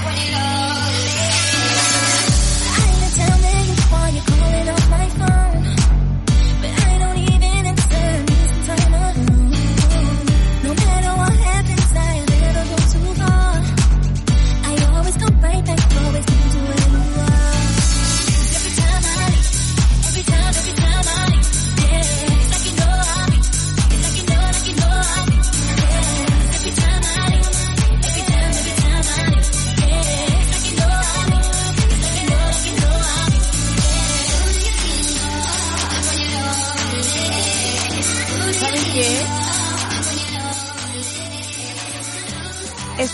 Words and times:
Es 0.00 0.67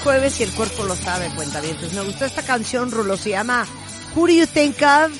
jueves 0.04 0.38
y 0.38 0.42
el 0.42 0.52
cuerpo 0.52 0.84
lo 0.84 0.94
sabe, 0.94 1.30
cuenta 1.34 1.60
bien. 1.62 1.74
Entonces 1.74 1.98
me 1.98 2.04
gustó 2.04 2.26
esta 2.26 2.42
canción, 2.42 2.90
Rulo, 2.90 3.16
se 3.16 3.30
llama 3.30 3.66
Who 4.14 4.26
Do 4.26 4.32
You 4.34 4.46
Think 4.46 4.76
Of? 4.82 5.12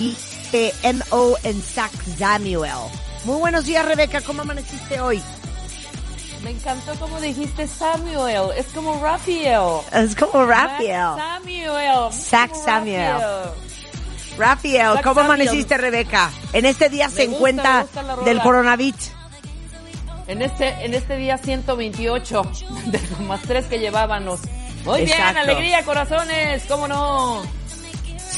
y 0.00 0.16
eh, 0.52 0.74
M.O. 0.82 1.36
en 1.44 1.62
Sax 1.62 1.94
Samuel. 2.18 2.72
Muy 3.24 3.38
buenos 3.38 3.64
días, 3.64 3.86
Rebeca, 3.86 4.20
¿cómo 4.22 4.42
amaneciste 4.42 5.00
hoy? 5.00 5.22
Me 6.42 6.50
encantó 6.50 6.94
como 6.96 7.20
dijiste 7.20 7.66
Samuel, 7.68 8.50
es 8.56 8.66
como 8.66 9.00
Raphael. 9.00 9.80
Es 9.92 10.16
como 10.16 10.44
Raphael. 10.44 11.16
Samuel. 11.16 12.12
Sax 12.12 12.64
Samuel. 12.64 13.22
Raphael, 14.36 15.00
¿cómo 15.02 15.20
amaneciste, 15.20 15.78
Rebeca? 15.78 16.30
En 16.52 16.66
este 16.66 16.88
día 16.88 17.08
Me 17.08 17.14
se 17.14 17.26
gusta, 17.26 17.36
encuentra 17.36 17.74
me 17.94 18.02
gusta 18.02 18.24
del 18.24 18.40
coronavirus. 18.42 19.13
En 20.26 20.42
este, 20.42 20.68
en 20.84 20.94
este 20.94 21.16
día 21.16 21.38
128, 21.38 22.42
de 22.86 23.00
los 23.10 23.20
más 23.20 23.40
tres 23.42 23.66
que 23.66 23.78
llevábamos. 23.78 24.40
Muy 24.84 25.02
Exacto. 25.02 25.22
bien, 25.24 25.36
alegría, 25.38 25.84
corazones, 25.84 26.64
cómo 26.68 26.88
no. 26.88 27.42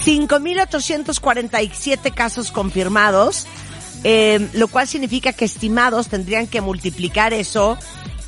5.847 0.05 2.13
casos 2.15 2.53
confirmados, 2.53 3.47
eh, 4.05 4.49
lo 4.53 4.69
cual 4.69 4.87
significa 4.87 5.33
que 5.33 5.45
estimados 5.45 6.07
tendrían 6.09 6.47
que 6.47 6.61
multiplicar 6.61 7.33
eso 7.33 7.77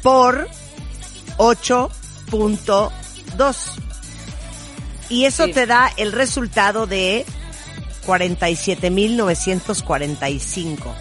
por 0.03 0.49
8.2. 1.37 2.91
Y 5.11 5.25
eso 5.27 5.45
Sí. 5.47 5.53
te 5.53 5.67
da 5.67 5.93
el 5.97 6.11
resultado 6.13 6.87
de 6.87 7.25
47.945. 8.07 10.95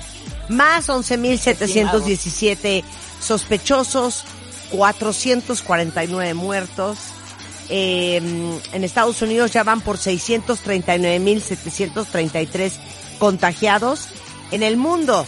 Más 0.50 0.90
11.717 0.90 2.84
sospechosos, 3.20 4.24
449 4.72 6.34
muertos. 6.34 6.98
Eh, 7.70 8.22
en 8.72 8.84
Estados 8.84 9.22
Unidos 9.22 9.52
ya 9.52 9.64
van 9.64 9.82
por 9.82 9.98
639.733 9.98 12.72
contagiados. 13.20 14.08
En 14.52 14.64
el 14.64 14.78
mundo, 14.78 15.26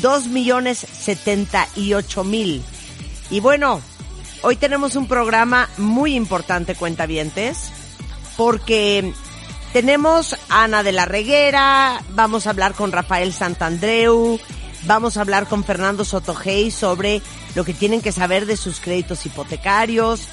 2.078.000. 0.00 2.62
Y 3.30 3.40
bueno, 3.40 3.80
hoy 4.42 4.56
tenemos 4.56 4.96
un 4.96 5.06
programa 5.06 5.68
muy 5.76 6.14
importante, 6.14 6.74
cuentavientes, 6.74 7.70
porque 8.36 9.12
tenemos 9.72 10.34
a 10.48 10.64
Ana 10.64 10.82
de 10.82 10.92
la 10.92 11.04
Reguera, 11.04 12.02
vamos 12.10 12.46
a 12.46 12.50
hablar 12.50 12.74
con 12.74 12.92
Rafael 12.92 13.32
Santandreu, 13.32 14.40
vamos 14.86 15.16
a 15.16 15.22
hablar 15.22 15.46
con 15.46 15.64
Fernando 15.64 16.04
Sotogey 16.04 16.70
sobre 16.70 17.22
lo 17.54 17.64
que 17.64 17.74
tienen 17.74 18.00
que 18.00 18.12
saber 18.12 18.46
de 18.46 18.56
sus 18.56 18.80
créditos 18.80 19.24
hipotecarios. 19.26 20.28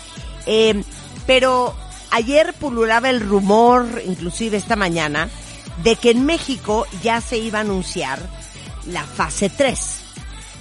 Eh, 0.45 0.83
pero 1.25 1.75
ayer 2.11 2.53
pululaba 2.53 3.09
el 3.09 3.21
rumor, 3.21 4.01
inclusive 4.05 4.57
esta 4.57 4.75
mañana, 4.75 5.29
de 5.83 5.95
que 5.95 6.11
en 6.11 6.25
México 6.25 6.87
ya 7.03 7.21
se 7.21 7.37
iba 7.37 7.59
a 7.59 7.61
anunciar 7.61 8.19
la 8.87 9.03
fase 9.03 9.49
3. 9.49 9.79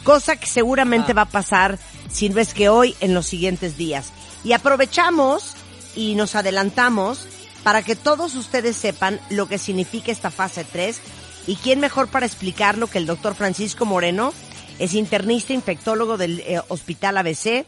Cosa 0.05 0.37
que 0.37 0.47
seguramente 0.47 1.13
va 1.13 1.23
a 1.23 1.27
pasar, 1.27 1.79
si 2.11 2.29
no 2.29 2.41
es 2.41 2.55
que 2.55 2.69
hoy, 2.69 2.95
en 3.01 3.15
los 3.15 3.27
siguientes 3.27 3.77
días. 3.77 4.13
Y 4.45 4.53
aprovechamos 4.53 5.55
y 5.95 6.15
nos 6.15 6.35
adelantamos 6.35 7.27
para 7.63 7.83
que 7.83 7.97
todos 7.97 8.37
ustedes 8.37 8.77
sepan 8.77 9.21
lo 9.31 9.49
que 9.49 9.59
significa 9.59 10.13
esta 10.13 10.31
fase 10.31 10.65
3 10.65 11.01
y 11.47 11.57
quién 11.57 11.81
mejor 11.81 12.09
para 12.09 12.27
explicarlo 12.27 12.87
que 12.89 12.99
el 12.99 13.07
doctor 13.07 13.35
Francisco 13.35 13.85
Moreno, 13.85 14.33
es 14.79 14.95
internista 14.95 15.53
infectólogo 15.53 16.17
del 16.17 16.41
eh, 16.41 16.61
Hospital 16.69 17.17
ABC 17.19 17.65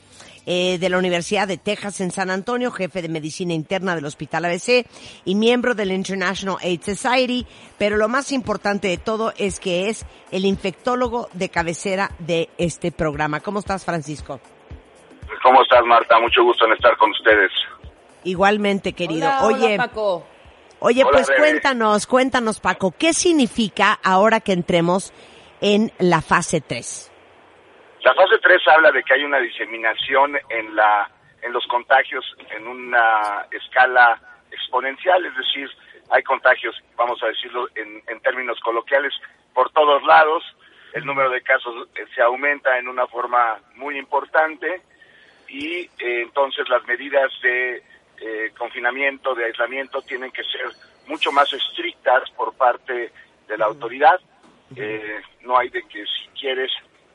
eh, 0.50 0.78
de 0.78 0.88
la 0.88 0.98
Universidad 0.98 1.46
de 1.46 1.58
Texas 1.58 2.00
en 2.00 2.10
San 2.10 2.30
Antonio, 2.30 2.70
jefe 2.70 3.02
de 3.02 3.08
medicina 3.08 3.52
interna 3.52 3.94
del 3.94 4.06
Hospital 4.06 4.46
ABC 4.46 4.86
y 5.24 5.34
miembro 5.34 5.74
del 5.74 5.92
International 5.92 6.56
AIDS 6.62 6.84
Society, 6.84 7.46
pero 7.76 7.96
lo 7.96 8.08
más 8.08 8.32
importante 8.32 8.88
de 8.88 8.96
todo 8.96 9.32
es 9.36 9.60
que 9.60 9.88
es 9.90 10.06
el 10.30 10.44
infectólogo 10.44 11.28
de 11.34 11.50
cabecera 11.50 12.10
de 12.18 12.48
este 12.58 12.92
programa. 12.92 13.40
¿Cómo 13.40 13.58
estás, 13.58 13.84
Francisco? 13.84 14.40
¿Cómo 15.42 15.62
estás, 15.62 15.84
Marta? 15.84 16.18
Mucho 16.18 16.42
gusto 16.42 16.66
en 16.66 16.72
estar 16.72 16.96
con 16.96 17.10
ustedes. 17.10 17.52
Igualmente, 18.24 18.92
querido. 18.94 19.28
Hola, 19.28 19.42
hola, 19.42 19.56
Oye, 19.56 19.76
Paco. 19.76 20.26
Oye, 20.80 21.02
Hola, 21.02 21.12
pues 21.12 21.28
Rebe. 21.28 21.40
cuéntanos, 21.40 22.06
cuéntanos, 22.06 22.60
Paco, 22.60 22.94
¿qué 22.98 23.12
significa 23.12 23.98
ahora 24.02 24.40
que 24.40 24.52
entremos 24.52 25.12
en 25.60 25.92
la 25.98 26.20
fase 26.20 26.60
3? 26.60 27.12
La 28.02 28.14
fase 28.14 28.38
3 28.40 28.58
habla 28.68 28.90
de 28.92 29.02
que 29.02 29.14
hay 29.14 29.24
una 29.24 29.38
diseminación 29.38 30.38
en 30.48 30.74
la 30.74 31.10
en 31.42 31.52
los 31.52 31.66
contagios 31.68 32.24
en 32.56 32.66
una 32.66 33.46
escala 33.52 34.20
exponencial, 34.50 35.24
es 35.24 35.36
decir, 35.36 35.70
hay 36.10 36.22
contagios, 36.24 36.74
vamos 36.96 37.22
a 37.22 37.26
decirlo 37.26 37.68
en, 37.76 38.02
en 38.08 38.20
términos 38.20 38.58
coloquiales, 38.60 39.12
por 39.54 39.70
todos 39.70 40.02
lados, 40.04 40.42
el 40.94 41.04
número 41.04 41.30
de 41.30 41.42
casos 41.42 41.88
eh, 41.94 42.04
se 42.14 42.22
aumenta 42.22 42.78
en 42.78 42.88
una 42.88 43.06
forma 43.06 43.58
muy 43.76 43.98
importante 43.98 44.82
y 45.48 45.82
eh, 45.82 46.22
entonces 46.22 46.68
las 46.68 46.84
medidas 46.86 47.30
de 47.42 47.82
eh, 48.20 48.52
confinamiento, 48.56 49.34
de 49.34 49.46
aislamiento, 49.46 50.02
tienen 50.02 50.30
que 50.30 50.42
ser 50.44 50.70
mucho 51.06 51.32
más 51.32 51.52
estrictas 51.52 52.30
por 52.36 52.54
parte 52.54 53.12
de 53.48 53.58
la 53.58 53.66
autoridad. 53.66 54.20
Eh, 54.76 55.20
no 55.42 55.56
hay 55.56 55.70
de 55.70 55.82
que 55.82 56.04
si 56.04 56.28
quieres, 56.38 56.70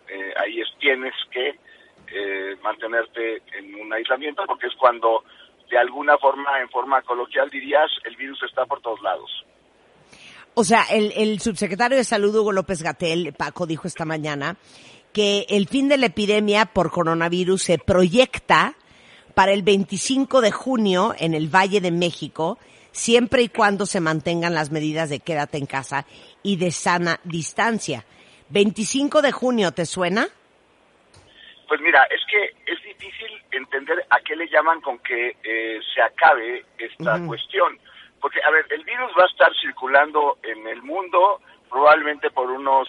eh, 0.07 0.33
ahí 0.37 0.59
es, 0.59 0.67
tienes 0.79 1.13
que 1.31 1.59
eh, 2.07 2.55
mantenerte 2.63 3.41
en 3.57 3.75
un 3.75 3.93
aislamiento 3.93 4.43
porque 4.45 4.67
es 4.67 4.73
cuando 4.75 5.23
de 5.69 5.77
alguna 5.77 6.17
forma, 6.17 6.59
en 6.61 6.69
forma 6.69 7.01
coloquial 7.01 7.49
dirías, 7.49 7.89
el 8.03 8.15
virus 8.15 8.41
está 8.43 8.65
por 8.65 8.81
todos 8.81 9.01
lados. 9.01 9.45
O 10.55 10.63
sea, 10.63 10.83
el, 10.91 11.11
el 11.15 11.39
subsecretario 11.39 11.97
de 11.97 12.03
Salud, 12.03 12.35
Hugo 12.35 12.51
López 12.51 12.83
Gatel, 12.83 13.33
Paco, 13.33 13.65
dijo 13.65 13.87
esta 13.87 14.05
mañana 14.05 14.57
que 15.11 15.45
el 15.49 15.67
fin 15.67 15.89
de 15.89 15.97
la 15.97 16.07
epidemia 16.07 16.65
por 16.65 16.91
coronavirus 16.91 17.63
se 17.63 17.77
proyecta 17.77 18.75
para 19.33 19.51
el 19.51 19.63
25 19.63 20.41
de 20.41 20.51
junio 20.51 21.13
en 21.17 21.33
el 21.33 21.53
Valle 21.53 21.81
de 21.81 21.91
México, 21.91 22.57
siempre 22.91 23.41
y 23.41 23.49
cuando 23.49 23.85
se 23.85 23.99
mantengan 23.99 24.53
las 24.53 24.71
medidas 24.71 25.09
de 25.09 25.19
quédate 25.19 25.57
en 25.57 25.65
casa 25.65 26.05
y 26.43 26.57
de 26.57 26.71
sana 26.71 27.19
distancia. 27.23 28.05
25 28.49 29.21
de 29.21 29.31
junio, 29.31 29.71
¿te 29.71 29.85
suena? 29.85 30.27
Pues 31.67 31.81
mira, 31.81 32.03
es 32.03 32.21
que 32.29 32.71
es 32.71 32.83
difícil 32.83 33.31
entender 33.51 34.05
a 34.09 34.19
qué 34.19 34.35
le 34.35 34.47
llaman 34.47 34.79
con 34.81 34.99
que 34.99 35.35
eh, 35.43 35.79
se 35.93 36.01
acabe 36.01 36.65
esta 36.77 37.19
cuestión. 37.25 37.79
Porque, 38.21 38.39
a 38.43 38.51
ver, 38.51 38.65
el 38.69 38.83
virus 38.83 39.11
va 39.17 39.23
a 39.23 39.27
estar 39.27 39.51
circulando 39.59 40.37
en 40.43 40.67
el 40.67 40.83
mundo 40.83 41.41
probablemente 41.69 42.29
por 42.29 42.51
unos 42.51 42.87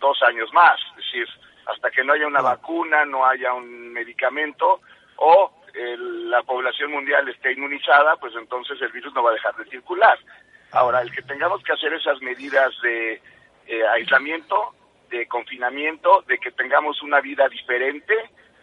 dos 0.00 0.22
años 0.22 0.48
más. 0.52 0.78
Es 0.90 0.96
decir, 0.96 1.28
hasta 1.66 1.90
que 1.90 2.04
no 2.04 2.12
haya 2.12 2.26
una 2.26 2.40
vacuna, 2.40 3.04
no 3.04 3.26
haya 3.26 3.52
un 3.52 3.92
medicamento 3.92 4.80
o 5.16 5.52
la 5.74 6.42
población 6.42 6.92
mundial 6.92 7.28
esté 7.28 7.52
inmunizada, 7.52 8.16
pues 8.16 8.34
entonces 8.36 8.80
el 8.80 8.92
virus 8.92 9.12
no 9.14 9.22
va 9.22 9.30
a 9.30 9.34
dejar 9.34 9.56
de 9.56 9.64
circular. 9.66 10.18
Ahora, 10.70 11.02
el 11.02 11.10
que 11.12 11.22
tengamos 11.22 11.62
que 11.62 11.72
hacer 11.72 11.92
esas 11.94 12.20
medidas 12.20 12.72
de 12.82 13.20
eh, 13.66 13.86
aislamiento, 13.92 14.74
de 15.08 15.26
confinamiento, 15.26 16.22
de 16.26 16.38
que 16.38 16.50
tengamos 16.52 17.02
una 17.02 17.20
vida 17.20 17.48
diferente, 17.48 18.14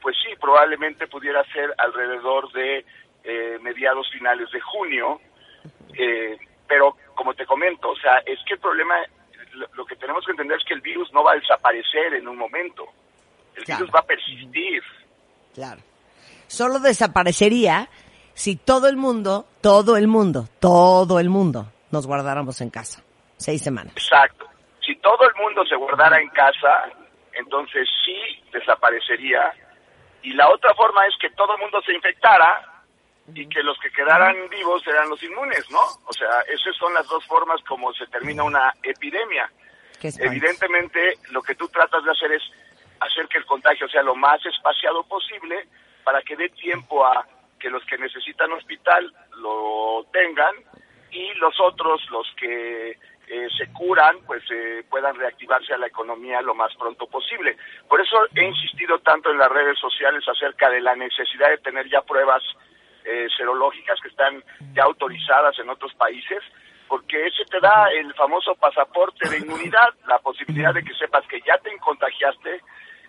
pues 0.02 0.16
sí, 0.24 0.36
probablemente 0.40 1.08
pudiera 1.08 1.44
ser 1.54 1.74
alrededor 1.78 2.52
de 2.52 2.86
eh, 3.24 3.58
mediados 3.62 4.10
finales 4.12 4.50
de 4.52 4.60
junio, 4.60 5.22
eh, 5.98 6.38
pero 6.68 6.98
como 7.16 7.34
te 7.34 7.46
comento, 7.46 7.90
o 7.90 7.96
sea, 7.96 8.18
es 8.26 8.40
que 8.46 8.56
el 8.56 8.60
problema, 8.60 8.96
lo, 9.74 9.86
que 9.86 9.96
tenemos 9.96 10.26
que 10.26 10.32
entender 10.32 10.58
es 10.58 10.66
que 10.66 10.74
el 10.74 10.82
virus 10.82 11.12
no 11.14 11.24
va 11.24 11.34
a 11.34 11.36
desaparecer 11.36 12.14
en 12.16 12.28
un 12.28 12.38
momento, 12.38 12.88
el 13.56 13.64
virus 13.66 13.90
va 13.94 14.00
a 14.00 14.06
persistir. 14.06 14.82
Claro. 15.54 15.82
Solo 16.52 16.80
desaparecería 16.80 17.88
si 18.34 18.58
todo 18.58 18.90
el 18.90 18.98
mundo, 18.98 19.48
todo 19.62 19.96
el 19.96 20.10
mundo, 20.10 20.50
todo 20.60 21.18
el 21.22 21.30
mundo 21.30 21.72
nos 21.92 22.06
guardáramos 22.06 22.60
en 22.60 22.70
casa. 22.70 23.02
Seis 23.38 23.62
semanas. 23.64 23.94
Exacto. 23.96 24.50
Si 24.86 24.98
todo 24.98 25.24
el 25.30 25.42
mundo 25.42 25.66
se 25.66 25.78
guardara 25.78 26.20
en 26.20 26.28
casa, 26.32 26.92
entonces 27.32 27.88
sí 28.04 28.18
desaparecería. 28.52 29.54
Y 30.24 30.34
la 30.34 30.50
otra 30.50 30.74
forma 30.74 31.06
es 31.08 31.14
que 31.22 31.30
todo 31.30 31.56
el 31.56 31.62
mundo 31.62 31.82
se 31.86 31.94
infectara 31.94 32.84
y 33.34 33.48
que 33.48 33.64
los 33.64 33.80
que 33.80 33.90
quedaran 33.90 34.36
vivos 34.50 34.86
eran 34.86 35.08
los 35.08 35.24
inmunes, 35.24 35.72
¿no? 35.72 35.80
O 36.06 36.12
sea, 36.12 36.42
esas 36.54 36.76
son 36.76 36.94
las 36.94 37.08
dos 37.08 37.26
formas 37.28 37.62
como 37.66 37.94
se 37.94 38.08
termina 38.08 38.44
una 38.44 38.74
epidemia. 38.84 39.50
Evidentemente, 40.02 41.14
lo 41.30 41.42
que 41.42 41.56
tú 41.56 41.70
tratas 41.70 42.04
de 42.04 42.12
hacer 42.12 42.34
es 42.34 42.44
hacer 43.00 43.30
que 43.30 43.38
el 43.38 43.46
contagio 43.46 43.88
sea 43.88 44.04
lo 44.04 44.16
más 44.16 44.46
espaciado 44.46 45.02
posible 45.04 45.66
para 46.04 46.22
que 46.22 46.36
dé 46.36 46.50
tiempo 46.50 47.06
a 47.06 47.26
que 47.60 47.70
los 47.70 47.86
que 47.86 47.98
necesitan 47.98 48.52
hospital 48.54 49.14
lo 49.38 50.06
tengan 50.12 50.56
y 51.12 51.34
los 51.36 51.60
otros, 51.60 52.02
los 52.10 52.28
que 52.40 52.98
eh, 53.28 53.48
se 53.58 53.72
curan, 53.72 54.18
pues 54.26 54.44
eh, 54.52 54.84
puedan 54.90 55.16
reactivarse 55.16 55.74
a 55.74 55.78
la 55.78 55.88
economía 55.88 56.42
lo 56.42 56.56
más 56.56 56.74
pronto 56.76 57.08
posible. 57.08 57.56
Por 57.88 58.02
eso 58.02 58.18
he 58.36 58.44
insistido 58.44 59.00
tanto 59.00 59.32
en 59.32 59.38
las 59.38 59.50
redes 59.50 59.78
sociales 59.80 60.24
acerca 60.28 60.70
de 60.70 60.82
la 60.82 60.96
necesidad 60.96 61.50
de 61.50 61.60
tener 61.60 61.90
ya 61.90 62.02
pruebas 62.02 62.44
eh, 63.06 63.28
serológicas 63.38 64.00
que 64.02 64.10
están 64.10 64.44
ya 64.74 64.84
autorizadas 64.84 65.58
en 65.60 65.70
otros 65.70 65.94
países, 65.96 66.44
porque 66.88 67.26
ese 67.26 67.46
te 67.46 67.60
da 67.60 67.88
el 67.92 68.14
famoso 68.16 68.54
pasaporte 68.56 69.30
de 69.30 69.40
inmunidad, 69.40 69.94
la 70.08 70.20
posibilidad 70.20 70.74
de 70.74 70.84
que 70.84 70.94
sepas 70.96 71.26
que 71.28 71.40
ya 71.42 71.58
te 71.60 71.76
contagiaste, 71.78 72.62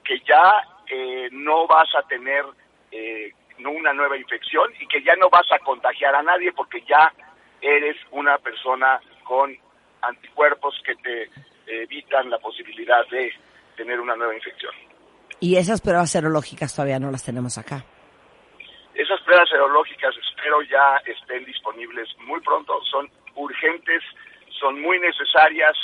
que 0.05 0.21
ya 0.21 0.63
eh, 0.87 1.29
no 1.33 1.67
vas 1.67 1.89
a 1.97 2.07
tener 2.07 2.45
eh, 2.93 3.33
una 3.65 3.93
nueva 3.93 4.17
infección 4.17 4.73
y 4.81 4.87
que 4.87 5.03
ya 5.03 5.15
no 5.17 5.29
vas 5.31 5.51
a 5.53 5.59
contagiar 5.61 6.15
a 6.15 6.23
nadie 6.23 6.53
porque 6.53 6.83
ya 6.83 7.13
eres 7.61 7.97
una 8.11 8.39
persona 8.39 9.01
con 9.25 9.57
anticuerpos 10.03 10.75
que 10.85 10.95
te 10.97 11.31
evitan 11.67 12.29
la 12.29 12.39
posibilidad 12.39 13.07
de 13.09 13.33
tener 13.77 14.01
una 14.01 14.17
nueva 14.17 14.35
infección. 14.35 14.73
Y 15.41 15.57
esas 15.57 15.81
pruebas 15.81 16.11
serológicas 16.11 16.75
todavía 16.75 16.99
no 16.99 17.11
las 17.11 17.25
tenemos 17.25 17.59
acá. 17.59 17.85
Esas 18.95 19.21
pruebas 19.23 19.49
serológicas 19.49 20.15
espero 20.17 20.63
ya 20.63 21.01
estén 21.07 21.45
disponibles 21.45 22.09
muy 22.27 22.41
pronto, 22.41 22.81
son 22.91 23.11
urgentes, 23.35 24.03
son 24.61 24.81
muy 24.81 25.01
necesarias, 25.01 25.77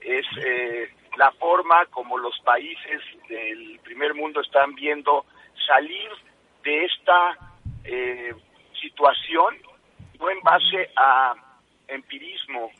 es 0.00 0.24
eh, 0.38 0.90
la 1.16 1.32
forma 1.32 1.84
como 1.86 2.16
los 2.16 2.38
países 2.40 3.00
del 3.28 3.80
primer 3.82 4.14
mundo 4.14 4.40
están 4.40 4.74
viendo 4.74 5.26
salir 5.66 6.10
de 6.64 6.84
esta 6.84 7.38
eh, 7.84 8.34
situación, 8.80 9.56
no 10.18 10.30
en 10.30 10.40
base 10.40 10.90
a 10.96 11.34
empirismo, 11.88 12.70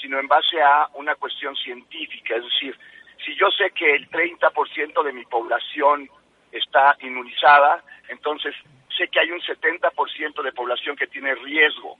sino 0.00 0.18
en 0.18 0.28
base 0.28 0.60
a 0.62 0.88
una 0.94 1.14
cuestión 1.14 1.56
científica. 1.56 2.36
Es 2.36 2.44
decir, 2.44 2.78
si 3.24 3.34
yo 3.36 3.50
sé 3.50 3.70
que 3.70 3.94
el 3.94 4.08
30% 4.10 5.02
de 5.02 5.12
mi 5.12 5.24
población 5.24 6.08
está 6.52 6.96
inmunizada, 7.00 7.82
entonces 8.08 8.54
sé 8.96 9.08
que 9.08 9.20
hay 9.20 9.30
un 9.30 9.40
70% 9.40 10.42
de 10.42 10.52
población 10.52 10.96
que 10.96 11.06
tiene 11.06 11.34
riesgo. 11.34 11.98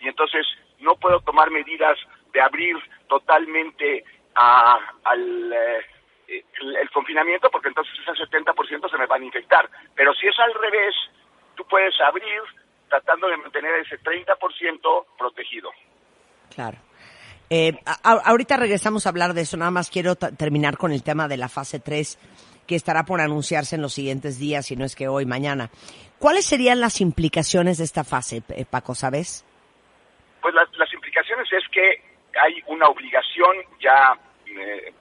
Y 0.00 0.08
entonces 0.08 0.46
no 0.80 0.96
puedo 0.96 1.20
tomar 1.20 1.50
medidas 1.50 1.98
de 2.32 2.40
abrir 2.40 2.76
totalmente 3.08 4.04
al 4.34 5.52
eh, 5.52 5.86
el, 6.60 6.90
confinamiento 6.90 7.50
porque 7.50 7.68
entonces 7.68 7.92
ese 8.00 8.24
70% 8.24 8.90
se 8.90 8.98
me 8.98 9.06
van 9.06 9.22
a 9.22 9.24
infectar. 9.24 9.68
Pero 9.94 10.14
si 10.14 10.26
es 10.26 10.38
al 10.38 10.54
revés, 10.54 10.94
tú 11.54 11.64
puedes 11.68 11.94
abrir 12.00 12.40
tratando 12.88 13.28
de 13.28 13.36
mantener 13.38 13.74
ese 13.76 13.98
30% 14.00 15.06
protegido. 15.18 15.70
Claro. 16.54 16.78
Eh, 17.48 17.78
ahorita 18.02 18.56
regresamos 18.56 19.06
a 19.06 19.10
hablar 19.10 19.34
de 19.34 19.42
eso, 19.42 19.56
nada 19.56 19.70
más 19.70 19.90
quiero 19.90 20.16
terminar 20.16 20.78
con 20.78 20.92
el 20.92 21.02
tema 21.02 21.28
de 21.28 21.36
la 21.36 21.48
fase 21.48 21.80
3 21.80 22.18
que 22.66 22.76
estará 22.76 23.04
por 23.04 23.20
anunciarse 23.20 23.76
en 23.76 23.82
los 23.82 23.92
siguientes 23.92 24.38
días, 24.38 24.66
si 24.66 24.76
no 24.76 24.84
es 24.84 24.94
que 24.94 25.08
hoy, 25.08 25.26
mañana. 25.26 25.70
¿Cuáles 26.18 26.46
serían 26.46 26.80
las 26.80 27.00
implicaciones 27.00 27.78
de 27.78 27.84
esta 27.84 28.04
fase, 28.04 28.42
eh, 28.50 28.64
Paco, 28.64 28.94
sabes? 28.94 29.44
Pues 30.40 30.54
las, 30.54 30.92
implicaciones 30.94 31.46
es 31.52 31.68
que 31.68 32.02
hay 32.40 32.62
una 32.66 32.86
obligación 32.86 33.56
ya 33.80 34.16
eh, 34.46 34.94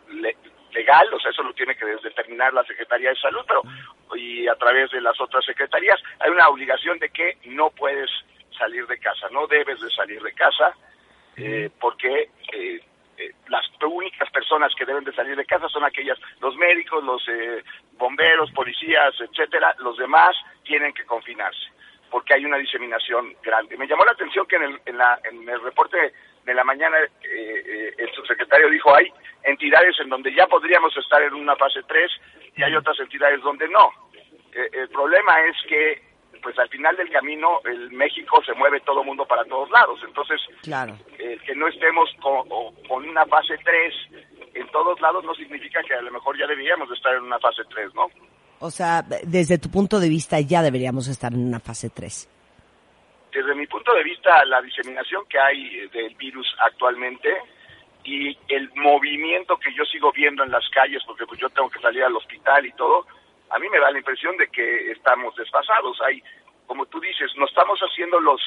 legal, 0.73 1.13
o 1.13 1.19
sea, 1.19 1.31
eso 1.31 1.43
lo 1.43 1.53
tiene 1.53 1.75
que 1.75 1.85
determinar 1.85 2.53
la 2.53 2.63
Secretaría 2.63 3.09
de 3.09 3.15
Salud, 3.15 3.43
pero 3.47 3.61
y 4.15 4.47
a 4.47 4.55
través 4.55 4.91
de 4.91 5.01
las 5.01 5.19
otras 5.19 5.43
secretarías 5.45 5.99
hay 6.19 6.31
una 6.31 6.49
obligación 6.49 6.99
de 6.99 7.09
que 7.09 7.37
no 7.45 7.69
puedes 7.69 8.09
salir 8.57 8.85
de 8.87 8.99
casa, 8.99 9.27
no 9.31 9.47
debes 9.47 9.79
de 9.79 9.89
salir 9.91 10.21
de 10.21 10.33
casa, 10.33 10.75
eh, 11.37 11.69
porque 11.79 12.29
eh, 12.51 12.81
eh, 13.17 13.31
las 13.49 13.65
únicas 13.83 14.29
personas 14.31 14.73
que 14.75 14.85
deben 14.85 15.03
de 15.03 15.13
salir 15.13 15.35
de 15.35 15.45
casa 15.45 15.69
son 15.69 15.83
aquellas, 15.83 16.19
los 16.39 16.55
médicos, 16.55 17.03
los 17.03 17.27
eh, 17.29 17.63
bomberos, 17.93 18.51
policías, 18.51 19.13
etcétera, 19.19 19.75
los 19.79 19.97
demás 19.97 20.35
tienen 20.63 20.93
que 20.93 21.05
confinarse 21.05 21.71
porque 22.09 22.33
hay 22.33 22.45
una 22.45 22.57
diseminación 22.57 23.33
grande. 23.41 23.77
Me 23.77 23.87
llamó 23.87 24.03
la 24.03 24.11
atención 24.11 24.45
que 24.45 24.57
en 24.57 24.63
el, 24.63 24.81
en 24.85 24.97
la, 24.97 25.19
en 25.23 25.47
el 25.47 25.61
reporte 25.61 26.13
de 26.51 26.55
la 26.55 26.63
mañana 26.63 26.97
eh, 27.23 27.93
el 27.97 28.11
subsecretario 28.13 28.69
dijo 28.69 28.93
hay 28.95 29.11
entidades 29.43 29.95
en 29.99 30.09
donde 30.09 30.33
ya 30.33 30.47
podríamos 30.47 30.95
estar 30.97 31.21
en 31.21 31.33
una 31.33 31.55
fase 31.55 31.81
3 31.87 32.11
y 32.57 32.63
hay 32.63 32.75
otras 32.75 32.99
entidades 32.99 33.41
donde 33.41 33.67
no. 33.69 33.89
el 34.53 34.89
problema 34.89 35.39
es 35.45 35.55
que 35.67 36.11
pues 36.41 36.57
al 36.59 36.69
final 36.69 36.95
del 36.97 37.09
camino 37.09 37.61
el 37.65 37.91
México 37.91 38.41
se 38.45 38.53
mueve 38.53 38.81
todo 38.81 39.03
mundo 39.03 39.25
para 39.25 39.43
todos 39.45 39.69
lados. 39.71 39.99
Entonces, 40.05 40.41
claro. 40.63 40.97
Eh, 41.17 41.37
que 41.45 41.55
no 41.55 41.67
estemos 41.67 42.09
con, 42.21 42.47
con, 42.87 43.07
una 43.07 43.25
fase 43.25 43.57
3 43.63 43.93
en 44.53 44.67
todos 44.71 44.99
lados 44.99 45.23
no 45.23 45.33
significa 45.33 45.81
que 45.83 45.93
a 45.93 46.01
lo 46.01 46.11
mejor 46.11 46.37
ya 46.37 46.45
deberíamos 46.47 46.89
estar 46.91 47.15
en 47.15 47.23
una 47.23 47.39
fase 47.39 47.61
3, 47.69 47.93
¿no? 47.95 48.07
O 48.59 48.69
sea, 48.69 49.03
desde 49.23 49.57
tu 49.57 49.69
punto 49.69 49.99
de 49.99 50.09
vista 50.09 50.39
ya 50.39 50.61
deberíamos 50.61 51.07
estar 51.07 51.33
en 51.33 51.47
una 51.47 51.59
fase 51.59 51.89
3. 51.89 52.29
Desde 53.31 53.55
mi 53.55 53.65
punto 53.67 53.93
de 53.93 54.03
vista, 54.03 54.43
la 54.45 54.61
diseminación 54.61 55.25
que 55.27 55.39
hay 55.39 55.87
del 55.87 56.15
virus 56.15 56.53
actualmente 56.59 57.29
y 58.03 58.37
el 58.49 58.69
movimiento 58.75 59.57
que 59.57 59.73
yo 59.73 59.85
sigo 59.85 60.11
viendo 60.11 60.43
en 60.43 60.51
las 60.51 60.67
calles, 60.69 61.03
porque 61.05 61.25
pues 61.25 61.39
yo 61.39 61.49
tengo 61.49 61.69
que 61.69 61.79
salir 61.79 62.03
al 62.03 62.15
hospital 62.15 62.65
y 62.65 62.73
todo, 62.73 63.05
a 63.49 63.59
mí 63.59 63.69
me 63.69 63.79
da 63.79 63.91
la 63.91 63.99
impresión 63.99 64.35
de 64.37 64.47
que 64.47 64.91
estamos 64.91 65.35
desfasados. 65.35 65.99
Hay, 66.01 66.21
como 66.65 66.85
tú 66.87 66.99
dices, 66.99 67.31
no 67.37 67.45
estamos 67.45 67.79
haciendo 67.79 68.19
los 68.19 68.41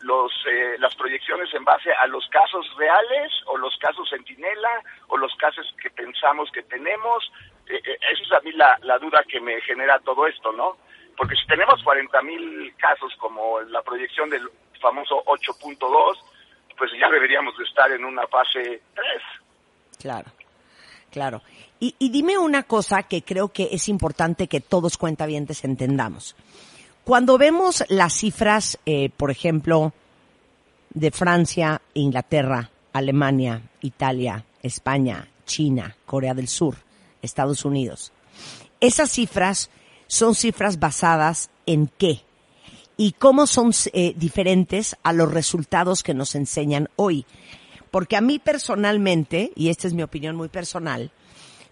los 0.00 0.32
eh, 0.48 0.76
las 0.78 0.94
proyecciones 0.94 1.52
en 1.54 1.64
base 1.64 1.92
a 1.92 2.06
los 2.06 2.26
casos 2.28 2.64
reales 2.76 3.32
o 3.46 3.58
los 3.58 3.76
casos 3.78 4.08
centinela 4.08 4.80
o 5.08 5.16
los 5.16 5.34
casos 5.36 5.66
que 5.82 5.90
pensamos 5.90 6.50
que 6.52 6.62
tenemos. 6.62 7.32
Eh, 7.66 7.80
eh, 7.84 7.98
esa 8.12 8.22
es 8.22 8.32
a 8.32 8.40
mí 8.40 8.52
la, 8.52 8.78
la 8.82 8.98
duda 8.98 9.24
que 9.26 9.40
me 9.40 9.60
genera 9.62 9.98
todo 10.00 10.26
esto, 10.26 10.52
¿no? 10.52 10.76
Porque 11.18 11.34
si 11.34 11.46
tenemos 11.48 11.82
40 11.82 12.22
mil 12.22 12.72
casos 12.76 13.12
como 13.18 13.60
la 13.62 13.82
proyección 13.82 14.30
del 14.30 14.48
famoso 14.80 15.16
8.2, 15.26 16.16
pues 16.78 16.92
ya 16.98 17.10
deberíamos 17.10 17.58
de 17.58 17.64
estar 17.64 17.90
en 17.90 18.04
una 18.04 18.24
fase 18.28 18.82
3. 18.94 19.06
Claro, 19.98 20.30
claro. 21.10 21.42
Y, 21.80 21.94
dime 22.10 22.38
una 22.38 22.62
cosa 22.62 23.02
que 23.02 23.22
creo 23.22 23.48
que 23.48 23.68
es 23.72 23.88
importante 23.88 24.46
que 24.46 24.60
todos 24.60 24.96
cuentavientes 24.96 25.64
entendamos. 25.64 26.36
Cuando 27.02 27.36
vemos 27.36 27.84
las 27.88 28.14
cifras, 28.14 28.78
eh, 28.86 29.10
por 29.10 29.32
ejemplo, 29.32 29.92
de 30.90 31.10
Francia, 31.10 31.80
Inglaterra, 31.94 32.70
Alemania, 32.92 33.62
Italia, 33.80 34.44
España, 34.62 35.26
China, 35.46 35.96
Corea 36.06 36.34
del 36.34 36.48
Sur, 36.48 36.76
Estados 37.22 37.64
Unidos, 37.64 38.12
esas 38.80 39.10
cifras 39.10 39.70
son 40.08 40.34
cifras 40.34 40.80
basadas 40.80 41.50
en 41.66 41.86
qué 41.86 42.24
y 42.96 43.12
cómo 43.12 43.46
son 43.46 43.72
eh, 43.92 44.14
diferentes 44.16 44.96
a 45.04 45.12
los 45.12 45.32
resultados 45.32 46.02
que 46.02 46.14
nos 46.14 46.34
enseñan 46.34 46.88
hoy. 46.96 47.24
Porque 47.92 48.16
a 48.16 48.20
mí 48.20 48.40
personalmente, 48.40 49.52
y 49.54 49.68
esta 49.68 49.86
es 49.86 49.94
mi 49.94 50.02
opinión 50.02 50.34
muy 50.34 50.48
personal, 50.48 51.12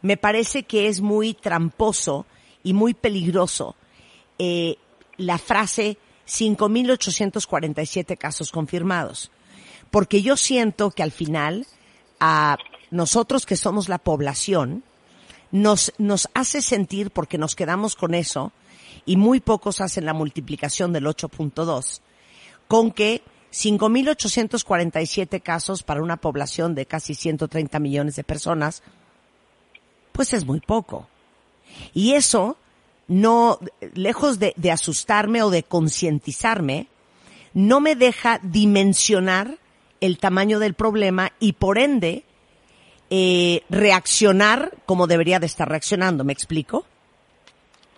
me 0.02 0.16
parece 0.16 0.62
que 0.62 0.86
es 0.86 1.00
muy 1.00 1.34
tramposo 1.34 2.26
y 2.62 2.72
muy 2.72 2.94
peligroso 2.94 3.74
eh, 4.38 4.76
la 5.16 5.38
frase 5.38 5.98
5.847 6.28 8.16
casos 8.16 8.52
confirmados. 8.52 9.30
Porque 9.90 10.22
yo 10.22 10.36
siento 10.36 10.90
que 10.90 11.02
al 11.02 11.12
final, 11.12 11.66
a 12.20 12.56
nosotros 12.90 13.46
que 13.46 13.56
somos 13.56 13.88
la 13.88 13.98
población, 13.98 14.84
nos, 15.52 15.92
nos 15.98 16.28
hace 16.34 16.62
sentir, 16.62 17.10
porque 17.10 17.38
nos 17.38 17.54
quedamos 17.54 17.96
con 17.96 18.14
eso, 18.14 18.52
y 19.04 19.16
muy 19.16 19.40
pocos 19.40 19.80
hacen 19.80 20.04
la 20.04 20.14
multiplicación 20.14 20.92
del 20.92 21.06
8.2, 21.06 22.00
con 22.68 22.90
que 22.90 23.22
5.847 23.52 25.42
casos 25.42 25.82
para 25.82 26.02
una 26.02 26.16
población 26.16 26.74
de 26.74 26.86
casi 26.86 27.14
130 27.14 27.78
millones 27.78 28.16
de 28.16 28.24
personas, 28.24 28.82
pues 30.12 30.32
es 30.32 30.44
muy 30.44 30.60
poco. 30.60 31.08
Y 31.94 32.12
eso 32.12 32.56
no, 33.08 33.60
lejos 33.94 34.38
de, 34.38 34.52
de 34.56 34.72
asustarme 34.72 35.42
o 35.42 35.50
de 35.50 35.62
concientizarme, 35.62 36.88
no 37.54 37.80
me 37.80 37.94
deja 37.94 38.40
dimensionar 38.42 39.58
el 40.00 40.18
tamaño 40.18 40.58
del 40.58 40.74
problema 40.74 41.32
y 41.40 41.54
por 41.54 41.78
ende 41.78 42.24
eh, 43.10 43.62
reaccionar 43.70 44.70
como 44.86 45.06
debería 45.06 45.38
de 45.38 45.46
estar 45.46 45.68
reaccionando. 45.68 46.24
¿Me 46.24 46.32
explico? 46.32 46.86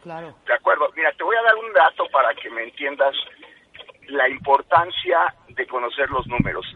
Claro. 0.03 0.35
De 0.47 0.55
acuerdo. 0.55 0.91
Mira, 0.97 1.13
te 1.13 1.25
voy 1.25 1.37
a 1.37 1.43
dar 1.43 1.57
un 1.57 1.73
dato 1.73 2.07
para 2.11 2.35
que 2.35 2.51
me 2.51 2.65
entiendas 2.65 3.15
la 4.07 4.29
importancia 4.29 5.35
de 5.49 5.67
conocer 5.67 6.11
los 6.11 6.27
números. 6.27 6.67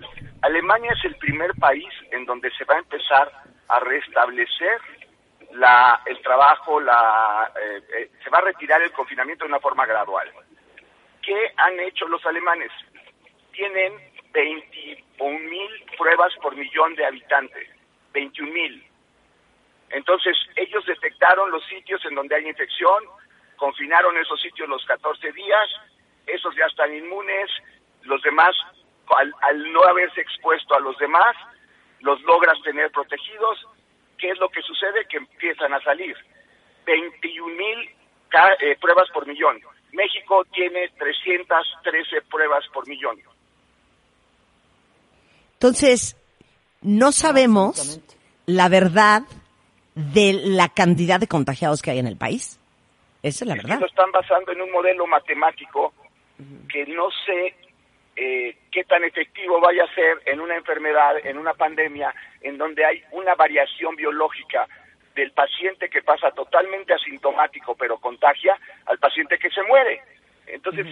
Alemania 0.42 0.92
es 0.96 1.04
el 1.04 1.16
primer 1.16 1.54
país 1.54 1.88
en 2.10 2.24
donde 2.26 2.50
se 2.50 2.64
va 2.64 2.74
a 2.74 2.78
empezar 2.78 3.32
a 3.68 3.80
restablecer 3.80 4.80
la, 5.52 6.00
el 6.06 6.20
trabajo, 6.22 6.80
la, 6.80 7.52
eh, 7.60 7.82
eh, 7.96 8.10
se 8.22 8.30
va 8.30 8.38
a 8.38 8.42
retirar 8.42 8.82
el 8.82 8.92
confinamiento 8.92 9.44
de 9.44 9.50
una 9.50 9.60
forma 9.60 9.86
gradual. 9.86 10.30
¿Qué 11.22 11.52
han 11.56 11.78
hecho 11.80 12.08
los 12.08 12.24
alemanes? 12.26 12.70
Tienen 13.52 13.92
21 14.32 15.38
mil 15.38 15.70
pruebas 15.96 16.32
por 16.42 16.56
millón 16.56 16.94
de 16.96 17.06
habitantes. 17.06 17.68
21 18.12 18.52
mil. 18.52 18.85
Entonces, 19.90 20.37
ellos 20.57 20.85
detectaron 20.87 21.50
los 21.50 21.64
sitios 21.66 22.04
en 22.07 22.14
donde 22.14 22.35
hay 22.35 22.49
infección, 22.49 23.04
confinaron 23.57 24.16
esos 24.16 24.40
sitios 24.40 24.69
los 24.69 24.85
14 24.87 25.33
días, 25.33 25.69
esos 26.26 26.54
ya 26.57 26.66
están 26.66 26.95
inmunes, 26.95 27.50
los 28.02 28.23
demás, 28.23 28.54
al, 29.16 29.33
al 29.42 29.73
no 29.73 29.83
haberse 29.85 30.21
expuesto 30.21 30.75
a 30.75 30.81
los 30.81 30.97
demás, 30.99 31.37
los 32.00 32.21
logras 32.23 32.61
tener 32.62 32.90
protegidos. 32.90 33.66
¿Qué 34.19 34.31
es 34.31 34.38
lo 34.38 34.49
que 34.49 34.62
sucede? 34.62 35.04
Que 35.09 35.19
empiezan 35.19 35.75
a 35.75 35.81
salir 35.81 36.16
21 36.87 37.54
mil 37.54 37.90
eh, 38.61 38.76
pruebas 38.81 39.09
por 39.12 39.26
millón. 39.26 39.61
México 39.92 40.45
tiene 40.52 40.88
313 40.99 42.23
pruebas 42.23 42.64
por 42.73 42.88
millón. 42.88 43.21
Entonces, 45.54 46.16
no 46.82 47.12
sabemos 47.12 48.00
la 48.46 48.68
verdad 48.68 49.22
de 49.94 50.32
la 50.32 50.68
cantidad 50.68 51.20
de 51.20 51.28
contagiados 51.28 51.82
que 51.82 51.90
hay 51.90 51.98
en 51.98 52.06
el 52.06 52.16
país. 52.16 52.58
Esa 53.22 53.44
es 53.44 53.48
la 53.48 53.54
verdad. 53.54 53.80
Lo 53.80 53.86
están 53.86 54.10
basando 54.10 54.52
en 54.52 54.60
un 54.60 54.72
modelo 54.72 55.06
matemático 55.06 55.92
que 56.68 56.86
no 56.86 57.08
sé 57.24 57.54
eh, 58.16 58.56
qué 58.70 58.84
tan 58.84 59.04
efectivo 59.04 59.60
vaya 59.60 59.84
a 59.84 59.94
ser 59.94 60.22
en 60.26 60.40
una 60.40 60.56
enfermedad, 60.56 61.14
en 61.24 61.38
una 61.38 61.54
pandemia, 61.54 62.12
en 62.40 62.58
donde 62.58 62.84
hay 62.84 63.02
una 63.12 63.34
variación 63.34 63.94
biológica 63.94 64.66
del 65.14 65.30
paciente 65.32 65.88
que 65.88 66.02
pasa 66.02 66.30
totalmente 66.30 66.94
asintomático 66.94 67.74
pero 67.74 67.98
contagia 67.98 68.58
al 68.86 68.98
paciente 68.98 69.38
que 69.38 69.50
se 69.50 69.62
muere. 69.62 70.00
Entonces, 70.46 70.86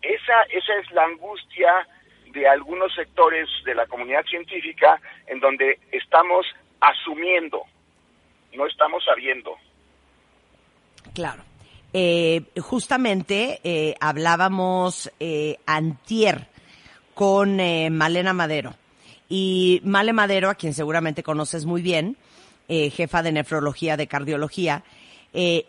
esa, 0.00 0.42
esa 0.48 0.74
es 0.78 0.90
la 0.92 1.04
angustia 1.04 1.86
de 2.34 2.48
algunos 2.48 2.92
sectores 2.94 3.48
de 3.64 3.74
la 3.74 3.86
comunidad 3.86 4.24
científica 4.26 5.00
en 5.26 5.40
donde 5.40 5.78
estamos 5.92 6.44
asumiendo, 6.80 7.62
no 8.52 8.66
estamos 8.66 9.02
sabiendo. 9.04 9.56
Claro. 11.14 11.42
Eh, 11.92 12.42
justamente 12.60 13.60
eh, 13.62 13.94
hablábamos 14.00 15.12
eh, 15.20 15.58
antier 15.64 16.48
con 17.14 17.60
eh, 17.60 17.88
Malena 17.88 18.32
Madero. 18.32 18.74
Y 19.28 19.80
Male 19.84 20.12
Madero, 20.12 20.50
a 20.50 20.56
quien 20.56 20.74
seguramente 20.74 21.22
conoces 21.22 21.64
muy 21.64 21.82
bien, 21.82 22.16
eh, 22.68 22.90
jefa 22.90 23.22
de 23.22 23.32
nefrología, 23.32 23.96
de 23.96 24.08
cardiología, 24.08 24.82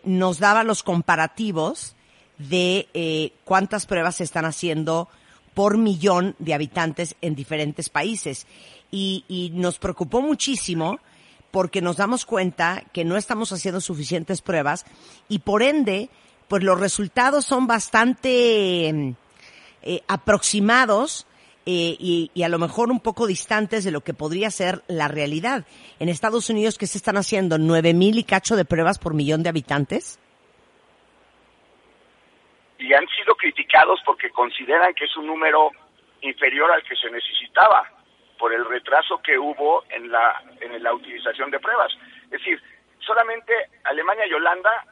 nos 0.04 0.38
daba 0.38 0.62
los 0.62 0.84
comparativos 0.84 1.96
de 2.38 3.32
cuántas 3.42 3.84
pruebas 3.86 4.14
se 4.16 4.22
están 4.22 4.44
haciendo 4.44 5.08
por 5.56 5.78
millón 5.78 6.36
de 6.38 6.52
habitantes 6.52 7.16
en 7.22 7.34
diferentes 7.34 7.88
países. 7.88 8.46
Y, 8.90 9.24
y 9.26 9.50
nos 9.54 9.78
preocupó 9.78 10.20
muchísimo 10.20 11.00
porque 11.50 11.80
nos 11.80 11.96
damos 11.96 12.26
cuenta 12.26 12.84
que 12.92 13.06
no 13.06 13.16
estamos 13.16 13.52
haciendo 13.52 13.80
suficientes 13.80 14.42
pruebas 14.42 14.84
y 15.30 15.38
por 15.38 15.62
ende, 15.62 16.10
pues 16.46 16.62
los 16.62 16.78
resultados 16.78 17.46
son 17.46 17.66
bastante 17.66 19.16
eh, 19.82 20.02
aproximados 20.08 21.26
eh, 21.64 21.96
y, 21.98 22.30
y 22.34 22.42
a 22.42 22.50
lo 22.50 22.58
mejor 22.58 22.90
un 22.90 23.00
poco 23.00 23.26
distantes 23.26 23.82
de 23.82 23.92
lo 23.92 24.02
que 24.02 24.12
podría 24.12 24.50
ser 24.50 24.84
la 24.88 25.08
realidad. 25.08 25.64
En 25.98 26.10
Estados 26.10 26.50
Unidos, 26.50 26.76
¿qué 26.76 26.86
se 26.86 26.98
están 26.98 27.16
haciendo? 27.16 27.56
¿Nueve 27.56 27.94
mil 27.94 28.18
y 28.18 28.24
cacho 28.24 28.56
de 28.56 28.66
pruebas 28.66 28.98
por 28.98 29.14
millón 29.14 29.42
de 29.42 29.48
habitantes? 29.48 30.18
Y 32.78 32.92
han 32.92 33.06
sido 33.08 33.34
criticados 33.34 34.00
porque 34.04 34.30
consideran 34.30 34.94
que 34.94 35.04
es 35.04 35.16
un 35.16 35.26
número 35.26 35.70
inferior 36.20 36.70
al 36.70 36.82
que 36.82 36.96
se 36.96 37.10
necesitaba 37.10 37.90
por 38.38 38.52
el 38.52 38.64
retraso 38.64 39.20
que 39.22 39.38
hubo 39.38 39.84
en 39.90 40.10
la, 40.10 40.42
en 40.60 40.82
la 40.82 40.92
utilización 40.92 41.50
de 41.50 41.58
pruebas. 41.58 41.92
Es 42.24 42.30
decir, 42.30 42.60
solamente 43.00 43.52
Alemania 43.84 44.26
y 44.26 44.32
Holanda 44.32 44.84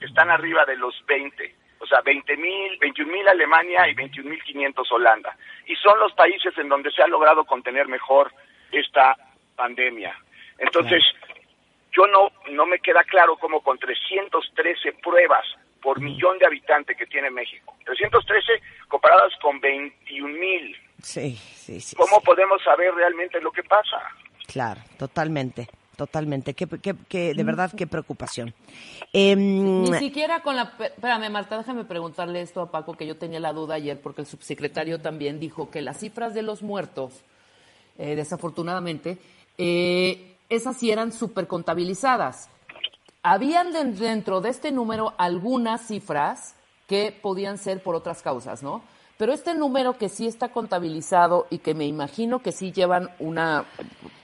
están 0.00 0.30
arriba 0.30 0.64
de 0.64 0.76
los 0.76 0.94
20. 1.06 1.56
O 1.80 1.86
sea, 1.86 2.00
20 2.00 2.36
mil, 2.36 2.78
21 2.78 3.12
mil 3.12 3.28
Alemania 3.28 3.88
y 3.88 3.94
21 3.94 4.30
mil 4.30 4.42
500 4.42 4.92
Holanda. 4.92 5.36
Y 5.66 5.74
son 5.76 5.98
los 5.98 6.12
países 6.12 6.56
en 6.58 6.68
donde 6.68 6.92
se 6.92 7.02
ha 7.02 7.08
logrado 7.08 7.44
contener 7.44 7.88
mejor 7.88 8.32
esta 8.70 9.16
pandemia. 9.56 10.16
Entonces, 10.58 11.02
yo 11.90 12.06
no, 12.06 12.30
no 12.50 12.66
me 12.66 12.78
queda 12.78 13.02
claro 13.04 13.36
cómo 13.36 13.62
con 13.62 13.78
313 13.78 14.92
pruebas 15.02 15.44
por 15.82 16.00
millón 16.00 16.38
de 16.38 16.46
habitantes 16.46 16.96
que 16.96 17.06
tiene 17.06 17.30
México, 17.30 17.74
313 17.84 18.52
comparadas 18.88 19.32
con 19.42 19.60
21 19.60 20.28
mil, 20.38 20.76
Sí, 21.02 21.36
sí, 21.56 21.80
sí. 21.80 21.96
¿cómo 21.96 22.18
sí. 22.18 22.22
podemos 22.24 22.62
saber 22.62 22.94
realmente 22.94 23.40
lo 23.40 23.50
que 23.50 23.64
pasa? 23.64 24.00
Claro, 24.46 24.80
totalmente, 24.96 25.68
totalmente. 25.96 26.54
Qué, 26.54 26.66
qué, 26.80 26.94
qué- 27.08 27.34
de 27.34 27.42
verdad, 27.44 27.72
qué 27.76 27.86
preocupación. 27.88 28.54
Em, 29.12 29.82
Ni 29.82 29.94
siquiera 29.98 30.40
con 30.42 30.54
la... 30.56 30.72
Espérame, 30.78 31.28
Marta, 31.30 31.58
déjame 31.58 31.84
preguntarle 31.84 32.40
esto 32.40 32.60
a 32.62 32.70
Paco, 32.70 32.94
que 32.94 33.06
yo 33.06 33.16
tenía 33.16 33.40
la 33.40 33.52
duda 33.52 33.74
ayer, 33.74 34.00
porque 34.00 34.20
el 34.20 34.26
subsecretario 34.28 35.00
también 35.00 35.40
dijo 35.40 35.70
que 35.70 35.82
las 35.82 35.98
cifras 35.98 36.34
de 36.34 36.42
los 36.42 36.62
muertos, 36.62 37.24
eh, 37.98 38.14
desafortunadamente, 38.14 39.18
eh, 39.58 40.36
esas 40.48 40.78
sí 40.78 40.90
eran 40.92 41.12
súper 41.12 41.46
contabilizadas. 41.46 42.48
Habían 43.22 43.72
de- 43.72 43.84
dentro 43.84 44.40
de 44.40 44.48
este 44.50 44.72
número 44.72 45.14
algunas 45.16 45.86
cifras 45.86 46.54
que 46.88 47.16
podían 47.22 47.56
ser 47.58 47.82
por 47.82 47.94
otras 47.94 48.22
causas, 48.22 48.62
¿no? 48.62 48.82
Pero 49.16 49.32
este 49.32 49.54
número 49.54 49.96
que 49.96 50.08
sí 50.08 50.26
está 50.26 50.48
contabilizado 50.48 51.46
y 51.48 51.58
que 51.58 51.74
me 51.74 51.86
imagino 51.86 52.40
que 52.40 52.50
sí 52.50 52.72
llevan 52.72 53.10
una 53.20 53.64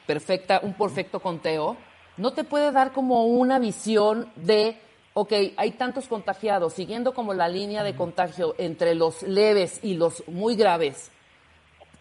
perfecta, 0.07 0.61
un 0.63 0.75
perfecto 0.75 1.21
conteo, 1.21 1.77
no 2.17 2.33
te 2.33 2.43
puede 2.43 2.73
dar 2.73 2.93
como 2.93 3.27
una 3.27 3.61
visión 3.61 4.33
de, 4.35 4.81
ok, 5.15 5.33
hay 5.57 5.71
tantos 5.73 6.09
contagiados, 6.09 6.73
siguiendo 6.73 7.15
como 7.15 7.33
la 7.35 7.49
línea 7.49 7.85
de 7.85 7.95
contagio 7.95 8.57
entre 8.59 8.97
los 8.97 9.23
leves 9.23 9.79
y 9.85 9.95
los 9.95 10.27
muy 10.27 10.57
graves, 10.57 11.13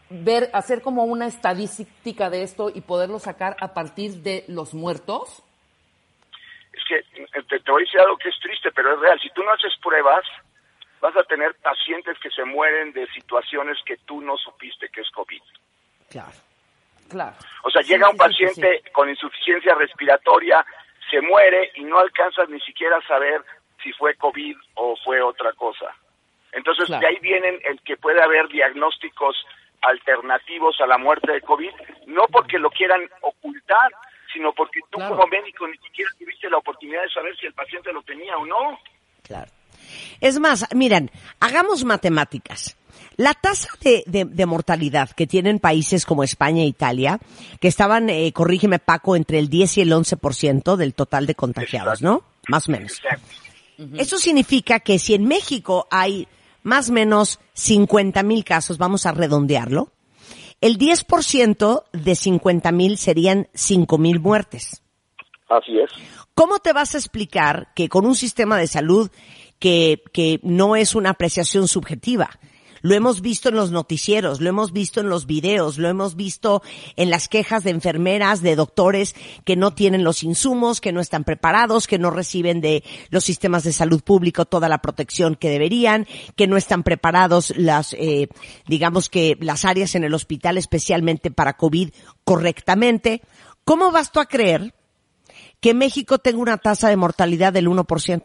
ver, 0.10 0.50
hacer 0.54 0.82
como 0.82 1.04
una 1.04 1.27
estadística 1.27 2.32
de 2.32 2.42
esto 2.42 2.70
y 2.74 2.82
poderlo 2.82 3.20
sacar 3.20 3.56
a 3.60 3.75
partir 3.75 4.24
de 4.24 4.44
los 4.48 4.74
muertos. 4.74 5.44
Que 6.88 6.96
eh, 6.98 7.44
te, 7.50 7.60
te 7.60 7.72
voy 7.72 7.84
a 7.84 7.86
decir 7.86 8.00
algo 8.00 8.17
que 8.17 8.29
es 8.29 8.39
triste, 8.39 8.72
pero 8.72 8.94
es 8.94 9.00
real. 9.00 9.20
Si 9.22 9.29
tú 9.32 9.44
no 9.44 9.51
haces 9.51 9.74
pruebas, 9.82 10.25
vas 11.01 11.15
a 11.15 11.24
tener 11.24 11.53
pacientes 11.56 12.17
que 12.20 12.29
se 12.32 12.44
mueren 12.46 12.94
de 12.94 13.06
situaciones 13.08 13.77
que 13.86 13.98
tú 14.06 14.22
no 14.22 14.38
supiste 14.38 14.89
que 14.89 15.01
es 15.01 15.10
COVID. 15.12 15.41
claro. 16.10 16.32
Claro. 17.10 17.36
O 17.63 17.70
sea, 17.70 17.82
Sí, 17.84 17.94
llega 17.94 18.08
un 18.10 18.13
sí, 18.15 18.17
paciente 18.17 18.82
sí, 18.84 18.89
con 18.91 19.10
insuficiencia 19.10 19.74
respiratoria, 19.75 20.65
se 21.10 21.22
muere 21.22 21.72
y 21.75 21.86
no 21.86 22.00
alcanzas 22.00 22.50
ni 22.50 22.60
siquiera 22.60 22.98
a 22.98 23.08
saber 23.08 23.41
si 23.82 23.94
fue 23.94 24.15
COVID 24.15 24.58
o 24.74 24.94
fue 25.06 25.22
otra 25.22 25.53
cosa. 25.53 25.96
Entonces, 26.51 26.88
Claro. 26.88 27.00
de 27.00 27.08
ahí 27.08 27.17
vienen 27.22 27.62
el 27.63 27.79
que 27.84 27.96
puede 27.96 28.22
haber 28.22 28.50
diagnósticos 28.50 29.38
alternativos 29.84 30.82
a 30.82 30.88
la 30.88 30.98
muerte 30.98 31.32
de 31.32 31.41
COVID, 31.41 31.72
no 32.08 32.25
porque 32.27 32.60
lo 32.60 32.70
quieran 32.72 33.10
ocultar, 33.22 33.89
sino 34.34 34.53
porque 34.53 34.79
tú 34.89 34.98
Claro. 34.98 35.15
como 35.15 35.27
médico 35.27 35.67
ni 35.67 35.77
siquiera 35.77 36.12
tuviste 36.17 36.50
la 36.50 36.57
oportunidad 36.57 37.03
de 37.03 37.10
saber 37.10 37.36
si 37.38 37.46
el 37.48 37.53
paciente 37.53 37.91
lo 37.91 38.01
tenía 38.03 38.38
o 38.38 38.46
no. 38.46 38.79
Claro. 39.24 39.51
Es 40.19 40.39
más, 40.39 40.65
miren, 40.74 41.12
hagamos 41.39 41.84
matemáticas. 41.84 42.77
La 43.15 43.34
tasa 43.34 43.69
de, 43.81 44.03
de, 44.05 44.46
mortalidad 44.46 45.10
que 45.12 45.25
tienen 45.25 45.60
países 45.60 46.05
como 46.05 46.24
España 46.24 46.62
e 46.62 46.67
Italia, 46.67 47.19
que 47.60 47.67
estaban, 47.67 48.10
eh, 48.10 48.31
corrígeme 48.31 48.77
Paco, 48.77 49.15
entre 49.15 49.39
el 49.39 49.50
10 49.50 49.77
y 49.77 49.81
el 49.81 49.91
11% 49.91 50.75
del 50.75 50.93
total 50.93 51.25
de 51.25 51.34
contagiados, 51.34 52.01
¿no? 52.03 52.24
Más 52.48 52.69
o 52.69 52.72
menos. 52.72 53.01
Eso 53.98 54.17
significa 54.17 54.79
que 54.79 55.00
si 55.00 55.15
en 55.15 55.25
México 55.25 55.88
hay 55.89 56.27
más 56.63 56.89
o 56.89 56.93
menos 56.93 57.39
50 57.53 58.22
mil 58.24 58.43
casos, 58.43 58.77
vamos 58.77 59.05
a 59.05 59.12
redondearlo, 59.12 59.89
el 60.61 60.77
10% 60.77 61.83
de 61.91 62.15
50 62.15 62.71
mil 62.71 62.97
serían 62.97 63.47
5 63.53 63.97
mil 63.97 64.19
muertes. 64.19 64.81
Así 65.49 65.79
es. 65.79 65.91
¿Cómo 66.33 66.59
te 66.59 66.73
vas 66.73 66.95
a 66.95 66.97
explicar 66.97 67.73
que 67.75 67.89
con 67.89 68.05
un 68.05 68.15
sistema 68.15 68.57
de 68.57 68.67
salud 68.67 69.09
que, 69.59 70.03
que 70.13 70.39
no 70.43 70.75
es 70.75 70.95
una 70.95 71.11
apreciación 71.11 71.67
subjetiva, 71.67 72.29
lo 72.81 72.96
hemos 72.96 73.22
visto 73.22 73.50
en 73.50 73.55
los 73.55 73.72
noticieros, 73.72 74.41
lo 74.41 74.50
hemos 74.50 74.72
visto 74.72 75.00
en 75.00 75.10
los 75.10 75.25
videos, 75.25 75.77
lo 75.77 75.88
hemos 75.88 76.15
visto 76.15 76.62
en 76.96 77.10
las 77.10 77.27
quejas 77.27 77.63
de 77.63 77.72
enfermeras, 77.72 78.41
de 78.41 78.55
doctores 78.55 79.15
que 79.46 79.55
no 79.55 79.74
tienen 79.74 80.03
los 80.03 80.24
insumos, 80.24 80.81
que 80.81 80.91
no 80.91 81.01
están 81.01 81.24
preparados, 81.24 81.88
que 81.88 82.00
no 82.00 82.10
reciben 82.10 82.62
de 82.62 82.84
los 83.10 83.24
sistemas 83.24 83.63
de 83.63 83.74
salud 83.74 84.01
público 84.01 84.46
toda 84.46 84.69
la 84.69 84.81
protección 84.81 85.36
que 85.36 85.50
deberían, 85.50 86.07
que 86.36 86.48
no 86.48 86.57
están 86.57 86.84
preparados 86.84 87.53
las, 87.57 87.93
eh, 87.93 88.29
digamos 88.67 89.10
que 89.10 89.38
las 89.39 89.65
áreas 89.65 89.96
en 89.96 90.03
el 90.03 90.13
hospital 90.13 90.57
especialmente 90.57 91.31
para 91.31 91.57
COVID 91.57 91.89
correctamente. 92.24 93.22
¿Cómo 93.63 93.91
vas 93.91 94.12
tú 94.12 94.19
a 94.19 94.27
creer 94.27 94.74
que 95.60 95.74
México 95.74 96.19
tenga 96.19 96.39
una 96.39 96.57
tasa 96.57 96.89
de 96.89 96.98
mortalidad 96.98 97.53
del 97.53 97.67
1%? 97.67 98.24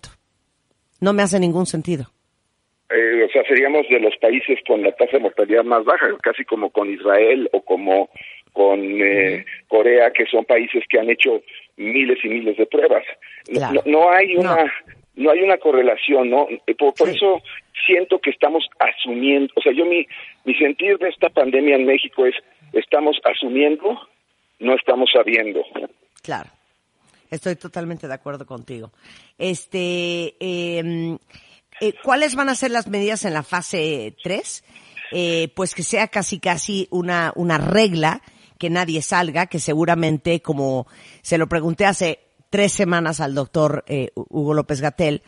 No 1.01 1.13
me 1.13 1.23
hace 1.23 1.41
ningún 1.41 1.67
sentido. 1.67 2.13
Eh, 2.95 3.25
o 3.25 3.33
sea, 3.33 3.43
seríamos 3.45 3.89
de 3.89 4.01
los 4.01 4.17
países 4.17 4.59
con 4.67 4.83
la 4.83 4.93
tasa 4.93 5.13
de 5.13 5.21
mortalidad 5.21 5.65
más 5.65 5.85
baja, 5.85 6.09
casi 6.23 6.45
como 6.45 6.71
con 6.71 6.93
Israel 6.93 7.49
o 7.53 7.63
como 7.63 8.11
con 8.53 8.81
eh, 9.01 9.45
Corea, 9.69 10.11
que 10.11 10.27
son 10.27 10.45
países 10.45 10.85
que 10.89 10.99
han 10.99 11.11
hecho 11.11 11.43
miles 11.77 12.19
y 12.23 12.29
miles 12.29 12.57
de 12.57 12.67
pruebas. 12.67 13.05
No, 13.87 14.11
hay 14.11 14.37
una 14.37 14.57
no. 15.15 15.31
hay 15.31 15.41
una 15.41 15.57
correlación, 15.59 16.31
¿no? 16.31 16.49
Eh, 16.67 16.75
por, 16.75 17.09
eso 17.09 17.43
siento 17.87 18.19
que 18.19 18.31
estamos 18.31 18.65
asumiendo, 18.79 19.53
o 19.57 19.63
sea, 19.63 19.73
yo 19.73 19.87
mi 19.87 20.07
mi 20.45 20.55
sentir 20.55 20.99
de 20.99 21.09
esta 21.09 21.31
pandemia 21.31 21.77
en 21.77 21.87
México 21.87 22.27
es 22.27 22.35
estamos 22.73 23.19
asumiendo, 23.25 23.99
no 24.59 24.75
estamos 24.75 25.11
sabiendo. 25.13 25.65
Claro. 26.23 26.51
Estoy 27.31 27.57
totalmente 27.57 28.07
de 28.07 28.13
acuerdo 28.13 28.45
contigo. 28.45 28.91
Este, 29.39 30.35
eh, 30.39 31.17
eh, 31.83 31.95
¿cuáles 32.05 32.37
van 32.37 32.49
a 32.49 32.55
ser 32.55 32.71
las 32.71 32.87
medidas 32.87 33.25
en 33.25 33.35
la 33.35 33.43
fase 33.43 34.15
3? 34.23 34.65
Eh, 35.11 35.53
pues 35.57 35.75
que 35.75 35.83
sea 35.83 36.07
casi 36.07 36.39
casi 36.39 36.87
una, 36.93 37.33
una 37.35 37.59
regla, 37.59 38.23
que 38.57 38.71
nadie 38.71 39.03
salga, 39.03 39.47
que 39.47 39.59
seguramente, 39.59 40.41
como 40.41 40.87
se 41.23 41.39
lo 41.39 41.49
pregunté 41.49 41.85
hace 41.85 42.21
tres 42.51 42.73
semanas 42.73 43.19
al 43.19 43.35
doctor 43.35 43.83
eh, 43.89 44.11
Hugo 44.15 44.55
López 44.55 44.81
Gatel, 44.81 45.25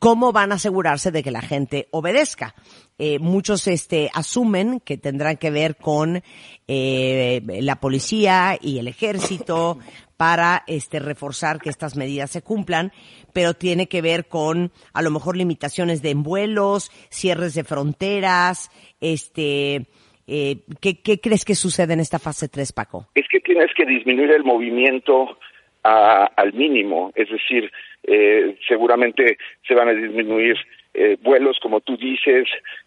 ¿cómo 0.00 0.32
van 0.32 0.50
a 0.50 0.56
asegurarse 0.56 1.12
de 1.12 1.22
que 1.22 1.30
la 1.30 1.42
gente 1.42 1.86
obedezca? 1.92 2.56
Eh, 2.98 3.20
muchos 3.20 3.68
este, 3.68 4.10
asumen 4.12 4.80
que 4.80 4.98
tendrán 4.98 5.36
que 5.36 5.50
ver 5.50 5.76
con 5.76 6.24
eh, 6.66 7.40
la 7.60 7.80
policía 7.80 8.58
y 8.60 8.78
el 8.78 8.88
ejército, 8.88 9.78
para 10.16 10.62
este 10.66 10.98
reforzar 10.98 11.60
que 11.60 11.70
estas 11.70 11.96
medidas 11.96 12.30
se 12.30 12.42
cumplan, 12.42 12.92
pero 13.32 13.54
tiene 13.54 13.88
que 13.88 14.02
ver 14.02 14.26
con 14.26 14.70
a 14.92 15.02
lo 15.02 15.10
mejor 15.10 15.36
limitaciones 15.36 16.02
de 16.02 16.14
vuelos, 16.14 16.90
cierres 17.10 17.54
de 17.54 17.64
fronteras, 17.64 18.70
este 19.00 19.86
eh, 20.26 20.56
¿qué, 20.80 21.00
¿qué, 21.02 21.20
crees 21.20 21.44
que 21.44 21.54
sucede 21.54 21.92
en 21.92 22.00
esta 22.00 22.18
fase 22.18 22.48
3, 22.48 22.72
Paco? 22.72 23.08
Es 23.14 23.26
que 23.28 23.40
tienes 23.40 23.70
que 23.76 23.84
disminuir 23.84 24.30
el 24.30 24.44
movimiento 24.44 25.38
a, 25.82 26.24
al 26.24 26.54
mínimo, 26.54 27.12
es 27.14 27.28
decir, 27.28 27.70
eh, 28.04 28.56
seguramente 28.66 29.38
se 29.66 29.74
van 29.74 29.88
a 29.88 29.92
disminuir 29.92 30.56
eh, 30.96 31.16
vuelos, 31.20 31.58
como 31.60 31.80
tú 31.80 31.96
dices, 31.96 32.46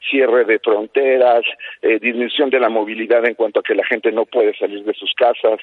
cierre 0.09 0.45
de 0.45 0.59
fronteras, 0.59 1.41
eh, 1.81 1.99
disminución 1.99 2.49
de 2.49 2.59
la 2.59 2.69
movilidad 2.69 3.25
en 3.25 3.35
cuanto 3.35 3.59
a 3.59 3.63
que 3.63 3.75
la 3.75 3.85
gente 3.85 4.13
no 4.13 4.25
puede 4.25 4.55
salir 4.57 4.83
de 4.85 4.93
sus 4.93 5.13
casas. 5.13 5.59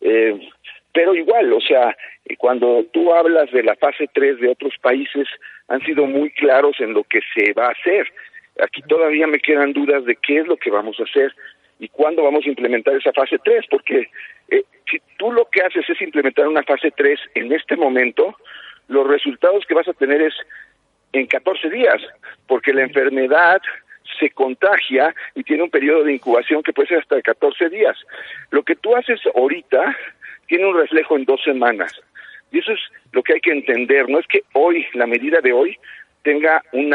Eh, 0.00 0.48
pero 0.94 1.12
igual, 1.14 1.52
o 1.52 1.60
sea, 1.60 1.96
cuando 2.38 2.84
tú 2.92 3.12
hablas 3.12 3.50
de 3.50 3.64
la 3.64 3.74
fase 3.74 4.08
3 4.14 4.38
de 4.38 4.48
otros 4.48 4.74
países, 4.80 5.26
han 5.66 5.80
sido 5.80 6.06
muy 6.06 6.30
claros 6.30 6.76
en 6.78 6.94
lo 6.94 7.02
que 7.02 7.20
se 7.34 7.52
va 7.52 7.66
a 7.66 7.72
hacer. 7.72 8.06
Aquí 8.62 8.80
todavía 8.82 9.26
me 9.26 9.40
quedan 9.40 9.72
dudas 9.72 10.04
de 10.04 10.14
qué 10.14 10.38
es 10.38 10.46
lo 10.46 10.56
que 10.56 10.70
vamos 10.70 10.98
a 11.00 11.02
hacer 11.02 11.34
y 11.80 11.88
cuándo 11.88 12.22
vamos 12.22 12.46
a 12.46 12.48
implementar 12.48 12.94
esa 12.94 13.12
fase 13.12 13.38
3, 13.44 13.64
porque 13.68 14.08
eh, 14.48 14.62
si 14.88 15.02
tú 15.18 15.32
lo 15.32 15.46
que 15.46 15.62
haces 15.62 15.84
es 15.90 16.00
implementar 16.00 16.46
una 16.46 16.62
fase 16.62 16.92
3 16.92 17.18
en 17.34 17.52
este 17.52 17.74
momento, 17.74 18.36
los 18.86 19.04
resultados 19.04 19.66
que 19.66 19.74
vas 19.74 19.88
a 19.88 19.94
tener 19.94 20.22
es 20.22 20.34
en 21.12 21.26
14 21.26 21.70
días, 21.70 22.00
porque 22.46 22.72
la 22.72 22.82
enfermedad 22.82 23.60
se 24.20 24.30
contagia 24.30 25.12
y 25.34 25.42
tiene 25.42 25.64
un 25.64 25.70
periodo 25.70 26.04
de 26.04 26.12
incubación 26.12 26.62
que 26.62 26.72
puede 26.72 26.88
ser 26.88 26.98
hasta 26.98 27.16
de 27.16 27.22
14 27.22 27.68
días. 27.68 27.96
Lo 28.52 28.62
que 28.62 28.76
tú 28.76 28.94
haces 28.94 29.20
ahorita 29.34 29.96
tiene 30.44 30.66
un 30.66 30.76
reflejo 30.76 31.16
en 31.16 31.24
dos 31.24 31.42
semanas. 31.42 31.92
Y 32.50 32.58
eso 32.58 32.72
es 32.72 32.80
lo 33.12 33.22
que 33.22 33.34
hay 33.34 33.40
que 33.40 33.52
entender. 33.52 34.08
No 34.08 34.18
es 34.18 34.26
que 34.26 34.42
hoy, 34.52 34.86
la 34.94 35.06
medida 35.06 35.40
de 35.40 35.52
hoy, 35.52 35.78
tenga 36.22 36.62
un 36.72 36.94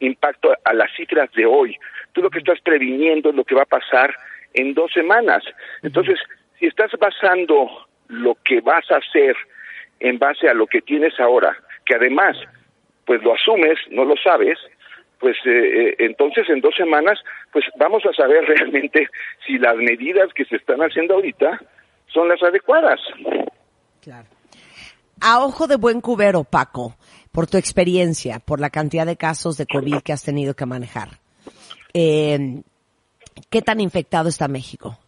impacto 0.00 0.54
a 0.64 0.72
las 0.72 0.90
cifras 0.94 1.30
de 1.32 1.46
hoy. 1.46 1.76
Tú 2.12 2.22
lo 2.22 2.30
que 2.30 2.38
estás 2.38 2.60
previniendo 2.60 3.30
es 3.30 3.34
lo 3.34 3.44
que 3.44 3.54
va 3.54 3.62
a 3.62 3.66
pasar 3.66 4.14
en 4.54 4.74
dos 4.74 4.92
semanas. 4.92 5.42
Entonces, 5.82 6.18
si 6.58 6.66
estás 6.66 6.92
basando 6.98 7.86
lo 8.08 8.36
que 8.44 8.60
vas 8.60 8.88
a 8.90 8.96
hacer 8.96 9.36
en 10.00 10.18
base 10.18 10.48
a 10.48 10.54
lo 10.54 10.66
que 10.66 10.80
tienes 10.80 11.18
ahora, 11.18 11.56
que 11.84 11.94
además, 11.94 12.36
pues 13.04 13.22
lo 13.22 13.34
asumes, 13.34 13.78
no 13.90 14.04
lo 14.04 14.16
sabes, 14.16 14.58
pues 15.18 15.36
eh, 15.44 15.50
eh, 15.50 15.96
entonces 16.00 16.48
en 16.48 16.60
dos 16.60 16.74
semanas, 16.74 17.18
pues 17.52 17.64
vamos 17.76 18.04
a 18.06 18.12
saber 18.12 18.44
realmente 18.46 19.08
si 19.46 19.58
las 19.58 19.76
medidas 19.76 20.32
que 20.34 20.44
se 20.44 20.56
están 20.56 20.80
haciendo 20.80 21.14
ahorita 21.14 21.60
son 22.14 22.28
las 22.28 22.42
adecuadas. 22.42 23.00
Claro. 24.00 24.28
A 25.20 25.44
ojo 25.44 25.66
de 25.66 25.76
buen 25.76 26.00
cubero, 26.00 26.44
Paco, 26.44 26.94
por 27.32 27.46
tu 27.46 27.58
experiencia, 27.58 28.38
por 28.38 28.60
la 28.60 28.70
cantidad 28.70 29.04
de 29.04 29.16
casos 29.16 29.58
de 29.58 29.66
COVID 29.66 30.02
que 30.02 30.12
has 30.12 30.24
tenido 30.24 30.54
que 30.54 30.66
manejar, 30.66 31.08
eh, 31.92 32.62
¿qué 33.50 33.62
tan 33.62 33.80
infectado 33.80 34.28
está 34.28 34.48
México? 34.48 34.98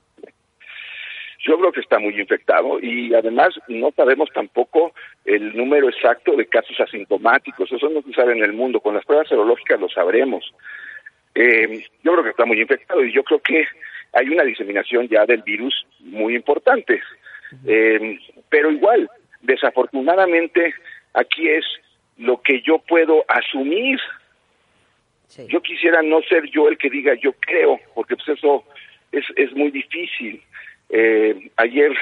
Yo 1.47 1.57
creo 1.59 1.71
que 1.71 1.81
está 1.81 2.01
muy 2.01 2.19
infectado 2.19 2.81
y 2.81 3.14
además 3.14 3.51
no 3.69 3.92
sabemos 3.95 4.29
tampoco 4.35 4.92
el 5.25 5.57
número 5.57 5.88
exacto 5.88 6.35
de 6.35 6.47
casos 6.47 6.77
asintomáticos. 6.81 7.71
Eso 7.71 7.88
no 7.88 8.03
se 8.03 8.12
sabe 8.14 8.33
en 8.33 8.42
el 8.42 8.53
mundo. 8.53 8.81
Con 8.81 8.95
las 8.95 9.05
pruebas 9.05 9.29
serológicas 9.29 9.79
lo 9.79 9.88
sabremos. 9.88 10.53
Eh, 11.37 11.85
yo 12.03 12.12
creo 12.12 12.25
que 12.25 12.31
está 12.31 12.47
muy 12.47 12.61
infectado 12.61 13.05
y 13.05 13.12
yo 13.12 13.23
creo 13.23 13.38
que 13.40 13.64
hay 14.16 14.29
una 14.29 14.44
diseminación 14.44 15.09
ya 15.09 15.26
del 15.26 15.42
virus 15.42 15.87
muy 16.00 16.35
importante. 16.35 17.02
Eh, 17.66 18.18
pero 18.48 18.70
igual, 18.70 19.09
desafortunadamente, 19.42 20.74
aquí 21.12 21.48
es 21.48 21.64
lo 22.16 22.40
que 22.40 22.62
yo 22.62 22.79
puedo 22.79 23.24
asumir. 23.29 24.00
Yo 25.48 25.61
quisiera 25.61 26.02
no 26.02 26.22
ser 26.22 26.48
yo 26.50 26.68
el 26.68 26.79
que 26.79 26.88
diga 26.88 27.12
yo 27.14 27.33
creo, 27.35 27.79
porque 27.94 28.16
pues 28.16 28.38
eso 28.38 28.64
es, 29.12 29.24
es 29.37 29.52
muy 29.52 29.70
difícil. 29.70 30.42
Eh, 30.88 31.50
ayer 31.57 31.92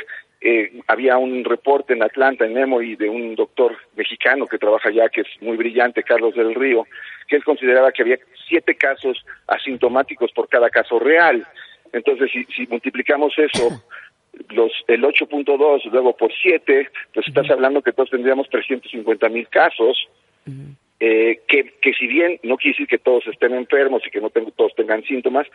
eh, 0.40 0.80
había 0.86 1.16
un 1.16 1.42
reporte 1.42 1.94
en 1.94 2.02
Atlanta, 2.02 2.44
en 2.44 2.58
Emory, 2.58 2.96
de 2.96 3.08
un 3.08 3.34
doctor 3.34 3.76
mexicano 3.96 4.46
que 4.46 4.58
trabaja 4.58 4.90
allá, 4.90 5.08
que 5.08 5.22
es 5.22 5.28
muy 5.40 5.56
brillante, 5.56 6.02
Carlos 6.02 6.34
del 6.34 6.54
Río, 6.54 6.86
que 7.26 7.36
él 7.36 7.44
consideraba 7.44 7.90
que 7.92 8.02
había 8.02 8.18
siete 8.46 8.74
casos 8.74 9.24
asintomáticos 9.46 10.32
por 10.32 10.48
cada 10.48 10.68
caso 10.68 10.98
real. 10.98 11.46
Entonces, 11.94 12.30
si, 12.32 12.44
si 12.44 12.66
multiplicamos 12.66 13.32
eso, 13.38 13.82
los 14.50 14.72
el 14.88 15.02
8.2 15.02 15.90
luego 15.90 16.16
por 16.16 16.32
7, 16.32 16.90
pues 17.12 17.26
estás 17.26 17.50
hablando 17.50 17.82
que 17.82 17.92
todos 17.92 18.10
tendríamos 18.10 18.48
350 18.50 19.28
mil 19.28 19.48
casos, 19.48 20.08
eh, 21.00 21.40
que, 21.48 21.74
que 21.80 21.92
si 21.92 22.06
bien 22.06 22.38
no 22.42 22.56
quiere 22.56 22.74
decir 22.74 22.88
que 22.88 22.98
todos 22.98 23.26
estén 23.26 23.54
enfermos 23.54 24.02
y 24.06 24.10
que 24.10 24.20
no 24.20 24.30
todos 24.30 24.74
tengan 24.74 25.02
síntomas, 25.04 25.46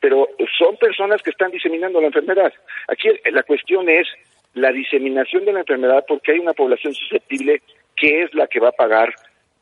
pero 0.00 0.28
son 0.58 0.76
personas 0.76 1.22
que 1.22 1.30
están 1.30 1.50
diseminando 1.50 2.00
la 2.00 2.08
enfermedad. 2.08 2.52
Aquí 2.86 3.08
la 3.32 3.42
cuestión 3.42 3.88
es 3.88 4.06
la 4.54 4.72
diseminación 4.72 5.44
de 5.44 5.52
la 5.52 5.60
enfermedad 5.60 6.04
porque 6.06 6.32
hay 6.32 6.38
una 6.38 6.52
población 6.52 6.94
susceptible 6.94 7.62
que 7.96 8.22
es 8.22 8.34
la 8.34 8.46
que 8.46 8.60
va 8.60 8.68
a 8.68 8.72
pagar 8.72 9.14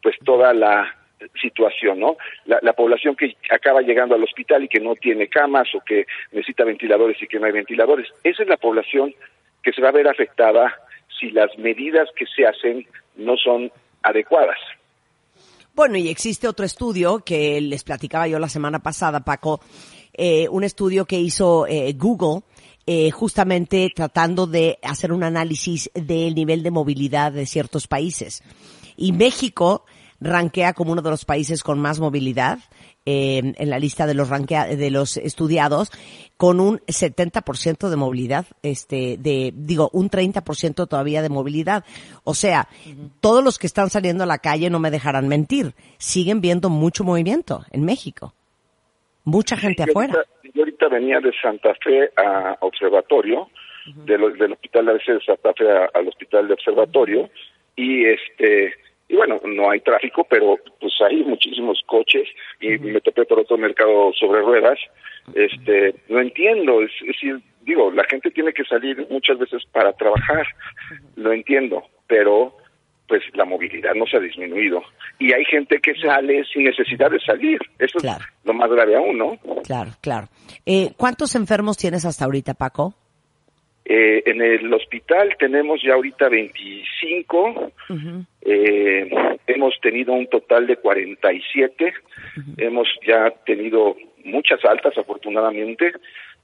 pues 0.02 0.16
toda 0.24 0.52
la 0.52 0.95
situación, 1.40 2.00
¿no? 2.00 2.16
La, 2.44 2.72
población 2.72 3.16
que 3.16 3.36
acaba 3.50 3.80
llegando 3.80 4.14
al 4.14 4.22
hospital 4.22 4.64
y 4.64 4.68
que 4.68 4.80
no 4.80 4.94
tiene 4.94 5.28
camas 5.28 5.68
o 5.74 5.80
que 5.80 6.06
necesita 6.32 6.64
ventiladores 6.64 7.20
y 7.22 7.26
que 7.26 7.38
no 7.38 7.46
hay 7.46 7.52
ventiladores, 7.52 8.08
esa 8.22 8.42
es 8.42 8.48
la 8.48 8.56
población 8.56 9.14
que 9.62 9.72
se 9.72 9.80
va 9.80 9.88
a 9.88 9.92
ver 9.92 10.08
afectada 10.08 10.74
si 11.18 11.30
las 11.30 11.56
medidas 11.58 12.08
que 12.16 12.26
se 12.26 12.46
hacen 12.46 12.86
no 13.16 13.36
son 13.36 13.70
adecuadas. 14.02 14.58
Bueno, 15.74 15.96
y 15.98 16.08
existe 16.08 16.48
otro 16.48 16.64
estudio 16.64 17.18
que 17.18 17.60
les 17.60 17.84
platicaba 17.84 18.28
yo 18.28 18.38
la 18.38 18.48
semana 18.48 18.78
pasada, 18.78 19.20
Paco, 19.20 19.60
eh, 20.14 20.48
un 20.48 20.64
estudio 20.64 21.04
que 21.04 21.18
hizo 21.18 21.66
eh, 21.66 21.92
Google, 21.94 22.42
eh, 22.86 23.10
justamente 23.10 23.90
tratando 23.94 24.46
de 24.46 24.78
hacer 24.82 25.12
un 25.12 25.24
análisis 25.24 25.90
del 25.92 26.34
nivel 26.34 26.62
de 26.62 26.70
movilidad 26.70 27.32
de 27.32 27.44
ciertos 27.44 27.86
países. 27.88 28.42
Y 28.96 29.12
México 29.12 29.84
rankea 30.20 30.72
como 30.72 30.92
uno 30.92 31.02
de 31.02 31.10
los 31.10 31.24
países 31.24 31.62
con 31.62 31.78
más 31.78 32.00
movilidad 32.00 32.58
eh, 33.04 33.52
en 33.56 33.70
la 33.70 33.78
lista 33.78 34.06
de 34.06 34.14
los 34.14 34.28
rankea, 34.28 34.66
de 34.66 34.90
los 34.90 35.16
estudiados 35.16 35.90
con 36.36 36.58
un 36.60 36.78
70% 36.80 37.88
de 37.88 37.96
movilidad, 37.96 38.46
este, 38.62 39.16
de, 39.18 39.52
digo, 39.54 39.88
un 39.92 40.10
30% 40.10 40.88
todavía 40.88 41.22
de 41.22 41.28
movilidad. 41.28 41.84
O 42.24 42.34
sea, 42.34 42.68
todos 43.20 43.44
los 43.44 43.58
que 43.58 43.66
están 43.66 43.90
saliendo 43.90 44.24
a 44.24 44.26
la 44.26 44.38
calle 44.38 44.68
no 44.70 44.80
me 44.80 44.90
dejarán 44.90 45.28
mentir, 45.28 45.74
siguen 45.98 46.40
viendo 46.40 46.68
mucho 46.68 47.04
movimiento 47.04 47.64
en 47.70 47.84
México. 47.84 48.34
Mucha 49.24 49.56
gente 49.56 49.84
Yo 49.86 49.92
afuera. 49.92 50.14
ahorita- 50.14 50.30
Yo 50.54 50.62
ahorita 50.62 50.88
venía 50.88 51.20
de 51.20 51.32
Santa 51.42 51.74
Fe 51.82 52.10
a 52.16 52.56
Observatorio, 52.60 53.48
de 54.04 54.18
lo- 54.18 54.30
del 54.30 54.52
hospital 54.52 54.88
ABC 54.88 55.12
de 55.12 55.20
Santa 55.24 55.52
Fe 55.54 55.64
al 55.94 56.08
hospital 56.08 56.48
de 56.48 56.54
Observatorio, 56.54 57.30
y 57.76 58.04
este 58.06 58.72
y 59.08 59.16
bueno, 59.16 59.40
no 59.44 59.70
hay 59.70 59.80
tráfico, 59.80 60.24
pero 60.28 60.56
pues 60.80 60.92
hay 61.00 61.22
muchísimos 61.24 61.80
coches 61.86 62.28
y 62.60 62.76
me 62.78 63.00
topé 63.00 63.24
por 63.24 63.40
otro 63.40 63.56
mercado 63.56 64.12
sobre 64.18 64.40
ruedas. 64.42 64.78
Este, 65.34 65.94
no 66.08 66.20
entiendo, 66.20 66.82
es, 66.82 66.90
es 67.02 67.06
decir, 67.08 67.40
digo, 67.62 67.90
la 67.90 68.04
gente 68.04 68.30
tiene 68.30 68.52
que 68.52 68.64
salir 68.64 69.06
muchas 69.10 69.38
veces 69.38 69.62
para 69.72 69.92
trabajar, 69.92 70.46
lo 71.16 71.32
entiendo, 71.32 71.82
pero 72.06 72.56
pues 73.08 73.22
la 73.34 73.44
movilidad 73.44 73.94
no 73.94 74.04
se 74.06 74.16
ha 74.16 74.20
disminuido 74.20 74.82
y 75.20 75.32
hay 75.32 75.44
gente 75.44 75.78
que 75.80 75.94
sale 75.94 76.44
sin 76.52 76.64
necesidad 76.64 77.08
de 77.10 77.20
salir. 77.20 77.60
Eso 77.78 77.98
Claro. 78.00 78.24
es 78.24 78.44
lo 78.46 78.52
más 78.54 78.68
grave 78.70 78.96
aún, 78.96 79.16
¿no? 79.18 79.38
Claro, 79.64 79.92
claro. 80.00 80.26
Eh, 80.64 80.90
¿Cuántos 80.96 81.34
enfermos 81.36 81.76
tienes 81.76 82.04
hasta 82.04 82.24
ahorita, 82.24 82.54
Paco? 82.54 82.94
Eh, 83.88 84.24
en 84.26 84.42
el 84.42 84.74
hospital 84.74 85.36
tenemos 85.38 85.80
ya 85.80 85.94
ahorita 85.94 86.28
25. 86.28 87.72
Eh, 88.42 89.08
hemos 89.46 89.80
tenido 89.80 90.12
un 90.12 90.26
total 90.26 90.66
de 90.66 90.76
47. 90.76 91.94
Hemos 92.56 92.88
ya 93.06 93.30
tenido 93.44 93.96
muchas 94.24 94.64
altas, 94.64 94.98
afortunadamente. 94.98 95.92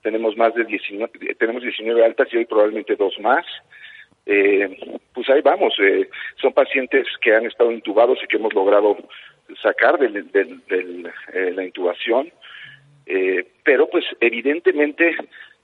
Tenemos 0.03 0.37
más 0.37 0.55
de 0.55 0.65
19, 0.65 1.35
tenemos 1.35 1.63
19 1.63 2.05
altas 2.05 2.29
y 2.33 2.37
hoy 2.37 2.45
probablemente 2.45 2.95
dos 2.95 3.19
más. 3.19 3.45
Eh, 4.25 4.79
pues 5.13 5.29
ahí 5.29 5.41
vamos. 5.43 5.75
eh, 5.81 6.09
son 6.41 6.53
pacientes 6.53 7.09
que 7.21 7.35
han 7.35 7.47
estado 7.47 7.73
intubados 7.73 8.21
y 8.23 8.29
que 8.29 8.37
hemos 8.37 8.55
logrado 8.55 8.97
sacar 9.61 9.99
de 9.99 11.51
la 11.53 11.65
intubación. 11.65 12.33
Eh, 13.07 13.45
pero 13.65 13.89
pues 13.89 14.05
evidentemente 14.21 15.17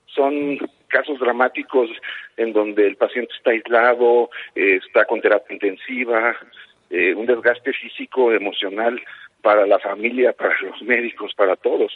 son 0.07 0.59
casos 0.88 1.18
dramáticos 1.20 1.90
en 2.37 2.53
donde 2.53 2.87
el 2.87 2.96
paciente 2.96 3.33
está 3.37 3.51
aislado, 3.51 4.31
eh, 4.55 4.81
está 4.87 5.05
con 5.05 5.20
terapia 5.20 5.55
intensiva, 5.55 6.37
eh, 6.90 7.14
un 7.14 7.27
desgaste 7.27 7.72
físico, 7.72 8.33
emocional 8.33 9.01
para 9.42 9.66
la 9.66 9.79
familia, 9.79 10.33
para 10.33 10.55
los 10.62 10.83
médicos, 10.83 11.33
para 11.37 11.57
todos. 11.57 11.92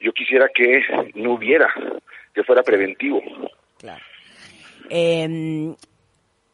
Yo 0.00 0.12
quisiera 0.12 0.48
que 0.54 0.82
no 1.14 1.34
hubiera, 1.34 1.68
que 2.34 2.42
fuera 2.44 2.62
preventivo. 2.62 3.22
Claro. 3.78 4.02
Eh, 4.90 5.74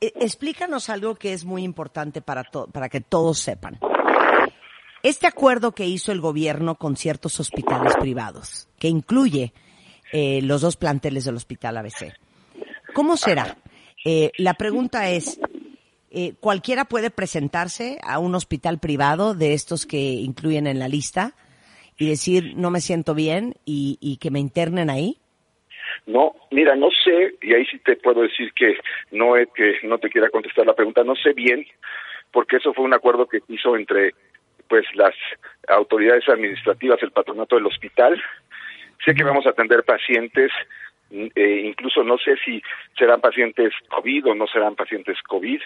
explícanos 0.01 0.91
algo 0.91 1.15
que 1.15 1.33
es 1.33 1.45
muy 1.45 1.63
importante 1.63 2.21
para, 2.21 2.45
to- 2.45 2.67
para 2.73 2.89
que 2.89 3.01
todos 3.01 3.39
sepan. 3.39 3.79
Este 5.03 5.27
acuerdo 5.27 5.73
que 5.73 5.85
hizo 5.85 6.13
el 6.13 6.21
gobierno 6.21 6.77
con 6.77 6.97
ciertos 6.97 7.39
hospitales 7.39 7.95
privados, 8.01 8.69
que 8.79 8.89
incluye 8.89 9.53
eh, 10.17 10.41
los 10.43 10.61
dos 10.61 10.77
planteles 10.77 11.25
del 11.25 11.35
hospital 11.35 11.77
ABC, 11.77 12.15
¿cómo 12.93 13.17
será? 13.17 13.57
Eh, 14.05 14.31
la 14.39 14.55
pregunta 14.55 15.11
es, 15.11 15.41
eh, 16.13 16.35
¿cualquiera 16.39 16.85
puede 16.85 17.11
presentarse 17.11 17.99
a 18.07 18.21
un 18.21 18.37
hospital 18.37 18.79
privado 18.79 19.35
de 19.35 19.55
estos 19.55 19.87
que 19.87 19.99
incluyen 19.99 20.69
en 20.69 20.79
la 20.79 20.87
lista 20.87 21.33
y 21.99 22.09
decir 22.09 22.53
no 22.55 22.71
me 22.71 22.81
siento 22.81 23.17
bien 23.17 23.55
y, 23.65 23.99
y 24.01 24.19
que 24.19 24.31
me 24.31 24.39
internen 24.39 24.89
ahí? 24.89 25.19
No, 26.07 26.37
mira, 26.53 26.77
no 26.77 26.91
sé, 26.91 27.35
y 27.43 27.53
ahí 27.53 27.67
sí 27.67 27.81
te 27.81 27.97
puedo 27.97 28.23
decir 28.23 28.53
que 28.53 28.77
no 29.11 29.37
es 29.37 29.49
que 29.53 29.79
no 29.83 29.99
te 29.99 30.11
quiera 30.11 30.31
contestar 30.31 30.65
la 30.65 30.77
pregunta, 30.77 31.03
no 31.03 31.17
sé 31.17 31.33
bien, 31.33 31.67
porque 32.31 32.59
eso 32.59 32.73
fue 32.73 32.85
un 32.85 32.95
acuerdo 32.95 33.27
que 33.27 33.41
hizo 33.49 33.75
entre 33.75 34.15
pues 34.69 34.85
las 34.95 35.15
autoridades 35.69 36.29
administrativas, 36.29 37.03
el 37.03 37.11
patronato 37.11 37.57
del 37.57 37.67
hospital. 37.67 38.21
Sé 39.05 39.15
que 39.15 39.25
vamos 39.25 39.47
a 39.47 39.51
atender 39.51 39.85
pacientes, 39.85 40.51
eh, 41.11 41.63
incluso 41.65 42.03
no 42.03 42.17
sé 42.19 42.37
si 42.45 42.63
serán 42.99 43.21
pacientes 43.21 43.73
COVID 43.89 44.29
o 44.29 44.35
no 44.35 44.47
serán 44.47 44.75
pacientes 44.75 45.21
COVID, 45.23 45.61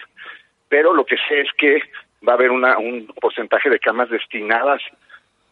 pero 0.67 0.93
lo 0.93 1.05
que 1.05 1.15
sé 1.27 1.41
es 1.41 1.49
que 1.57 1.81
va 2.27 2.33
a 2.33 2.35
haber 2.35 2.51
una, 2.51 2.77
un 2.77 3.07
porcentaje 3.21 3.69
de 3.69 3.79
camas 3.79 4.09
destinadas 4.09 4.81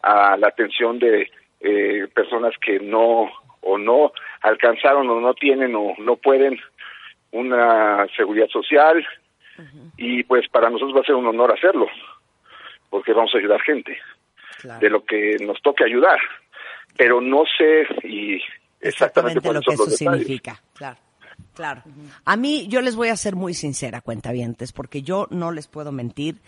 a 0.02 0.36
la 0.36 0.48
atención 0.48 0.98
de 0.98 1.30
eh, 1.60 2.06
personas 2.14 2.54
que 2.60 2.78
no 2.78 3.30
o 3.60 3.78
no 3.78 4.12
alcanzaron 4.42 5.08
o 5.10 5.20
no 5.20 5.34
tienen 5.34 5.74
o 5.74 5.94
no 5.98 6.16
pueden 6.16 6.58
una 7.32 8.06
seguridad 8.16 8.48
social. 8.48 9.06
Y 9.96 10.22
pues 10.22 10.48
para 10.48 10.70
nosotros 10.70 10.96
va 10.96 11.00
a 11.00 11.04
ser 11.04 11.16
un 11.16 11.26
honor 11.26 11.52
hacerlo 11.52 11.88
porque 12.90 13.12
vamos 13.12 13.34
a 13.34 13.38
ayudar 13.38 13.60
gente 13.62 13.98
de 14.80 14.88
lo 14.88 15.04
que 15.04 15.36
nos 15.40 15.60
toque 15.62 15.84
ayudar 15.84 16.20
pero 16.96 17.20
no 17.20 17.44
sé 17.56 17.82
y 18.06 18.40
exactamente, 18.80 19.40
exactamente 19.40 19.40
cuáles 19.40 19.66
lo 19.66 19.72
que 19.72 19.76
son 19.76 19.86
los 19.86 19.94
eso 19.94 20.04
detalles. 20.04 20.26
significa. 20.26 20.62
Claro, 20.74 20.98
claro. 21.54 21.82
A 22.24 22.36
mí, 22.36 22.66
yo 22.68 22.80
les 22.80 22.96
voy 22.96 23.08
a 23.08 23.16
ser 23.16 23.36
muy 23.36 23.54
sincera, 23.54 24.00
cuentavientes, 24.00 24.72
porque 24.72 25.02
yo 25.02 25.26
no 25.30 25.52
les 25.52 25.68
puedo 25.68 25.92
mentir 25.92 26.40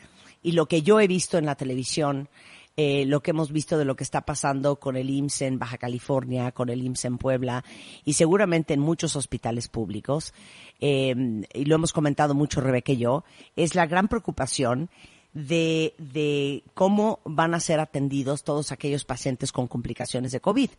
y 0.42 0.52
lo 0.52 0.66
que 0.66 0.82
yo 0.82 1.00
he 1.00 1.06
visto 1.06 1.38
en 1.38 1.46
la 1.46 1.54
televisión, 1.54 2.28
eh, 2.76 3.04
lo 3.04 3.20
que 3.20 3.32
hemos 3.32 3.52
visto 3.52 3.76
de 3.76 3.84
lo 3.84 3.94
que 3.94 4.04
está 4.04 4.22
pasando 4.22 4.76
con 4.76 4.96
el 4.96 5.10
IMSS 5.10 5.42
en 5.42 5.58
Baja 5.58 5.76
California, 5.76 6.52
con 6.52 6.70
el 6.70 6.82
IMSS 6.82 7.04
en 7.06 7.18
Puebla 7.18 7.64
y 8.04 8.14
seguramente 8.14 8.74
en 8.74 8.80
muchos 8.80 9.16
hospitales 9.16 9.68
públicos, 9.68 10.32
eh, 10.80 11.14
y 11.52 11.64
lo 11.66 11.74
hemos 11.74 11.92
comentado 11.92 12.34
mucho 12.34 12.60
Rebeca 12.60 12.92
y 12.92 12.98
yo, 12.98 13.24
es 13.56 13.74
la 13.74 13.86
gran 13.86 14.08
preocupación 14.08 14.88
de, 15.32 15.94
de 15.98 16.64
cómo 16.74 17.20
van 17.24 17.54
a 17.54 17.60
ser 17.60 17.80
atendidos 17.80 18.42
todos 18.44 18.72
aquellos 18.72 19.04
pacientes 19.04 19.52
con 19.52 19.66
complicaciones 19.68 20.32
de 20.32 20.40
COVID. 20.40 20.70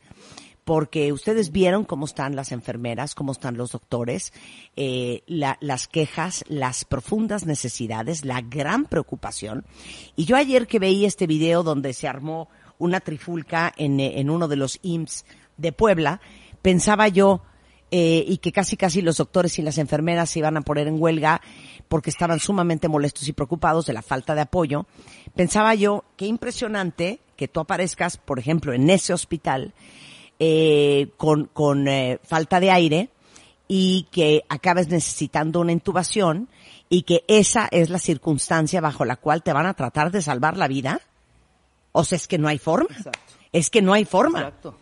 Porque 0.64 1.12
ustedes 1.12 1.52
vieron 1.52 1.86
cómo 1.86 2.06
están 2.06 2.36
las 2.36 2.52
enfermeras, 2.52 3.16
cómo 3.16 3.32
están 3.32 3.58
los 3.58 3.72
doctores, 3.72 4.32
eh, 4.76 5.24
la- 5.26 5.58
las 5.60 5.88
quejas, 5.88 6.44
las 6.48 6.86
profundas 6.86 7.48
necesidades, 7.48 8.26
la 8.26 8.42
gran 8.42 8.86
preocupación. 8.86 9.66
Y 10.16 10.26
yo 10.26 10.36
ayer 10.36 10.68
que 10.68 10.78
veía 10.78 11.08
este 11.08 11.26
video 11.26 11.64
donde 11.64 11.94
se 11.94 12.08
armó 12.08 12.48
una 12.78 13.00
trifulca 13.00 13.74
en, 13.76 14.00
en 14.00 14.30
uno 14.30 14.48
de 14.48 14.56
los 14.56 14.78
IMSS 14.84 15.26
de 15.58 15.72
Puebla, 15.72 16.22
pensaba 16.62 17.08
yo, 17.08 17.42
eh, 17.92 18.24
y 18.26 18.38
que 18.38 18.52
casi 18.54 18.78
casi 18.78 19.02
los 19.02 19.18
doctores 19.18 19.60
y 19.60 19.62
las 19.62 19.78
enfermeras 19.78 20.30
se 20.30 20.40
iban 20.40 20.56
a 20.56 20.62
poner 20.62 20.88
en 20.88 21.02
huelga 21.02 21.42
porque 21.90 22.10
estaban 22.10 22.40
sumamente 22.40 22.88
molestos 22.88 23.28
y 23.28 23.34
preocupados 23.34 23.86
de 23.86 23.92
la 23.92 24.02
falta 24.02 24.34
de 24.34 24.42
apoyo, 24.42 24.86
pensaba 25.36 25.76
yo, 25.76 26.06
qué 26.16 26.26
impresionante 26.26 27.20
que 27.36 27.50
tú 27.50 27.60
aparezcas, 27.60 28.16
por 28.16 28.40
ejemplo, 28.40 28.74
en 28.74 28.90
ese 28.90 29.14
hospital 29.14 29.74
eh, 30.40 31.10
con, 31.18 31.46
con 31.46 31.88
eh, 31.90 32.20
falta 32.24 32.62
de 32.62 32.72
aire 32.72 33.10
y 33.68 34.08
que 34.12 34.44
acabes 34.48 34.88
necesitando 34.88 35.60
una 35.60 35.72
intubación 35.72 36.48
y 36.88 37.04
que 37.04 37.24
esa 37.28 37.68
es 37.72 37.90
la 37.90 38.00
circunstancia 38.00 38.82
bajo 38.82 39.06
la 39.06 39.18
cual 39.18 39.44
te 39.44 39.54
van 39.54 39.66
a 39.66 39.74
tratar 39.74 40.12
de 40.12 40.22
salvar 40.22 40.58
la 40.58 40.68
vida. 40.68 41.02
O 41.92 42.04
sea, 42.04 42.16
es 42.16 42.28
que 42.28 42.38
no 42.38 42.48
hay 42.48 42.58
forma. 42.58 42.96
Es 43.52 43.70
que 43.70 43.82
no 43.82 43.94
hay 43.94 44.06
forma. 44.06 44.40
Exacto. 44.40 44.78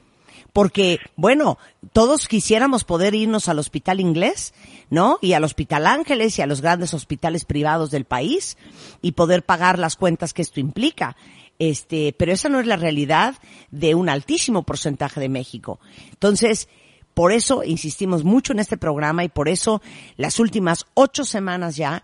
Porque, 0.54 1.00
bueno, 1.16 1.58
todos 1.94 2.28
quisiéramos 2.28 2.84
poder 2.84 3.16
irnos 3.16 3.50
al 3.50 3.60
hospital 3.60 4.00
inglés, 4.00 4.54
¿no? 4.90 5.20
Y 5.22 5.34
al 5.34 5.44
hospital 5.44 5.86
Ángeles 5.88 6.38
y 6.38 6.42
a 6.42 6.48
los 6.48 6.62
grandes 6.62 6.94
hospitales 6.94 7.46
privados 7.46 7.92
del 7.92 8.06
país 8.06 8.58
y 9.02 9.14
poder 9.14 9.44
pagar 9.44 9.80
las 9.80 9.96
cuentas 9.96 10.34
que 10.34 10.42
esto 10.42 10.60
implica. 10.60 11.16
Este, 11.60 12.16
pero 12.18 12.32
esa 12.32 12.50
no 12.50 12.60
es 12.60 12.68
la 12.68 12.78
realidad 12.78 13.36
de 13.70 13.94
un 13.94 14.10
altísimo 14.10 14.64
porcentaje 14.64 15.20
de 15.20 15.30
México. 15.30 15.80
Entonces, 16.12 16.70
por 17.14 17.34
eso 17.34 17.66
insistimos 17.66 18.24
mucho 18.24 18.54
en 18.54 18.60
este 18.60 18.78
programa 18.78 19.26
y 19.26 19.30
por 19.30 19.50
eso 19.50 19.82
las 20.16 20.40
últimas 20.40 20.86
ocho 20.94 21.26
semanas 21.26 21.76
ya 21.76 22.02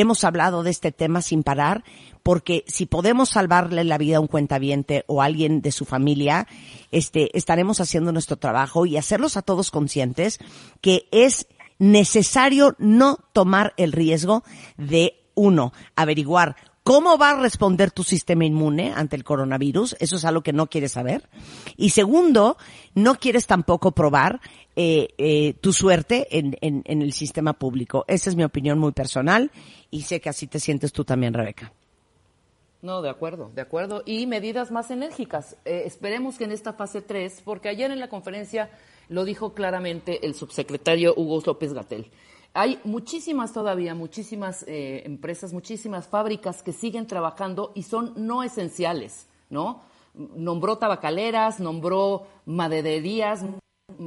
hemos 0.00 0.24
hablado 0.24 0.62
de 0.62 0.70
este 0.70 0.92
tema 0.92 1.22
sin 1.22 1.42
parar, 1.42 1.82
porque 2.22 2.64
si 2.66 2.86
podemos 2.86 3.30
salvarle 3.30 3.82
la 3.84 3.98
vida 3.98 4.18
a 4.18 4.20
un 4.20 4.26
cuentaviente 4.26 5.04
o 5.06 5.22
a 5.22 5.24
alguien 5.24 5.62
de 5.62 5.72
su 5.72 5.84
familia, 5.84 6.46
este, 6.90 7.36
estaremos 7.36 7.80
haciendo 7.80 8.12
nuestro 8.12 8.36
trabajo 8.36 8.84
y 8.84 8.96
hacerlos 8.96 9.36
a 9.36 9.42
todos 9.42 9.70
conscientes 9.70 10.38
que 10.80 11.08
es 11.12 11.46
necesario 11.78 12.74
no 12.78 13.18
tomar 13.32 13.72
el 13.76 13.92
riesgo 13.92 14.44
de, 14.76 15.14
uno, 15.34 15.72
averiguar 15.94 16.56
¿Cómo 16.86 17.18
va 17.18 17.30
a 17.30 17.40
responder 17.40 17.90
tu 17.90 18.04
sistema 18.04 18.44
inmune 18.44 18.92
ante 18.94 19.16
el 19.16 19.24
coronavirus? 19.24 19.96
Eso 19.98 20.14
es 20.14 20.24
algo 20.24 20.42
que 20.42 20.52
no 20.52 20.68
quieres 20.68 20.92
saber. 20.92 21.28
Y 21.76 21.90
segundo, 21.90 22.58
no 22.94 23.16
quieres 23.16 23.48
tampoco 23.48 23.90
probar 23.90 24.40
eh, 24.76 25.08
eh, 25.18 25.54
tu 25.54 25.72
suerte 25.72 26.28
en, 26.38 26.56
en, 26.60 26.82
en 26.84 27.02
el 27.02 27.12
sistema 27.12 27.54
público. 27.54 28.04
Esa 28.06 28.30
es 28.30 28.36
mi 28.36 28.44
opinión 28.44 28.78
muy 28.78 28.92
personal 28.92 29.50
y 29.90 30.02
sé 30.02 30.20
que 30.20 30.28
así 30.28 30.46
te 30.46 30.60
sientes 30.60 30.92
tú 30.92 31.04
también, 31.04 31.34
Rebeca. 31.34 31.72
No, 32.82 33.02
de 33.02 33.10
acuerdo, 33.10 33.50
de 33.54 33.62
acuerdo. 33.62 34.02
Y 34.06 34.26
medidas 34.26 34.70
más 34.70 34.90
enérgicas. 34.90 35.56
Eh, 35.64 35.82
esperemos 35.86 36.38
que 36.38 36.44
en 36.44 36.52
esta 36.52 36.72
fase 36.72 37.00
3, 37.00 37.42
porque 37.44 37.68
ayer 37.68 37.90
en 37.90 37.98
la 37.98 38.08
conferencia 38.08 38.70
lo 39.08 39.24
dijo 39.24 39.54
claramente 39.54 40.24
el 40.26 40.34
subsecretario 40.34 41.14
Hugo 41.16 41.42
López 41.44 41.72
Gatel. 41.72 42.10
Hay 42.54 42.78
muchísimas 42.84 43.52
todavía, 43.52 43.94
muchísimas 43.94 44.62
eh, 44.68 45.02
empresas, 45.04 45.52
muchísimas 45.52 46.06
fábricas 46.06 46.62
que 46.62 46.72
siguen 46.72 47.06
trabajando 47.06 47.72
y 47.74 47.82
son 47.82 48.12
no 48.16 48.42
esenciales, 48.42 49.26
¿no? 49.50 49.82
Nombró 50.14 50.78
tabacaleras, 50.78 51.60
nombró 51.60 52.26
madererías, 52.46 53.44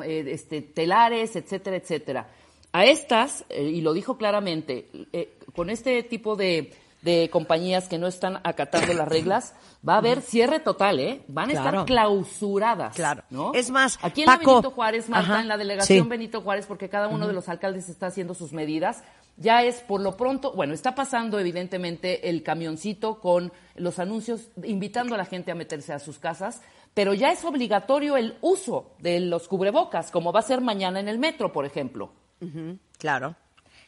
este, 0.05 0.61
telares, 0.61 1.37
etcétera, 1.37 1.77
etcétera. 1.77 2.29
A 2.73 2.85
estas, 2.85 3.45
eh, 3.49 3.63
y 3.63 3.79
lo 3.79 3.93
dijo 3.93 4.17
claramente, 4.17 4.89
eh, 5.13 5.37
con 5.55 5.69
este 5.69 6.03
tipo 6.03 6.35
de, 6.35 6.71
de 7.01 7.29
compañías 7.31 7.87
que 7.87 7.97
no 7.97 8.07
están 8.07 8.39
acatando 8.43 8.93
las 8.93 9.07
reglas, 9.07 9.53
va 9.87 9.95
a 9.95 9.97
haber 9.99 10.21
cierre 10.21 10.59
total, 10.59 10.99
¿eh? 10.99 11.21
Van 11.27 11.49
a 11.49 11.53
Claro. 11.53 11.67
estar 11.69 11.85
clausuradas. 11.85 12.95
Claro. 12.95 13.23
¿no? 13.29 13.53
Es 13.53 13.69
más, 13.69 13.97
aquí 14.01 14.21
en 14.21 14.25
Paco- 14.25 14.41
la 14.41 14.55
Benito 14.57 14.71
Juárez, 14.71 15.09
Marta, 15.09 15.31
Ajá, 15.33 15.41
en 15.41 15.47
la 15.47 15.57
delegación 15.57 16.03
sí. 16.03 16.09
Benito 16.09 16.41
Juárez, 16.41 16.65
porque 16.65 16.89
cada 16.89 17.07
uno 17.07 17.27
de 17.27 17.33
los 17.33 17.47
alcaldes 17.49 17.87
está 17.89 18.07
haciendo 18.07 18.33
sus 18.33 18.51
medidas, 18.53 19.03
ya 19.37 19.63
es 19.63 19.77
por 19.81 20.01
lo 20.01 20.17
pronto, 20.17 20.51
bueno, 20.53 20.73
está 20.73 20.95
pasando 20.95 21.39
evidentemente 21.39 22.29
el 22.29 22.43
camioncito 22.43 23.21
con 23.21 23.53
los 23.75 23.97
anuncios 23.99 24.49
invitando 24.63 25.15
a 25.15 25.17
la 25.17 25.25
gente 25.25 25.51
a 25.51 25.55
meterse 25.55 25.93
a 25.93 25.99
sus 25.99 26.19
casas, 26.19 26.61
pero 26.93 27.13
ya 27.13 27.31
es 27.31 27.45
obligatorio 27.45 28.17
el 28.17 28.37
uso 28.41 28.91
de 28.99 29.21
los 29.21 29.47
cubrebocas, 29.47 30.11
como 30.11 30.33
va 30.33 30.41
a 30.41 30.43
ser 30.43 30.59
mañana 30.59 30.99
en 30.99 31.07
el 31.07 31.17
metro, 31.19 31.53
por 31.53 31.65
ejemplo. 31.65 32.11
Claro, 32.97 33.35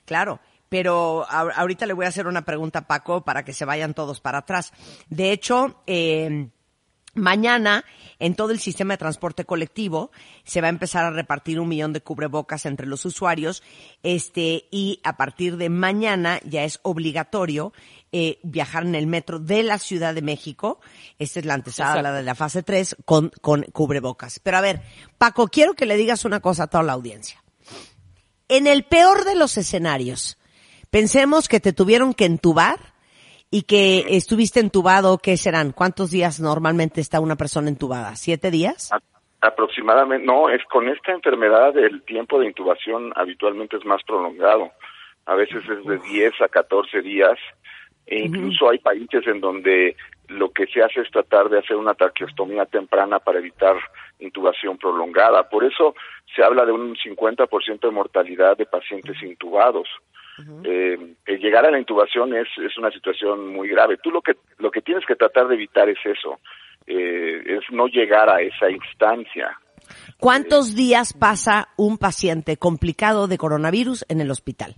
claro. 0.05 0.39
Pero 0.71 1.25
ahorita 1.29 1.85
le 1.85 1.91
voy 1.91 2.05
a 2.05 2.07
hacer 2.07 2.27
una 2.27 2.45
pregunta 2.45 2.79
a 2.79 2.87
Paco 2.87 3.25
para 3.25 3.43
que 3.43 3.51
se 3.51 3.65
vayan 3.65 3.93
todos 3.93 4.21
para 4.21 4.37
atrás. 4.37 4.71
De 5.09 5.33
hecho, 5.33 5.83
eh, 5.85 6.47
mañana 7.13 7.83
en 8.19 8.35
todo 8.35 8.51
el 8.51 8.59
sistema 8.61 8.93
de 8.93 8.99
transporte 8.99 9.43
colectivo 9.43 10.11
se 10.45 10.61
va 10.61 10.67
a 10.67 10.69
empezar 10.69 11.03
a 11.03 11.11
repartir 11.11 11.59
un 11.59 11.67
millón 11.67 11.91
de 11.91 11.99
cubrebocas 11.99 12.65
entre 12.65 12.87
los 12.87 13.03
usuarios. 13.03 13.63
Este, 14.01 14.69
y 14.71 15.01
a 15.03 15.17
partir 15.17 15.57
de 15.57 15.67
mañana 15.67 16.39
ya 16.45 16.63
es 16.63 16.79
obligatorio 16.83 17.73
eh, 18.13 18.39
viajar 18.41 18.83
en 18.83 18.95
el 18.95 19.07
metro 19.07 19.39
de 19.39 19.63
la 19.63 19.77
Ciudad 19.77 20.15
de 20.15 20.21
México. 20.21 20.79
Esta 21.19 21.41
es 21.41 21.45
la 21.45 21.55
antesada 21.55 21.89
Exacto. 21.89 22.09
la 22.11 22.17
de 22.17 22.23
la 22.23 22.35
fase 22.35 22.63
3 22.63 22.95
con, 23.03 23.29
con 23.41 23.63
cubrebocas. 23.63 24.39
Pero 24.39 24.55
a 24.55 24.61
ver, 24.61 24.83
Paco, 25.17 25.49
quiero 25.49 25.73
que 25.73 25.85
le 25.85 25.97
digas 25.97 26.23
una 26.23 26.39
cosa 26.39 26.63
a 26.63 26.67
toda 26.67 26.83
la 26.85 26.93
audiencia. 26.93 27.43
En 28.47 28.67
el 28.67 28.85
peor 28.85 29.25
de 29.25 29.35
los 29.35 29.57
escenarios, 29.57 30.37
pensemos 30.91 31.47
que 31.47 31.59
te 31.59 31.73
tuvieron 31.73 32.13
que 32.13 32.25
entubar 32.25 32.77
y 33.49 33.63
que 33.63 34.15
estuviste 34.15 34.59
entubado, 34.59 35.17
¿qué 35.17 35.35
serán? 35.37 35.71
¿Cuántos 35.71 36.11
días 36.11 36.39
normalmente 36.39 37.01
está 37.01 37.19
una 37.19 37.35
persona 37.35 37.69
entubada? 37.69 38.15
¿Siete 38.15 38.51
días? 38.51 38.91
Aproximadamente, 39.41 40.25
no, 40.25 40.49
es 40.49 40.63
con 40.65 40.87
esta 40.87 41.11
enfermedad 41.11 41.75
el 41.77 42.03
tiempo 42.03 42.39
de 42.39 42.47
intubación 42.47 43.11
habitualmente 43.15 43.77
es 43.77 43.85
más 43.85 44.03
prolongado. 44.03 44.71
A 45.25 45.35
veces 45.35 45.63
es 45.67 45.85
de 45.85 45.97
10 45.97 46.41
a 46.41 46.47
14 46.47 47.01
días 47.01 47.37
e 48.05 48.19
incluso 48.19 48.69
hay 48.69 48.79
países 48.79 49.25
en 49.27 49.39
donde 49.39 49.95
lo 50.27 50.51
que 50.51 50.65
se 50.67 50.81
hace 50.81 51.01
es 51.01 51.11
tratar 51.11 51.49
de 51.49 51.59
hacer 51.59 51.75
una 51.75 51.93
traqueostomía 51.93 52.65
temprana 52.65 53.19
para 53.19 53.39
evitar 53.39 53.75
intubación 54.19 54.77
prolongada. 54.77 55.49
Por 55.49 55.63
eso 55.63 55.95
se 56.35 56.43
habla 56.43 56.65
de 56.65 56.71
un 56.71 56.95
50% 56.95 57.79
de 57.79 57.91
mortalidad 57.91 58.57
de 58.57 58.65
pacientes 58.65 59.21
intubados. 59.23 59.87
Eh, 60.63 61.15
el 61.25 61.39
llegar 61.39 61.65
a 61.65 61.71
la 61.71 61.79
intubación 61.79 62.35
es, 62.35 62.47
es 62.57 62.77
una 62.77 62.91
situación 62.91 63.53
muy 63.53 63.67
grave. 63.67 63.97
Tú 64.01 64.11
lo 64.11 64.21
que 64.21 64.33
lo 64.59 64.71
que 64.71 64.81
tienes 64.81 65.05
que 65.05 65.15
tratar 65.15 65.47
de 65.47 65.55
evitar 65.55 65.89
es 65.89 65.99
eso, 66.03 66.39
eh, 66.87 67.43
es 67.45 67.61
no 67.71 67.87
llegar 67.87 68.29
a 68.29 68.41
esa 68.41 68.69
instancia. 68.69 69.57
¿Cuántos 70.17 70.75
días 70.75 71.13
pasa 71.13 71.69
un 71.77 71.97
paciente 71.97 72.57
complicado 72.57 73.27
de 73.27 73.37
coronavirus 73.37 74.05
en 74.09 74.21
el 74.21 74.31
hospital? 74.31 74.75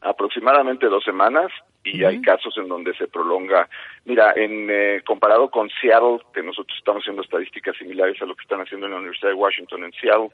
aproximadamente 0.00 0.86
dos 0.86 1.04
semanas 1.04 1.50
y 1.84 2.04
hay 2.04 2.20
casos 2.20 2.54
en 2.58 2.68
donde 2.68 2.94
se 2.94 3.08
prolonga. 3.08 3.68
Mira, 4.04 4.32
en 4.36 4.68
eh, 4.70 5.02
comparado 5.06 5.50
con 5.50 5.68
Seattle, 5.80 6.18
que 6.32 6.42
nosotros 6.42 6.76
estamos 6.78 7.02
haciendo 7.02 7.22
estadísticas 7.22 7.76
similares 7.76 8.20
a 8.20 8.26
lo 8.26 8.34
que 8.34 8.42
están 8.42 8.60
haciendo 8.60 8.86
en 8.86 8.92
la 8.92 8.98
Universidad 8.98 9.30
de 9.30 9.34
Washington 9.34 9.84
en 9.84 9.92
Seattle, 9.92 10.30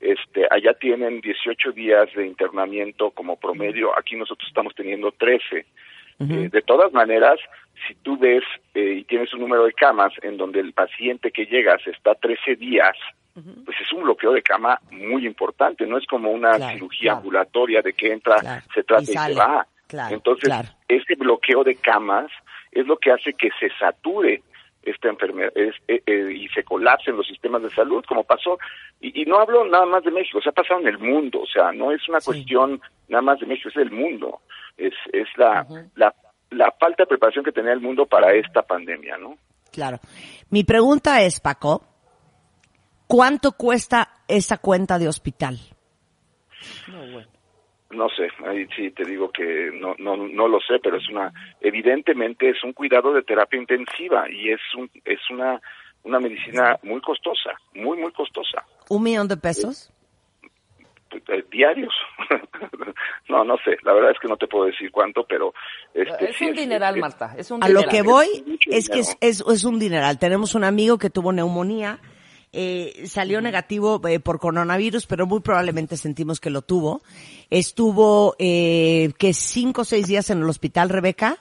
este, 0.00 0.46
allá 0.50 0.74
tienen 0.74 1.20
18 1.20 1.72
días 1.72 2.08
de 2.14 2.26
internamiento 2.26 3.10
como 3.10 3.36
promedio, 3.36 3.96
aquí 3.98 4.16
nosotros 4.16 4.46
estamos 4.48 4.74
teniendo 4.74 5.12
13. 5.12 5.66
Eh, 6.18 6.48
de 6.50 6.62
todas 6.62 6.92
maneras, 6.94 7.38
si 7.86 7.94
tú 7.96 8.16
ves 8.16 8.42
eh, 8.74 8.98
y 9.00 9.04
tienes 9.04 9.32
un 9.34 9.40
número 9.40 9.64
de 9.66 9.72
camas 9.74 10.12
en 10.22 10.38
donde 10.38 10.60
el 10.60 10.72
paciente 10.72 11.30
que 11.30 11.44
llegas 11.44 11.86
está 11.86 12.14
13 12.14 12.56
días, 12.56 12.96
pues 13.66 13.76
es 13.82 13.92
un 13.92 14.02
bloqueo 14.04 14.32
de 14.32 14.40
cama 14.40 14.80
muy 14.90 15.26
importante, 15.26 15.86
no 15.86 15.98
es 15.98 16.06
como 16.06 16.30
una 16.30 16.56
Claro, 16.56 16.72
cirugía 16.72 17.00
claro. 17.10 17.16
ambulatoria 17.18 17.82
de 17.82 17.92
que 17.92 18.12
entra, 18.12 18.36
Claro, 18.38 18.62
se 18.74 18.82
trata 18.82 19.02
y 19.02 19.06
se 19.06 19.34
va. 19.34 19.66
Entonces, 20.10 20.50
ese 20.88 21.14
bloqueo 21.16 21.62
de 21.62 21.74
camas 21.76 22.30
es 22.72 22.86
lo 22.86 22.96
que 22.96 23.12
hace 23.12 23.34
que 23.34 23.50
se 23.60 23.68
sature 23.78 24.42
esta 24.86 25.08
enfermedad 25.08 25.52
es- 25.54 25.74
eh, 25.88 26.02
eh, 26.06 26.32
y 26.34 26.48
se 26.48 26.64
colapsen 26.64 27.16
los 27.16 27.26
sistemas 27.26 27.62
de 27.62 27.70
salud, 27.70 28.02
como 28.08 28.24
pasó. 28.24 28.58
Y, 29.00 29.22
y 29.22 29.24
no 29.26 29.38
hablo 29.38 29.64
nada 29.66 29.84
más 29.84 30.02
de 30.04 30.10
México, 30.10 30.40
se 30.40 30.48
ha 30.48 30.52
pasado 30.52 30.80
en 30.80 30.86
el 30.88 30.98
mundo, 30.98 31.40
o 31.42 31.46
sea, 31.46 31.72
no 31.72 31.92
es 31.92 32.08
una 32.08 32.20
Sí. 32.20 32.26
cuestión 32.26 32.80
nada 33.08 33.22
más 33.22 33.38
de 33.40 33.46
México, 33.46 33.68
es 33.68 33.74
del 33.74 33.90
mundo. 33.90 34.40
Es, 34.78 34.94
es 35.12 35.28
la, 35.36 35.66
la, 35.96 36.14
la 36.50 36.70
falta 36.78 37.02
de 37.02 37.06
preparación 37.08 37.44
que 37.44 37.52
tenía 37.52 37.72
el 37.72 37.80
mundo 37.80 38.06
para 38.06 38.32
esta 38.34 38.62
pandemia, 38.62 39.18
¿no? 39.18 39.36
Claro. 39.72 39.98
Mi 40.50 40.64
pregunta 40.64 41.20
es, 41.22 41.40
Paco, 41.40 41.82
¿cuánto 43.06 43.52
cuesta 43.52 44.08
esa 44.28 44.58
cuenta 44.58 44.98
de 44.98 45.08
hospital? 45.08 45.58
No 46.88 47.20
sé, 48.10 48.28
ahí 48.46 48.66
sí 48.76 48.90
te 48.90 49.04
digo 49.04 49.30
que 49.30 49.70
no, 49.74 49.94
no, 49.98 50.16
no 50.16 50.48
lo 50.48 50.58
sé, 50.60 50.78
pero 50.82 50.96
es 50.96 51.08
una, 51.08 51.32
evidentemente 51.60 52.50
es 52.50 52.62
un 52.64 52.72
cuidado 52.72 53.12
de 53.12 53.22
terapia 53.22 53.60
intensiva 53.60 54.28
y 54.30 54.50
es 54.50 54.60
un, 54.76 54.90
es 55.04 55.20
una, 55.30 55.60
una 56.02 56.18
medicina 56.20 56.78
muy 56.82 57.00
costosa, 57.00 57.50
muy, 57.74 57.96
muy 57.98 58.12
costosa. 58.12 58.64
¿Un 58.88 59.02
millón 59.02 59.28
de 59.28 59.36
pesos? 59.36 59.92
Eh, 61.28 61.44
diarios. 61.50 61.94
no, 63.28 63.44
no 63.44 63.56
sé, 63.64 63.76
la 63.82 63.92
verdad 63.92 64.10
es 64.10 64.18
que 64.18 64.28
no 64.28 64.36
te 64.36 64.46
puedo 64.48 64.66
decir 64.66 64.90
cuánto, 64.90 65.24
pero 65.24 65.54
este, 65.94 66.30
es 66.30 66.36
sí 66.36 66.46
un 66.46 66.54
dineral, 66.56 66.96
es- 66.96 67.00
Marta. 67.00 67.34
Es 67.38 67.50
un 67.50 67.62
A 67.62 67.68
lo 67.68 67.84
que 67.84 68.02
voy 68.02 68.58
es 68.66 68.88
que 68.88 68.98
es, 68.98 69.16
es 69.20 69.64
un 69.64 69.78
dineral. 69.78 70.18
Tenemos 70.18 70.54
un 70.54 70.64
amigo 70.64 70.98
que 70.98 71.08
tuvo 71.08 71.32
neumonía, 71.32 72.00
eh, 72.56 73.06
salió 73.06 73.40
negativo 73.40 74.00
eh, 74.08 74.18
por 74.18 74.38
coronavirus, 74.40 75.06
pero 75.06 75.26
muy 75.26 75.40
probablemente 75.40 75.96
sentimos 75.96 76.40
que 76.40 76.50
lo 76.50 76.62
tuvo. 76.62 77.02
Estuvo, 77.50 78.34
eh, 78.38 79.12
que 79.18 79.32
cinco 79.34 79.82
o 79.82 79.84
seis 79.84 80.06
días 80.06 80.30
en 80.30 80.38
el 80.38 80.48
hospital, 80.48 80.88
Rebeca, 80.88 81.38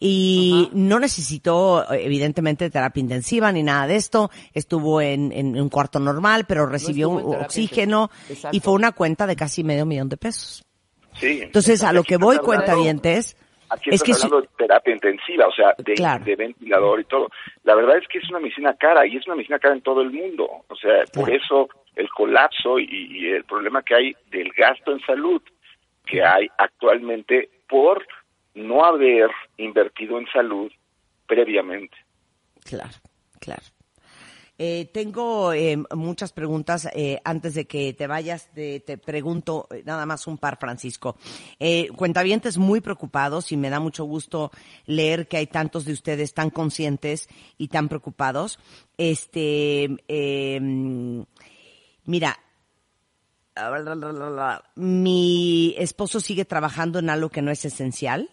y 0.00 0.68
no 0.72 0.98
necesitó, 0.98 1.88
evidentemente, 1.92 2.68
terapia 2.70 3.00
intensiva 3.00 3.52
ni 3.52 3.62
nada 3.62 3.86
de 3.86 3.94
esto. 3.96 4.30
Estuvo 4.52 5.00
en, 5.00 5.30
en 5.30 5.60
un 5.60 5.68
cuarto 5.68 6.00
normal, 6.00 6.44
pero 6.48 6.66
recibió 6.66 7.10
oxígeno 7.10 8.10
y 8.50 8.58
fue 8.58 8.72
una 8.72 8.90
cuenta 8.92 9.28
de 9.28 9.36
casi 9.36 9.62
medio 9.62 9.86
millón 9.86 10.08
de 10.08 10.16
pesos. 10.16 10.64
Sí. 11.20 11.40
Entonces, 11.42 11.84
a 11.84 11.92
lo 11.92 12.02
que 12.02 12.16
voy, 12.16 12.36
hablando- 12.36 12.46
cuentavientes, 12.46 13.36
Aquí 13.72 13.90
es 13.90 14.02
estás 14.02 14.24
hablando 14.24 14.42
de 14.42 14.48
terapia 14.56 14.94
intensiva, 14.94 15.46
o 15.46 15.52
sea, 15.52 15.74
de, 15.78 15.94
Claro. 15.94 16.24
de 16.24 16.36
ventilador 16.36 17.00
y 17.00 17.04
todo. 17.04 17.28
La 17.64 17.74
verdad 17.74 17.96
es 17.98 18.06
que 18.08 18.18
es 18.18 18.28
una 18.30 18.40
medicina 18.40 18.74
cara 18.74 19.06
y 19.06 19.16
es 19.16 19.26
una 19.26 19.36
medicina 19.36 19.58
cara 19.58 19.74
en 19.74 19.82
todo 19.82 20.02
el 20.02 20.10
mundo. 20.10 20.48
O 20.68 20.76
sea, 20.76 21.04
por 21.12 21.24
Claro. 21.26 21.32
eso 21.42 21.68
el 21.96 22.08
colapso 22.10 22.78
y, 22.78 22.86
y 22.90 23.26
el 23.28 23.44
problema 23.44 23.82
que 23.82 23.94
hay 23.94 24.16
del 24.30 24.50
gasto 24.52 24.92
en 24.92 25.00
salud 25.00 25.42
que 26.06 26.22
hay 26.22 26.48
actualmente 26.58 27.48
por 27.68 28.06
no 28.54 28.84
haber 28.84 29.30
invertido 29.56 30.18
en 30.18 30.26
salud 30.28 30.70
previamente. 31.26 31.96
Claro, 32.64 32.90
claro. 33.40 33.62
Eh, 34.58 34.90
tengo 34.92 35.52
eh, 35.52 35.76
muchas 35.94 36.32
preguntas. 36.32 36.88
eh, 36.94 37.20
antes 37.24 37.54
de 37.54 37.66
que 37.66 37.92
te 37.94 38.06
vayas, 38.06 38.48
te, 38.54 38.80
pregunto 38.98 39.66
eh, 39.70 39.82
nada 39.84 40.06
más 40.06 40.26
un 40.26 40.38
par, 40.38 40.58
Francisco. 40.58 41.16
Eh, 41.58 41.88
cuentavientes 41.96 42.58
muy 42.58 42.80
preocupados 42.80 43.50
y 43.52 43.56
me 43.56 43.70
da 43.70 43.80
mucho 43.80 44.04
gusto 44.04 44.50
leer 44.86 45.26
que 45.26 45.38
hay 45.38 45.46
tantos 45.46 45.84
de 45.84 45.92
ustedes 45.92 46.34
tan 46.34 46.50
conscientes 46.50 47.28
y 47.58 47.68
tan 47.68 47.88
preocupados. 47.88 48.58
Este, 48.98 49.88
eh, 50.08 50.60
mira, 52.04 52.38
mi 54.76 55.74
esposo 55.76 56.20
sigue 56.20 56.44
trabajando 56.44 56.98
en 56.98 57.10
algo 57.10 57.28
que 57.28 57.42
no 57.42 57.50
es 57.50 57.64
esencial 57.64 58.30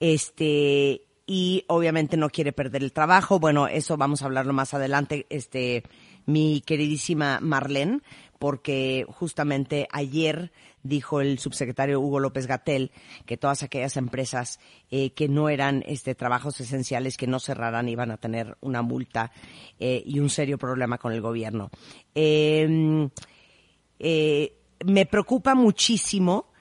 este, 0.00 1.05
y 1.26 1.64
obviamente 1.66 2.16
no 2.16 2.30
quiere 2.30 2.52
perder 2.52 2.82
el 2.84 2.92
trabajo. 2.92 3.40
Bueno, 3.40 3.66
eso 3.66 3.96
vamos 3.96 4.22
a 4.22 4.26
hablarlo 4.26 4.52
más 4.52 4.74
adelante, 4.74 5.26
este, 5.28 5.82
mi 6.24 6.60
queridísima 6.60 7.40
Marlene, 7.40 8.00
porque 8.38 9.06
justamente 9.08 9.88
ayer 9.90 10.52
dijo 10.82 11.20
el 11.20 11.38
subsecretario 11.38 12.00
Hugo 12.00 12.20
López 12.20 12.46
Gatel 12.46 12.92
que 13.24 13.36
todas 13.36 13.62
aquellas 13.62 13.96
empresas 13.96 14.60
eh, 14.90 15.10
que 15.10 15.28
no 15.28 15.48
eran 15.48 15.82
este 15.86 16.14
trabajos 16.14 16.60
esenciales 16.60 17.16
que 17.16 17.26
no 17.26 17.40
cerrarán 17.40 17.88
iban 17.88 18.12
a 18.12 18.18
tener 18.18 18.56
una 18.60 18.82
multa 18.82 19.32
eh, 19.80 20.02
y 20.06 20.20
un 20.20 20.30
serio 20.30 20.58
problema 20.58 20.98
con 20.98 21.12
el 21.12 21.20
gobierno. 21.20 21.70
Em, 22.14 23.08
eh, 23.98 24.52
me 24.84 25.06
preocupa 25.06 25.54
muchísimo 25.54 26.52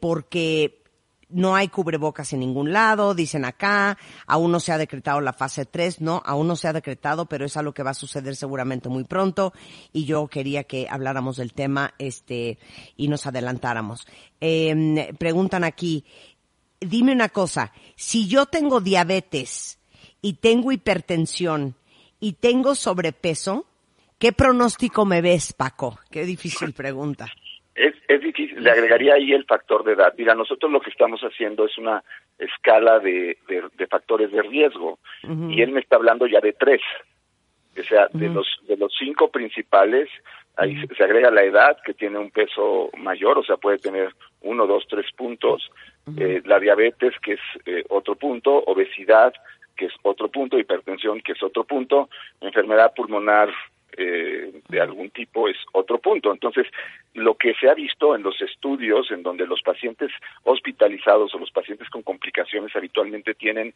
porque 0.00 0.83
no 1.34 1.56
hay 1.56 1.68
cubrebocas 1.68 2.32
en 2.32 2.40
ningún 2.40 2.72
lado, 2.72 3.12
dicen 3.12 3.44
acá, 3.44 3.98
aún 4.26 4.52
no 4.52 4.60
se 4.60 4.72
ha 4.72 4.78
decretado 4.78 5.20
la 5.20 5.32
fase 5.32 5.66
3, 5.66 6.00
no, 6.00 6.22
aún 6.24 6.46
no 6.46 6.54
se 6.54 6.68
ha 6.68 6.72
decretado, 6.72 7.26
pero 7.26 7.44
es 7.44 7.56
algo 7.56 7.74
que 7.74 7.82
va 7.82 7.90
a 7.90 7.94
suceder 7.94 8.36
seguramente 8.36 8.88
muy 8.88 9.04
pronto 9.04 9.52
y 9.92 10.04
yo 10.04 10.28
quería 10.28 10.64
que 10.64 10.86
habláramos 10.88 11.36
del 11.36 11.52
tema 11.52 11.92
este 11.98 12.58
y 12.96 13.08
nos 13.08 13.26
adelantáramos. 13.26 14.06
Eh, 14.40 15.12
preguntan 15.18 15.64
aquí, 15.64 16.04
dime 16.80 17.12
una 17.12 17.28
cosa, 17.30 17.72
si 17.96 18.28
yo 18.28 18.46
tengo 18.46 18.80
diabetes 18.80 19.80
y 20.22 20.34
tengo 20.34 20.70
hipertensión 20.70 21.74
y 22.20 22.34
tengo 22.34 22.76
sobrepeso, 22.76 23.66
¿qué 24.18 24.32
pronóstico 24.32 25.04
me 25.04 25.20
ves, 25.20 25.52
Paco? 25.52 25.98
Qué 26.10 26.24
difícil 26.24 26.72
pregunta. 26.72 27.26
Es, 27.74 27.94
es 28.06 28.20
difícil, 28.20 28.62
le 28.62 28.70
agregaría 28.70 29.14
ahí 29.14 29.32
el 29.32 29.44
factor 29.46 29.82
de 29.82 29.94
edad. 29.94 30.14
Mira, 30.16 30.34
nosotros 30.34 30.70
lo 30.70 30.80
que 30.80 30.90
estamos 30.90 31.20
haciendo 31.22 31.66
es 31.66 31.76
una 31.76 32.04
escala 32.38 33.00
de, 33.00 33.36
de, 33.48 33.86
factores 33.88 34.30
de 34.30 34.42
riesgo 34.42 34.98
y 35.48 35.60
él 35.60 35.72
me 35.72 35.80
está 35.80 35.96
hablando 35.96 36.26
ya 36.26 36.40
de 36.40 36.52
tres. 36.52 36.80
O 37.76 37.82
sea, 37.82 38.06
de 38.12 38.28
los 38.28 38.46
de 38.68 38.76
los 38.76 38.94
cinco 38.96 39.28
principales, 39.30 40.08
ahí 40.56 40.80
se, 40.96 41.02
agrega 41.02 41.32
la 41.32 41.42
edad, 41.42 41.76
que 41.84 41.94
tiene 41.94 42.18
un 42.18 42.30
peso 42.30 42.90
mayor, 42.96 43.38
o 43.38 43.42
sea, 43.42 43.56
puede 43.56 43.78
tener 43.78 44.14
uno, 44.42 44.66
dos, 44.66 44.86
tres 44.88 45.06
puntos. 45.16 45.70
Eh, 46.18 46.42
la 46.44 46.60
diabetes, 46.60 47.14
que 47.20 47.32
es 47.32 47.40
eh, 47.66 47.82
otro 47.88 48.14
punto. 48.14 48.62
Obesidad, 48.66 49.32
que 49.76 49.86
es 49.86 49.92
otro 50.02 50.28
punto. 50.28 50.58
Hipertensión, 50.58 51.20
que 51.22 51.32
es 51.32 51.42
otro 51.42 51.64
punto. 51.64 52.08
Enfermedad 52.40 52.92
pulmonar 52.94 53.48
eh, 53.96 54.60
de 54.68 54.80
algún 54.80 55.10
tipo 55.10 55.48
es 55.48 55.56
otro 55.72 55.98
punto. 55.98 56.32
Entonces, 56.32 56.66
lo 57.14 57.34
que 57.34 57.54
se 57.54 57.68
ha 57.68 57.74
visto 57.74 58.14
en 58.14 58.22
los 58.22 58.40
estudios 58.40 59.10
en 59.10 59.22
donde 59.22 59.46
los 59.46 59.62
pacientes 59.62 60.10
hospitalizados 60.42 61.34
o 61.34 61.38
los 61.38 61.50
pacientes 61.50 61.88
con 61.90 62.02
complicaciones 62.02 62.74
habitualmente 62.74 63.34
tienen 63.34 63.74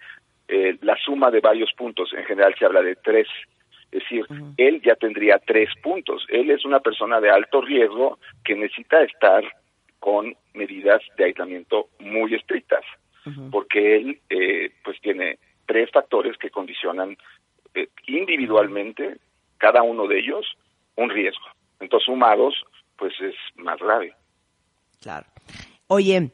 eh, 0.48 0.76
la 0.83 0.96
suma 0.96 1.31
de 1.31 1.40
varios 1.40 1.72
puntos, 1.74 2.12
en 2.12 2.24
general 2.24 2.54
se 2.59 2.64
habla 2.64 2.83
de 2.83 2.96
tres. 2.96 3.28
Es 3.90 4.02
decir, 4.02 4.26
él 4.59 4.83
ya 4.85 4.96
tendría 4.96 5.38
tres 5.38 5.70
puntos. 5.83 6.26
Él 6.28 6.50
es 6.50 6.64
una 6.64 6.81
persona 6.81 7.20
de 7.20 7.31
alto 7.31 7.62
riesgo 7.62 8.18
que 8.44 8.54
necesita 8.54 9.02
estar 9.02 9.42
con 9.98 10.35
medidas 10.52 11.00
de 11.16 11.24
aislamiento 11.24 11.88
muy 11.98 12.35
estrictas, 12.35 12.85
porque 13.50 13.96
él 13.96 14.20
eh, 14.31 14.72
pues 14.85 15.00
tiene 15.00 15.38
tres 15.66 15.90
factores 15.90 16.37
que 16.38 16.50
condicionan 16.50 17.16
eh, 17.74 17.88
individualmente 18.07 19.18
cada 19.58 19.82
uno 19.82 20.06
de 20.06 20.20
ellos 20.20 20.46
un 20.96 21.10
riesgo. 21.10 21.44
Entonces, 21.80 22.06
sumados, 22.06 22.54
pues 22.96 23.12
es 23.20 23.34
más 23.56 23.78
grave. 23.78 24.14
Claro. 25.00 25.26
Oye, 25.86 26.32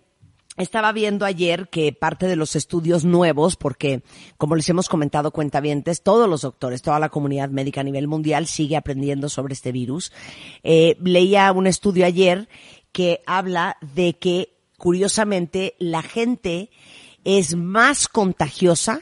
estaba 0.56 0.92
viendo 0.92 1.24
ayer 1.24 1.68
que 1.68 1.92
parte 1.92 2.26
de 2.26 2.36
los 2.36 2.54
estudios 2.54 3.04
nuevos, 3.04 3.56
porque 3.56 4.02
como 4.36 4.56
les 4.56 4.68
hemos 4.68 4.88
comentado 4.88 5.32
cuentavientes, 5.32 6.02
todos 6.02 6.28
los 6.28 6.42
doctores, 6.42 6.80
toda 6.80 6.98
la 6.98 7.08
comunidad 7.08 7.50
médica 7.50 7.80
a 7.80 7.84
nivel 7.84 8.06
mundial 8.06 8.46
sigue 8.46 8.76
aprendiendo 8.76 9.28
sobre 9.28 9.54
este 9.54 9.72
virus. 9.72 10.12
Eh, 10.62 10.96
leía 11.02 11.50
un 11.52 11.66
estudio 11.66 12.06
ayer 12.06 12.48
que 12.92 13.20
habla 13.26 13.76
de 13.94 14.14
que, 14.14 14.50
curiosamente, 14.78 15.74
la 15.78 16.02
gente 16.02 16.70
es 17.24 17.56
más 17.56 18.06
contagiosa 18.06 19.00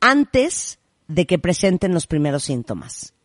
antes 0.00 0.78
de 1.08 1.26
que 1.26 1.38
presenten 1.38 1.94
los 1.94 2.06
primeros 2.06 2.44
síntomas. 2.44 3.15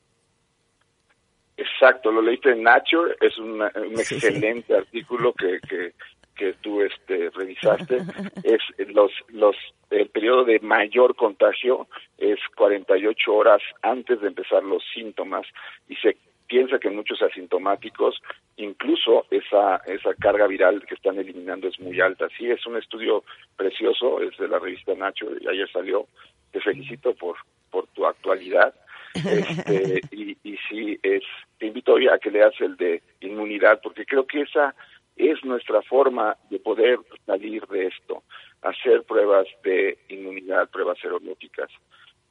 Exacto, 1.62 2.12
lo 2.12 2.24
leíste 2.24 2.54
en 2.54 2.64
Nature, 2.64 3.16
es 3.22 3.38
un 3.38 3.62
excelente 3.62 4.76
artículo 4.76 5.32
que, 5.34 5.60
que, 5.70 5.94
que 6.36 6.54
tú 6.54 6.82
este, 6.82 7.30
revisaste. 7.30 7.98
es 8.44 8.62
los, 8.88 9.12
los, 9.28 9.56
el 9.92 10.10
periodo 10.10 10.44
de 10.46 10.60
mayor 10.62 11.16
contagio 11.16 11.88
es 12.18 12.40
48 12.56 13.32
horas 13.32 13.62
antes 13.84 14.22
de 14.22 14.30
empezar 14.30 14.64
los 14.64 14.84
síntomas 14.92 15.46
y 15.88 15.96
se 15.98 16.18
piensa 16.48 16.80
que 16.80 16.90
muchos 16.90 17.22
asintomáticos 17.22 18.20
incluso 18.58 19.28
esa 19.30 19.78
esa 19.86 20.16
carga 20.16 20.48
viral 20.48 20.84
que 20.88 20.96
están 20.96 21.20
eliminando 21.20 21.68
es 21.68 21.80
muy 21.80 22.02
alta. 22.02 22.28
Sí, 22.36 22.50
es 22.50 22.66
un 22.66 22.78
estudio 22.78 23.24
precioso, 23.56 24.20
es 24.20 24.36
de 24.38 24.48
la 24.48 24.58
revista 24.58 24.96
Nature 24.96 25.38
y 25.42 25.48
ayer 25.48 25.72
salió. 25.72 26.08
Te 26.52 26.60
felicito 26.60 27.14
por 27.14 27.38
por 27.70 27.86
tu 27.88 28.08
actualidad 28.08 28.74
este, 29.14 30.02
y, 30.12 30.38
y 30.44 30.58
sí, 30.70 31.00
es, 31.04 31.24
te 31.58 31.68
invito 31.68 31.94
hoy 31.94 32.08
a 32.08 32.18
que 32.18 32.32
leas 32.32 32.54
el 32.60 32.76
de 32.78 33.02
inmunidad, 33.22 33.80
porque 33.82 34.06
creo 34.06 34.26
que 34.26 34.42
esa 34.42 34.76
es 35.16 35.44
nuestra 35.44 35.82
forma 35.82 36.38
de 36.50 36.60
poder 36.60 37.00
salir 37.26 37.66
de 37.68 37.88
esto, 37.88 38.24
hacer 38.62 39.04
pruebas 39.04 39.48
de 39.64 39.98
inmunidad, 40.10 40.70
pruebas 40.70 40.98
serológicas. 41.00 41.70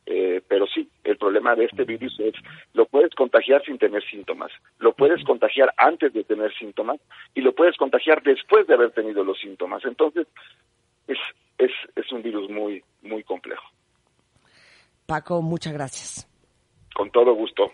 Eh, 0.06 0.42
pero 0.48 0.66
sí, 0.66 0.88
el 1.04 1.18
problema 1.18 1.54
de 1.54 1.66
este 1.66 1.84
virus 1.84 2.18
es, 2.18 2.34
lo 2.72 2.86
puedes 2.86 3.14
contagiar 3.14 3.64
sin 3.64 3.78
tener 3.78 4.02
síntomas, 4.10 4.50
lo 4.78 4.92
puedes 4.92 5.22
contagiar 5.24 5.72
antes 5.76 6.12
de 6.12 6.24
tener 6.24 6.52
síntomas 6.54 6.98
y 7.34 7.42
lo 7.42 7.54
puedes 7.54 7.76
contagiar 7.76 8.22
después 8.22 8.66
de 8.66 8.74
haber 8.74 8.90
tenido 8.90 9.22
los 9.22 9.38
síntomas. 9.38 9.84
Entonces, 9.84 10.26
es, 11.06 11.18
es, 11.58 11.70
es 11.94 12.10
un 12.10 12.22
virus 12.22 12.50
muy, 12.50 12.82
muy 13.02 13.22
complejo. 13.22 13.64
Paco, 15.06 15.42
muchas 15.42 15.72
gracias. 15.72 16.29
Con 17.00 17.10
todo 17.10 17.32
gusto. 17.32 17.70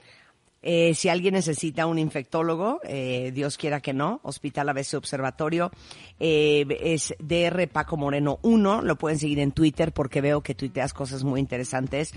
Eh, 0.63 0.95
si 0.95 1.09
alguien 1.09 1.35
necesita 1.35 1.87
un 1.87 1.99
infectólogo, 1.99 2.79
eh, 2.85 3.33
Dios 3.35 3.59
quiera 3.59 3.81
que 3.81 3.93
no, 3.93 4.21
Hospital 4.23 4.69
ABC 4.69 4.95
Observatorio, 4.95 5.73
eh, 6.21 6.65
es 6.81 7.13
DR 7.19 7.67
Paco 7.67 7.97
Moreno 7.97 8.39
1, 8.43 8.83
lo 8.83 8.95
pueden 8.95 9.19
seguir 9.19 9.41
en 9.41 9.51
Twitter 9.51 9.91
porque 9.91 10.21
veo 10.21 10.43
que 10.43 10.55
tuiteas 10.55 10.95
cosas 10.95 11.25
muy 11.25 11.41
interesantes. 11.41 12.13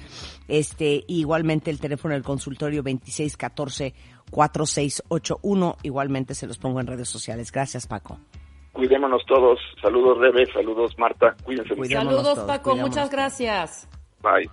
Este, 0.48 1.04
igualmente 1.08 1.72
el 1.72 1.80
teléfono 1.80 2.14
del 2.14 2.22
consultorio 2.22 2.84
2614 2.84 3.96
4681, 4.30 5.78
igualmente 5.82 6.36
se 6.36 6.46
los 6.46 6.60
pongo 6.60 6.80
en 6.80 6.86
redes 6.86 7.10
sociales. 7.10 7.52
Gracias, 7.52 7.88
Paco. 7.88 8.20
Cuidémonos 8.72 9.26
todos. 9.26 9.58
Saludos, 9.82 10.20
Rebe. 10.20 10.46
Saludos, 10.54 10.94
Marta. 11.00 11.36
Cuídense. 11.44 11.74
Saludos, 11.88 12.38
Paco. 12.42 12.76
Muchas 12.76 13.10
gracias. 13.10 13.90
Bye. 14.22 14.48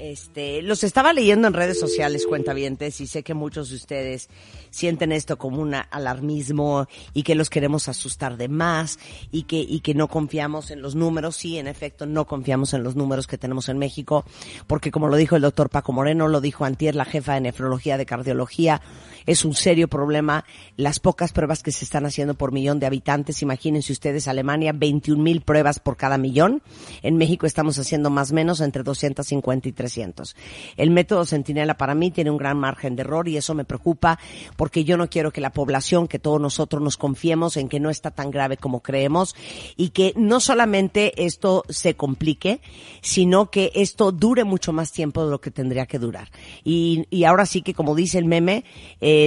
Este, 0.00 0.62
los 0.62 0.82
estaba 0.82 1.12
leyendo 1.12 1.46
en 1.46 1.52
redes 1.52 1.78
sociales, 1.78 2.24
cuentavientes, 2.26 3.02
y 3.02 3.06
sé 3.06 3.22
que 3.22 3.34
muchos 3.34 3.68
de 3.68 3.76
ustedes 3.76 4.30
sienten 4.70 5.12
esto 5.12 5.36
como 5.36 5.60
un 5.60 5.74
alarmismo 5.74 6.86
y 7.12 7.22
que 7.22 7.34
los 7.34 7.50
queremos 7.50 7.86
asustar 7.86 8.38
de 8.38 8.48
más 8.48 8.98
y 9.30 9.42
que, 9.42 9.58
y 9.58 9.80
que 9.80 9.92
no 9.92 10.08
confiamos 10.08 10.70
en 10.70 10.80
los 10.80 10.94
números. 10.94 11.36
Sí, 11.36 11.58
en 11.58 11.66
efecto, 11.66 12.06
no 12.06 12.26
confiamos 12.26 12.72
en 12.72 12.82
los 12.82 12.96
números 12.96 13.26
que 13.26 13.36
tenemos 13.36 13.68
en 13.68 13.76
México, 13.76 14.24
porque 14.66 14.90
como 14.90 15.06
lo 15.06 15.16
dijo 15.16 15.36
el 15.36 15.42
doctor 15.42 15.68
Paco 15.68 15.92
Moreno, 15.92 16.28
lo 16.28 16.40
dijo 16.40 16.64
Antier, 16.64 16.94
la 16.94 17.04
jefa 17.04 17.34
de 17.34 17.42
nefrología 17.42 17.98
de 17.98 18.06
cardiología, 18.06 18.80
es 19.26 19.44
un 19.44 19.54
serio 19.54 19.88
problema 19.88 20.44
las 20.76 21.00
pocas 21.00 21.32
pruebas 21.32 21.62
que 21.62 21.72
se 21.72 21.84
están 21.84 22.06
haciendo 22.06 22.34
por 22.34 22.52
millón 22.52 22.80
de 22.80 22.86
habitantes. 22.86 23.42
Imagínense 23.42 23.92
ustedes, 23.92 24.28
Alemania, 24.28 24.72
21 24.74 25.22
mil 25.22 25.40
pruebas 25.42 25.78
por 25.78 25.96
cada 25.96 26.18
millón. 26.18 26.62
En 27.02 27.16
México 27.16 27.46
estamos 27.46 27.78
haciendo 27.78 28.10
más 28.10 28.32
o 28.32 28.34
menos 28.34 28.60
entre 28.60 28.82
250 28.82 29.68
y 29.68 29.72
300. 29.72 30.36
El 30.76 30.90
método 30.90 31.24
Centinela 31.26 31.76
para 31.76 31.94
mí 31.94 32.10
tiene 32.10 32.30
un 32.30 32.38
gran 32.38 32.58
margen 32.58 32.96
de 32.96 33.02
error 33.02 33.28
y 33.28 33.36
eso 33.36 33.54
me 33.54 33.64
preocupa 33.64 34.18
porque 34.56 34.84
yo 34.84 34.96
no 34.96 35.08
quiero 35.08 35.32
que 35.32 35.40
la 35.40 35.52
población, 35.52 36.08
que 36.08 36.18
todos 36.18 36.40
nosotros 36.40 36.82
nos 36.82 36.96
confiemos 36.96 37.56
en 37.56 37.68
que 37.68 37.80
no 37.80 37.90
está 37.90 38.10
tan 38.10 38.30
grave 38.30 38.56
como 38.56 38.80
creemos 38.80 39.34
y 39.76 39.90
que 39.90 40.12
no 40.16 40.40
solamente 40.40 41.24
esto 41.24 41.64
se 41.68 41.94
complique, 41.94 42.60
sino 43.00 43.50
que 43.50 43.72
esto 43.74 44.12
dure 44.12 44.44
mucho 44.44 44.72
más 44.72 44.92
tiempo 44.92 45.24
de 45.24 45.30
lo 45.30 45.40
que 45.40 45.50
tendría 45.50 45.86
que 45.86 45.98
durar. 45.98 46.30
Y, 46.64 47.06
y 47.10 47.24
ahora 47.24 47.46
sí 47.46 47.62
que, 47.62 47.74
como 47.74 47.94
dice 47.94 48.18
el 48.18 48.24
meme, 48.24 48.64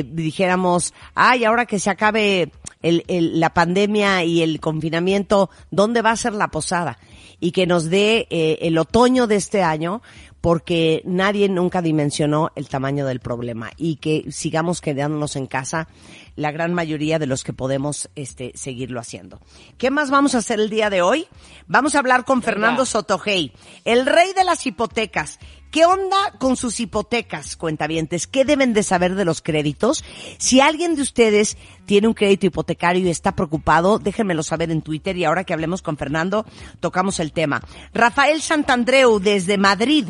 dijéramos, 0.08 0.94
ay, 1.16 1.46
ahora 1.46 1.66
que 1.66 1.80
se 1.80 1.90
acabe 1.90 2.52
el, 2.82 3.04
el- 3.08 3.40
la 3.40 3.54
pandemia 3.54 4.24
y 4.24 4.42
el 4.42 4.60
confinamiento, 4.60 5.50
dónde 5.72 6.02
va 6.02 6.12
a 6.12 6.16
ser 6.18 6.34
la 6.34 6.50
posada 6.50 6.98
y 7.40 7.52
que 7.52 7.68
nos 7.68 7.90
dé 7.90 8.28
eh, 8.30 8.60
el 8.62 8.78
otoño 8.78 9.28
de 9.28 9.36
este 9.36 9.64
año 9.64 10.02
porque 10.42 11.02
nadie 11.06 11.48
nunca 11.48 11.82
dimensionó 11.82 12.52
el 12.56 12.68
tamaño 12.68 13.06
del 13.06 13.22
problema 13.22 13.72
y 13.78 13.96
que 13.96 14.26
sigamos 14.30 14.82
quedándonos 14.82 15.38
en 15.38 15.48
casa 15.48 15.88
la 16.36 16.52
gran 16.52 16.74
mayoría 16.74 17.18
de 17.18 17.28
los 17.28 17.46
que 17.46 17.54
podemos 17.54 18.10
este, 18.16 18.52
seguirlo 18.56 19.00
haciendo. 19.00 19.40
¿Qué 19.78 19.90
más 19.90 20.10
vamos 20.10 20.36
a 20.36 20.40
hacer 20.40 20.60
el 20.60 20.70
día 20.70 20.90
de 20.90 21.02
hoy? 21.02 21.28
Vamos 21.68 21.96
a 21.96 22.00
hablar 22.00 22.26
con 22.26 22.42
Fernando 22.42 22.86
Sotogey, 22.86 23.54
el 23.86 24.06
rey 24.06 24.34
de 24.34 24.44
las 24.44 24.66
hipotecas. 24.66 25.40
¿Qué 25.74 25.88
onda 25.88 26.34
con 26.38 26.56
sus 26.56 26.80
hipotecas, 26.80 27.58
cuentavientes? 27.58 28.28
¿Qué 28.28 28.46
deben 28.46 28.74
de 28.74 28.84
saber 28.84 29.16
de 29.16 29.26
los 29.26 29.42
créditos? 29.42 30.06
Si 30.38 30.62
alguien 30.62 30.94
de 30.94 31.02
ustedes 31.02 31.58
tiene 31.88 32.08
un 32.08 32.14
crédito 32.14 32.46
hipotecario 32.46 33.08
y 33.08 33.10
está 33.10 33.36
preocupado, 33.36 33.98
déjenmelo 33.98 34.44
saber 34.44 34.70
en 34.70 34.84
Twitter 34.84 35.18
y 35.18 35.26
ahora 35.26 35.46
que 35.46 35.54
hablemos 35.54 35.82
con 35.82 35.98
Fernando, 35.98 36.46
tocamos 36.80 37.20
el 37.20 37.34
tema. 37.34 37.60
Rafael 37.92 38.40
Santandreu 38.40 39.18
desde 39.18 39.58
Madrid. 39.58 40.10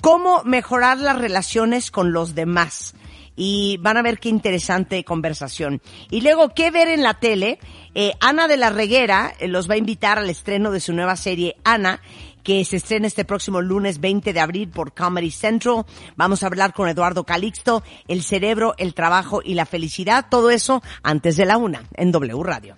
¿Cómo 0.00 0.42
mejorar 0.42 0.98
las 0.98 1.16
relaciones 1.16 1.92
con 1.92 2.12
los 2.12 2.34
demás? 2.34 2.96
y 3.36 3.76
van 3.80 3.98
a 3.98 4.02
ver 4.02 4.18
qué 4.18 4.30
interesante 4.30 5.04
conversación. 5.04 5.82
Y 6.10 6.22
luego, 6.22 6.54
¿qué 6.54 6.70
ver 6.70 6.88
en 6.88 7.02
la 7.02 7.14
tele? 7.14 7.58
Eh, 7.94 8.14
Ana 8.20 8.48
de 8.48 8.56
la 8.56 8.70
Reguera 8.70 9.32
eh, 9.38 9.46
los 9.46 9.68
va 9.68 9.74
a 9.74 9.78
invitar 9.78 10.18
al 10.18 10.30
estreno 10.30 10.70
de 10.70 10.80
su 10.80 10.94
nueva 10.94 11.16
serie 11.16 11.56
Ana, 11.62 12.00
que 12.46 12.64
se 12.64 12.76
estrena 12.76 13.08
este 13.08 13.24
próximo 13.24 13.60
lunes 13.60 13.98
20 13.98 14.32
de 14.32 14.38
abril 14.38 14.68
por 14.68 14.94
Comedy 14.94 15.32
Central. 15.32 15.84
Vamos 16.14 16.44
a 16.44 16.46
hablar 16.46 16.72
con 16.72 16.88
Eduardo 16.88 17.24
Calixto, 17.24 17.82
el 18.06 18.22
cerebro, 18.22 18.76
el 18.78 18.94
trabajo 18.94 19.40
y 19.44 19.54
la 19.54 19.66
felicidad, 19.66 20.26
todo 20.30 20.50
eso 20.50 20.80
antes 21.02 21.36
de 21.36 21.44
la 21.44 21.56
una, 21.56 21.82
en 21.94 22.12
W 22.12 22.40
Radio. 22.44 22.76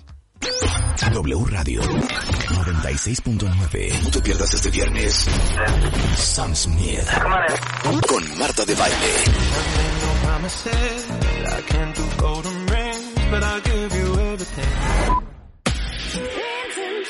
W 1.13 1.45
Radio 1.51 1.83
96.9. 1.83 4.03
No 4.05 4.11
te 4.11 4.23
pierdas 4.23 4.55
este 4.55 4.71
viernes. 4.71 5.29
Sam 6.17 6.57
Smith. 6.57 7.07
Con 8.09 8.39
Marta 8.39 8.65
de 8.65 8.75
Baile. 8.75 8.97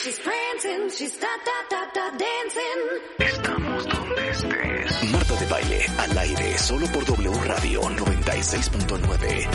She's 0.08 0.20
prancing, 0.20 0.88
she's 0.90 1.20
da 1.20 1.28
da 1.44 1.56
da 1.70 1.80
da 1.94 2.10
dancing. 2.16 2.80
Estamos 3.18 3.86
donde 3.88 4.30
estés. 4.30 5.12
Marta 5.12 5.34
de 5.34 5.46
Baile 5.46 5.86
al 5.98 6.18
aire 6.18 6.58
solo 6.58 6.86
por 6.86 7.04
W 7.04 7.44
Radio 7.44 7.82
96.9. 7.82 9.48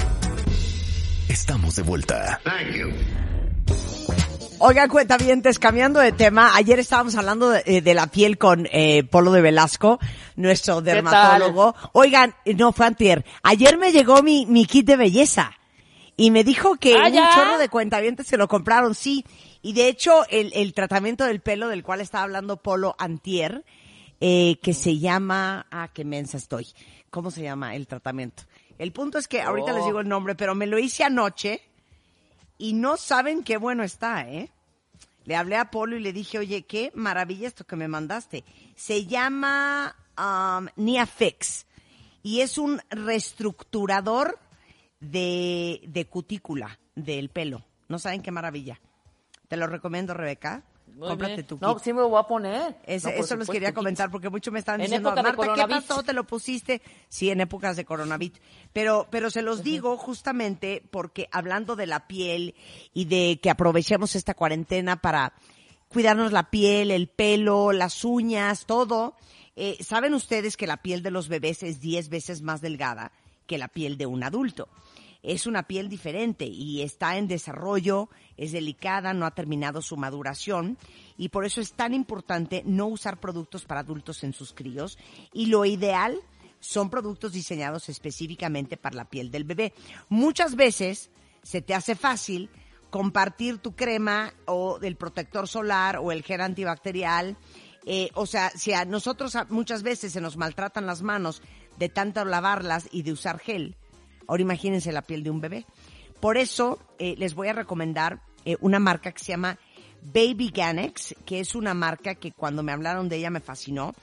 Estamos 1.30 1.76
de 1.76 1.82
vuelta. 1.84 2.42
Oigan, 4.60 4.90
cuentavientes, 4.90 5.60
cambiando 5.60 6.00
de 6.00 6.12
tema, 6.12 6.56
ayer 6.56 6.80
estábamos 6.80 7.16
hablando 7.16 7.50
de, 7.50 7.64
eh, 7.66 7.82
de 7.82 7.94
la 7.94 8.08
piel 8.08 8.38
con 8.38 8.68
eh, 8.72 9.04
Polo 9.04 9.32
de 9.32 9.42
Velasco, 9.42 10.00
nuestro 10.36 10.82
dermatólogo. 10.82 11.76
Oigan, 11.94 12.36
no 12.46 12.72
fue 12.72 12.86
antier. 12.86 13.26
Ayer 13.42 13.78
me 13.78 13.92
llegó 13.92 14.22
mi, 14.22 14.46
mi 14.46 14.66
kit 14.66 14.86
de 14.86 14.96
belleza 14.98 15.54
y 16.16 16.32
me 16.32 16.44
dijo 16.44 16.76
que 16.76 16.96
¿Ah, 16.96 17.08
un 17.08 17.14
chorro 17.34 17.58
de 17.58 17.70
cuentavientes 17.70 18.28
se 18.28 18.38
lo 18.38 18.48
compraron, 18.48 18.94
sí. 18.94 19.26
Y 19.64 19.74
de 19.74 19.88
hecho, 19.88 20.28
el, 20.30 20.52
el 20.54 20.74
tratamiento 20.74 21.24
del 21.24 21.40
pelo 21.40 21.70
del 21.70 21.82
cual 21.84 22.02
estaba 22.02 22.26
hablando 22.26 22.58
Polo 22.58 22.96
antier, 23.00 23.64
eh, 24.20 24.60
que 24.62 24.74
se 24.74 25.00
llama, 25.00 25.66
ah, 25.72 25.90
qué 25.94 26.06
mensa 26.06 26.38
estoy. 26.38 26.68
¿Cómo 27.10 27.32
se 27.32 27.42
llama 27.42 27.76
el 27.76 27.88
tratamiento? 27.88 28.44
El 28.78 28.92
punto 28.92 29.18
es 29.18 29.28
que 29.28 29.42
ahorita 29.42 29.72
Oh. 29.72 29.76
les 29.76 29.86
digo 29.86 30.00
el 30.02 30.08
nombre, 30.10 30.36
pero 30.36 30.54
me 30.54 30.68
lo 30.68 30.78
hice 30.80 31.04
anoche 31.04 31.62
y 32.58 32.74
no 32.74 32.98
saben 32.98 33.44
qué 33.44 33.58
bueno 33.58 33.84
está, 33.84 34.30
¿eh? 34.30 34.52
Le 35.26 35.36
hablé 35.38 35.56
a 35.56 35.72
Polo 35.72 35.96
y 35.96 36.02
le 36.02 36.12
dije, 36.12 36.38
oye, 36.40 36.64
qué 36.64 36.92
maravilla 36.94 37.48
esto 37.48 37.64
que 37.66 37.78
me 37.78 37.88
mandaste. 37.88 38.44
Se 38.76 39.06
llama 39.06 39.96
um, 40.18 40.68
Niafix 40.76 41.66
y 42.22 42.42
es 42.42 42.58
un 42.58 42.82
reestructurador 42.90 44.38
de, 45.00 45.82
de 45.88 46.06
cutícula 46.06 46.78
del 46.96 47.30
pelo. 47.30 47.64
No 47.88 48.00
saben 48.00 48.22
qué 48.22 48.32
maravilla. 48.32 48.82
Te 49.54 49.58
lo 49.58 49.68
recomiendo, 49.68 50.16
Rebeca. 50.16 50.64
Muy 50.96 51.10
Cómprate 51.10 51.36
bien. 51.36 51.46
tu 51.46 51.60
No, 51.62 51.76
kit. 51.76 51.84
sí 51.84 51.94
me 51.94 52.00
lo 52.02 52.10
voy 52.10 52.20
a 52.20 52.24
poner. 52.24 52.76
No, 52.88 53.02
por 53.02 53.12
eso 53.14 53.36
les 53.36 53.48
quería 53.48 53.72
comentar 53.72 54.10
porque 54.10 54.32
muchos 54.32 54.52
me 54.52 54.58
están 54.58 54.82
En 54.82 54.86
diciendo, 54.88 55.10
época 55.10 55.22
de 55.22 55.28
Marta, 55.28 55.42
¿qué 55.44 55.48
coronavirus". 55.50 55.84
pasó? 55.84 56.02
¿Te 56.02 56.14
lo 56.14 56.24
pusiste? 56.24 56.82
Sí, 57.08 57.30
en 57.30 57.40
épocas 57.40 57.76
de 57.76 57.86
coronavirus. 57.86 58.40
Pero, 58.74 59.06
pero 59.12 59.30
se 59.30 59.44
los 59.44 59.62
digo 59.62 59.96
justamente 59.98 60.82
porque 60.90 61.30
hablando 61.32 61.76
de 61.76 61.86
la 61.86 62.08
piel 62.08 62.56
y 62.96 63.06
de 63.06 63.40
que 63.44 63.52
aprovechemos 63.52 64.16
esta 64.16 64.34
cuarentena 64.34 64.96
para 65.02 65.34
cuidarnos 65.88 66.32
la 66.32 66.50
piel, 66.50 66.90
el 66.90 67.10
pelo, 67.10 67.74
las 67.74 68.04
uñas, 68.04 68.66
todo. 68.66 69.16
Eh, 69.56 69.78
¿Saben 69.84 70.16
ustedes 70.16 70.58
que 70.58 70.66
la 70.66 70.78
piel 70.78 71.04
de 71.04 71.12
los 71.12 71.28
bebés 71.30 71.62
es 71.62 71.80
10 71.80 72.10
veces 72.10 72.42
más 72.42 72.60
delgada 72.60 73.12
que 73.46 73.60
la 73.60 73.68
piel 73.68 74.00
de 74.00 74.08
un 74.08 74.24
adulto? 74.24 74.68
Es 75.24 75.48
una 75.48 75.64
piel 75.64 75.88
diferente 75.88 76.46
y 76.46 76.82
está 76.82 77.18
en 77.18 77.28
desarrollo, 77.28 78.10
es 78.36 78.52
delicada, 78.52 79.14
no 79.14 79.26
ha 79.26 79.32
terminado 79.32 79.82
su 79.82 79.96
maduración 79.96 80.78
y 81.18 81.30
por 81.30 81.46
eso 81.46 81.62
es 81.62 81.74
tan 81.74 81.94
importante 81.94 82.62
no 82.66 82.88
usar 82.88 83.20
productos 83.20 83.64
para 83.64 83.80
adultos 83.80 84.24
en 84.24 84.34
sus 84.34 84.54
críos 84.54 85.00
y 85.32 85.46
lo 85.48 85.64
ideal 85.66 86.20
son 86.60 86.90
productos 86.90 87.32
diseñados 87.32 87.90
específicamente 87.90 88.78
para 88.78 88.96
la 88.96 89.10
piel 89.10 89.32
del 89.32 89.46
bebé. 89.46 89.74
Muchas 90.10 90.56
veces 90.56 91.10
se 91.42 91.62
te 91.62 91.74
hace 91.74 91.96
fácil 91.96 92.50
compartir 92.90 93.58
tu 93.58 93.76
crema 93.76 94.34
o 94.46 94.80
el 94.82 94.96
protector 94.96 95.48
solar 95.48 95.98
o 95.98 96.12
el 96.12 96.24
gel 96.24 96.42
antibacterial. 96.42 97.38
Eh, 97.86 98.12
o 98.14 98.26
sea, 98.26 98.50
si 98.52 98.72
a 98.72 98.86
nosotros 98.86 99.36
muchas 99.50 99.84
veces 99.84 100.14
se 100.14 100.22
nos 100.22 100.38
maltratan 100.38 100.86
las 100.86 101.02
manos 101.02 101.42
de 101.78 101.90
tanto 101.90 102.24
lavarlas 102.24 102.88
y 102.92 103.02
de 103.02 103.12
usar 103.12 103.40
gel, 103.40 103.76
ahora 104.28 104.42
imagínense 104.42 104.92
la 104.92 105.02
piel 105.02 105.24
de 105.24 105.30
un 105.30 105.42
bebé. 105.42 105.66
Por 106.20 106.38
eso 106.38 106.80
eh, 107.00 107.16
les 107.18 107.36
voy 107.36 107.50
a 107.50 107.54
recomendar 107.54 108.22
eh, 108.46 108.58
una 108.62 108.80
marca 108.80 109.12
que 109.12 109.24
se 109.24 109.32
llama 109.32 109.60
Baby 110.02 110.52
Ganex, 110.54 111.16
que 111.26 111.40
es 111.40 111.56
una 111.56 111.74
marca 111.74 112.16
que 112.16 112.32
cuando 112.32 112.64
me 112.64 112.72
hablaron 112.72 113.10
de 113.10 113.18
ella 113.18 113.30
me 113.30 113.40
fascinó. 113.40 113.94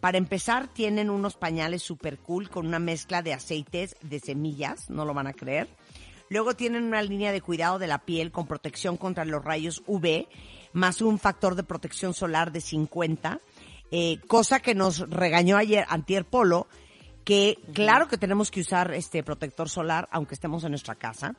Para 0.00 0.18
empezar, 0.18 0.68
tienen 0.68 1.10
unos 1.10 1.36
pañales 1.36 1.82
super 1.82 2.18
cool 2.18 2.48
con 2.48 2.66
una 2.66 2.78
mezcla 2.78 3.22
de 3.22 3.34
aceites 3.34 3.96
de 4.00 4.18
semillas, 4.18 4.88
no 4.88 5.04
lo 5.04 5.12
van 5.12 5.26
a 5.26 5.34
creer. 5.34 5.68
Luego 6.30 6.54
tienen 6.54 6.84
una 6.84 7.02
línea 7.02 7.32
de 7.32 7.42
cuidado 7.42 7.78
de 7.78 7.86
la 7.86 7.98
piel 7.98 8.30
con 8.30 8.46
protección 8.46 8.96
contra 8.96 9.24
los 9.24 9.44
rayos 9.44 9.82
UV, 9.86 10.26
más 10.72 11.02
un 11.02 11.18
factor 11.18 11.54
de 11.54 11.64
protección 11.64 12.14
solar 12.14 12.52
de 12.52 12.60
50, 12.60 13.40
eh, 13.90 14.20
cosa 14.28 14.60
que 14.60 14.74
nos 14.74 15.00
regañó 15.10 15.56
ayer 15.56 15.84
Antier 15.88 16.24
Polo, 16.24 16.68
que 17.24 17.58
claro 17.72 18.08
que 18.08 18.18
tenemos 18.18 18.50
que 18.50 18.60
usar 18.60 18.92
este 18.92 19.22
protector 19.22 19.68
solar 19.68 20.08
aunque 20.10 20.34
estemos 20.34 20.64
en 20.64 20.70
nuestra 20.70 20.94
casa. 20.94 21.34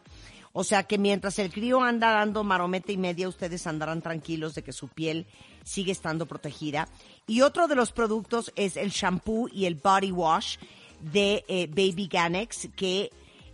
O 0.54 0.64
sea 0.64 0.84
que 0.84 0.98
mientras 0.98 1.40
el 1.40 1.52
crío 1.52 1.82
anda 1.82 2.12
dando 2.12 2.44
marometa 2.44 2.92
y 2.92 2.98
media, 2.98 3.30
ustedes 3.30 3.68
andarán 3.68 4.02
tranquilos 4.02 4.54
de 4.54 4.64
que 4.64 4.74
su 4.74 4.90
piel 4.90 5.26
sigue 5.64 5.94
estando 5.94 6.26
protegida. 6.26 6.90
Y 7.26 7.42
otro 7.42 7.68
de 7.68 7.76
los 7.76 7.94
productos 7.94 8.52
es 8.56 8.76
el 8.76 8.90
shampoo 8.90 9.48
y 9.52 9.66
el 9.66 9.76
body 9.76 10.12
wash 10.12 10.58
de 11.00 11.46
eh, 11.48 11.68
Baby 11.68 12.10
Ganex, 12.12 12.70
que 12.76 13.12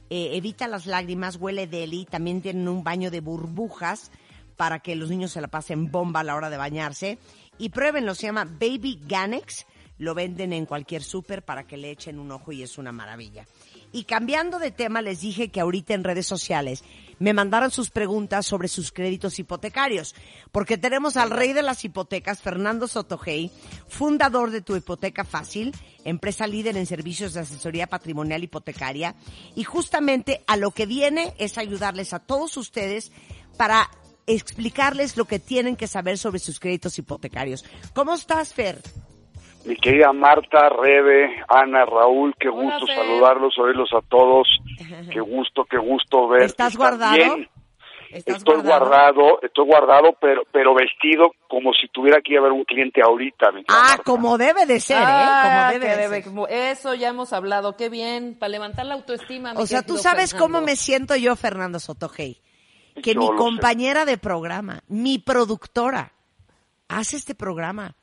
eh, 0.10 0.32
evita 0.34 0.68
las 0.68 0.86
lágrimas, 0.86 1.36
huele 1.36 1.68
deli, 1.68 2.06
también 2.06 2.42
tienen 2.42 2.68
un 2.68 2.84
baño 2.84 3.12
de 3.12 3.22
burbujas 3.22 4.12
para 4.56 4.80
que 4.80 4.96
los 4.96 5.10
niños 5.10 5.32
se 5.32 5.42
la 5.42 5.50
pasen 5.50 5.92
bomba 5.92 6.22
a 6.22 6.24
la 6.24 6.36
hora 6.36 6.50
de 6.50 6.58
bañarse. 6.58 7.20
Y 7.60 7.70
pruébenlo, 7.70 8.16
se 8.16 8.28
llama 8.28 8.46
Baby 8.46 9.00
Ganex, 9.06 9.68
lo 9.98 10.14
venden 10.14 10.54
en 10.54 10.66
cualquier 10.66 11.04
súper 11.04 11.44
para 11.44 11.66
que 11.66 11.78
le 11.78 11.92
echen 11.92 12.20
un 12.20 12.32
ojo 12.32 12.52
y 12.52 12.64
es 12.64 12.78
una 12.78 12.92
maravilla. 12.92 13.46
Y 13.92 14.04
cambiando 14.04 14.60
de 14.60 14.72
tema, 14.72 15.02
les 15.02 15.22
dije 15.22 15.50
que 15.50 15.62
ahorita 15.62 15.94
en 15.94 16.04
redes 16.04 16.28
sociales 16.28 16.84
me 17.20 17.34
mandaron 17.34 17.72
sus 17.72 17.90
preguntas 17.90 18.46
sobre 18.46 18.68
sus 18.68 18.92
créditos 18.92 19.40
hipotecarios, 19.40 20.14
porque 20.52 20.78
tenemos 20.78 21.18
al 21.18 21.32
rey 21.32 21.54
de 21.54 21.64
las 21.64 21.84
hipotecas, 21.84 22.42
Fernando 22.42 22.88
Sotogey, 22.88 23.50
fundador 23.88 24.52
de 24.52 24.62
Tu 24.62 24.76
Hipoteca 24.76 25.24
Fácil, 25.24 25.74
empresa 26.04 26.48
líder 26.48 26.78
en 26.78 26.86
servicios 26.86 27.34
de 27.34 27.40
asesoría 27.42 27.88
patrimonial 27.88 28.44
hipotecaria, 28.44 29.16
y 29.56 29.64
justamente 29.64 30.44
a 30.48 30.58
lo 30.58 30.72
que 30.72 30.86
viene 30.86 31.34
es 31.40 31.58
ayudarles 31.58 32.14
a 32.14 32.20
todos 32.20 32.56
ustedes 32.58 33.12
para 33.58 33.90
explicarles 34.28 35.16
lo 35.16 35.26
que 35.26 35.40
tienen 35.40 35.78
que 35.78 35.88
saber 35.88 36.18
sobre 36.18 36.40
sus 36.40 36.60
créditos 36.60 37.00
hipotecarios. 37.00 37.64
¿Cómo 37.94 38.14
estás, 38.14 38.54
Fer? 38.54 38.82
Mi 39.68 39.76
querida 39.76 40.14
Marta, 40.14 40.70
Rebe, 40.70 41.44
Ana, 41.50 41.86
Raúl, 41.86 42.34
qué 42.40 42.48
Hola, 42.48 42.64
gusto 42.78 42.88
Fer. 42.88 42.96
saludarlos, 42.96 43.58
oírlos 43.60 43.90
a 43.94 44.02
todos. 44.08 44.48
Qué 45.12 45.20
gusto, 45.20 45.66
qué 45.70 45.78
gusto 45.78 46.28
ver. 46.30 46.44
¿Estás 46.44 46.78
guardado? 46.78 47.18
¿Estás 48.10 48.38
Estoy 48.38 48.62
guardado? 48.62 49.42
estoy 49.42 49.66
guardado, 49.66 50.16
pero 50.22 50.44
pero 50.54 50.74
vestido 50.74 51.34
como 51.50 51.74
si 51.74 51.88
tuviera 51.90 52.22
que 52.22 52.34
ir 52.34 52.40
a 52.40 52.44
ver 52.44 52.54
un 52.54 52.64
cliente 52.64 53.02
ahorita. 53.02 53.52
mi 53.52 53.64
querida 53.66 53.82
Ah, 53.82 53.88
Marta. 53.90 54.04
como 54.04 54.38
debe 54.38 54.66
de 54.66 54.80
ser, 54.80 54.98
¿eh? 55.00 55.04
Ah, 55.06 55.42
Como 55.44 55.74
debe 55.74 55.86
que 55.86 55.92
de 56.02 56.08
debe- 56.08 56.24
ser. 56.24 56.52
Eso 56.72 56.94
ya 56.96 57.10
hemos 57.10 57.34
hablado. 57.34 57.76
Qué 57.76 57.90
bien. 57.90 58.38
Para 58.40 58.50
levantar 58.50 58.86
la 58.86 58.94
autoestima. 58.94 59.52
O 59.58 59.66
sea, 59.66 59.82
tú 59.82 59.98
sabes 59.98 60.32
Fernando. 60.32 60.54
cómo 60.54 60.66
me 60.66 60.76
siento 60.78 61.16
yo, 61.18 61.36
Fernando 61.36 61.80
Sotogey. 61.80 62.42
que 63.04 63.14
Yo 63.14 63.20
mi 63.20 63.28
sé. 63.28 63.34
compañera 63.36 64.06
de 64.06 64.18
programa, 64.18 64.82
mi 64.88 65.20
productora, 65.20 66.14
hace 66.88 67.18
este 67.18 67.36
programa 67.36 67.96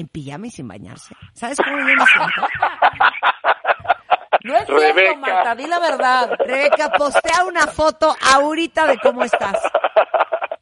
en 0.00 0.08
pijama 0.08 0.46
y 0.46 0.50
sin 0.50 0.68
bañarse. 0.68 1.14
¿Sabes 1.34 1.58
cómo 1.58 1.78
yo 1.78 1.84
me 1.84 2.06
siento? 2.06 2.48
No 4.42 4.56
es 4.56 4.66
cierto. 4.66 5.16
Marta, 5.18 5.54
di 5.54 5.66
la 5.66 5.78
verdad. 5.78 6.30
Rebeca, 6.38 6.90
postea 6.90 7.44
una 7.46 7.66
foto 7.66 8.16
ahorita 8.32 8.86
de 8.86 8.98
cómo 8.98 9.22
estás. 9.22 9.60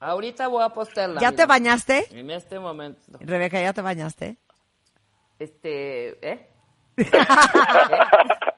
Ahorita 0.00 0.48
voy 0.48 0.64
a 0.64 0.70
postearla. 0.70 1.20
¿Ya 1.20 1.30
mira. 1.30 1.42
te 1.42 1.46
bañaste? 1.46 2.06
En 2.18 2.30
este 2.30 2.58
momento. 2.58 3.18
Rebeca, 3.20 3.60
¿ya 3.60 3.72
te 3.72 3.82
bañaste? 3.82 4.36
Este, 5.38 6.28
¿eh? 6.28 6.50
¿Eh? 6.96 7.08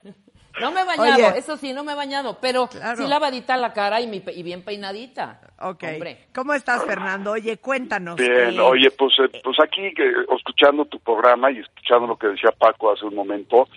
No 0.60 0.70
me 0.72 0.80
he 0.80 0.84
bañado, 0.84 1.28
Oye. 1.30 1.38
eso 1.38 1.56
sí, 1.56 1.72
no 1.72 1.84
me 1.84 1.92
he 1.92 1.94
bañado, 1.94 2.38
pero 2.40 2.66
Claro. 2.68 2.96
sí 2.96 3.06
lavadita 3.08 3.56
la 3.56 3.72
cara 3.72 4.00
y, 4.00 4.06
mi 4.06 4.20
pe- 4.20 4.32
y 4.32 4.42
bien 4.42 4.62
peinadita. 4.64 5.40
Ok. 5.60 5.82
Hombre. 5.94 6.26
¿Cómo 6.34 6.54
estás, 6.54 6.84
Fernando? 6.84 7.32
Oye, 7.32 7.56
cuéntanos. 7.58 8.16
Bien, 8.16 8.54
eh, 8.56 8.60
oye, 8.60 8.90
pues, 8.90 9.12
eh, 9.18 9.40
pues 9.42 9.58
aquí 9.60 9.92
que, 9.94 10.10
escuchando 10.36 10.84
tu 10.84 10.98
programa 11.00 11.50
y 11.50 11.58
escuchando 11.58 12.06
lo 12.06 12.16
que 12.16 12.28
decía 12.28 12.50
Paco 12.52 12.92
hace 12.92 13.04
un 13.04 13.14
momento, 13.14 13.68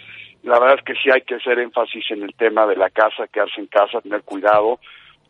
la 0.43 0.59
verdad 0.59 0.77
es 0.79 0.83
que 0.85 0.93
sí 1.01 1.09
hay 1.09 1.21
que 1.21 1.35
hacer 1.35 1.59
énfasis 1.59 2.03
en 2.11 2.23
el 2.23 2.33
tema 2.35 2.65
de 2.65 2.75
la 2.75 2.89
casa, 2.89 3.27
quedarse 3.27 3.59
en 3.61 3.67
casa, 3.67 4.01
tener 4.01 4.23
cuidado, 4.23 4.79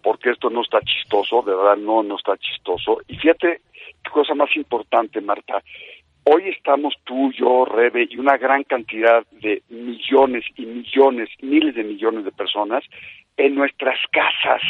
porque 0.01 0.31
esto 0.31 0.49
no 0.49 0.61
está 0.61 0.79
chistoso, 0.81 1.41
de 1.43 1.55
verdad 1.55 1.77
no, 1.77 2.03
no 2.03 2.17
está 2.17 2.35
chistoso. 2.37 2.99
Y 3.07 3.15
fíjate 3.17 3.61
qué 4.03 4.09
cosa 4.11 4.33
más 4.35 4.53
importante, 4.55 5.21
Marta. 5.21 5.61
Hoy 6.25 6.49
estamos 6.49 6.93
tú, 7.03 7.31
yo, 7.33 7.65
Rebe 7.65 8.07
y 8.09 8.17
una 8.17 8.37
gran 8.37 8.63
cantidad 8.63 9.25
de 9.31 9.61
millones 9.69 10.45
y 10.55 10.65
millones, 10.65 11.29
miles 11.41 11.75
de 11.75 11.83
millones 11.83 12.23
de 12.25 12.31
personas 12.31 12.83
en 13.37 13.55
nuestras 13.55 13.99
casas 14.11 14.61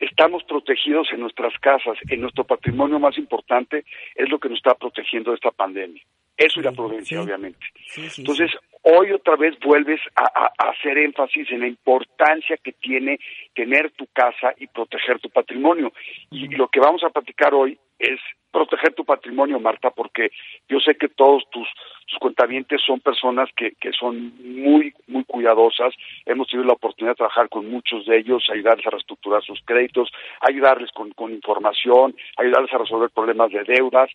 estamos 0.00 0.42
protegidos 0.44 1.08
en 1.12 1.20
nuestras 1.20 1.52
casas, 1.60 1.96
en 2.10 2.20
nuestro 2.20 2.44
patrimonio 2.44 2.98
más 2.98 3.16
importante 3.16 3.84
es 4.14 4.28
lo 4.28 4.38
que 4.38 4.48
nos 4.48 4.58
está 4.58 4.74
protegiendo 4.74 5.30
de 5.30 5.36
esta 5.36 5.50
pandemia. 5.50 6.02
Eso 6.36 6.60
y 6.60 6.62
la 6.64 6.72
prudencia, 6.72 7.16
sí. 7.18 7.24
obviamente. 7.24 7.64
Sí, 7.86 8.10
sí, 8.10 8.20
Entonces, 8.22 8.50
hoy 8.82 9.12
otra 9.12 9.36
vez 9.36 9.54
vuelves 9.60 10.00
a, 10.16 10.22
a- 10.24 10.52
a 10.58 10.70
hacer 10.72 10.98
énfasis 10.98 11.50
en 11.52 11.60
la 11.60 11.68
importancia 11.68 12.56
que 12.62 12.72
tiene 12.72 13.18
tener 13.54 13.92
tu 13.92 14.06
casa 14.08 14.52
y 14.58 14.66
proteger 14.66 15.20
tu 15.20 15.30
patrimonio. 15.30 15.92
Y 16.30 16.48
lo 16.48 16.68
que 16.68 16.80
vamos 16.80 17.02
a 17.04 17.10
platicar 17.10 17.54
hoy 17.54 17.78
es 17.98 18.20
proteger 18.54 18.94
tu 18.94 19.04
patrimonio, 19.04 19.58
Marta, 19.58 19.90
porque 19.90 20.30
yo 20.68 20.78
sé 20.78 20.94
que 20.94 21.08
todos 21.08 21.42
tus, 21.50 21.68
tus 22.06 22.18
cuentavientes 22.20 22.80
son 22.86 23.00
personas 23.00 23.50
que, 23.56 23.72
que 23.80 23.90
son 23.90 24.32
muy, 24.38 24.94
muy 25.08 25.24
cuidadosas. 25.24 25.92
Hemos 26.24 26.46
tenido 26.46 26.68
la 26.68 26.74
oportunidad 26.74 27.14
de 27.14 27.16
trabajar 27.16 27.48
con 27.48 27.68
muchos 27.68 28.06
de 28.06 28.18
ellos, 28.18 28.48
ayudarles 28.48 28.86
a 28.86 28.90
reestructurar 28.90 29.42
sus 29.42 29.60
créditos, 29.64 30.08
ayudarles 30.40 30.92
con, 30.92 31.10
con 31.10 31.32
información, 31.32 32.14
ayudarles 32.36 32.72
a 32.72 32.78
resolver 32.78 33.10
problemas 33.10 33.50
de 33.50 33.64
deudas. 33.64 34.08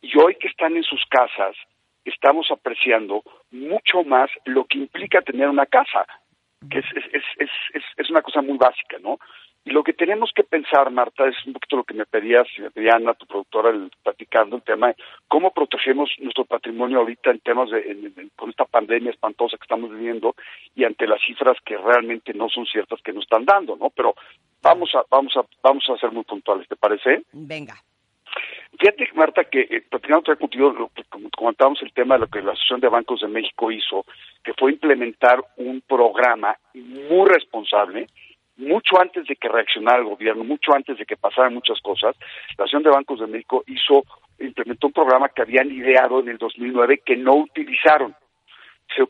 Y 0.00 0.16
hoy 0.16 0.36
que 0.36 0.46
están 0.46 0.76
en 0.76 0.84
sus 0.84 1.04
casas, 1.06 1.56
estamos 2.04 2.48
apreciando 2.52 3.24
mucho 3.50 4.04
más 4.04 4.30
lo 4.44 4.66
que 4.66 4.78
implica 4.78 5.20
tener 5.20 5.48
una 5.48 5.66
casa, 5.66 6.06
que 6.70 6.78
es, 6.78 6.86
es, 6.94 7.04
es, 7.12 7.24
es, 7.38 7.50
es, 7.74 7.82
es 7.96 8.10
una 8.10 8.22
cosa 8.22 8.40
muy 8.40 8.56
básica, 8.56 8.98
¿no? 9.02 9.18
Y 9.70 9.72
lo 9.72 9.84
que 9.84 9.92
tenemos 9.92 10.32
que 10.34 10.42
pensar, 10.42 10.90
Marta, 10.90 11.28
es 11.28 11.36
un 11.46 11.52
poquito 11.52 11.76
lo 11.76 11.84
que 11.84 11.94
me 11.94 12.04
pedías, 12.04 12.44
me 12.58 12.72
pedía 12.72 12.96
Ana, 12.96 13.14
tu 13.14 13.24
productora, 13.24 13.70
el- 13.70 13.92
platicando 14.02 14.56
el 14.56 14.62
tema 14.62 14.88
de 14.88 14.96
cómo 15.28 15.52
protegemos 15.52 16.10
nuestro 16.18 16.44
patrimonio 16.44 16.98
ahorita 16.98 17.30
en 17.30 17.38
temas 17.38 17.70
de, 17.70 17.78
en- 17.88 18.12
en- 18.16 18.30
con 18.34 18.50
esta 18.50 18.64
pandemia 18.64 19.12
espantosa 19.12 19.56
que 19.56 19.62
estamos 19.62 19.88
viviendo 19.92 20.34
y 20.74 20.82
ante 20.82 21.06
las 21.06 21.20
cifras 21.22 21.56
que 21.64 21.76
realmente 21.76 22.34
no 22.34 22.48
son 22.48 22.66
ciertas 22.66 23.00
que 23.02 23.12
nos 23.12 23.22
están 23.22 23.44
dando, 23.44 23.76
¿no? 23.76 23.90
Pero 23.90 24.16
vamos 24.60 24.92
a, 24.96 25.04
vamos 25.08 25.36
a, 25.36 25.42
vamos 25.62 25.88
a 25.88 25.96
ser 25.98 26.10
muy 26.10 26.24
puntuales, 26.24 26.66
¿te 26.66 26.74
parece? 26.74 27.22
Venga. 27.32 27.74
Fíjate, 28.76 29.08
Marta, 29.14 29.44
que 29.44 29.60
eh, 29.70 29.82
platicando 29.88 30.36
contigo, 30.36 30.70
lo 30.70 30.88
que 30.88 31.04
comentábamos 31.36 31.80
el 31.82 31.92
tema 31.92 32.14
de 32.14 32.20
lo 32.22 32.26
que 32.28 32.42
la 32.42 32.52
Asociación 32.52 32.80
de 32.80 32.88
Bancos 32.88 33.20
de 33.20 33.28
México 33.28 33.70
hizo, 33.70 34.04
que 34.42 34.52
fue 34.54 34.72
implementar 34.72 35.44
un 35.58 35.80
programa 35.80 36.56
muy 36.74 37.28
responsable, 37.28 38.08
mucho 38.60 39.00
antes 39.00 39.26
de 39.26 39.36
que 39.36 39.48
reaccionara 39.48 39.98
el 39.98 40.04
gobierno, 40.04 40.44
mucho 40.44 40.74
antes 40.74 40.98
de 40.98 41.06
que 41.06 41.16
pasaran 41.16 41.54
muchas 41.54 41.80
cosas, 41.80 42.16
la 42.56 42.64
Asociación 42.64 42.82
de 42.84 42.90
Bancos 42.90 43.20
de 43.20 43.26
México 43.26 43.64
hizo, 43.66 44.04
implementó 44.38 44.88
un 44.88 44.92
programa 44.92 45.28
que 45.28 45.42
habían 45.42 45.70
ideado 45.70 46.20
en 46.20 46.28
el 46.28 46.38
2009 46.38 47.02
que 47.04 47.16
no 47.16 47.34
utilizaron. 47.34 48.14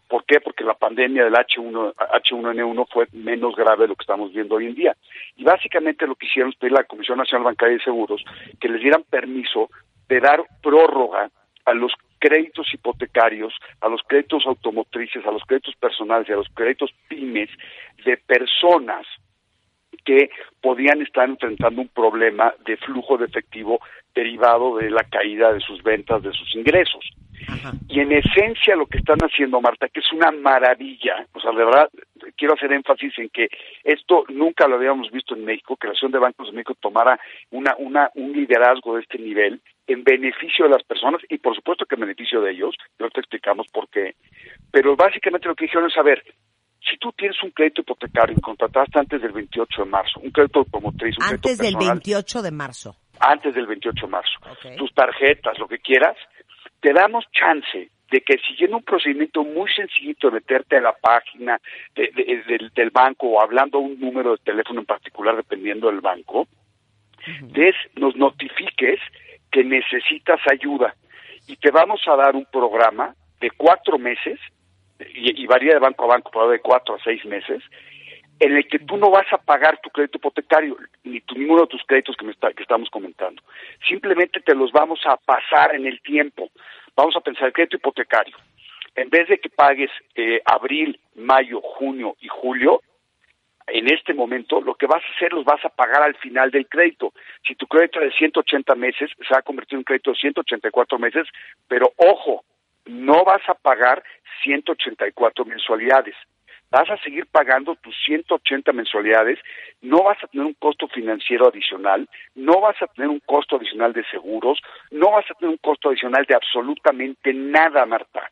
¿Por 0.08 0.24
qué? 0.24 0.40
Porque 0.40 0.62
la 0.62 0.74
pandemia 0.74 1.24
del 1.24 1.34
H1, 1.34 1.94
H1N1 1.94 2.86
fue 2.92 3.06
menos 3.12 3.56
grave 3.56 3.82
de 3.82 3.88
lo 3.88 3.94
que 3.96 4.02
estamos 4.02 4.32
viendo 4.32 4.56
hoy 4.56 4.66
en 4.66 4.74
día. 4.74 4.96
Y 5.36 5.44
básicamente 5.44 6.06
lo 6.06 6.16
que 6.16 6.26
hicieron 6.26 6.52
es 6.52 6.58
pedir 6.58 6.74
a 6.74 6.80
la 6.80 6.84
Comisión 6.84 7.16
Nacional 7.16 7.46
Bancaria 7.46 7.78
de 7.78 7.84
Seguros 7.84 8.22
que 8.60 8.68
les 8.68 8.82
dieran 8.82 9.04
permiso 9.08 9.70
de 10.06 10.20
dar 10.20 10.44
prórroga 10.62 11.30
a 11.64 11.72
los 11.72 11.92
créditos 12.18 12.72
hipotecarios, 12.74 13.54
a 13.80 13.88
los 13.88 14.02
créditos 14.06 14.46
automotrices, 14.46 15.24
a 15.24 15.30
los 15.30 15.42
créditos 15.44 15.74
personales 15.76 16.28
y 16.28 16.32
a 16.32 16.36
los 16.36 16.48
créditos 16.54 16.90
pymes 17.08 17.48
de 18.04 18.16
personas 18.18 19.06
que 20.04 20.30
podían 20.60 21.02
estar 21.02 21.28
enfrentando 21.28 21.82
un 21.82 21.88
problema 21.88 22.54
de 22.64 22.76
flujo 22.76 23.18
de 23.18 23.26
efectivo 23.26 23.80
derivado 24.14 24.76
de 24.76 24.90
la 24.90 25.04
caída 25.04 25.52
de 25.52 25.60
sus 25.60 25.82
ventas, 25.82 26.22
de 26.22 26.32
sus 26.32 26.54
ingresos. 26.54 27.04
Ajá. 27.48 27.72
Y 27.88 28.00
en 28.00 28.12
esencia 28.12 28.76
lo 28.76 28.86
que 28.86 28.98
están 28.98 29.18
haciendo, 29.20 29.60
Marta, 29.60 29.88
que 29.88 30.00
es 30.00 30.12
una 30.12 30.30
maravilla, 30.30 31.26
o 31.32 31.40
sea, 31.40 31.52
de 31.52 31.64
verdad, 31.64 31.88
quiero 32.36 32.54
hacer 32.54 32.72
énfasis 32.72 33.18
en 33.18 33.30
que 33.30 33.48
esto 33.84 34.24
nunca 34.28 34.68
lo 34.68 34.76
habíamos 34.76 35.10
visto 35.10 35.34
en 35.34 35.44
México, 35.44 35.76
que 35.76 35.86
la 35.86 35.92
Asociación 35.92 36.12
de 36.12 36.18
Bancos 36.18 36.48
de 36.48 36.52
México 36.52 36.74
tomara 36.80 37.18
una, 37.50 37.74
una, 37.78 38.10
un 38.14 38.32
liderazgo 38.32 38.96
de 38.96 39.02
este 39.02 39.18
nivel 39.18 39.60
en 39.86 40.04
beneficio 40.04 40.66
de 40.66 40.70
las 40.70 40.82
personas 40.84 41.20
y 41.28 41.38
por 41.38 41.54
supuesto 41.56 41.86
que 41.86 41.94
en 41.94 42.02
beneficio 42.02 42.40
de 42.40 42.52
ellos, 42.52 42.74
y 42.98 43.02
ahorita 43.02 43.20
explicamos 43.20 43.66
por 43.72 43.88
qué, 43.88 44.14
pero 44.70 44.94
básicamente 44.94 45.48
lo 45.48 45.54
que 45.54 45.64
dijeron 45.64 45.90
es, 45.90 45.96
a 45.96 46.02
ver, 46.02 46.22
si 46.88 46.96
tú 46.98 47.12
tienes 47.12 47.36
un 47.42 47.50
crédito 47.50 47.82
hipotecario 47.82 48.34
y 48.36 48.40
contrataste 48.40 48.98
antes 48.98 49.20
del 49.20 49.32
28 49.32 49.84
de 49.84 49.90
marzo, 49.90 50.20
un 50.20 50.30
crédito 50.30 50.60
automotriz, 50.60 51.16
un 51.18 51.24
Antes 51.24 51.40
crédito 51.58 51.62
del 51.62 51.72
personal, 51.74 51.94
28 51.98 52.42
de 52.42 52.50
marzo. 52.50 52.96
antes 53.20 53.54
del 53.54 53.66
28 53.66 54.06
de 54.06 54.10
marzo, 54.12 54.38
tus 54.76 54.92
tarjetas, 54.94 55.58
lo 55.58 55.68
que 55.68 55.78
quieras, 55.78 56.16
te 56.80 56.92
damos 56.92 57.24
chance 57.32 57.90
de 58.10 58.20
que 58.22 58.38
siguiendo 58.48 58.78
un 58.78 58.82
procedimiento 58.82 59.44
muy 59.44 59.70
sencillito 59.72 60.28
de 60.28 60.34
meterte 60.36 60.78
a 60.78 60.80
la 60.80 60.92
página 60.94 61.60
de- 61.94 62.10
de- 62.14 62.42
del, 62.48 62.70
del 62.74 62.90
banco 62.90 63.28
o 63.28 63.40
hablando 63.40 63.78
a 63.78 63.82
un 63.82 64.00
número 64.00 64.32
de 64.32 64.38
teléfono 64.42 64.80
en 64.80 64.86
particular 64.86 65.36
dependiendo 65.36 65.88
del 65.88 66.00
banco, 66.00 66.48
des- 67.42 67.76
nos 67.96 68.16
notifiques 68.16 68.98
que 69.52 69.62
necesitas 69.64 70.40
ayuda. 70.50 70.94
Y 71.46 71.56
te 71.56 71.70
vamos 71.70 72.00
a 72.06 72.16
dar 72.16 72.34
un 72.34 72.46
programa 72.46 73.14
de 73.40 73.50
cuatro 73.52 73.98
meses 73.98 74.38
y, 75.14 75.42
y 75.42 75.46
varía 75.46 75.74
de 75.74 75.78
banco 75.80 76.04
a 76.04 76.08
banco, 76.16 76.30
pero 76.32 76.48
de 76.48 76.60
cuatro 76.60 76.94
a 76.94 77.02
seis 77.02 77.24
meses, 77.24 77.62
en 78.38 78.56
el 78.56 78.66
que 78.68 78.78
tú 78.78 78.96
no 78.96 79.10
vas 79.10 79.30
a 79.32 79.38
pagar 79.38 79.78
tu 79.82 79.90
crédito 79.90 80.18
hipotecario, 80.18 80.76
ni 81.04 81.20
tu, 81.20 81.34
ninguno 81.34 81.62
de 81.62 81.66
tus 81.68 81.82
créditos 81.84 82.16
que, 82.16 82.24
me 82.24 82.32
está- 82.32 82.52
que 82.52 82.62
estamos 82.62 82.88
comentando. 82.90 83.42
Simplemente 83.86 84.40
te 84.40 84.54
los 84.54 84.72
vamos 84.72 85.00
a 85.04 85.16
pasar 85.16 85.74
en 85.74 85.86
el 85.86 86.00
tiempo. 86.00 86.50
Vamos 86.96 87.14
a 87.16 87.20
pensar 87.20 87.48
el 87.48 87.52
crédito 87.52 87.76
hipotecario. 87.76 88.36
En 88.96 89.08
vez 89.10 89.28
de 89.28 89.38
que 89.38 89.50
pagues 89.50 89.90
eh, 90.14 90.40
abril, 90.44 90.98
mayo, 91.14 91.60
junio 91.60 92.16
y 92.20 92.28
julio, 92.28 92.80
en 93.66 93.92
este 93.92 94.14
momento 94.14 94.60
lo 94.60 94.74
que 94.74 94.86
vas 94.86 95.02
a 95.04 95.14
hacer 95.16 95.32
los 95.32 95.44
vas 95.44 95.64
a 95.64 95.68
pagar 95.68 96.02
al 96.02 96.16
final 96.16 96.50
del 96.50 96.66
crédito. 96.66 97.12
Si 97.46 97.54
tu 97.54 97.66
crédito 97.66 98.00
es 98.00 98.10
de 98.12 98.18
180 98.18 98.74
meses, 98.74 99.10
se 99.16 99.32
va 99.34 99.38
a 99.40 99.42
convertir 99.42 99.74
en 99.74 99.78
un 99.80 99.84
crédito 99.84 100.10
de 100.12 100.16
184 100.18 100.98
meses, 100.98 101.26
pero 101.68 101.92
ojo, 101.96 102.42
no 102.90 103.24
vas 103.24 103.42
a 103.48 103.54
pagar 103.54 104.02
184 104.42 105.44
mensualidades. 105.44 106.14
Vas 106.70 106.88
a 106.88 106.96
seguir 106.98 107.26
pagando 107.26 107.74
tus 107.76 107.94
180 108.06 108.72
mensualidades, 108.72 109.40
no 109.80 110.04
vas 110.04 110.18
a 110.22 110.28
tener 110.28 110.46
un 110.46 110.54
costo 110.54 110.86
financiero 110.86 111.48
adicional, 111.48 112.08
no 112.36 112.60
vas 112.60 112.76
a 112.80 112.86
tener 112.86 113.08
un 113.10 113.18
costo 113.26 113.56
adicional 113.56 113.92
de 113.92 114.04
seguros, 114.10 114.60
no 114.92 115.10
vas 115.10 115.24
a 115.28 115.34
tener 115.34 115.50
un 115.50 115.56
costo 115.58 115.88
adicional 115.88 116.24
de 116.28 116.34
absolutamente 116.36 117.32
nada, 117.34 117.84
Marta. 117.86 118.30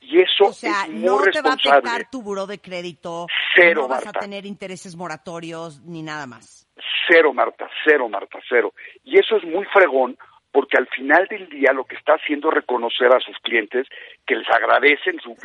Y 0.00 0.20
eso 0.20 0.44
O 0.44 0.52
sea, 0.52 0.84
es 0.84 0.90
muy 0.90 1.00
no 1.02 1.18
te 1.22 1.40
va 1.42 1.54
a 1.54 1.56
responsable. 1.56 1.78
afectar 1.88 2.10
tu 2.10 2.22
buró 2.22 2.46
de 2.46 2.60
crédito, 2.60 3.26
Cero, 3.56 3.82
no 3.82 3.88
vas 3.88 4.04
Marta. 4.04 4.20
a 4.20 4.22
tener 4.22 4.46
intereses 4.46 4.94
moratorios 4.94 5.80
ni 5.82 6.02
nada 6.04 6.26
más. 6.28 6.68
Cero, 7.08 7.32
Marta, 7.34 7.68
cero, 7.84 8.08
Marta, 8.08 8.38
cero. 8.48 8.72
Y 9.02 9.18
eso 9.18 9.36
es 9.38 9.44
muy 9.44 9.64
fregón 9.72 10.16
porque 10.56 10.78
al 10.78 10.86
final 10.86 11.26
del 11.28 11.50
día 11.50 11.74
lo 11.74 11.84
que 11.84 11.96
está 11.96 12.14
haciendo 12.14 12.48
es 12.48 12.54
reconocer 12.54 13.14
a 13.14 13.20
sus 13.20 13.36
clientes 13.40 13.86
que 14.26 14.36
les 14.36 14.48
agradecen 14.48 15.20
sus 15.20 15.38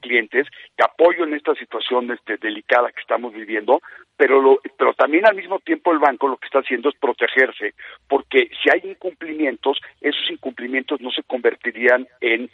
clientes, 0.00 0.46
que 0.76 0.84
apoyo 0.84 1.24
en 1.24 1.32
esta 1.32 1.54
situación 1.54 2.10
este, 2.10 2.36
delicada 2.36 2.92
que 2.92 3.00
estamos 3.00 3.32
viviendo, 3.32 3.80
pero, 4.18 4.42
lo, 4.42 4.60
pero 4.76 4.92
también 4.92 5.26
al 5.26 5.34
mismo 5.34 5.60
tiempo 5.60 5.92
el 5.92 5.98
banco 5.98 6.28
lo 6.28 6.36
que 6.36 6.44
está 6.44 6.58
haciendo 6.58 6.90
es 6.90 6.94
protegerse, 6.96 7.72
porque 8.06 8.50
si 8.62 8.68
hay 8.68 8.90
incumplimientos, 8.90 9.80
esos 10.02 10.30
incumplimientos 10.30 11.00
no 11.00 11.10
se 11.10 11.22
convertirían 11.22 12.06
en 12.20 12.50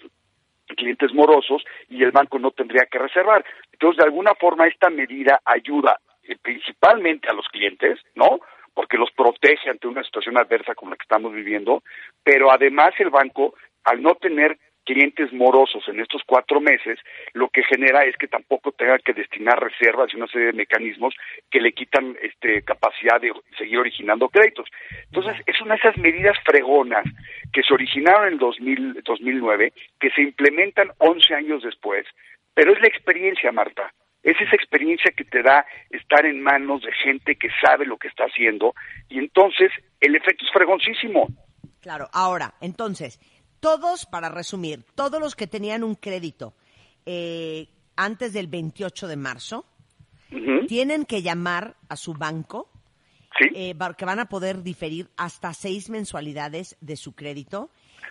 clientes 0.76 1.12
morosos 1.12 1.64
y 1.88 2.04
el 2.04 2.12
banco 2.12 2.38
no 2.38 2.52
tendría 2.52 2.86
que 2.88 3.00
reservar. 3.00 3.44
Entonces, 3.72 3.98
de 3.98 4.04
alguna 4.04 4.32
forma, 4.36 4.68
esta 4.68 4.90
medida 4.90 5.40
ayuda 5.44 5.98
eh, 6.22 6.36
principalmente 6.40 7.28
a 7.28 7.34
los 7.34 7.48
clientes, 7.48 7.98
¿no? 8.14 8.38
Porque 8.76 8.98
los 8.98 9.10
protege 9.12 9.70
ante 9.70 9.88
una 9.88 10.04
situación 10.04 10.36
adversa 10.36 10.74
como 10.74 10.90
la 10.90 10.98
que 10.98 11.04
estamos 11.04 11.32
viviendo, 11.32 11.82
pero 12.22 12.52
además 12.52 12.92
el 12.98 13.08
banco, 13.08 13.54
al 13.84 14.02
no 14.02 14.16
tener 14.16 14.58
clientes 14.84 15.32
morosos 15.32 15.82
en 15.88 15.98
estos 15.98 16.22
cuatro 16.26 16.60
meses, 16.60 16.98
lo 17.32 17.48
que 17.48 17.64
genera 17.64 18.04
es 18.04 18.14
que 18.18 18.28
tampoco 18.28 18.72
tenga 18.72 18.98
que 18.98 19.14
destinar 19.14 19.58
reservas 19.58 20.12
y 20.12 20.16
una 20.16 20.28
serie 20.28 20.48
de 20.48 20.52
mecanismos 20.52 21.14
que 21.50 21.58
le 21.58 21.72
quitan 21.72 22.16
este, 22.20 22.62
capacidad 22.62 23.18
de 23.18 23.32
seguir 23.56 23.78
originando 23.78 24.28
créditos. 24.28 24.68
Entonces, 25.06 25.42
es 25.46 25.58
una 25.62 25.74
de 25.74 25.80
esas 25.80 25.96
medidas 25.96 26.36
fregonas 26.44 27.04
que 27.54 27.62
se 27.62 27.72
originaron 27.72 28.26
en 28.26 28.32
el 28.34 28.38
2000, 28.38 29.02
2009, 29.02 29.72
que 29.98 30.10
se 30.10 30.20
implementan 30.20 30.92
11 30.98 31.34
años 31.34 31.62
después, 31.62 32.06
pero 32.54 32.74
es 32.74 32.80
la 32.80 32.88
experiencia, 32.88 33.50
Marta. 33.52 33.90
Es 34.26 34.34
esa 34.40 34.56
experiencia 34.56 35.12
que 35.16 35.24
te 35.24 35.40
da 35.40 35.64
estar 35.88 36.26
en 36.26 36.42
manos 36.42 36.82
de 36.82 36.90
gente 36.92 37.36
que 37.36 37.48
sabe 37.64 37.86
lo 37.86 37.96
que 37.96 38.08
está 38.08 38.24
haciendo 38.24 38.74
y 39.08 39.20
entonces 39.20 39.70
el 40.00 40.16
efecto 40.16 40.44
es 40.44 40.50
fregoncísimo. 40.52 41.28
Claro, 41.80 42.08
ahora, 42.12 42.54
entonces, 42.60 43.20
todos, 43.60 44.04
para 44.04 44.28
resumir, 44.28 44.82
todos 44.96 45.20
los 45.20 45.36
que 45.36 45.46
tenían 45.46 45.84
un 45.84 45.94
crédito 45.94 46.54
eh, 47.06 47.68
antes 47.94 48.32
del 48.32 48.48
28 48.48 49.06
de 49.06 49.16
marzo, 49.16 49.64
tienen 50.66 51.04
que 51.04 51.22
llamar 51.22 51.76
a 51.88 51.94
su 51.94 52.12
banco, 52.12 52.68
¿Sí? 53.38 53.48
eh, 53.54 53.74
que 53.96 54.04
van 54.04 54.18
a 54.18 54.28
poder 54.28 54.64
diferir 54.64 55.08
hasta 55.16 55.54
seis 55.54 55.88
mensualidades 55.88 56.76
de 56.80 56.96
su 56.96 57.14
crédito. 57.14 57.70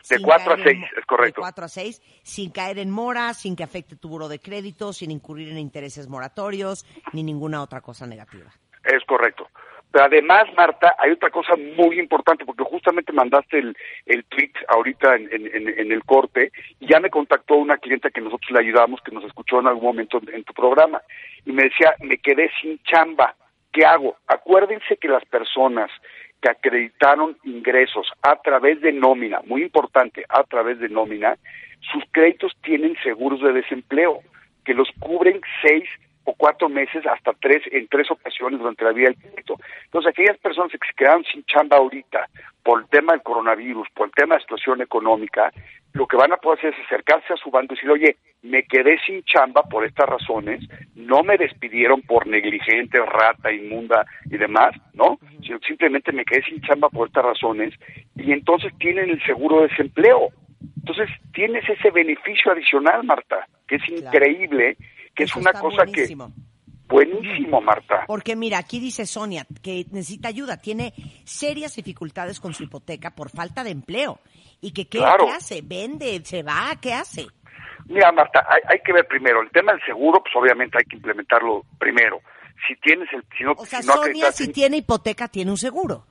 De 0.09 0.15
sin 0.17 0.25
cuatro 0.25 0.53
a 0.53 0.55
caer 0.55 0.67
en 0.67 0.73
seis, 0.73 0.79
mo- 0.79 0.99
es 0.99 1.05
correcto. 1.05 1.41
De 1.41 1.43
cuatro 1.43 1.65
a 1.65 1.67
seis, 1.67 2.01
sin 2.23 2.51
caer 2.51 2.79
en 2.79 2.89
mora, 2.91 3.33
sin 3.33 3.55
que 3.55 3.63
afecte 3.63 3.95
tu 3.95 4.09
buro 4.09 4.27
de 4.27 4.39
crédito, 4.39 4.93
sin 4.93 5.11
incurrir 5.11 5.49
en 5.49 5.57
intereses 5.57 6.07
moratorios, 6.07 6.85
ni 7.13 7.23
ninguna 7.23 7.61
otra 7.61 7.81
cosa 7.81 8.05
negativa. 8.07 8.51
Es 8.83 9.03
correcto. 9.05 9.49
Pero 9.91 10.05
además, 10.05 10.43
Marta, 10.57 10.93
hay 10.99 11.11
otra 11.11 11.29
cosa 11.29 11.53
muy 11.77 11.97
importante, 11.99 12.43
porque 12.45 12.63
justamente 12.65 13.13
mandaste 13.13 13.59
el, 13.59 13.77
el 14.05 14.25
tweet 14.25 14.51
ahorita 14.67 15.15
en, 15.15 15.29
en- 15.33 15.47
en- 15.55 15.79
en 15.79 15.91
el 15.91 16.03
corte, 16.03 16.51
y 16.81 16.87
ya 16.91 16.99
me 16.99 17.09
contactó 17.09 17.55
una 17.55 17.77
clienta 17.77 18.09
que 18.09 18.19
nosotros 18.19 18.51
le 18.51 18.59
ayudamos, 18.59 18.99
que 19.01 19.11
nos 19.15 19.23
escuchó 19.23 19.59
en 19.61 19.67
algún 19.67 19.85
momento 19.85 20.19
en, 20.21 20.35
en 20.35 20.43
tu 20.43 20.53
programa, 20.53 21.01
y 21.45 21.53
me 21.53 21.63
decía, 21.63 21.95
me 22.01 22.17
quedé 22.17 22.51
sin 22.61 22.77
chamba, 22.83 23.35
¿qué 23.71 23.85
hago? 23.85 24.17
Acuérdense 24.27 24.97
que 24.97 25.07
las 25.07 25.23
personas 25.25 25.89
que 26.45 26.51
acreditaron 26.51 27.35
ingresos 27.43 28.05
a 28.21 28.35
través 28.35 28.79
de 28.81 28.91
nómina, 28.91 29.41
muy 29.47 29.63
importante, 29.63 30.23
a 30.29 30.43
través 30.43 30.79
de 30.79 30.89
nómina, 30.89 31.37
sus 31.91 32.03
créditos 32.11 32.53
tienen 32.61 32.95
seguros 33.01 33.41
de 33.41 33.51
desempleo, 33.51 34.19
que 34.63 34.75
los 34.75 34.87
cubren 34.99 35.41
seis 35.63 35.89
o 36.23 36.35
cuatro 36.35 36.69
meses 36.69 37.03
hasta 37.07 37.33
tres 37.41 37.63
en 37.71 37.87
tres 37.87 38.11
ocasiones 38.11 38.59
durante 38.59 38.83
la 38.83 38.91
vida 38.91 39.07
del 39.07 39.17
crédito. 39.17 39.55
Entonces, 39.85 40.11
aquellas 40.11 40.37
personas 40.37 40.71
que 40.71 40.77
se 40.87 40.93
quedaron 40.95 41.23
sin 41.23 41.43
chamba 41.45 41.77
ahorita 41.77 42.29
por 42.61 42.81
el 42.81 42.87
tema 42.89 43.13
del 43.13 43.23
coronavirus, 43.23 43.87
por 43.95 44.07
el 44.07 44.13
tema 44.13 44.35
de 44.35 44.39
la 44.39 44.43
situación 44.43 44.81
económica, 44.83 45.51
lo 45.95 46.07
que 46.07 46.17
van 46.17 46.33
a 46.33 46.37
poder 46.37 46.59
hacer 46.59 46.73
es 46.73 46.85
acercarse 46.85 47.33
a 47.33 47.37
su 47.37 47.49
banco 47.49 47.73
y 47.73 47.77
decir, 47.77 47.89
oye, 47.89 48.17
me 48.41 48.63
quedé 48.63 48.99
sin 49.07 49.23
chamba 49.23 49.63
por 49.63 49.85
estas 49.85 50.09
razones, 50.09 50.61
no 50.93 51.23
me 51.23 51.37
despidieron 51.37 52.01
por 52.01 52.27
negligente, 52.27 52.99
rata, 52.99 53.49
inmunda 53.49 54.05
y 54.25 54.37
demás, 54.37 54.75
¿no? 54.93 55.17
Sino 55.41 55.57
simplemente 55.65 56.11
me 56.11 56.25
quedé 56.25 56.43
sin 56.43 56.59
chamba 56.61 56.89
por 56.89 57.07
estas 57.07 57.23
razones 57.23 57.73
y 58.17 58.33
entonces 58.33 58.73
tienen 58.77 59.09
el 59.09 59.23
seguro 59.23 59.61
de 59.61 59.69
desempleo. 59.69 60.31
Entonces 60.79 61.09
tienes 61.33 61.63
ese 61.69 61.89
beneficio 61.91 62.51
adicional, 62.51 63.05
Marta, 63.05 63.47
que 63.65 63.77
es 63.77 63.87
increíble, 63.87 64.75
que 65.15 65.23
Eso 65.23 65.39
es 65.39 65.45
una 65.45 65.53
cosa 65.53 65.85
buenísimo. 65.85 66.27
que 66.27 66.41
buenísimo, 66.95 67.61
Marta. 67.61 68.03
Porque 68.07 68.35
mira, 68.35 68.57
aquí 68.57 68.79
dice 68.79 69.05
Sonia 69.05 69.45
que 69.61 69.85
necesita 69.91 70.29
ayuda, 70.29 70.57
tiene 70.57 70.93
serias 71.25 71.75
dificultades 71.75 72.39
con 72.39 72.53
su 72.53 72.63
hipoteca 72.63 73.11
por 73.11 73.29
falta 73.29 73.63
de 73.63 73.71
empleo. 73.71 74.19
¿Y 74.61 74.71
que 74.71 74.87
qué, 74.87 74.99
Claro. 74.99 75.25
qué 75.25 75.31
hace? 75.33 75.61
¿Vende? 75.63 76.21
¿Se 76.23 76.41
va? 76.43 76.71
¿Qué 76.81 76.93
hace? 76.93 77.27
Mira, 77.87 78.11
Marta, 78.11 78.45
hay, 78.49 78.61
hay 78.67 78.79
que 78.83 78.93
ver 78.93 79.05
primero 79.07 79.41
el 79.41 79.51
tema 79.51 79.73
del 79.73 79.81
seguro, 79.85 80.21
pues 80.23 80.35
obviamente 80.35 80.77
hay 80.79 80.85
que 80.85 80.95
implementarlo 80.95 81.63
primero. 81.77 82.21
Si 82.67 82.75
tienes 82.77 83.07
el, 83.13 83.23
si 83.37 83.43
no, 83.43 83.51
O 83.51 83.65
sea, 83.65 83.81
si 83.81 83.87
no 83.87 83.93
Sonia 83.95 84.31
si 84.31 84.51
tiene 84.51 84.77
hipoteca 84.77 85.27
tiene 85.27 85.51
un 85.51 85.57
seguro. 85.57 86.05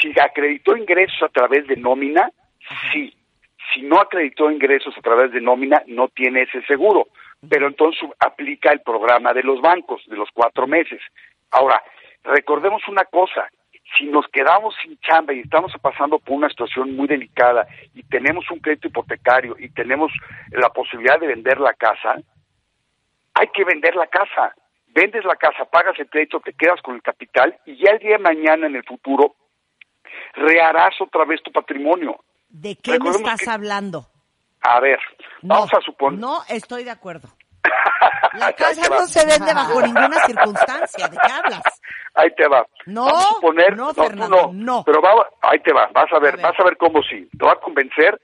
si 0.00 0.12
acreditó 0.20 0.76
ingresos 0.76 1.22
a 1.22 1.28
través 1.28 1.66
de 1.68 1.76
nómina, 1.76 2.30
sí. 2.92 3.14
Si 3.72 3.82
no 3.82 3.98
acreditó 4.00 4.50
ingresos 4.50 4.94
a 4.96 5.00
través 5.00 5.32
de 5.32 5.40
nómina, 5.40 5.82
no 5.86 6.08
tiene 6.08 6.42
ese 6.42 6.62
seguro. 6.66 7.06
Pero 7.48 7.66
entonces 7.68 8.08
aplica 8.18 8.72
el 8.72 8.80
programa 8.80 9.32
de 9.32 9.42
los 9.42 9.60
bancos, 9.60 10.02
de 10.06 10.16
los 10.16 10.28
cuatro 10.32 10.66
meses. 10.66 11.00
Ahora, 11.50 11.82
recordemos 12.22 12.82
una 12.88 13.04
cosa, 13.04 13.48
si 13.98 14.06
nos 14.06 14.26
quedamos 14.28 14.74
sin 14.82 14.98
chamba 15.00 15.32
y 15.34 15.40
estamos 15.40 15.72
pasando 15.80 16.18
por 16.18 16.34
una 16.36 16.48
situación 16.48 16.96
muy 16.96 17.06
delicada 17.06 17.66
y 17.94 18.02
tenemos 18.04 18.50
un 18.50 18.58
crédito 18.60 18.88
hipotecario 18.88 19.56
y 19.58 19.68
tenemos 19.70 20.10
la 20.50 20.70
posibilidad 20.70 21.18
de 21.20 21.26
vender 21.28 21.60
la 21.60 21.74
casa, 21.74 22.16
hay 23.34 23.48
que 23.48 23.64
vender 23.64 23.94
la 23.96 24.06
casa. 24.06 24.54
Vendes 24.88 25.24
la 25.24 25.34
casa, 25.34 25.64
pagas 25.64 25.98
el 25.98 26.08
crédito, 26.08 26.38
te 26.38 26.52
quedas 26.52 26.80
con 26.80 26.94
el 26.94 27.02
capital 27.02 27.58
y 27.66 27.76
ya 27.76 27.90
el 27.90 27.98
día 27.98 28.12
de 28.16 28.22
mañana 28.22 28.68
en 28.68 28.76
el 28.76 28.84
futuro 28.84 29.34
reharás 30.34 30.94
otra 31.00 31.24
vez 31.24 31.42
tu 31.42 31.50
patrimonio. 31.52 32.16
¿De 32.48 32.76
qué 32.76 32.98
me 33.00 33.10
estás 33.10 33.40
que- 33.40 33.50
hablando? 33.50 34.06
A 34.66 34.80
ver, 34.80 34.98
No, 35.42 35.54
vamos 35.56 35.70
a 35.74 35.80
suponer. 35.82 36.18
No 36.18 36.40
estoy 36.48 36.84
de 36.84 36.90
acuerdo. 36.90 37.28
La 38.34 38.52
casa 38.52 38.88
no 38.88 39.06
se 39.06 39.24
vende 39.26 39.52
bajo 39.54 39.80
ninguna 39.80 40.18
circunstancia. 40.26 41.06
¿De 41.08 41.16
qué 41.16 41.32
hablas? 41.32 41.62
Ahí 42.14 42.30
te 42.34 42.48
va. 42.48 42.66
No, 42.86 43.04
Vamos 43.04 43.24
a 43.24 43.28
suponer, 43.34 43.76
no, 43.76 43.92
Fernando, 43.94 44.50
no. 44.52 44.82
Pero 44.84 45.00
va, 45.02 45.28
ahí 45.42 45.58
te 45.60 45.72
va, 45.72 45.88
vas 45.92 46.10
a 46.12 46.18
ver, 46.18 46.34
A 46.34 46.36
ver. 46.36 46.42
vas 46.46 46.58
a 46.60 46.64
ver 46.64 46.76
cómo 46.76 47.02
sí. 47.02 47.28
Te 47.38 47.44
va 47.44 47.52
a 47.52 47.60
convencer, 47.60 48.18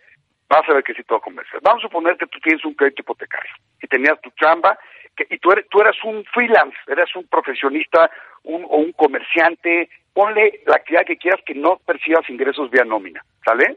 vas 0.49 0.69
a 0.69 0.73
ver 0.75 0.83
que 0.83 0.95
sí 0.95 1.03
te 1.05 1.13
va 1.15 1.19
a 1.19 1.23
convencer. 1.23 1.61
Vamos 1.63 1.85
a 1.85 1.89
suponer 1.89 2.17
que 2.17 2.27
tú 2.27 2.39
tienes 2.41 2.65
un 2.65 2.75
crédito 2.75 3.03
hipotecario 3.03 3.53
y 3.83 3.87
tenías 3.87 4.21
tu 4.21 4.31
chamba 4.31 4.79
que, 5.17 5.27
y 5.31 5.39
tú 5.39 5.53
eres, 5.53 5.67
tú 5.69 5.81
eras 5.81 5.97
un 6.05 6.25
freelance, 6.33 6.77
eras 6.87 7.15
un 7.15 7.27
profesionista 7.29 8.11
un, 8.45 8.65
o 8.65 8.77
un 8.79 8.93
comerciante, 8.93 9.91
ponle 10.15 10.63
la 10.67 10.77
actividad 10.77 11.05
que 11.05 11.17
quieras 11.19 11.41
que 11.45 11.55
no 11.55 11.77
percibas 11.85 12.29
ingresos 12.31 12.71
vía 12.71 12.85
nómina, 12.85 13.23
¿sale? 13.45 13.77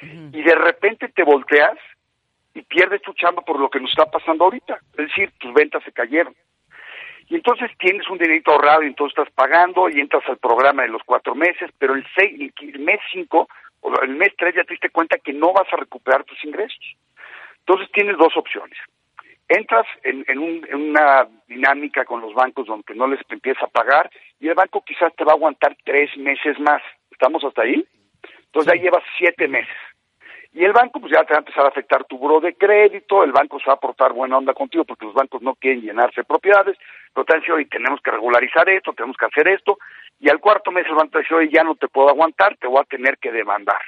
Y 0.00 0.42
de 0.42 0.54
repente 0.54 1.08
te 1.08 1.24
volteas 1.24 1.76
y 2.58 2.62
pierdes 2.62 3.02
tu 3.02 3.12
chamba 3.14 3.42
por 3.42 3.58
lo 3.60 3.70
que 3.70 3.80
nos 3.80 3.90
está 3.90 4.06
pasando 4.06 4.44
ahorita. 4.44 4.78
Es 4.92 5.08
decir, 5.08 5.30
tus 5.38 5.52
ventas 5.54 5.82
se 5.84 5.92
cayeron. 5.92 6.34
Y 7.28 7.34
entonces 7.34 7.70
tienes 7.78 8.08
un 8.08 8.18
dinerito 8.18 8.50
ahorrado 8.52 8.82
y 8.82 8.86
entonces 8.86 9.18
estás 9.18 9.32
pagando 9.34 9.88
y 9.88 10.00
entras 10.00 10.24
al 10.28 10.38
programa 10.38 10.82
de 10.82 10.88
los 10.88 11.02
cuatro 11.04 11.34
meses, 11.34 11.70
pero 11.78 11.94
el, 11.94 12.04
seis, 12.16 12.52
el 12.60 12.78
mes 12.80 13.00
cinco 13.12 13.48
o 13.80 14.00
el 14.02 14.10
mes 14.16 14.32
tres 14.38 14.54
ya 14.54 14.64
te 14.64 14.72
diste 14.74 14.88
cuenta 14.90 15.18
que 15.18 15.32
no 15.32 15.52
vas 15.52 15.70
a 15.72 15.76
recuperar 15.76 16.24
tus 16.24 16.42
ingresos. 16.44 16.80
Entonces 17.60 17.90
tienes 17.92 18.16
dos 18.16 18.34
opciones. 18.36 18.78
Entras 19.46 19.86
en, 20.04 20.24
en 20.28 20.38
un- 20.38 20.66
en 20.68 20.90
una 20.90 21.26
dinámica 21.46 22.04
con 22.04 22.20
los 22.22 22.32
bancos 22.34 22.66
donde 22.66 22.94
no 22.94 23.06
les 23.06 23.20
empieza 23.30 23.64
a 23.66 23.68
pagar 23.68 24.10
y 24.40 24.48
el 24.48 24.54
banco 24.54 24.82
quizás 24.84 25.14
te 25.14 25.24
va 25.24 25.32
a 25.32 25.34
aguantar 25.36 25.76
tres 25.84 26.14
meses 26.16 26.58
más. 26.60 26.82
¿Estamos 27.10 27.44
hasta 27.44 27.62
ahí? 27.62 27.86
Entonces 28.46 28.72
ya 28.74 28.82
llevas 28.82 29.04
siete 29.18 29.46
meses. 29.48 29.76
Y 30.58 30.64
el 30.64 30.72
banco 30.72 30.98
pues 30.98 31.12
ya 31.12 31.22
te 31.22 31.34
va 31.34 31.36
a 31.36 31.38
empezar 31.38 31.64
a 31.64 31.68
afectar 31.68 32.04
tu 32.06 32.18
buro 32.18 32.40
de 32.40 32.56
crédito, 32.56 33.22
el 33.22 33.30
banco 33.30 33.60
se 33.60 33.66
va 33.66 33.74
a 33.74 33.80
portar 33.80 34.12
buena 34.12 34.38
onda 34.38 34.54
contigo 34.54 34.84
porque 34.84 35.04
los 35.04 35.14
bancos 35.14 35.40
no 35.40 35.54
quieren 35.54 35.82
llenarse 35.82 36.22
de 36.22 36.24
propiedades, 36.24 36.76
pero 37.14 37.24
te 37.24 37.32
a 37.32 37.38
decir, 37.38 37.52
oye, 37.52 37.66
tenemos 37.66 38.00
que 38.00 38.10
regularizar 38.10 38.68
esto, 38.68 38.92
tenemos 38.92 39.16
que 39.16 39.26
hacer 39.26 39.46
esto, 39.46 39.78
y 40.18 40.28
al 40.28 40.40
cuarto 40.40 40.72
mes 40.72 40.84
el 40.88 40.96
banco 40.96 41.12
te 41.12 41.18
dice, 41.20 41.34
oye, 41.36 41.50
ya 41.52 41.62
no 41.62 41.76
te 41.76 41.86
puedo 41.86 42.08
aguantar, 42.08 42.56
te 42.56 42.66
voy 42.66 42.80
a 42.80 42.86
tener 42.86 43.18
que 43.18 43.30
demandar, 43.30 43.80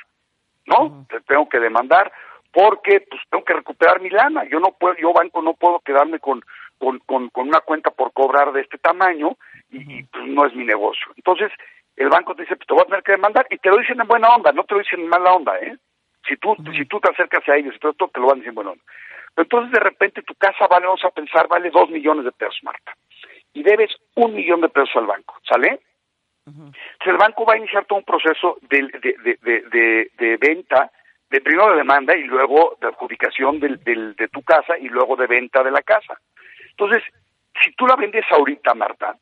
¿no? 0.67 1.07
Te 1.09 1.21
tengo 1.23 1.49
que 1.49 1.59
demandar 1.59 2.13
porque 2.53 3.01
pues 3.01 3.21
tengo 3.29 3.45
que 3.45 3.55
recuperar 3.55 4.01
mi 4.01 4.11
lana, 4.11 4.45
yo 4.45 4.61
no 4.61 4.71
puedo, 4.71 4.95
yo 4.95 5.13
banco 5.13 5.43
no 5.43 5.55
puedo 5.55 5.81
quedarme 5.81 6.21
con, 6.21 6.41
con, 6.79 7.01
con, 7.01 7.31
con 7.31 7.49
una 7.49 7.63
cuenta 7.63 7.91
por 7.91 8.13
cobrar 8.13 8.53
de 8.53 8.61
este 8.61 8.79
tamaño 8.79 9.37
y, 9.73 9.99
y, 9.99 10.05
pues 10.05 10.25
no 10.25 10.47
es 10.47 10.55
mi 10.55 10.65
negocio. 10.65 11.09
Entonces, 11.17 11.51
el 11.97 12.11
banco 12.11 12.37
te 12.37 12.43
dice, 12.43 12.55
pues 12.55 12.69
te 12.69 12.75
voy 12.75 12.83
a 12.85 12.87
tener 12.87 13.03
que 13.03 13.13
demandar, 13.13 13.49
y 13.51 13.59
te 13.59 13.71
lo 13.71 13.79
dicen 13.79 14.01
en 14.01 14.07
buena 14.07 14.29
onda, 14.29 14.53
no 14.53 14.63
te 14.63 14.75
lo 14.75 14.81
dicen 14.83 15.01
en 15.01 15.09
mala 15.09 15.33
onda, 15.33 15.59
¿eh? 15.59 15.77
Si 16.31 16.37
tú, 16.37 16.55
si 16.73 16.85
tú 16.87 17.01
te 17.01 17.11
acercas 17.11 17.47
a 17.49 17.57
ellos 17.57 17.75
y 17.75 17.79
todo 17.81 17.91
esto, 17.91 18.09
te 18.09 18.21
lo 18.21 18.27
van 18.29 18.37
a 18.39 18.43
decir 18.45 18.57
onda. 18.57 18.75
Pero 19.35 19.43
entonces 19.45 19.73
de 19.73 19.81
repente 19.81 20.23
tu 20.23 20.35
casa 20.37 20.67
vale, 20.69 20.87
vamos 20.87 21.05
a 21.05 21.11
pensar, 21.11 21.49
vale 21.49 21.71
dos 21.71 21.91
millones 21.91 22.25
de 22.25 22.31
pesos, 22.33 22.59
Marta. 22.63 22.95
Y 23.53 23.63
debes 23.65 23.91
un 24.15 24.35
millón 24.35 24.61
de 24.61 24.69
pesos 24.69 24.95
al 24.95 25.07
banco, 25.07 25.35
¿sale? 25.43 25.81
Entonces 26.47 27.07
el 27.07 27.17
banco 27.17 27.45
va 27.45 27.55
a 27.55 27.59
iniciar 27.59 27.85
todo 27.85 27.99
un 27.99 28.05
proceso 28.05 28.59
de, 28.63 28.83
de, 28.83 29.15
de, 29.25 29.39
de, 29.43 29.61
de- 29.71 30.11
de 30.19 30.37
venta, 30.37 30.91
de 31.31 31.41
primero 31.41 31.71
de 31.71 31.77
demanda 31.79 32.17
y 32.17 32.25
luego 32.25 32.77
de 32.81 32.89
adjudicación 32.89 33.59
del, 33.61 33.83
del- 33.85 34.15
de 34.17 34.29
tu 34.29 34.43
casa 34.43 34.79
y 34.79 34.89
luego 34.89 35.17
de 35.17 35.27
venta 35.27 35.63
de 35.63 35.71
la 35.71 35.83
casa. 35.83 36.19
Entonces, 36.71 37.03
si 37.63 37.73
tú 37.75 37.87
la 37.87 37.97
vendes 37.97 38.25
ahorita, 38.31 38.75
Marta, 38.75 39.17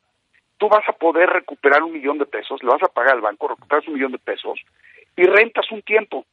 tú 0.57 0.69
vas 0.69 0.87
a 0.87 0.93
poder 0.93 1.29
recuperar 1.29 1.83
un 1.83 1.93
millón 1.93 2.17
de 2.19 2.25
pesos, 2.25 2.61
le 2.63 2.69
vas 2.69 2.83
a 2.83 2.87
pagar 2.87 3.13
al 3.15 3.21
banco, 3.21 3.47
recuperas 3.47 3.87
un 3.87 3.95
millón 3.95 4.11
de 4.11 4.19
pesos 4.19 4.59
y 5.15 5.23
rentas 5.23 5.71
un 5.71 5.81
tiempo. 5.81 6.25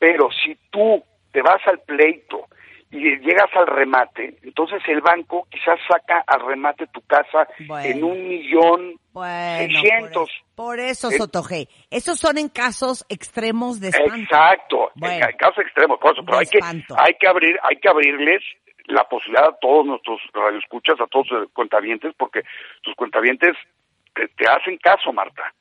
Pero 0.00 0.28
si 0.32 0.56
tú 0.70 1.04
te 1.30 1.42
vas 1.42 1.60
al 1.66 1.78
pleito 1.82 2.46
y 2.90 2.98
llegas 3.18 3.50
al 3.54 3.68
remate, 3.68 4.36
entonces 4.42 4.82
el 4.88 5.00
banco 5.00 5.46
quizás 5.48 5.78
saca 5.88 6.24
al 6.26 6.40
remate 6.44 6.88
tu 6.88 7.00
casa 7.02 7.46
Bueno. 7.68 7.86
en 7.88 8.02
un 8.02 8.28
millón 8.28 8.94
Bueno, 9.12 9.58
seiscientos. 9.58 10.28
Por, 10.56 10.66
Por 10.66 10.80
eso, 10.80 11.08
Eh, 11.10 11.18
Sotoge. 11.18 11.68
Esos 11.90 12.18
son 12.18 12.38
en 12.38 12.48
casos 12.48 13.04
extremos 13.08 13.78
de 13.78 13.88
espanto. 13.90 14.16
Exacto, 14.16 14.90
Bueno. 14.96 15.26
en 15.28 15.36
casos 15.36 15.58
extremos, 15.58 16.00
por 16.00 16.14
eso, 16.14 16.24
pero 16.24 16.38
hay 16.38 16.46
que, 16.46 16.58
hay 16.62 17.14
que 17.20 17.28
abrir, 17.28 17.56
hay 17.62 17.76
que 17.76 17.88
abrirles 17.88 18.42
la 18.86 19.04
posibilidad 19.04 19.50
a 19.50 19.56
todos 19.60 19.86
nuestros 19.86 20.18
radioescuchas, 20.32 21.00
a 21.00 21.06
todos 21.06 21.30
los 21.30 21.52
cuentavientes, 21.52 22.12
porque 22.18 22.42
tus 22.82 22.94
cuentavientes 22.96 23.54
te, 24.14 24.26
te 24.28 24.50
hacen 24.50 24.76
caso, 24.78 25.12
Marta. 25.12 25.54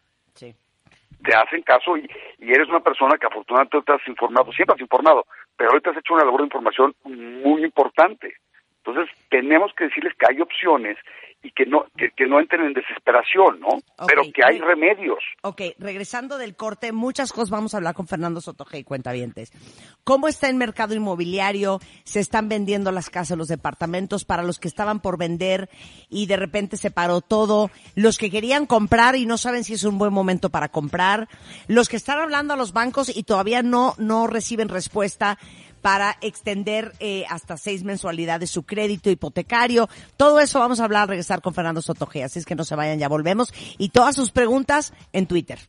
Te 1.23 1.35
hacen 1.35 1.61
caso 1.63 1.97
y, 1.97 2.09
y 2.39 2.51
eres 2.51 2.69
una 2.69 2.79
persona 2.79 3.17
que 3.17 3.27
afortunadamente 3.27 3.81
te 3.81 3.93
has 3.93 4.07
informado, 4.07 4.51
siempre 4.51 4.75
has 4.75 4.81
informado, 4.81 5.25
pero 5.57 5.71
ahorita 5.71 5.91
has 5.91 5.97
hecho 5.97 6.13
una 6.13 6.25
labor 6.25 6.41
de 6.41 6.47
información 6.47 6.95
muy 7.03 7.63
importante. 7.63 8.35
Entonces, 8.83 9.13
tenemos 9.29 9.71
que 9.75 9.85
decirles 9.85 10.13
que 10.17 10.25
hay 10.29 10.41
opciones 10.41 10.97
y 11.41 11.51
que 11.51 11.65
no 11.65 11.85
que, 11.95 12.11
que 12.11 12.27
no 12.27 12.39
entren 12.39 12.65
en 12.65 12.73
desesperación, 12.73 13.61
¿no? 13.61 13.69
Pero 14.05 14.23
que 14.33 14.41
hay 14.43 14.59
remedios. 14.59 15.19
Ok, 15.41 15.61
regresando 15.77 16.37
del 16.37 16.55
corte, 16.55 16.91
muchas 16.91 17.31
cosas 17.31 17.49
vamos 17.49 17.73
a 17.73 17.77
hablar 17.77 17.95
con 17.95 18.07
Fernando 18.07 18.41
Sotoge 18.41 18.79
y 18.79 18.83
Cuentavientes. 18.83 19.53
¿Cómo 20.03 20.27
está 20.27 20.49
el 20.49 20.55
mercado 20.55 20.95
inmobiliario? 20.95 21.79
¿Se 22.03 22.19
están 22.19 22.49
vendiendo 22.49 22.91
las 22.91 23.09
casas, 23.09 23.37
los 23.37 23.47
departamentos 23.47 24.25
para 24.25 24.43
los 24.43 24.59
que 24.59 24.67
estaban 24.67 24.99
por 24.99 25.17
vender 25.17 25.69
y 26.09 26.25
de 26.25 26.35
repente 26.35 26.75
se 26.75 26.91
paró 26.91 27.21
todo? 27.21 27.71
Los 27.95 28.17
que 28.17 28.29
querían 28.29 28.65
comprar 28.65 29.15
y 29.15 29.25
no 29.25 29.37
saben 29.37 29.63
si 29.63 29.73
es 29.73 29.85
un 29.85 29.97
buen 29.97 30.11
momento 30.11 30.49
para 30.49 30.67
comprar. 30.67 31.29
Los 31.67 31.87
que 31.87 31.95
están 31.95 32.19
hablando 32.19 32.53
a 32.53 32.57
los 32.57 32.73
bancos 32.73 33.15
y 33.15 33.23
todavía 33.23 33.61
no, 33.61 33.93
no 33.97 34.27
reciben 34.27 34.67
respuesta 34.67 35.37
para 35.81 36.17
extender 36.21 36.93
eh, 36.99 37.25
hasta 37.29 37.57
seis 37.57 37.83
mensualidades 37.83 38.49
su 38.49 38.63
crédito 38.63 39.09
hipotecario. 39.09 39.89
Todo 40.17 40.39
eso 40.39 40.59
vamos 40.59 40.79
a 40.79 40.85
hablar 40.85 41.09
regresar 41.09 41.41
con 41.41 41.53
Fernando 41.53 41.81
Sotoge, 41.81 42.23
así 42.23 42.39
es 42.39 42.45
que 42.45 42.55
no 42.55 42.63
se 42.63 42.75
vayan, 42.75 42.99
ya 42.99 43.07
volvemos. 43.07 43.53
Y 43.77 43.89
todas 43.89 44.15
sus 44.15 44.31
preguntas 44.31 44.93
en 45.13 45.27
Twitter. 45.27 45.59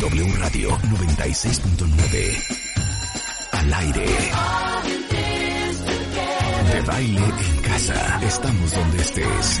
W 0.00 0.32
Radio 0.38 0.70
96.9. 0.78 2.70
Al 3.52 3.74
aire. 3.74 4.06
De 6.72 6.80
baile 6.82 7.24
en 7.24 7.62
casa. 7.62 8.20
Estamos 8.22 8.74
donde 8.74 9.02
estés. 9.02 9.60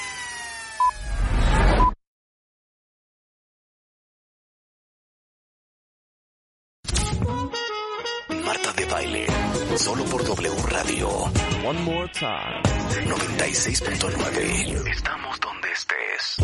Solo 9.77 10.03
por 10.05 10.23
W 10.23 10.55
Radio 10.67 11.07
One 11.63 11.81
more 11.81 12.11
time. 12.11 12.61
96.9. 13.05 14.89
Estamos 14.89 15.39
donde 15.39 15.71
estés. 15.71 16.37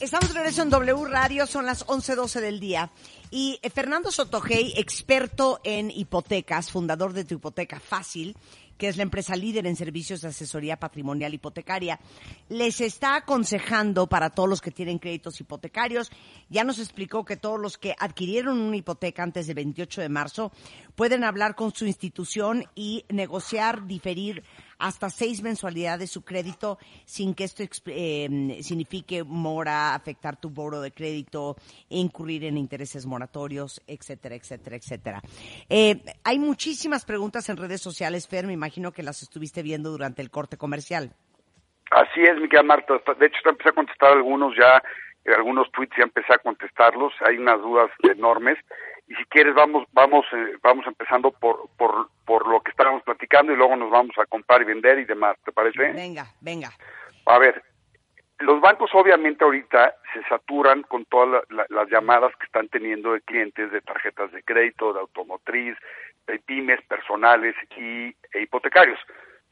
Estamos 0.00 0.28
de 0.28 0.34
regreso 0.34 0.62
en 0.62 0.70
W 0.70 1.04
Radio, 1.04 1.46
son 1.46 1.66
las 1.66 1.86
11.12 1.86 2.40
del 2.40 2.58
día. 2.58 2.90
Y 3.30 3.60
eh, 3.62 3.70
Fernando 3.70 4.10
Sotogey, 4.10 4.74
experto 4.76 5.60
en 5.62 5.90
hipotecas, 5.90 6.72
fundador 6.72 7.12
de 7.12 7.24
Tu 7.24 7.36
Hipoteca 7.36 7.78
Fácil, 7.78 8.36
que 8.78 8.88
es 8.88 8.96
la 8.96 9.02
empresa 9.02 9.36
líder 9.36 9.66
en 9.66 9.76
servicios 9.76 10.20
de 10.20 10.28
asesoría 10.28 10.78
patrimonial 10.78 11.34
hipotecaria, 11.34 12.00
les 12.48 12.80
está 12.80 13.16
aconsejando 13.16 14.08
para 14.08 14.30
todos 14.30 14.48
los 14.48 14.60
que 14.60 14.70
tienen 14.70 14.98
créditos 14.98 15.40
hipotecarios. 15.40 16.10
Ya 16.48 16.64
nos 16.64 16.78
explicó 16.78 17.24
que 17.24 17.36
todos 17.36 17.60
los 17.60 17.78
que 17.78 17.94
adquirieron 17.98 18.60
una 18.60 18.76
hipoteca 18.76 19.22
antes 19.22 19.46
del 19.46 19.56
28 19.56 20.00
de 20.00 20.08
marzo 20.08 20.52
pueden 20.94 21.24
hablar 21.24 21.54
con 21.54 21.74
su 21.74 21.86
institución 21.86 22.64
y 22.74 23.04
negociar, 23.08 23.86
diferir 23.86 24.42
hasta 24.78 25.10
seis 25.10 25.42
mensualidades 25.42 26.10
su 26.10 26.24
crédito 26.24 26.78
sin 27.04 27.34
que 27.34 27.44
esto 27.44 27.62
eh, 27.86 28.58
signifique 28.62 29.24
mora, 29.24 29.94
afectar 29.94 30.36
tu 30.36 30.50
boro 30.50 30.80
de 30.80 30.92
crédito, 30.92 31.56
incurrir 31.88 32.44
en 32.44 32.58
intereses 32.58 33.06
moratorios, 33.06 33.80
etcétera, 33.86 34.34
etcétera, 34.34 34.76
etcétera. 34.76 35.22
Eh, 35.68 36.02
hay 36.24 36.38
muchísimas 36.38 37.04
preguntas 37.04 37.48
en 37.48 37.56
redes 37.56 37.80
sociales, 37.80 38.28
Fer, 38.28 38.46
me 38.46 38.52
imagino 38.52 38.92
que 38.92 39.02
las 39.02 39.22
estuviste 39.22 39.62
viendo 39.62 39.90
durante 39.90 40.22
el 40.22 40.30
corte 40.30 40.56
comercial. 40.56 41.12
Así 41.90 42.22
es, 42.22 42.36
mi 42.36 42.48
querida 42.48 42.62
Marta. 42.62 42.94
De 43.18 43.26
hecho, 43.26 43.38
ya 43.44 43.50
empecé 43.50 43.68
a 43.68 43.72
contestar 43.72 44.12
algunos 44.12 44.56
ya, 44.56 44.82
eh, 45.24 45.34
algunos 45.36 45.70
tweets 45.72 45.94
ya 45.96 46.04
empecé 46.04 46.32
a 46.32 46.38
contestarlos. 46.38 47.12
Hay 47.26 47.36
unas 47.36 47.60
dudas 47.60 47.90
enormes. 48.02 48.58
Y 49.08 49.14
si 49.14 49.24
quieres, 49.26 49.54
vamos 49.54 49.84
vamos 49.92 50.24
eh, 50.32 50.56
vamos 50.62 50.86
empezando 50.86 51.30
por, 51.32 51.68
por, 51.76 52.08
por 52.24 52.46
lo 52.48 52.60
que 52.62 52.70
estábamos 52.70 53.02
platicando 53.02 53.52
y 53.52 53.56
luego 53.56 53.76
nos 53.76 53.90
vamos 53.90 54.16
a 54.18 54.26
comprar 54.26 54.62
y 54.62 54.64
vender 54.64 54.98
y 54.98 55.04
demás. 55.04 55.36
¿Te 55.44 55.52
parece? 55.52 55.92
Venga, 55.92 56.26
venga. 56.40 56.70
A 57.26 57.38
ver, 57.38 57.62
los 58.38 58.60
bancos 58.60 58.90
obviamente 58.94 59.44
ahorita 59.44 59.94
se 60.14 60.22
saturan 60.24 60.82
con 60.82 61.04
todas 61.06 61.28
la- 61.50 61.56
la- 61.56 61.66
las 61.68 61.88
llamadas 61.90 62.34
que 62.36 62.44
están 62.46 62.68
teniendo 62.68 63.12
de 63.12 63.20
clientes 63.22 63.70
de 63.70 63.80
tarjetas 63.80 64.32
de 64.32 64.42
crédito, 64.42 64.92
de 64.92 65.00
automotriz, 65.00 65.76
de 66.26 66.38
pymes, 66.38 66.80
personales 66.82 67.54
y 67.76 68.14
e 68.32 68.42
hipotecarios. 68.42 68.98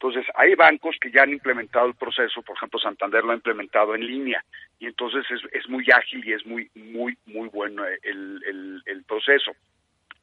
Entonces, 0.01 0.25
hay 0.33 0.55
bancos 0.55 0.97
que 0.99 1.11
ya 1.11 1.21
han 1.21 1.29
implementado 1.29 1.85
el 1.85 1.93
proceso, 1.93 2.41
por 2.41 2.57
ejemplo, 2.57 2.79
Santander 2.79 3.23
lo 3.23 3.33
ha 3.33 3.35
implementado 3.35 3.93
en 3.93 4.03
línea, 4.03 4.43
y 4.79 4.87
entonces 4.87 5.23
es, 5.29 5.41
es 5.53 5.69
muy 5.69 5.85
ágil 5.93 6.27
y 6.27 6.33
es 6.33 6.43
muy, 6.43 6.71
muy, 6.73 7.15
muy 7.27 7.47
bueno 7.49 7.85
el, 7.85 8.41
el, 8.47 8.81
el 8.83 9.03
proceso. 9.03 9.51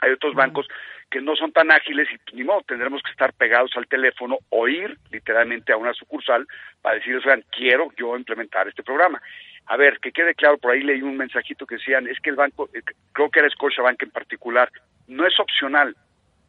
Hay 0.01 0.11
otros 0.11 0.35
bancos 0.35 0.67
que 1.09 1.21
no 1.21 1.37
son 1.37 1.53
tan 1.53 1.71
ágiles 1.71 2.09
y 2.11 2.37
ni 2.37 2.43
modo, 2.43 2.63
tendremos 2.67 3.01
que 3.05 3.13
estar 3.13 3.33
pegados 3.35 3.71
al 3.77 3.87
teléfono 3.87 4.39
o 4.49 4.67
ir 4.67 4.99
literalmente 5.13 5.73
a 5.73 5.77
una 5.77 5.95
sucursal 5.95 6.45
para 6.83 6.97
decirles, 6.97 7.25
oigan, 7.25 7.45
quiero 7.53 7.89
yo 7.97 8.17
implementar 8.17 8.67
este 8.67 8.83
programa. 8.83 9.23
A 9.67 9.77
ver, 9.77 10.01
que 10.01 10.11
quede 10.11 10.35
claro, 10.35 10.59
por 10.59 10.73
ahí 10.73 10.83
leí 10.83 11.03
un 11.03 11.17
mensajito 11.17 11.67
que 11.67 11.77
decían, 11.77 12.09
es 12.09 12.19
que 12.19 12.31
el 12.31 12.37
banco, 12.37 12.69
eh, 12.75 12.83
creo 13.13 13.31
que 13.31 13.39
era 13.39 13.51
Scotiabank 13.51 14.03
en 14.03 14.11
particular, 14.11 14.73
no 15.07 15.25
es 15.25 15.39
opcional, 15.39 15.95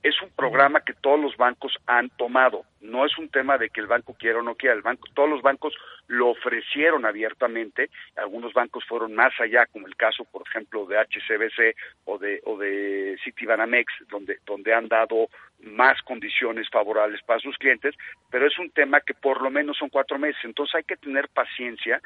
es 0.01 0.21
un 0.21 0.29
programa 0.29 0.81
que 0.81 0.93
todos 0.93 1.19
los 1.19 1.35
bancos 1.35 1.77
han 1.85 2.09
tomado. 2.11 2.63
No 2.79 3.05
es 3.05 3.17
un 3.17 3.27
tema 3.29 3.57
de 3.57 3.69
que 3.69 3.81
el 3.81 3.87
banco 3.87 4.15
quiera 4.17 4.39
o 4.39 4.41
no 4.41 4.55
quiera. 4.55 4.75
El 4.75 4.81
banco, 4.81 5.09
todos 5.13 5.29
los 5.29 5.41
bancos 5.41 5.73
lo 6.07 6.29
ofrecieron 6.29 7.05
abiertamente. 7.05 7.89
Algunos 8.15 8.53
bancos 8.53 8.85
fueron 8.85 9.13
más 9.13 9.33
allá, 9.39 9.65
como 9.65 9.87
el 9.87 9.97
caso, 9.97 10.23
por 10.23 10.43
ejemplo, 10.47 10.85
de 10.85 10.97
HCBC 10.97 11.75
o 12.05 12.17
de 12.17 12.41
o 12.45 12.57
de 12.57 13.17
Citibanamex, 13.23 13.91
donde 14.09 14.39
donde 14.45 14.73
han 14.73 14.87
dado 14.87 15.27
más 15.61 16.01
condiciones 16.03 16.69
favorables 16.69 17.21
para 17.23 17.41
sus 17.41 17.57
clientes. 17.57 17.93
Pero 18.31 18.47
es 18.47 18.57
un 18.57 18.71
tema 18.71 19.01
que 19.01 19.13
por 19.13 19.41
lo 19.41 19.49
menos 19.49 19.77
son 19.77 19.89
cuatro 19.89 20.17
meses. 20.17 20.39
Entonces 20.45 20.75
hay 20.75 20.83
que 20.83 20.97
tener 20.97 21.27
paciencia 21.27 22.01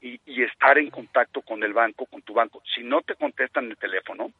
y, 0.00 0.20
y 0.26 0.42
estar 0.42 0.78
en 0.78 0.90
contacto 0.90 1.42
con 1.42 1.62
el 1.62 1.72
banco, 1.72 2.06
con 2.06 2.22
tu 2.22 2.34
banco. 2.34 2.60
Si 2.74 2.82
no 2.82 3.02
te 3.02 3.14
contestan 3.14 3.66
el 3.66 3.76
teléfono, 3.76 4.32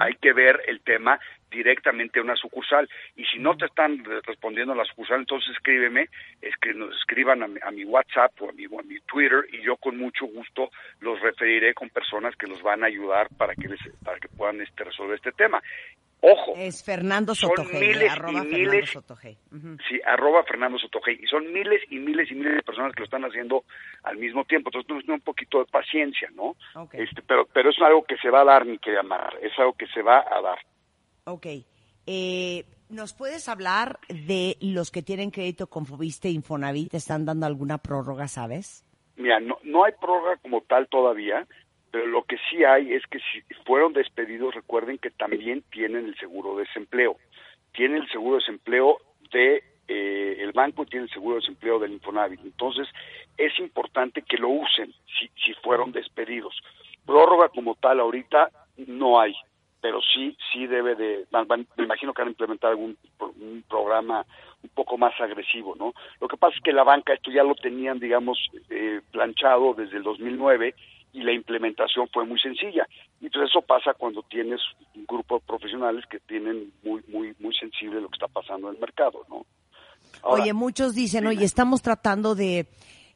hay 0.00 0.14
que 0.14 0.32
ver 0.32 0.62
el 0.66 0.80
tema 0.80 1.20
directamente 1.50 2.18
a 2.18 2.22
una 2.22 2.36
sucursal. 2.36 2.88
Y 3.16 3.24
si 3.26 3.38
no 3.38 3.56
te 3.56 3.66
están 3.66 4.04
re- 4.04 4.20
respondiendo 4.22 4.72
a 4.72 4.76
la 4.76 4.84
sucursal 4.84 5.20
entonces 5.20 5.50
escríbeme 5.52 6.08
es 6.42 6.56
que 6.56 6.74
nos 6.74 6.94
escriban 6.96 7.42
a 7.42 7.48
mi, 7.48 7.58
a 7.62 7.70
mi 7.70 7.84
WhatsApp 7.84 8.32
o 8.42 8.50
a 8.50 8.52
mi, 8.52 8.66
o 8.66 8.80
a 8.80 8.82
mi 8.82 8.98
Twitter 9.00 9.44
y 9.52 9.62
yo 9.62 9.76
con 9.76 9.96
mucho 9.96 10.26
gusto 10.26 10.70
los 11.00 11.20
referiré 11.20 11.74
con 11.74 11.88
personas 11.90 12.34
que 12.36 12.46
los 12.46 12.60
van 12.62 12.82
a 12.82 12.86
ayudar 12.86 13.28
para 13.36 13.54
que 13.54 13.68
les, 13.68 13.80
para 14.04 14.18
que 14.18 14.28
puedan 14.28 14.60
este 14.60 14.84
resolver 14.84 15.16
este 15.16 15.32
tema 15.32 15.62
ojo 16.20 16.52
Es 16.56 16.84
Fernando 16.84 17.34
Son 17.34 17.50
Sotogey, 17.50 17.80
miles 17.80 18.02
eh, 18.02 18.08
arroba 18.10 18.32
y 18.32 18.34
Fernando 18.36 18.58
miles. 18.58 18.90
Sotogey. 18.90 19.38
Ujú. 19.52 19.76
Sí, 19.88 20.00
arroba 20.04 20.44
Fernando 20.44 20.78
Sotogey. 20.78 21.18
Y 21.22 21.26
son 21.26 21.52
miles 21.52 21.82
y 21.90 21.98
miles 21.98 22.30
y 22.30 22.34
miles 22.34 22.56
de 22.56 22.62
personas 22.62 22.92
que 22.94 23.00
lo 23.00 23.04
están 23.04 23.24
haciendo 23.24 23.64
al 24.02 24.16
mismo 24.16 24.44
tiempo. 24.44 24.70
Entonces, 24.72 25.08
un 25.08 25.20
poquito 25.20 25.58
de 25.60 25.66
paciencia, 25.66 26.28
¿no? 26.34 26.56
Ok. 26.74 26.94
Este, 26.94 27.22
pero, 27.22 27.46
pero 27.52 27.70
es 27.70 27.80
algo 27.80 28.04
que 28.04 28.16
se 28.18 28.30
va 28.30 28.42
a 28.42 28.44
dar, 28.44 28.64
mi 28.64 28.78
querida 28.78 29.02
Mar. 29.02 29.34
Es 29.42 29.52
algo 29.58 29.72
que 29.74 29.86
se 29.88 30.02
va 30.02 30.18
a 30.18 30.40
dar. 30.40 30.58
Ok. 31.24 31.46
Eh, 32.06 32.64
¿Nos 32.88 33.12
puedes 33.12 33.48
hablar 33.50 33.98
de 34.08 34.56
los 34.60 34.90
que 34.90 35.02
tienen 35.02 35.30
crédito 35.30 35.66
con 35.66 35.84
Fobiste 35.84 36.28
e 36.28 36.30
Infonavit? 36.30 36.90
¿Te 36.92 36.96
están 36.96 37.26
dando 37.26 37.44
alguna 37.44 37.78
prórroga, 37.78 38.28
sabes? 38.28 38.82
Mira, 39.16 39.40
no, 39.40 39.58
no 39.62 39.84
hay 39.84 39.92
prórroga 40.00 40.36
como 40.36 40.62
tal 40.62 40.88
todavía, 40.88 41.46
pero 41.90 42.06
lo 42.06 42.22
que 42.22 42.36
sí 42.50 42.64
hay 42.64 42.92
es 42.92 43.06
que 43.06 43.18
si 43.18 43.42
fueron 43.64 43.92
despedidos, 43.92 44.54
recuerden 44.54 44.98
que 44.98 45.10
también 45.10 45.62
tienen 45.70 46.06
el 46.06 46.16
seguro 46.16 46.56
de 46.56 46.64
desempleo. 46.64 47.16
Tienen 47.72 48.02
el 48.02 48.08
seguro 48.10 48.36
de 48.36 48.40
desempleo 48.40 48.98
de 49.32 49.62
eh, 49.88 50.36
el 50.40 50.52
banco 50.52 50.82
y 50.82 50.86
tienen 50.86 51.08
el 51.08 51.14
seguro 51.14 51.36
de 51.36 51.40
desempleo 51.40 51.78
del 51.78 51.92
Infonavit. 51.92 52.40
Entonces, 52.40 52.88
es 53.36 53.58
importante 53.58 54.22
que 54.22 54.36
lo 54.36 54.48
usen 54.48 54.92
si, 55.18 55.30
si 55.44 55.54
fueron 55.62 55.92
despedidos. 55.92 56.54
Prórroga 57.06 57.48
como 57.48 57.74
tal 57.74 58.00
ahorita 58.00 58.50
no 58.86 59.20
hay. 59.20 59.34
pero 59.80 60.00
sí, 60.02 60.36
sí 60.52 60.66
debe 60.66 60.94
de, 60.94 61.24
me 61.76 61.84
imagino 61.84 62.12
que 62.12 62.22
van 62.22 62.28
a 62.28 62.32
implementar 62.32 62.70
algún 62.70 62.98
programa 63.68 64.26
un 64.62 64.68
poco 64.70 64.98
más 64.98 65.18
agresivo, 65.20 65.76
¿no? 65.76 65.94
Lo 66.20 66.26
que 66.26 66.36
pasa 66.36 66.56
es 66.56 66.62
que 66.62 66.72
la 66.72 66.82
banca 66.82 67.14
esto 67.14 67.30
ya 67.30 67.44
lo 67.44 67.54
tenían, 67.54 68.00
digamos, 68.00 68.38
eh, 68.70 69.00
planchado 69.12 69.74
desde 69.74 69.98
el 69.98 70.02
2009 70.02 70.74
y 71.18 71.22
la 71.24 71.32
implementación 71.32 72.08
fue 72.12 72.24
muy 72.24 72.38
sencilla. 72.38 72.86
Y 73.20 73.26
entonces 73.26 73.50
eso 73.50 73.62
pasa 73.62 73.92
cuando 73.94 74.22
tienes 74.22 74.60
un 74.94 75.04
grupo 75.04 75.38
de 75.38 75.46
profesionales 75.46 76.04
que 76.08 76.20
tienen 76.20 76.72
muy, 76.84 77.02
muy, 77.08 77.34
muy 77.40 77.52
sensible 77.54 78.00
lo 78.00 78.08
que 78.08 78.14
está 78.14 78.28
pasando 78.28 78.68
en 78.68 78.76
el 78.76 78.80
mercado, 78.80 79.26
¿no? 79.28 79.44
Ahora, 80.22 80.42
Oye, 80.42 80.52
muchos 80.52 80.94
dicen, 80.94 81.26
oye, 81.26 81.44
estamos 81.44 81.82
tratando 81.82 82.36
de, 82.36 82.66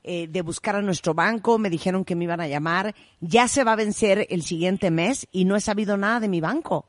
eh, 0.03 0.27
de 0.27 0.43
buscar 0.43 0.75
a 0.75 0.83
nuestro 0.83 1.15
banco, 1.15 1.59
me 1.59 1.71
dijeron 1.71 2.05
que 2.05 2.17
me 2.17 2.25
iban 2.25 2.41
a 2.41 2.49
llamar, 2.49 2.93
ya 3.21 3.47
se 3.47 3.63
va 3.63 3.73
a 3.73 3.77
vencer 3.77 4.27
el 4.31 4.43
siguiente 4.43 4.91
mes 4.91 5.29
y 5.31 5.45
no 5.45 5.55
he 5.55 5.61
sabido 5.61 5.97
nada 5.97 6.19
de 6.19 6.29
mi 6.29 6.41
banco. 6.41 6.87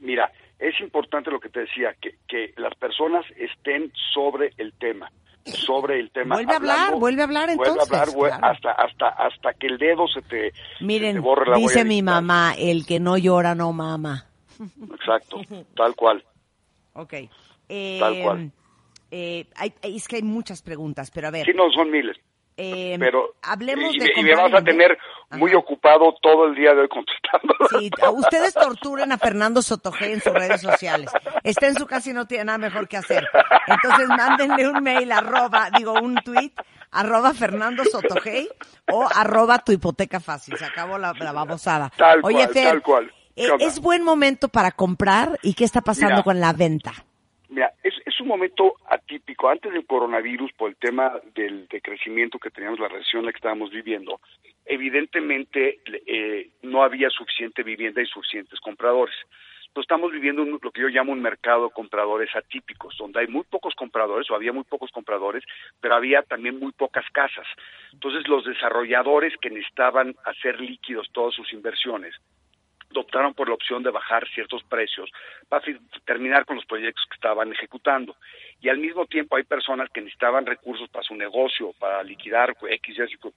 Mira, 0.00 0.32
es 0.58 0.78
importante 0.80 1.30
lo 1.30 1.38
que 1.38 1.50
te 1.50 1.60
decía, 1.60 1.94
que, 2.00 2.16
que 2.26 2.52
las 2.56 2.74
personas 2.74 3.24
estén 3.36 3.92
sobre 4.12 4.52
el 4.58 4.72
tema, 4.74 5.10
sobre 5.44 5.98
el 6.00 6.10
tema. 6.10 6.36
Vuelve 6.36 6.52
a 6.52 6.56
hablar, 6.56 6.76
hablando- 6.78 6.98
vuelve 7.00 7.20
a 7.22 7.24
hablar 7.24 7.56
vuelve 7.56 7.62
a 7.64 7.72
entonces, 7.72 7.92
hablar, 7.98 8.14
claro. 8.38 8.46
hasta, 8.46 8.72
hasta, 8.72 9.08
hasta 9.08 9.52
que 9.54 9.66
el 9.66 9.78
dedo 9.78 10.06
se 10.08 10.22
te, 10.22 10.52
se 10.78 10.84
Miren, 10.84 11.14
te 11.14 11.20
borre 11.20 11.50
la 11.50 11.56
dice 11.56 11.84
mi 11.84 12.02
mamá, 12.02 12.54
el 12.58 12.86
que 12.86 13.00
no 13.00 13.16
llora 13.18 13.54
no 13.54 13.72
mama. 13.72 14.26
Exacto, 14.94 15.40
tal 15.76 15.94
cual. 15.96 16.24
Ok. 16.94 17.14
Eh, 17.68 17.96
Tal 18.00 18.22
cual. 18.22 18.52
eh, 19.10 19.46
hay- 19.56 19.72
es 19.82 20.06
que 20.08 20.16
hay 20.16 20.22
muchas 20.22 20.62
preguntas, 20.62 21.10
pero 21.10 21.28
a 21.28 21.30
ver. 21.30 21.46
Sí, 21.46 21.52
no, 21.54 21.70
son 21.72 21.90
miles. 21.90 22.16
eh, 22.56 22.96
Pero 22.98 23.34
hablemos 23.42 23.94
y, 23.94 23.98
de 23.98 24.12
y 24.14 24.22
me 24.22 24.34
vas 24.36 24.52
a 24.52 24.62
tener 24.62 24.96
muy 25.38 25.54
ocupado 25.54 26.14
todo 26.22 26.46
el 26.46 26.54
día 26.54 26.74
de 26.74 26.82
hoy 26.82 26.88
contestando. 26.88 27.54
Sí, 27.78 27.90
ustedes 28.14 28.54
torturen 28.54 29.12
a 29.12 29.18
Fernando 29.18 29.62
Sotogé 29.62 30.12
en 30.12 30.20
sus 30.20 30.32
redes 30.32 30.60
sociales. 30.60 31.10
Está 31.42 31.68
en 31.68 31.74
su 31.76 31.86
casa 31.86 32.10
y 32.10 32.12
no 32.12 32.26
tiene 32.26 32.44
nada 32.44 32.58
mejor 32.58 32.88
que 32.88 32.96
hacer. 32.96 33.26
Entonces 33.66 34.08
mándenle 34.08 34.68
un 34.68 34.82
mail, 34.82 35.10
arroba, 35.12 35.68
digo, 35.76 35.92
un 35.94 36.16
tweet, 36.16 36.52
arroba 36.90 37.32
Fernando 37.34 37.84
Sotogey 37.84 38.48
o 38.90 39.08
arroba 39.14 39.58
tu 39.58 39.72
hipoteca 39.72 40.20
fácil. 40.20 40.56
Se 40.58 40.64
acabó 40.64 40.98
la, 40.98 41.12
la 41.18 41.32
babosada. 41.32 41.90
Tal 41.96 42.20
Oye, 42.22 42.44
cual, 42.44 42.52
Fer, 42.52 42.64
tal 42.68 42.82
cual. 42.82 43.12
eh. 43.36 43.48
¿es 43.60 43.80
buen 43.80 44.02
momento 44.04 44.48
para 44.48 44.72
comprar 44.72 45.38
y 45.42 45.54
qué 45.54 45.64
está 45.64 45.80
pasando 45.80 46.16
Mira. 46.16 46.22
con 46.24 46.40
la 46.40 46.52
venta? 46.52 46.92
Mira, 47.52 47.70
es, 47.82 47.92
es 48.06 48.18
un 48.18 48.28
momento 48.28 48.76
atípico. 48.88 49.46
Antes 49.46 49.74
del 49.74 49.84
coronavirus, 49.84 50.52
por 50.54 50.70
el 50.70 50.76
tema 50.76 51.20
del 51.34 51.68
de 51.68 51.82
crecimiento 51.82 52.38
que 52.38 52.50
teníamos, 52.50 52.80
la 52.80 52.88
recesión 52.88 53.26
la 53.26 53.30
que 53.30 53.36
estábamos 53.36 53.70
viviendo, 53.70 54.20
evidentemente 54.64 55.80
eh, 56.06 56.48
no 56.62 56.82
había 56.82 57.10
suficiente 57.10 57.62
vivienda 57.62 58.00
y 58.00 58.06
suficientes 58.06 58.58
compradores. 58.58 59.14
Entonces 59.66 59.84
estamos 59.84 60.12
viviendo 60.12 60.46
lo 60.46 60.70
que 60.70 60.80
yo 60.80 60.88
llamo 60.88 61.12
un 61.12 61.20
mercado 61.20 61.66
de 61.66 61.74
compradores 61.74 62.34
atípicos, 62.34 62.96
donde 62.96 63.20
hay 63.20 63.26
muy 63.26 63.44
pocos 63.44 63.74
compradores, 63.74 64.30
o 64.30 64.34
había 64.34 64.54
muy 64.54 64.64
pocos 64.64 64.90
compradores, 64.90 65.44
pero 65.78 65.94
había 65.94 66.22
también 66.22 66.58
muy 66.58 66.72
pocas 66.72 67.04
casas. 67.12 67.46
Entonces 67.92 68.26
los 68.28 68.46
desarrolladores 68.46 69.34
que 69.42 69.50
necesitaban 69.50 70.14
hacer 70.24 70.58
líquidos 70.58 71.10
todas 71.12 71.34
sus 71.34 71.52
inversiones, 71.52 72.14
optaron 73.00 73.34
por 73.34 73.48
la 73.48 73.54
opción 73.54 73.82
de 73.82 73.90
bajar 73.90 74.28
ciertos 74.28 74.62
precios 74.64 75.10
para 75.48 75.64
terminar 76.04 76.44
con 76.44 76.56
los 76.56 76.66
proyectos 76.66 77.04
que 77.08 77.14
estaban 77.14 77.52
ejecutando. 77.52 78.16
Y 78.60 78.68
al 78.68 78.78
mismo 78.78 79.06
tiempo 79.06 79.36
hay 79.36 79.44
personas 79.44 79.90
que 79.90 80.00
necesitaban 80.00 80.46
recursos 80.46 80.88
para 80.90 81.04
su 81.04 81.14
negocio, 81.14 81.72
para 81.78 82.02
liquidar 82.02 82.54
X 82.60 82.98
y 82.98 83.00
circu- 83.00 83.34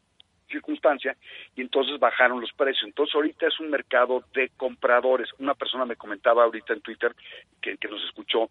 circunstancia, 0.48 1.16
y 1.56 1.62
entonces 1.62 2.00
bajaron 2.00 2.40
los 2.40 2.54
precios. 2.54 2.84
Entonces 2.84 3.16
ahorita 3.16 3.48
es 3.48 3.60
un 3.60 3.70
mercado 3.70 4.24
de 4.34 4.50
compradores. 4.56 5.30
Una 5.40 5.56
persona 5.56 5.86
me 5.86 5.96
comentaba 5.96 6.44
ahorita 6.44 6.74
en 6.74 6.82
Twitter 6.82 7.16
que, 7.62 7.78
que 7.78 7.88
nos 7.88 8.04
escuchó 8.06 8.50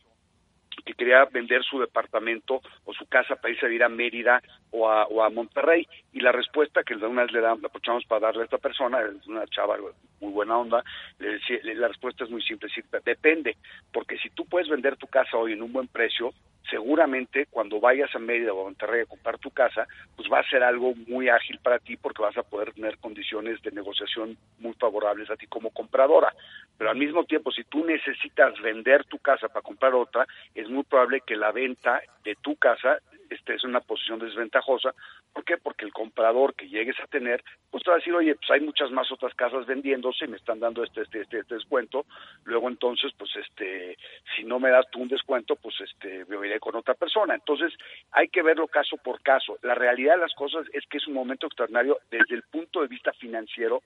que 0.83 0.95
quería 0.95 1.25
vender 1.27 1.63
su 1.63 1.79
departamento 1.79 2.61
o 2.85 2.93
su 2.93 3.07
casa 3.07 3.37
para 3.37 3.53
irse 3.53 3.67
a 3.67 3.69
vivir 3.69 3.85
a 3.85 3.89
Mérida 3.89 4.43
o 4.71 4.89
a, 4.89 5.05
o 5.07 5.23
a 5.23 5.31
Monterrey. 5.31 5.87
Y 6.13 6.21
la 6.21 6.33
respuesta 6.33 6.83
que 6.83 6.95
una 6.95 7.23
vez 7.23 7.33
le 7.33 7.41
damos, 7.41 7.63
la 7.63 7.69
aprovechamos 7.69 8.05
para 8.07 8.27
darle 8.27 8.43
a 8.43 8.45
esta 8.45 8.59
persona, 8.59 9.01
es 9.03 9.27
una 9.27 9.47
chava 9.47 9.77
muy 10.21 10.33
buena 10.33 10.59
onda, 10.59 10.83
le 11.19 11.35
decía, 11.35 11.59
la 11.63 11.89
respuesta 11.89 12.25
es 12.25 12.31
muy 12.31 12.43
simple, 12.43 12.69
es 12.75 13.05
depende, 13.05 13.57
porque 13.93 14.17
si 14.19 14.31
tú 14.31 14.47
puedes 14.47 14.69
vender 14.69 14.97
tu 14.97 15.07
casa 15.07 15.37
hoy 15.37 15.53
en 15.53 15.63
un 15.63 15.73
buen 15.73 15.89
precio, 15.89 16.33
seguramente 16.71 17.47
cuando 17.51 17.81
vayas 17.81 18.15
a 18.15 18.19
Mérida 18.19 18.53
o 18.53 18.61
a 18.61 18.65
Monterrey 18.65 19.03
a 19.03 19.07
comprar 19.07 19.39
tu 19.39 19.51
casa, 19.51 19.87
pues 20.17 20.29
va 20.33 20.41
a 20.41 20.49
ser 20.49 20.63
algo 20.63 20.95
muy 21.07 21.29
ágil 21.29 21.59
para 21.59 21.79
ti 21.79 21.97
porque 21.97 22.23
vas 22.23 22.37
a 22.37 22.43
poder 22.43 22.73
tener 22.73 22.99
condiciones 22.99 23.61
de 23.63 23.71
negociación 23.71 24.37
muy 24.59 24.75
favorables 24.75 25.31
a 25.31 25.37
ti 25.37 25.47
como 25.47 25.71
compradora. 25.71 26.33
Pero 26.79 26.91
al 26.91 26.97
mismo 26.97 27.25
tiempo, 27.25 27.53
si 27.53 27.65
tú 27.65 27.85
necesitas 27.85 28.61
vender 28.61 29.05
tu 29.05 29.19
casa 29.19 29.49
para 29.49 29.63
comprar 29.63 29.95
otra, 29.95 30.27
es 30.55 30.69
muy 30.69 30.85
probable 30.85 31.23
que 31.27 31.37
la 31.37 31.53
venta 31.53 32.01
de 32.25 32.35
tu 32.37 32.57
casa 32.57 32.99
estés 33.35 33.63
en 33.65 33.71
una 33.71 33.81
posición 33.81 34.19
desventajosa. 34.19 34.95
¿Por 35.33 35.45
qué? 35.45 35.57
Porque 35.57 35.85
el 35.85 35.93
comprador 35.93 36.55
que 36.55 36.69
llegues 36.69 36.99
a 37.01 37.07
tener, 37.07 37.43
pues 37.71 37.83
te 37.85 37.91
va 37.91 37.97
a 37.97 37.99
decir, 37.99 38.15
oye, 38.15 38.35
pues 38.35 38.51
hay 38.51 38.61
muchas 38.61 38.91
más 38.91 39.11
otras 39.13 39.35
casas 39.35 39.67
vendiéndose 39.67 40.25
y 40.25 40.29
me 40.29 40.37
están 40.37 40.61
dando 40.61 40.83
este, 40.83 41.03
este, 41.03 41.23
este, 41.23 41.41
este 41.41 41.55
descuento. 41.55 42.07
Luego 42.45 42.69
entonces, 42.69 43.13
pues 43.19 43.31
este, 43.37 43.97
si 44.37 44.45
no 44.45 44.59
me 44.59 44.71
das 44.71 44.87
tú 44.91 45.01
un 45.01 45.09
descuento, 45.09 45.57
pues 45.57 45.75
este, 45.81 46.25
me 46.27 46.47
iré 46.47 46.61
con 46.61 46.77
otra 46.77 46.95
persona. 46.95 47.35
Entonces, 47.35 47.73
hay 48.13 48.29
que 48.29 48.43
verlo 48.43 48.67
caso 48.69 48.97
por 48.97 49.21
caso. 49.23 49.59
La 49.63 49.75
realidad 49.75 50.15
de 50.15 50.21
las 50.23 50.35
cosas 50.35 50.67
es 50.73 50.85
que 50.87 50.99
es 50.99 51.07
un 51.07 51.15
momento 51.15 51.47
extraordinario 51.47 51.99
desde 52.11 52.35
el 52.35 52.43
punto 52.43 52.81
de 52.81 52.89
vista 52.89 53.13
financiero 53.13 53.83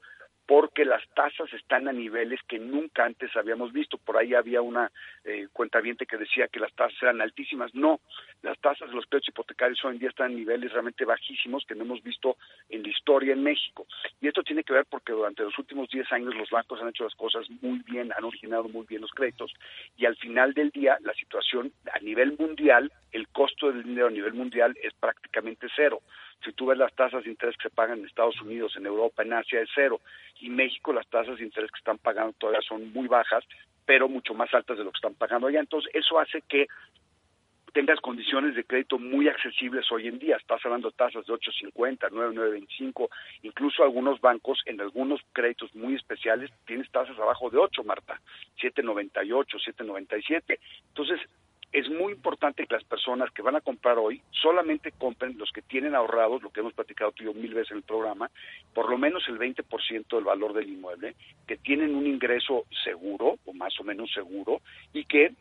porque 0.48 0.86
las 0.86 1.06
tasas 1.10 1.52
están 1.52 1.88
a 1.88 1.92
niveles 1.92 2.40
que 2.48 2.58
nunca 2.58 3.04
antes 3.04 3.36
habíamos 3.36 3.70
visto. 3.70 3.98
Por 3.98 4.16
ahí 4.16 4.32
había 4.32 4.62
una 4.62 4.90
eh, 5.22 5.46
cuentaviente 5.52 6.06
que 6.06 6.16
decía 6.16 6.48
que 6.48 6.58
las 6.58 6.72
tasas 6.72 6.96
eran 7.02 7.20
altísimas. 7.20 7.74
No, 7.74 8.00
las 8.40 8.58
tasas 8.58 8.88
de 8.88 8.94
los 8.94 9.04
créditos 9.04 9.28
hipotecarios 9.28 9.84
hoy 9.84 9.92
en 9.92 9.98
día 9.98 10.08
están 10.08 10.32
a 10.32 10.34
niveles 10.34 10.72
realmente 10.72 11.04
bajísimos 11.04 11.66
que 11.66 11.74
no 11.74 11.84
hemos 11.84 12.02
visto 12.02 12.38
en 12.70 12.82
la 12.82 12.88
historia 12.88 13.34
en 13.34 13.42
México. 13.42 13.86
Y 14.22 14.28
esto 14.28 14.42
tiene 14.42 14.64
que 14.64 14.72
ver 14.72 14.86
porque 14.86 15.12
durante 15.12 15.42
los 15.42 15.58
últimos 15.58 15.90
10 15.90 16.10
años 16.12 16.34
los 16.34 16.48
bancos 16.48 16.80
han 16.80 16.88
hecho 16.88 17.04
las 17.04 17.14
cosas 17.14 17.46
muy 17.60 17.80
bien, 17.80 18.10
han 18.16 18.24
originado 18.24 18.70
muy 18.70 18.86
bien 18.86 19.02
los 19.02 19.10
créditos 19.10 19.52
y 19.98 20.06
al 20.06 20.16
final 20.16 20.54
del 20.54 20.70
día 20.70 20.96
la 21.02 21.12
situación 21.12 21.74
a 21.92 21.98
nivel 21.98 22.36
mundial, 22.38 22.90
el 23.12 23.28
costo 23.28 23.70
del 23.70 23.82
dinero 23.82 24.06
a 24.06 24.10
nivel 24.10 24.32
mundial 24.32 24.74
es 24.82 24.94
prácticamente 24.94 25.66
cero. 25.76 26.00
Si 26.44 26.52
tú 26.52 26.66
ves 26.66 26.78
las 26.78 26.94
tasas 26.94 27.24
de 27.24 27.30
interés 27.30 27.56
que 27.56 27.68
se 27.68 27.74
pagan 27.74 27.98
en 27.98 28.06
Estados 28.06 28.40
Unidos, 28.40 28.76
en 28.76 28.86
Europa, 28.86 29.22
en 29.22 29.32
Asia, 29.32 29.60
es 29.60 29.70
cero. 29.74 30.00
Y 30.40 30.50
México 30.50 30.92
las 30.92 31.06
tasas 31.08 31.38
de 31.38 31.44
interés 31.44 31.70
que 31.70 31.78
están 31.78 31.98
pagando 31.98 32.32
todavía 32.38 32.62
son 32.62 32.92
muy 32.92 33.08
bajas, 33.08 33.44
pero 33.84 34.08
mucho 34.08 34.34
más 34.34 34.52
altas 34.54 34.78
de 34.78 34.84
lo 34.84 34.92
que 34.92 34.98
están 34.98 35.14
pagando 35.14 35.48
allá. 35.48 35.60
Entonces, 35.60 35.90
eso 35.94 36.18
hace 36.18 36.42
que 36.42 36.68
tengas 37.72 38.00
condiciones 38.00 38.54
de 38.54 38.64
crédito 38.64 38.98
muy 38.98 39.28
accesibles 39.28 39.90
hoy 39.92 40.08
en 40.08 40.18
día. 40.18 40.36
Estás 40.36 40.64
hablando 40.64 40.90
de 40.90 40.96
tasas 40.96 41.26
de 41.26 41.32
8.50, 41.32 42.10
9.925, 42.10 43.08
incluso 43.42 43.82
algunos 43.82 44.20
bancos 44.20 44.60
en 44.66 44.80
algunos 44.80 45.20
créditos 45.32 45.74
muy 45.74 45.94
especiales 45.94 46.50
tienes 46.66 46.90
tasas 46.90 47.18
abajo 47.18 47.50
de 47.50 47.58
8, 47.58 47.84
Marta, 47.84 48.20
7.98, 48.60 49.46
7.97. 49.78 50.58
Entonces, 50.88 51.20
es 51.72 51.88
muy 51.90 52.12
importante 52.12 52.66
que 52.66 52.74
las 52.74 52.84
personas 52.84 53.30
que 53.32 53.42
van 53.42 53.56
a 53.56 53.60
comprar 53.60 53.98
hoy 53.98 54.22
solamente 54.30 54.92
compren 54.92 55.36
los 55.36 55.50
que 55.52 55.62
tienen 55.62 55.94
ahorrados, 55.94 56.42
lo 56.42 56.50
que 56.50 56.60
hemos 56.60 56.72
platicado 56.72 57.12
tú 57.12 57.22
y 57.22 57.26
yo 57.26 57.34
mil 57.34 57.52
veces 57.52 57.72
en 57.72 57.78
el 57.78 57.82
programa, 57.82 58.30
por 58.74 58.90
lo 58.90 58.96
menos 58.96 59.24
el 59.28 59.38
20% 59.38 60.06
del 60.08 60.24
valor 60.24 60.54
del 60.54 60.68
inmueble, 60.68 61.14
que 61.46 61.56
tienen 61.56 61.94
un 61.94 62.06
ingreso 62.06 62.64
seguro 62.84 63.36
o 63.44 63.52
más 63.52 63.78
o 63.80 63.84
menos 63.84 64.10
seguro 64.12 64.60
y 64.92 65.04
que 65.04 65.32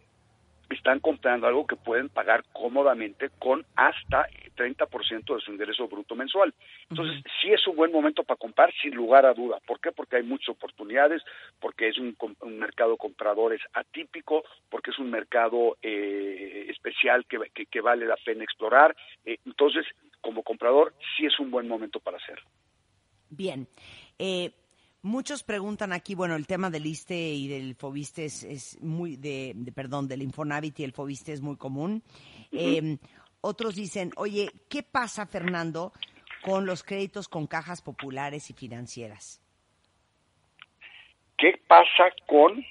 están 0.70 1.00
comprando 1.00 1.48
algo 1.48 1.66
que 1.66 1.76
pueden 1.76 2.10
pagar 2.10 2.44
cómodamente 2.52 3.30
con 3.40 3.66
hasta 3.76 4.24
el 4.44 4.52
30% 4.54 5.36
de 5.36 5.42
su 5.42 5.52
ingreso 5.52 5.88
bruto 5.88 6.16
mensual. 6.16 6.54
Entonces, 6.90 7.24
sí 7.42 7.52
es 7.52 7.66
un 7.68 7.76
buen 7.76 7.92
momento 7.92 8.24
para 8.24 8.38
comprar, 8.38 8.74
sin 8.82 8.94
lugar 8.96 9.26
a 9.26 9.34
duda. 9.34 9.60
¿Por 9.66 9.80
qué? 9.80 9.92
Porque 9.92 10.18
hay 10.18 10.24
muchas 10.24 10.50
oportunidades, 10.50 11.22
porque 11.60 11.88
es 11.90 11.98
un, 11.98 12.16
un 12.42 12.60
mercado 12.60 12.92
de 12.92 12.98
compradores 12.98 13.62
atípico, 13.74 14.44
porque 14.70 14.92
es 14.92 15.00
un 15.00 15.10
mercado 15.12 15.78
eh, 15.82 16.66
especial 16.70 17.26
que, 17.26 17.40
que- 17.54 17.66
que 17.68 17.82
vale 17.82 18.06
la 18.06 18.18
pena 18.18 18.44
explorar. 18.44 18.96
Eh, 19.26 19.38
entonces, 19.46 19.86
como 20.22 20.44
comprador, 20.44 20.94
sí 21.16 21.26
es 21.26 21.40
un 21.40 21.52
buen 21.52 21.68
momento 21.68 22.00
para 22.00 22.18
hacerlo. 22.18 22.48
Bien. 23.30 23.68
Eh, 24.20 24.52
muchos 25.08 25.44
preguntan 25.44 25.94
aquí, 25.94 26.14
bueno, 26.16 26.36
el 26.36 26.46
tema 26.46 26.70
del 26.70 26.86
ISTE 26.86 27.16
y 27.34 27.48
del 27.48 27.76
FOBISTE 27.76 28.26
es, 28.26 28.44
es 28.44 28.82
muy, 28.82 29.16
de, 29.16 29.54
de- 29.56 29.72
perdón, 29.72 30.08
del 30.08 30.22
Infonavit 30.22 30.80
y 30.80 30.84
el 30.84 30.92
FOBISTE 30.94 31.34
es 31.34 31.42
muy 31.42 31.56
común. 31.58 32.04
Eh, 32.52 32.98
otros 33.42 33.76
dicen, 33.76 34.12
oye, 34.18 34.52
¿qué 34.70 34.84
pasa, 34.84 35.26
Fernando, 35.26 35.94
con 36.44 36.66
los 36.66 36.84
créditos 36.84 37.28
con 37.28 37.48
cajas 37.48 37.82
populares 37.82 38.50
y 38.50 38.54
financieras? 38.54 39.42
¿Qué 41.38 41.60
pasa 41.68 42.12
con 42.26 42.66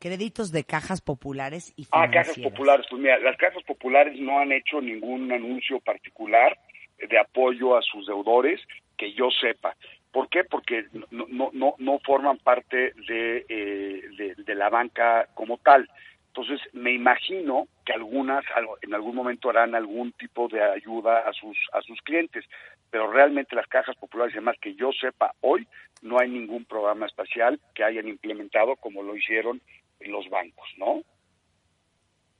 Créditos 0.00 0.52
de 0.52 0.62
cajas 0.62 1.00
populares 1.00 1.72
y 1.76 1.82
Ah, 1.90 2.06
financieras. 2.06 2.28
cajas 2.28 2.52
populares. 2.52 2.86
Pues 2.88 3.02
mira, 3.02 3.18
las 3.18 3.36
cajas 3.36 3.62
populares 3.64 4.16
no 4.20 4.38
han 4.38 4.52
hecho 4.52 4.80
ningún 4.80 5.30
anuncio 5.32 5.80
particular 5.80 6.56
de 6.98 7.18
apoyo 7.18 7.76
a 7.76 7.82
sus 7.82 8.06
deudores 8.06 8.60
que 8.96 9.12
yo 9.12 9.28
sepa. 9.40 9.76
¿Por 10.12 10.28
qué? 10.28 10.44
Porque 10.44 10.86
no, 11.10 11.26
no, 11.28 11.50
no, 11.52 11.74
no 11.78 11.98
forman 12.00 12.38
parte 12.38 12.92
de, 13.08 13.44
eh, 13.48 14.34
de, 14.36 14.54
la 14.54 14.70
banca 14.70 15.28
como 15.34 15.58
tal. 15.58 15.88
Entonces, 16.28 16.60
me 16.72 16.92
imagino 16.92 17.68
que 17.84 17.92
algunas 17.92 18.44
en 18.82 18.94
algún 18.94 19.14
momento 19.14 19.50
harán 19.50 19.74
algún 19.74 20.12
tipo 20.12 20.48
de 20.48 20.62
ayuda 20.62 21.20
a 21.20 21.32
sus 21.32 21.56
a 21.72 21.82
sus 21.82 22.00
clientes, 22.02 22.44
pero 22.90 23.10
realmente 23.10 23.56
las 23.56 23.66
cajas 23.66 23.96
populares, 23.96 24.34
además 24.34 24.56
que 24.60 24.74
yo 24.74 24.90
sepa 24.92 25.34
hoy, 25.40 25.66
no 26.02 26.18
hay 26.20 26.28
ningún 26.28 26.64
programa 26.64 27.06
espacial 27.06 27.60
que 27.74 27.84
hayan 27.84 28.08
implementado 28.08 28.76
como 28.76 29.02
lo 29.02 29.16
hicieron 29.16 29.60
los 30.00 30.28
bancos, 30.30 30.68
¿no? 30.76 31.02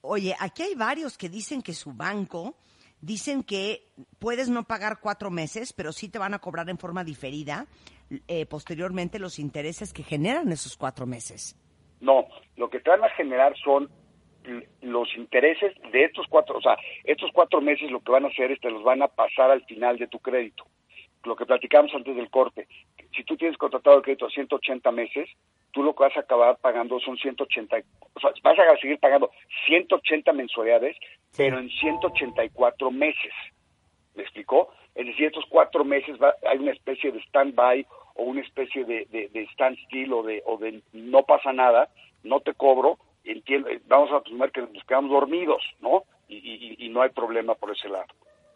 Oye, 0.00 0.34
aquí 0.38 0.62
hay 0.62 0.74
varios 0.74 1.18
que 1.18 1.28
dicen 1.28 1.60
que 1.60 1.72
su 1.72 1.92
banco, 1.92 2.54
dicen 3.00 3.42
que 3.42 3.84
puedes 4.18 4.48
no 4.48 4.64
pagar 4.64 4.98
cuatro 5.00 5.30
meses, 5.30 5.72
pero 5.72 5.92
sí 5.92 6.08
te 6.08 6.18
van 6.18 6.34
a 6.34 6.38
cobrar 6.38 6.68
en 6.68 6.78
forma 6.78 7.04
diferida 7.04 7.66
eh, 8.26 8.46
posteriormente 8.46 9.18
los 9.18 9.38
intereses 9.38 9.92
que 9.92 10.02
generan 10.02 10.50
esos 10.50 10.76
cuatro 10.76 11.06
meses. 11.06 11.56
No, 12.00 12.26
lo 12.56 12.70
que 12.70 12.80
te 12.80 12.90
van 12.90 13.04
a 13.04 13.10
generar 13.10 13.54
son 13.58 13.90
los 14.80 15.14
intereses 15.16 15.74
de 15.92 16.04
estos 16.04 16.26
cuatro, 16.28 16.56
o 16.56 16.60
sea, 16.62 16.76
estos 17.04 17.30
cuatro 17.32 17.60
meses 17.60 17.90
lo 17.90 18.00
que 18.00 18.12
van 18.12 18.24
a 18.24 18.28
hacer 18.28 18.50
es 18.50 18.60
te 18.60 18.70
los 18.70 18.82
van 18.82 19.02
a 19.02 19.08
pasar 19.08 19.50
al 19.50 19.62
final 19.64 19.98
de 19.98 20.06
tu 20.06 20.20
crédito. 20.20 20.64
Lo 21.24 21.36
que 21.36 21.44
platicamos 21.44 21.92
antes 21.94 22.16
del 22.16 22.30
corte. 22.30 22.66
Si 23.14 23.24
tú 23.24 23.36
tienes 23.36 23.58
contratado 23.58 23.96
el 23.96 24.02
crédito 24.02 24.26
a 24.26 24.30
180 24.30 24.90
meses, 24.92 25.28
tú 25.72 25.82
lo 25.82 25.94
que 25.94 26.04
vas 26.04 26.16
a 26.16 26.20
acabar 26.20 26.56
pagando 26.58 26.98
son 27.00 27.18
180, 27.18 27.76
o 27.76 28.20
vas 28.42 28.58
a 28.58 28.76
seguir 28.80 28.98
pagando 28.98 29.30
180 29.66 30.32
mensualidades, 30.32 30.96
pero 31.36 31.58
en 31.58 31.68
184 31.70 32.90
meses. 32.90 33.32
¿Me 34.14 34.22
explicó? 34.22 34.68
Es 34.94 35.06
decir, 35.06 35.26
estos 35.26 35.44
cuatro 35.48 35.84
meses 35.84 36.16
va- 36.20 36.34
hay 36.50 36.58
una 36.58 36.72
especie 36.72 37.12
de 37.12 37.20
stand-by 37.20 37.86
o 38.16 38.24
una 38.24 38.40
especie 38.40 38.84
de, 38.84 39.06
de, 39.10 39.28
de 39.28 39.46
standstill 39.52 40.12
o 40.12 40.22
de, 40.24 40.42
o 40.46 40.56
de 40.58 40.82
no 40.92 41.22
pasa 41.22 41.52
nada, 41.52 41.88
no 42.24 42.40
te 42.40 42.52
cobro, 42.54 42.98
entiendo, 43.24 43.68
vamos 43.86 44.10
a 44.10 44.16
asumir 44.16 44.50
que 44.50 44.62
nos 44.62 44.84
quedamos 44.84 45.10
dormidos, 45.10 45.62
¿no? 45.80 46.02
Y, 46.28 46.36
y, 46.36 46.86
y 46.86 46.88
no 46.88 47.02
hay 47.02 47.10
problema 47.10 47.54
por 47.54 47.70
ese 47.70 47.88
lado. 47.88 48.06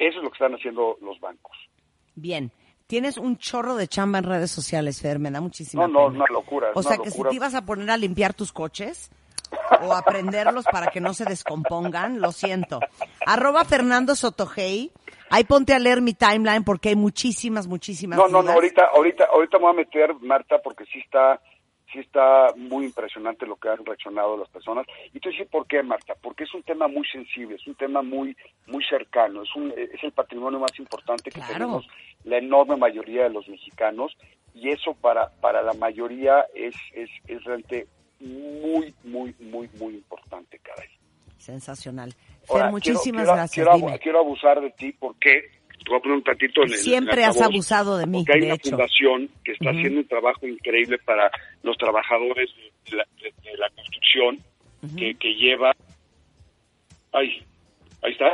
Eso 0.01 0.19
es 0.19 0.25
lo 0.25 0.31
que 0.31 0.35
están 0.35 0.55
haciendo 0.55 0.99
los 1.01 1.21
bancos. 1.21 1.57
Bien, 2.17 2.51
tienes 2.89 3.17
un 3.19 3.37
chorro 3.39 3.77
de 3.77 3.87
chamba 3.87 4.19
en 4.19 4.25
redes 4.25 4.51
sociales, 4.51 5.01
Fer, 5.01 5.21
me 5.21 5.31
da 5.31 5.41
muchísima 5.41 5.87
No, 5.87 5.93
no, 5.93 6.07
pena. 6.11 6.25
una 6.25 6.33
locura, 6.35 6.69
O 6.75 6.81
una 6.81 6.83
sea 6.89 6.99
que 6.99 7.11
si 7.13 7.23
te 7.23 7.35
ibas 7.35 7.55
a 7.55 7.65
poner 7.65 7.89
a 7.91 7.97
limpiar 7.97 8.35
tus 8.35 8.53
coches 8.53 9.11
o 9.83 9.93
a 9.95 10.03
prenderlos 10.03 10.65
para 10.65 10.89
que 10.89 11.01
no 11.01 11.15
se 11.15 11.25
descompongan, 11.25 12.21
lo 12.21 12.33
siento. 12.33 12.81
Arroba 13.27 13.65
Fernando 13.65 14.15
Sotogey, 14.15 14.93
ahí 15.31 15.45
ponte 15.45 15.75
a 15.75 15.79
leer 15.79 16.01
mi 16.03 16.15
timeline 16.15 16.65
porque 16.65 16.91
hay 16.91 16.97
muchísimas, 16.97 17.67
muchísimas 17.67 18.19
No, 18.19 18.29
no, 18.29 18.43
no, 18.43 18.53
ahorita, 18.53 18.87
ahorita, 18.95 19.25
ahorita 19.33 19.59
me 19.59 19.65
voy 19.65 19.73
a 19.73 19.77
meter, 19.77 20.15
Marta, 20.21 20.59
porque 20.63 20.85
sí 20.87 20.99
está, 21.01 21.41
sí 21.93 21.99
está 21.99 22.49
muy 22.57 22.87
impresionante 22.87 23.47
lo 23.47 23.57
que 23.57 23.69
han 23.69 23.85
reaccionado 23.85 24.37
las 24.37 24.49
personas. 24.49 24.87
Y 25.13 25.21
te 25.21 25.31
decir 25.31 25.49
por 25.51 25.67
qué, 25.67 25.83
Marta, 25.83 26.15
porque 26.21 26.45
es 26.45 26.55
un 26.55 26.63
tema 26.63 26.89
muy 26.89 27.07
sensible, 27.09 27.57
es 27.57 27.67
un 27.67 27.75
tema 27.75 28.03
muy, 28.03 28.37
muy 28.67 28.85
cercano, 28.85 29.43
es 29.43 29.55
un, 29.57 29.73
es 29.77 30.03
el 30.03 30.13
patrimonio 30.13 30.61
más 30.61 30.79
importante 30.79 31.31
que 31.31 31.41
Claro. 31.41 31.53
tenemos 31.53 31.89
la 32.25 32.39
enorme 32.39 32.77
mayoría 32.77 33.25
de 33.25 33.31
los 33.31 33.49
mexicanos, 33.49 34.17
y 34.55 34.69
eso 34.71 34.95
para, 34.95 35.31
para 35.41 35.63
la 35.63 35.73
mayoría 35.73 36.47
es, 36.55 36.75
es, 36.93 37.09
es 37.27 37.43
realmente 37.45 37.87
muy, 38.23 38.95
muy, 39.05 39.35
muy, 39.41 39.69
muy 39.79 39.95
importante, 39.95 40.59
caray. 40.61 40.89
Sensacional. 41.39 42.13
Fer, 42.13 42.57
Ahora, 42.57 42.71
muchísimas 42.71 43.23
quiero- 43.25 43.35
gracias. 43.37 43.55
Quiero, 43.55 43.73
abu- 43.73 43.87
Dime. 43.87 43.99
quiero 43.99 44.19
abusar 44.21 44.61
de 44.61 44.71
ti 44.71 44.93
porque 44.93 45.51
te 45.85 45.91
voy 45.91 45.99
a 45.99 46.03
poner 46.03 46.17
un 46.19 46.23
tantito 46.25 46.63
en 46.63 46.69
el- 46.73 46.79
Siempre 46.79 47.23
en 47.23 47.29
has 47.29 47.41
abusado 47.41 47.99
de 47.99 48.07
mí, 48.07 48.19
Porque 48.19 48.33
hay 48.35 48.41
de 48.41 48.47
una 48.47 48.55
hecho. 48.55 48.71
fundación 48.71 49.29
que 49.45 49.53
está 49.53 49.71
haciendo 49.71 50.01
un 50.01 50.07
trabajo 50.09 50.47
increíble 50.47 50.99
para 50.99 51.31
los 51.65 51.77
trabajadores 51.77 52.49
de 52.91 52.97
la, 52.97 53.05
de- 53.21 53.51
de 53.51 53.57
la 53.59 53.69
construcción 53.71 54.39
que, 54.97 55.15
que 55.17 55.35
lleva. 55.35 55.73
Ay, 57.13 57.45
ahí 58.03 58.13
está. 58.13 58.31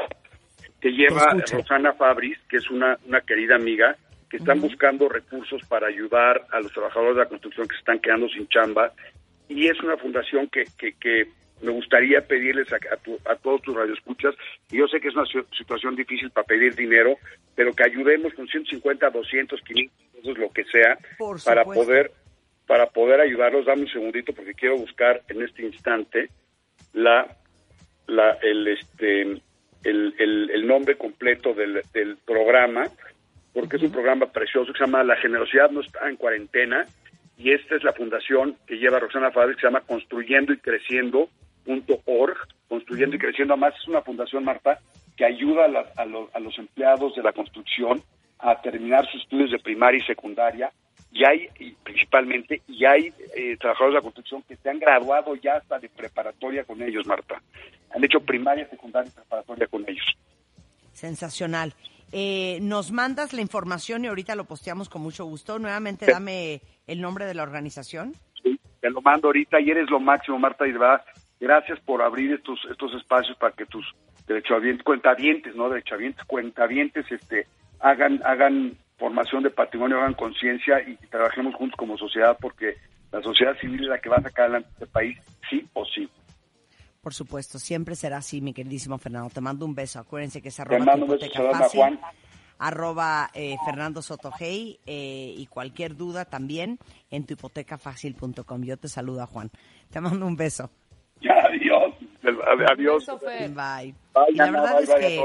Que 0.80 0.90
lleva. 0.90 1.34
Rosana 1.52 1.92
Fabris, 1.94 2.38
que 2.48 2.58
es 2.58 2.70
una, 2.70 2.96
una 3.06 3.20
querida 3.22 3.56
amiga, 3.56 3.96
que 4.30 4.36
están 4.36 4.60
buscando 4.60 5.08
recursos 5.08 5.60
para 5.68 5.88
ayudar 5.88 6.46
a 6.52 6.60
los 6.60 6.72
trabajadores 6.72 7.16
de 7.16 7.22
la 7.22 7.28
construcción 7.28 7.66
que 7.66 7.74
se 7.74 7.80
están 7.80 7.98
quedando 7.98 8.28
sin 8.28 8.46
chamba. 8.48 8.92
Y 9.48 9.66
es 9.68 9.80
una 9.80 9.96
fundación 9.96 10.48
que, 10.48 10.64
que, 10.78 10.92
que 10.94 11.28
me 11.62 11.72
gustaría 11.72 12.20
pedirles 12.20 12.72
a, 12.72 12.76
a, 12.76 12.96
tu- 12.98 13.18
a 13.24 13.34
todos 13.36 13.62
tus 13.62 13.74
radioescuchas, 13.74 14.34
y 14.70 14.76
yo 14.78 14.86
sé 14.88 15.00
que 15.00 15.08
es 15.08 15.14
una 15.14 15.26
si- 15.26 15.56
situación 15.56 15.96
difícil 15.96 16.30
para 16.30 16.46
pedir 16.46 16.74
dinero, 16.76 17.16
pero 17.54 17.72
que 17.72 17.84
ayudemos 17.84 18.32
con 18.34 18.46
150, 18.46 19.10
200, 19.10 19.60
500 19.62 19.98
pesos, 20.14 20.38
lo 20.38 20.50
que 20.50 20.64
sea, 20.64 20.98
para 21.44 21.64
poder 21.64 22.10
para 22.66 22.86
poder 22.90 23.20
ayudarlos. 23.20 23.64
Dame 23.64 23.82
un 23.82 23.88
segundito 23.88 24.32
porque 24.34 24.52
quiero 24.54 24.76
buscar 24.76 25.22
en 25.28 25.40
este 25.42 25.62
instante 25.62 26.28
la 26.92 27.26
la 28.06 28.32
el 28.42 28.68
este 28.68 29.22
el, 29.22 30.14
el, 30.18 30.50
el 30.50 30.66
nombre 30.66 30.96
completo 30.96 31.54
del, 31.54 31.80
del 31.94 32.16
programa 32.18 32.84
porque 33.54 33.76
es 33.76 33.82
un 33.82 33.92
programa 33.92 34.26
precioso 34.30 34.72
que 34.72 34.78
se 34.78 34.84
llama 34.84 35.02
La 35.04 35.16
generosidad 35.16 35.70
no 35.70 35.80
está 35.80 36.08
en 36.08 36.16
cuarentena 36.16 36.84
y 37.38 37.52
esta 37.52 37.76
es 37.76 37.84
la 37.84 37.92
fundación 37.92 38.56
que 38.66 38.76
lleva 38.78 38.98
Roxana 38.98 39.30
Fabri 39.30 39.54
que 39.54 39.60
se 39.62 39.66
llama 39.68 39.80
construyendo 39.82 40.52
y 40.52 40.58
creciendo 40.58 41.28
org, 42.06 42.36
construyendo 42.68 43.16
y 43.16 43.18
creciendo 43.18 43.54
además 43.54 43.74
es 43.80 43.86
una 43.88 44.02
fundación 44.02 44.44
Marta 44.44 44.78
que 45.16 45.24
ayuda 45.24 45.66
a, 45.66 45.68
la- 45.68 45.86
a 45.96 46.04
los, 46.04 46.34
a 46.34 46.40
los 46.40 46.58
empleados 46.58 47.14
de 47.14 47.22
la 47.22 47.32
construcción 47.32 48.02
a 48.38 48.60
terminar 48.60 49.06
sus 49.10 49.22
estudios 49.22 49.50
de 49.50 49.58
primaria 49.58 49.98
y 49.98 50.06
secundaria. 50.06 50.70
Y 51.10 51.24
hay 51.24 51.48
y 51.58 51.72
principalmente 51.72 52.62
y 52.68 52.84
hay 52.84 53.12
eh, 53.34 53.56
trabajadores 53.58 53.94
de 53.94 53.98
la 53.98 54.02
construcción 54.02 54.42
que 54.42 54.56
se 54.56 54.68
han 54.70 54.78
graduado 54.78 55.34
ya 55.36 55.54
hasta 55.56 55.78
de 55.78 55.88
preparatoria 55.88 56.64
con 56.64 56.80
ellos 56.82 57.06
Marta. 57.06 57.40
Han 57.94 58.04
hecho 58.04 58.20
primaria 58.20 58.68
secundaria 58.68 59.10
y 59.10 59.14
preparatoria 59.14 59.66
con 59.66 59.84
ellos. 59.88 60.04
Sensacional. 60.92 61.72
Eh, 62.12 62.58
nos 62.62 62.90
mandas 62.92 63.32
la 63.32 63.40
información 63.40 64.04
y 64.04 64.08
ahorita 64.08 64.34
lo 64.34 64.44
posteamos 64.44 64.88
con 64.88 65.02
mucho 65.02 65.24
gusto. 65.24 65.58
Nuevamente 65.58 66.06
Sí. 66.06 66.12
dame 66.12 66.62
el 66.86 67.00
nombre 67.00 67.26
de 67.26 67.34
la 67.34 67.42
organización. 67.42 68.14
Sí, 68.42 68.58
te 68.80 68.90
lo 68.90 69.00
mando 69.02 69.28
ahorita 69.28 69.60
y 69.60 69.70
eres 69.70 69.90
lo 69.90 70.00
máximo, 70.00 70.38
Marta, 70.38 70.66
y 70.66 70.72
de 70.72 70.78
verdad, 70.78 71.02
gracias 71.40 71.78
por 71.80 72.02
abrir 72.02 72.32
estos 72.32 72.58
estos 72.70 72.94
espacios 72.94 73.36
para 73.36 73.54
que 73.54 73.66
tus 73.66 73.84
derechohabientes, 74.26 74.84
cuentavientes, 74.84 75.54
¿no? 75.54 75.68
Derechohabientes, 75.68 76.24
cuentavientes, 76.24 77.10
este, 77.10 77.46
hagan, 77.80 78.20
hagan 78.24 78.76
formación 78.98 79.42
de 79.42 79.50
patrimonio, 79.50 79.98
hagan 79.98 80.14
conciencia 80.14 80.80
y 80.86 80.96
trabajemos 81.08 81.54
juntos 81.54 81.76
como 81.76 81.96
sociedad 81.96 82.36
porque 82.40 82.76
la 83.12 83.22
sociedad 83.22 83.56
civil 83.58 83.82
es 83.84 83.88
la 83.88 83.98
que 83.98 84.08
va 84.08 84.16
a 84.16 84.22
sacar 84.22 84.46
adelante 84.46 84.68
este 84.72 84.86
país, 84.86 85.18
sí 85.48 85.66
o 85.72 85.84
sí. 85.86 86.08
Por 87.00 87.14
supuesto, 87.14 87.58
siempre 87.58 87.94
será 87.96 88.18
así, 88.18 88.40
mi 88.40 88.52
queridísimo 88.52 88.98
Fernando. 88.98 89.30
Te 89.30 89.40
mando 89.40 89.64
un 89.64 89.74
beso. 89.74 89.98
Acuérdense 90.00 90.42
que 90.42 90.48
es 90.48 90.56
Te 90.56 90.62
arroba 90.62 90.94
un 90.94 91.00
beso, 91.02 91.14
hipoteca 91.14 91.50
fácil, 91.50 91.80
Juan. 91.80 92.00
arroba 92.58 93.30
eh, 93.34 93.56
Fernando 93.64 94.02
Sotogey 94.02 94.80
eh, 94.84 95.34
y 95.36 95.46
cualquier 95.46 95.96
duda 95.96 96.24
también 96.24 96.78
en 97.10 97.24
tuhipotecafacil.com. 97.24 98.62
Yo 98.64 98.76
te 98.76 98.88
saludo, 98.88 99.26
Juan. 99.26 99.50
Te 99.90 100.00
mando 100.00 100.26
un 100.26 100.36
beso. 100.36 100.70
Ya, 101.20 101.34
adiós. 101.44 101.94
Adiós. 102.72 103.06
Beso, 103.06 103.18
Fer. 103.18 103.50
Bye. 103.50 103.94
Bye, 104.14 104.32
y 104.32 104.34
la 104.36 104.50
verdad 104.50 104.74
bye, 104.74 104.82
es 104.84 104.88
bye 104.88 104.98
que 105.00 105.24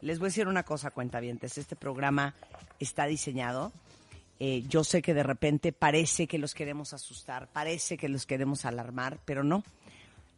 les 0.00 0.18
voy 0.18 0.26
a 0.26 0.28
decir 0.30 0.48
una 0.48 0.62
cosa, 0.64 0.90
cuentavientes. 0.90 1.58
Este 1.58 1.76
programa 1.76 2.34
está 2.80 3.06
diseñado. 3.06 3.70
eh, 4.40 4.62
yo 4.68 4.82
sé 4.82 5.02
que 5.02 5.14
de 5.14 5.22
repente 5.22 5.72
parece 5.72 6.26
que 6.26 6.38
los 6.38 6.54
queremos 6.54 6.92
asustar, 6.92 7.48
parece 7.52 7.96
que 7.96 8.08
los 8.08 8.26
queremos 8.26 8.64
alarmar, 8.64 9.18
pero 9.24 9.44
no. 9.44 9.62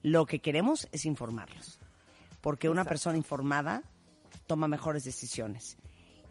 Lo 0.04 0.26
que 0.26 0.40
queremos 0.40 0.86
es 0.92 1.06
informarlos. 1.06 1.80
Porque 2.42 2.68
una 2.68 2.84
persona 2.84 3.16
informada 3.16 3.82
toma 4.46 4.68
mejores 4.68 5.02
decisiones. 5.02 5.78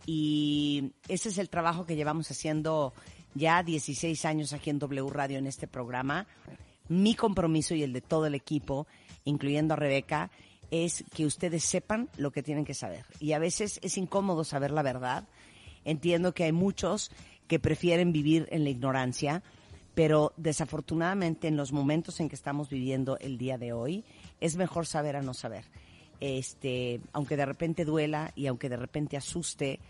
Y 0.05 0.91
ese 1.07 1.29
es 1.29 1.39
el 1.39 1.49
trabajo 1.49 1.83
que 1.83 1.95
llevamos 1.95 2.29
haciendo 2.29 2.93
ya 3.33 3.63
16 3.63 4.25
años 4.25 4.53
aquí 4.53 4.69
en 4.69 4.77
W 4.77 5.09
Radio 5.09 5.39
en 5.39 5.47
este 5.47 5.67
programa. 5.67 6.27
Mi 6.87 7.15
compromiso 7.15 7.73
y 7.73 7.81
el 7.81 7.93
de 7.93 8.01
todo 8.01 8.27
el 8.27 8.35
equipo, 8.35 8.85
incluyendo 9.25 9.73
a 9.73 9.77
Rebeca, 9.77 10.29
es 10.69 11.03
que 11.15 11.25
ustedes 11.25 11.63
sepan 11.63 12.09
lo 12.15 12.31
que 12.31 12.43
tienen 12.43 12.65
que 12.65 12.75
saber. 12.75 13.05
Y 13.19 13.31
a 13.31 13.39
veces 13.39 13.79
es 13.81 13.97
incómodo 13.97 14.43
saber 14.43 14.69
la 14.69 14.83
verdad. 14.83 15.27
Entiendo 15.83 16.35
que 16.35 16.43
hay 16.43 16.51
muchos 16.51 17.09
que 17.47 17.57
prefieren 17.57 18.11
vivir 18.11 18.47
en 18.51 18.65
la 18.65 18.69
ignorancia, 18.69 19.41
pero 19.95 20.33
desafortunadamente 20.37 21.47
en 21.47 21.57
los 21.57 21.71
momentos 21.71 22.19
en 22.19 22.29
que 22.29 22.35
estamos 22.35 22.69
viviendo 22.69 23.17
el 23.19 23.37
día 23.37 23.57
de 23.57 23.73
hoy, 23.73 24.03
es 24.39 24.55
mejor 24.55 24.85
saber 24.85 25.15
a 25.15 25.21
no 25.21 25.33
saber 25.33 25.65
este, 26.23 27.01
aunque 27.11 27.35
de 27.35 27.45
repente 27.45 27.83
duela 27.83 28.31
y 28.33 28.47
aunque 28.47 28.69
de 28.69 28.77
repente 28.77 29.17
asuste, 29.17 29.81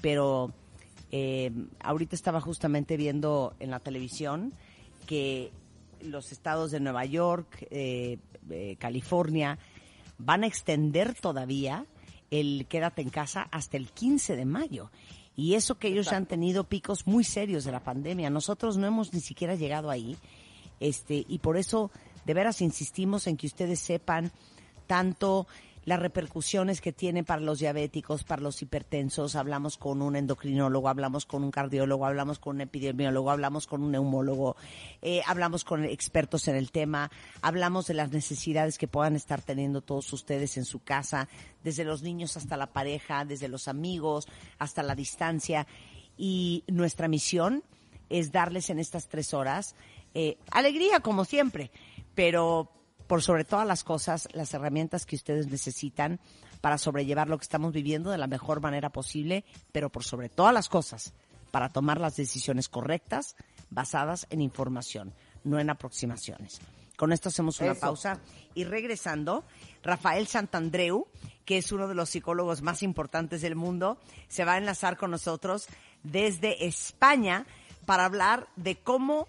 pero 0.00 0.50
eh, 1.10 1.52
ahorita 1.80 2.16
estaba 2.16 2.40
justamente 2.40 2.96
viendo 2.96 3.54
en 3.60 3.70
la 3.70 3.78
televisión 3.78 4.54
que 5.06 5.52
los 6.00 6.32
estados 6.32 6.70
de 6.70 6.80
Nueva 6.80 7.04
York, 7.04 7.66
eh, 7.70 8.16
eh, 8.48 8.76
California, 8.78 9.58
van 10.16 10.44
a 10.44 10.46
extender 10.46 11.14
todavía 11.14 11.84
el 12.30 12.66
quédate 12.70 13.02
en 13.02 13.10
casa 13.10 13.42
hasta 13.50 13.76
el 13.76 13.90
15 13.90 14.34
de 14.34 14.46
mayo. 14.46 14.90
Y 15.34 15.54
eso 15.54 15.76
que 15.76 15.88
ellos 15.88 16.06
ya 16.10 16.16
han 16.16 16.26
tenido 16.26 16.64
picos 16.64 17.06
muy 17.06 17.24
serios 17.24 17.64
de 17.64 17.72
la 17.72 17.80
pandemia. 17.80 18.30
Nosotros 18.30 18.76
no 18.76 18.86
hemos 18.86 19.14
ni 19.14 19.20
siquiera 19.20 19.54
llegado 19.54 19.90
ahí. 19.90 20.16
Este, 20.78 21.24
y 21.26 21.38
por 21.38 21.56
eso, 21.56 21.90
de 22.26 22.34
veras, 22.34 22.60
insistimos 22.60 23.26
en 23.26 23.36
que 23.36 23.46
ustedes 23.46 23.80
sepan 23.80 24.32
tanto 24.86 25.46
las 25.84 25.98
repercusiones 25.98 26.80
que 26.80 26.92
tiene 26.92 27.24
para 27.24 27.40
los 27.40 27.58
diabéticos, 27.58 28.24
para 28.24 28.42
los 28.42 28.62
hipertensos. 28.62 29.34
Hablamos 29.34 29.76
con 29.76 30.02
un 30.02 30.16
endocrinólogo, 30.16 30.88
hablamos 30.88 31.26
con 31.26 31.42
un 31.42 31.50
cardiólogo, 31.50 32.06
hablamos 32.06 32.38
con 32.38 32.56
un 32.56 32.62
epidemiólogo, 32.62 33.30
hablamos 33.30 33.66
con 33.66 33.82
un 33.82 33.92
neumólogo, 33.92 34.56
eh, 35.00 35.22
hablamos 35.26 35.64
con 35.64 35.84
expertos 35.84 36.46
en 36.48 36.56
el 36.56 36.70
tema, 36.70 37.10
hablamos 37.40 37.86
de 37.86 37.94
las 37.94 38.12
necesidades 38.12 38.78
que 38.78 38.88
puedan 38.88 39.16
estar 39.16 39.42
teniendo 39.42 39.80
todos 39.80 40.12
ustedes 40.12 40.56
en 40.56 40.64
su 40.64 40.80
casa, 40.80 41.28
desde 41.64 41.84
los 41.84 42.02
niños 42.02 42.36
hasta 42.36 42.56
la 42.56 42.72
pareja, 42.72 43.24
desde 43.24 43.48
los 43.48 43.68
amigos 43.68 44.28
hasta 44.58 44.82
la 44.82 44.94
distancia. 44.94 45.66
Y 46.16 46.64
nuestra 46.68 47.08
misión 47.08 47.64
es 48.08 48.30
darles 48.30 48.70
en 48.70 48.78
estas 48.78 49.08
tres 49.08 49.34
horas 49.34 49.74
eh, 50.14 50.36
alegría, 50.50 51.00
como 51.00 51.24
siempre, 51.24 51.70
pero 52.14 52.70
por 53.06 53.22
sobre 53.22 53.44
todas 53.44 53.66
las 53.66 53.84
cosas, 53.84 54.28
las 54.32 54.52
herramientas 54.54 55.06
que 55.06 55.16
ustedes 55.16 55.46
necesitan 55.48 56.20
para 56.60 56.78
sobrellevar 56.78 57.28
lo 57.28 57.38
que 57.38 57.44
estamos 57.44 57.72
viviendo 57.72 58.10
de 58.10 58.18
la 58.18 58.26
mejor 58.26 58.60
manera 58.60 58.90
posible, 58.90 59.44
pero 59.72 59.90
por 59.90 60.04
sobre 60.04 60.28
todas 60.28 60.54
las 60.54 60.68
cosas, 60.68 61.12
para 61.50 61.68
tomar 61.68 62.00
las 62.00 62.16
decisiones 62.16 62.68
correctas 62.68 63.36
basadas 63.70 64.26
en 64.30 64.40
información, 64.40 65.12
no 65.44 65.58
en 65.58 65.70
aproximaciones. 65.70 66.60
Con 66.96 67.12
esto 67.12 67.30
hacemos 67.30 67.60
una 67.60 67.72
Eso. 67.72 67.80
pausa 67.80 68.20
y 68.54 68.64
regresando, 68.64 69.44
Rafael 69.82 70.26
Santandreu, 70.28 71.08
que 71.44 71.58
es 71.58 71.72
uno 71.72 71.88
de 71.88 71.94
los 71.94 72.10
psicólogos 72.10 72.62
más 72.62 72.82
importantes 72.82 73.42
del 73.42 73.56
mundo, 73.56 73.98
se 74.28 74.44
va 74.44 74.54
a 74.54 74.58
enlazar 74.58 74.96
con 74.96 75.10
nosotros 75.10 75.66
desde 76.04 76.66
España 76.66 77.46
para 77.86 78.04
hablar 78.04 78.46
de 78.56 78.76
cómo 78.76 79.26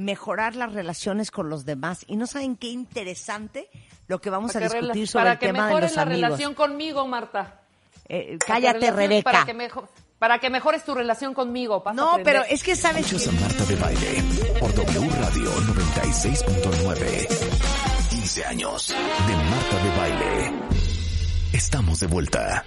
mejorar 0.00 0.56
las 0.56 0.72
relaciones 0.72 1.30
con 1.30 1.48
los 1.50 1.64
demás. 1.64 2.04
Y 2.08 2.16
no 2.16 2.26
saben 2.26 2.56
qué 2.56 2.68
interesante 2.68 3.68
lo 4.08 4.20
que 4.20 4.30
vamos 4.30 4.50
a 4.56 4.60
Para 4.60 4.68
que 4.68 4.74
rela- 4.78 4.80
discutir 4.80 5.08
sobre 5.08 5.22
para 5.22 5.32
el 5.34 5.38
que 5.38 5.46
tema 5.46 5.58
de 5.58 5.64
mejores 5.68 5.90
los 5.90 5.96
la 5.96 6.02
amigos. 6.02 6.22
relación 6.22 6.54
conmigo, 6.54 7.06
Marta. 7.06 7.60
Eh, 8.08 8.38
Para 8.46 8.60
que 8.60 8.66
cállate, 8.68 8.90
Rebeca. 8.90 9.30
Para 9.30 9.44
que, 9.44 9.54
mejo- 9.54 9.88
para 10.18 10.38
que 10.38 10.50
mejores 10.50 10.84
tu 10.84 10.94
relación 10.94 11.32
conmigo. 11.34 11.82
vas 11.82 11.92
a 11.92 11.94
No, 11.96 12.18
pero 12.24 12.42
es 12.44 12.62
que 12.62 12.74
sabes 12.76 13.06
Escuchas 13.12 13.28
que 13.34 13.36
a 13.38 13.40
Marta 13.40 13.64
de 13.66 13.76
Baile 13.76 14.24
por 14.58 14.74
W 14.74 15.10
Radio 15.10 15.50
96.9. 15.74 17.28
15 18.10 18.44
años 18.46 18.88
de 18.88 19.34
Marta 19.36 19.82
de 19.84 19.96
Baile. 19.96 20.52
Estamos 21.52 22.00
de 22.00 22.06
vuelta. 22.06 22.64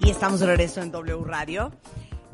y 0.00 0.10
estamos 0.10 0.40
de 0.40 0.46
regreso 0.46 0.80
en 0.82 0.90
W 0.92 1.24
Radio. 1.24 1.72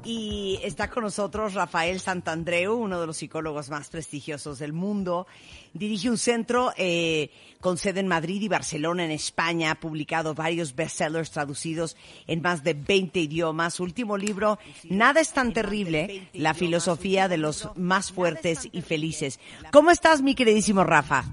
Y 0.05 0.59
está 0.65 0.89
con 0.91 1.05
nosotros 1.05 1.55
Rafael 1.55 2.01
Santandreu, 2.01 2.75
uno 2.75 3.01
de 3.01 3.07
los 3.07 3.17
psicólogos 3.17 3.71
más 3.71 3.89
prestigiosos 3.89 4.59
del 4.59 4.73
mundo. 4.73 5.27
Dirige 5.75 6.11
un 6.11 6.19
centro 6.19 6.73
eh, 6.77 7.31
con 7.61 7.79
sede 7.79 8.01
en 8.01 8.09
Madrid 8.09 8.43
y 8.43 8.49
Barcelona, 8.49 9.05
en 9.05 9.13
España. 9.13 9.71
Ha 9.71 9.75
publicado 9.77 10.35
varios 10.35 10.75
bestsellers 10.75 11.31
traducidos 11.31 11.97
en 12.27 12.43
más 12.43 12.65
de 12.65 12.75
20 12.75 13.21
idiomas. 13.21 13.75
Su 13.75 13.85
último 13.85 14.17
libro, 14.17 14.59
Nada 14.91 15.21
es 15.21 15.33
tan 15.33 15.53
terrible, 15.53 16.29
la 16.33 16.55
filosofía 16.55 17.29
de 17.29 17.39
los 17.39 17.69
más 17.77 18.11
fuertes 18.11 18.69
y 18.73 18.83
felices. 18.83 19.39
¿Cómo 19.71 19.93
estás, 19.93 20.21
mi 20.21 20.35
queridísimo 20.35 20.83
Rafa? 20.83 21.25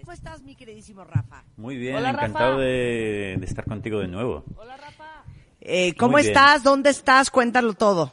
¿Cómo 0.00 0.14
estás, 0.14 0.40
mi 0.42 0.54
queridísimo 0.54 1.04
Rafa? 1.04 1.44
Muy 1.58 1.76
bien, 1.76 1.96
Hola, 1.96 2.12
Rafa. 2.12 2.24
encantado 2.24 2.58
de, 2.60 3.36
de 3.38 3.44
estar 3.44 3.66
contigo 3.66 3.98
de 3.98 4.08
nuevo. 4.08 4.42
Eh, 5.60 5.94
¿Cómo 5.94 6.18
estás? 6.18 6.62
¿Dónde 6.62 6.90
estás? 6.90 7.30
Cuéntalo 7.30 7.74
todo. 7.74 8.12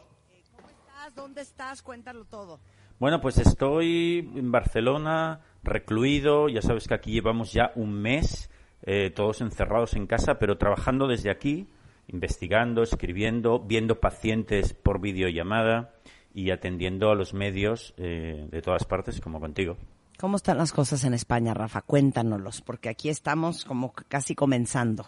¿Cómo 0.55 0.69
estás? 0.69 1.15
¿Dónde 1.15 1.41
estás? 1.41 1.81
Cuéntalo 1.81 2.25
todo. 2.25 2.59
Bueno, 2.99 3.19
pues 3.19 3.37
estoy 3.37 4.31
en 4.35 4.51
Barcelona, 4.51 5.41
recluido, 5.63 6.47
ya 6.47 6.61
sabes 6.61 6.87
que 6.87 6.93
aquí 6.93 7.11
llevamos 7.11 7.51
ya 7.51 7.71
un 7.75 7.93
mes, 7.93 8.49
eh, 8.83 9.11
todos 9.13 9.41
encerrados 9.41 9.95
en 9.95 10.07
casa, 10.07 10.39
pero 10.39 10.57
trabajando 10.57 11.05
desde 11.05 11.29
aquí, 11.29 11.67
investigando, 12.07 12.83
escribiendo, 12.83 13.59
viendo 13.59 13.99
pacientes 13.99 14.73
por 14.73 15.01
videollamada 15.01 15.93
y 16.33 16.51
atendiendo 16.51 17.11
a 17.11 17.15
los 17.15 17.33
medios 17.33 17.93
eh, 17.97 18.47
de 18.49 18.61
todas 18.61 18.85
partes, 18.85 19.19
como 19.19 19.41
contigo. 19.41 19.77
¿Cómo 20.17 20.37
están 20.37 20.57
las 20.57 20.71
cosas 20.71 21.03
en 21.03 21.13
España, 21.13 21.53
Rafa? 21.53 21.81
Cuéntanoslos, 21.81 22.61
porque 22.61 22.87
aquí 22.87 23.09
estamos 23.09 23.65
como 23.65 23.91
casi 23.91 24.35
comenzando. 24.35 25.07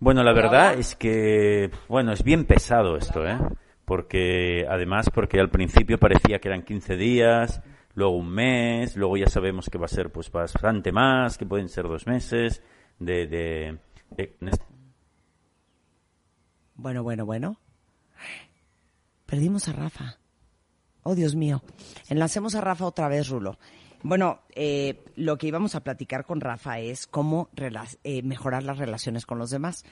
Bueno, 0.00 0.22
la 0.22 0.32
verdad 0.32 0.74
es 0.78 0.94
que, 0.94 1.70
bueno, 1.88 2.12
es 2.12 2.22
bien 2.22 2.44
pesado 2.44 2.96
esto, 2.96 3.26
¿eh? 3.26 3.36
Porque, 3.84 4.64
además, 4.68 5.10
porque 5.12 5.40
al 5.40 5.50
principio 5.50 5.98
parecía 5.98 6.38
que 6.40 6.48
eran 6.48 6.62
15 6.62 6.96
días, 6.96 7.62
luego 7.94 8.16
un 8.16 8.30
mes, 8.30 8.96
luego 8.96 9.16
ya 9.16 9.26
sabemos 9.26 9.68
que 9.70 9.78
va 9.78 9.86
a 9.86 9.88
ser 9.88 10.12
pues 10.12 10.30
bastante 10.30 10.92
más, 10.92 11.36
que 11.38 11.46
pueden 11.46 11.68
ser 11.68 11.88
dos 11.88 12.06
meses 12.06 12.62
de... 12.98 13.26
de, 13.26 13.78
de- 14.16 14.36
Bueno, 16.74 17.02
bueno, 17.02 17.26
bueno. 17.26 17.58
Perdimos 19.26 19.68
a 19.68 19.72
Rafa. 19.72 20.18
Oh, 21.02 21.14
Dios 21.14 21.34
mío. 21.34 21.62
Enlacemos 22.08 22.54
a 22.54 22.60
Rafa 22.60 22.84
otra 22.86 23.08
vez, 23.08 23.28
Rulo. 23.28 23.58
Bueno, 24.02 24.42
eh, 24.54 25.02
lo 25.16 25.38
que 25.38 25.48
íbamos 25.48 25.74
a 25.74 25.82
platicar 25.82 26.24
con 26.24 26.40
Rafa 26.40 26.78
es 26.78 27.08
cómo 27.08 27.50
rela- 27.56 27.98
eh, 28.04 28.22
mejorar 28.22 28.62
las 28.62 28.78
relaciones 28.78 29.26
con 29.26 29.38
los 29.38 29.50
demás. 29.50 29.84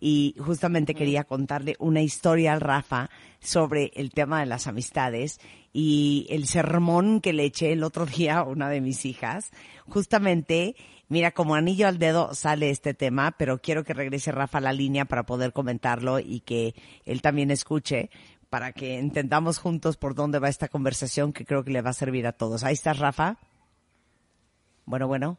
Y 0.00 0.34
justamente 0.38 0.94
quería 0.96 1.22
contarle 1.24 1.76
una 1.78 2.02
historia 2.02 2.54
al 2.54 2.60
Rafa 2.60 3.08
sobre 3.38 3.92
el 3.94 4.10
tema 4.10 4.40
de 4.40 4.46
las 4.46 4.66
amistades 4.66 5.38
y 5.72 6.26
el 6.30 6.46
sermón 6.48 7.20
que 7.20 7.32
le 7.32 7.44
eché 7.44 7.72
el 7.72 7.84
otro 7.84 8.04
día 8.04 8.38
a 8.38 8.42
una 8.42 8.68
de 8.68 8.80
mis 8.80 9.04
hijas. 9.06 9.52
Justamente, 9.86 10.74
mira, 11.08 11.30
como 11.30 11.54
anillo 11.54 11.86
al 11.86 11.98
dedo 11.98 12.34
sale 12.34 12.68
este 12.70 12.94
tema, 12.94 13.30
pero 13.38 13.60
quiero 13.62 13.84
que 13.84 13.94
regrese 13.94 14.32
Rafa 14.32 14.58
a 14.58 14.62
la 14.62 14.72
línea 14.72 15.04
para 15.04 15.24
poder 15.24 15.52
comentarlo 15.52 16.18
y 16.18 16.40
que 16.40 16.74
él 17.04 17.22
también 17.22 17.52
escuche 17.52 18.10
para 18.50 18.72
que 18.72 18.98
entendamos 18.98 19.58
juntos 19.58 19.96
por 19.96 20.14
dónde 20.16 20.40
va 20.40 20.48
esta 20.48 20.68
conversación 20.68 21.32
que 21.32 21.46
creo 21.46 21.62
que 21.62 21.70
le 21.70 21.80
va 21.80 21.90
a 21.90 21.94
servir 21.94 22.26
a 22.26 22.32
todos. 22.32 22.64
Ahí 22.64 22.74
estás, 22.74 22.98
Rafa. 22.98 23.38
Bueno, 24.84 25.06
bueno. 25.06 25.38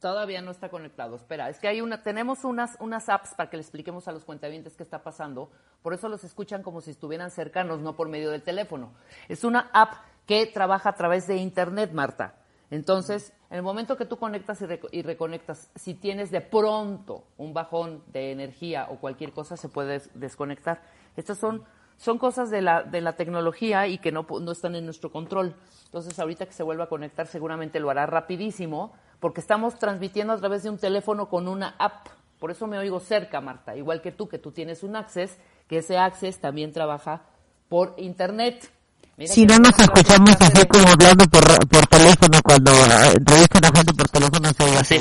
Todavía 0.00 0.42
no 0.42 0.50
está 0.50 0.68
conectado. 0.68 1.16
Espera, 1.16 1.48
es 1.48 1.58
que 1.58 1.68
hay 1.68 1.80
una, 1.80 2.02
tenemos 2.02 2.44
unas, 2.44 2.76
unas 2.80 3.08
apps 3.08 3.34
para 3.34 3.48
que 3.48 3.56
le 3.56 3.62
expliquemos 3.62 4.06
a 4.08 4.12
los 4.12 4.24
cuentavientes 4.24 4.76
qué 4.76 4.82
está 4.82 5.02
pasando. 5.02 5.50
Por 5.82 5.94
eso 5.94 6.08
los 6.08 6.22
escuchan 6.22 6.62
como 6.62 6.82
si 6.82 6.90
estuvieran 6.90 7.30
cercanos, 7.30 7.80
no 7.80 7.96
por 7.96 8.08
medio 8.08 8.30
del 8.30 8.42
teléfono. 8.42 8.92
Es 9.28 9.42
una 9.42 9.70
app 9.72 9.94
que 10.26 10.46
trabaja 10.46 10.90
a 10.90 10.94
través 10.94 11.26
de 11.26 11.36
internet, 11.36 11.92
Marta. 11.92 12.34
Entonces, 12.70 13.32
en 13.48 13.56
el 13.56 13.62
momento 13.62 13.96
que 13.96 14.04
tú 14.04 14.18
conectas 14.18 14.60
y, 14.60 14.66
y 14.98 15.02
reconectas, 15.02 15.70
si 15.76 15.94
tienes 15.94 16.30
de 16.30 16.40
pronto 16.42 17.24
un 17.38 17.54
bajón 17.54 18.02
de 18.08 18.32
energía 18.32 18.88
o 18.90 18.98
cualquier 18.98 19.32
cosa, 19.32 19.56
se 19.56 19.68
puede 19.68 19.92
des- 19.92 20.10
desconectar. 20.14 20.82
Estas 21.16 21.38
son, 21.38 21.64
son 21.98 22.18
cosas 22.18 22.50
de 22.50 22.62
la, 22.62 22.82
de 22.82 23.00
la 23.00 23.14
tecnología 23.14 23.86
y 23.88 23.98
que 23.98 24.12
no, 24.12 24.26
pu- 24.26 24.40
no 24.42 24.52
están 24.52 24.74
en 24.74 24.84
nuestro 24.84 25.10
control. 25.10 25.54
Entonces, 25.86 26.18
ahorita 26.18 26.46
que 26.46 26.52
se 26.52 26.62
vuelva 26.62 26.84
a 26.84 26.88
conectar, 26.88 27.26
seguramente 27.26 27.80
lo 27.80 27.88
hará 27.90 28.06
rapidísimo, 28.06 28.92
porque 29.20 29.40
estamos 29.40 29.78
transmitiendo 29.78 30.32
a 30.32 30.36
través 30.36 30.62
de 30.62 30.70
un 30.70 30.78
teléfono 30.78 31.28
con 31.28 31.48
una 31.48 31.74
app. 31.78 32.08
Por 32.38 32.50
eso 32.50 32.66
me 32.66 32.76
oigo 32.76 33.00
cerca, 33.00 33.40
Marta. 33.40 33.74
Igual 33.76 34.02
que 34.02 34.12
tú, 34.12 34.28
que 34.28 34.38
tú 34.38 34.52
tienes 34.52 34.82
un 34.82 34.94
Access, 34.94 35.38
que 35.68 35.78
ese 35.78 35.96
Access 35.96 36.38
también 36.38 36.72
trabaja 36.72 37.22
por 37.68 37.94
Internet. 37.96 38.70
Mira 39.16 39.32
Si 39.32 39.46
no 39.46 39.58
nos 39.58 39.78
escuchamos 39.78 40.36
así 40.38 40.52
de- 40.52 40.68
como 40.68 40.86
hablando 40.88 41.24
por, 41.28 41.68
por 41.68 41.86
teléfono, 41.86 42.38
cuando 42.44 42.70
ah, 42.72 43.12
entrevistan 43.14 43.64
a 43.64 43.68
gente 43.74 43.94
por 43.94 44.08
teléfono 44.10 44.50
se 44.52 44.64
oye 44.64 44.76
así. 44.76 45.00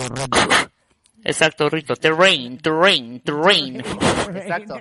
Exacto, 1.25 1.69
Rito. 1.69 1.95
Terrain, 1.95 2.57
terrain, 2.59 3.19
terrain. 3.19 3.79
Exacto. 4.35 4.75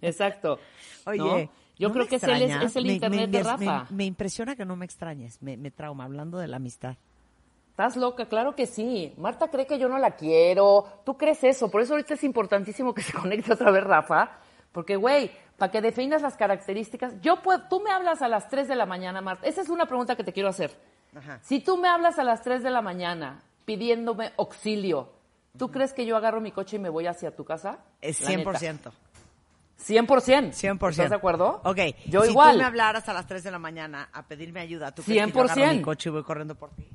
Exacto. 0.00 0.58
Oye, 1.06 1.18
¿No? 1.18 1.50
Yo 1.76 1.88
¿no 1.88 1.94
creo 1.94 2.06
que 2.06 2.16
es 2.16 2.22
el, 2.22 2.30
es 2.30 2.42
extrañas? 2.42 2.76
el 2.76 2.84
Me- 2.86 2.92
internet 2.92 3.30
me, 3.30 3.38
de 3.38 3.42
Rafa. 3.42 3.86
Me, 3.90 3.96
me 3.96 4.04
impresiona 4.04 4.54
que 4.54 4.64
no 4.64 4.76
me 4.76 4.84
extrañes, 4.84 5.42
me, 5.42 5.56
me 5.56 5.70
trauma, 5.70 6.04
hablando 6.04 6.38
de 6.38 6.46
la 6.48 6.56
amistad. 6.56 6.96
Estás 7.70 7.96
loca, 7.96 8.26
claro 8.26 8.54
que 8.54 8.66
sí. 8.66 9.12
Marta 9.18 9.48
cree 9.48 9.66
que 9.66 9.80
yo 9.80 9.88
no 9.88 9.98
la 9.98 10.12
quiero. 10.12 11.00
Tú 11.04 11.16
crees 11.18 11.42
eso. 11.42 11.68
Por 11.72 11.80
eso 11.82 11.94
ahorita 11.94 12.14
es 12.14 12.22
importantísimo 12.22 12.94
que 12.94 13.02
se 13.02 13.12
conecte 13.12 13.52
otra 13.52 13.72
vez 13.72 13.82
Rafa. 13.82 14.38
Porque, 14.70 14.94
güey, 14.94 15.32
para 15.58 15.72
que 15.72 15.80
definas 15.80 16.22
las 16.22 16.36
características. 16.36 17.20
Yo 17.20 17.42
puedo, 17.42 17.62
tú 17.68 17.80
me 17.80 17.90
hablas 17.90 18.22
a 18.22 18.28
las 18.28 18.48
3 18.48 18.68
de 18.68 18.76
la 18.76 18.86
mañana, 18.86 19.20
Marta. 19.20 19.44
Esa 19.48 19.60
es 19.62 19.68
una 19.68 19.86
pregunta 19.86 20.14
que 20.14 20.22
te 20.22 20.32
quiero 20.32 20.48
hacer. 20.50 20.70
Ajá. 21.16 21.40
Si 21.42 21.58
tú 21.58 21.76
me 21.76 21.88
hablas 21.88 22.20
a 22.20 22.24
las 22.24 22.42
3 22.42 22.62
de 22.62 22.70
la 22.70 22.80
mañana 22.80 23.42
pidiéndome 23.64 24.30
auxilio, 24.38 25.08
¿tú 25.58 25.70
crees 25.70 25.92
que 25.92 26.06
yo 26.06 26.16
agarro 26.16 26.40
mi 26.40 26.52
coche 26.52 26.76
y 26.76 26.78
me 26.78 26.88
voy 26.88 27.06
hacia 27.06 27.34
tu 27.34 27.44
casa? 27.44 27.78
Es 28.00 28.20
La 28.20 28.30
neta. 28.36 28.50
100%. 28.50 28.90
100%. 29.78 30.52
100%. 30.52 30.90
¿Estás 30.90 31.10
de 31.10 31.16
acuerdo? 31.16 31.60
Ok. 31.64 31.78
Yo 32.06 32.22
si 32.22 32.30
igual. 32.30 32.52
tú 32.52 32.58
me 32.58 32.64
hablaras 32.64 33.08
a 33.08 33.12
las 33.12 33.26
3 33.26 33.42
de 33.44 33.50
la 33.50 33.58
mañana 33.58 34.08
a 34.12 34.22
pedirme 34.26 34.60
ayuda, 34.60 34.92
¿tú 34.92 35.02
crees 35.02 35.26
que 35.26 35.32
yo 35.32 35.40
agarro 35.42 35.60
100%. 35.62 35.76
mi 35.76 35.82
coche 35.82 36.08
y 36.08 36.12
voy 36.12 36.22
corriendo 36.22 36.54
por 36.54 36.70
ti? 36.70 36.88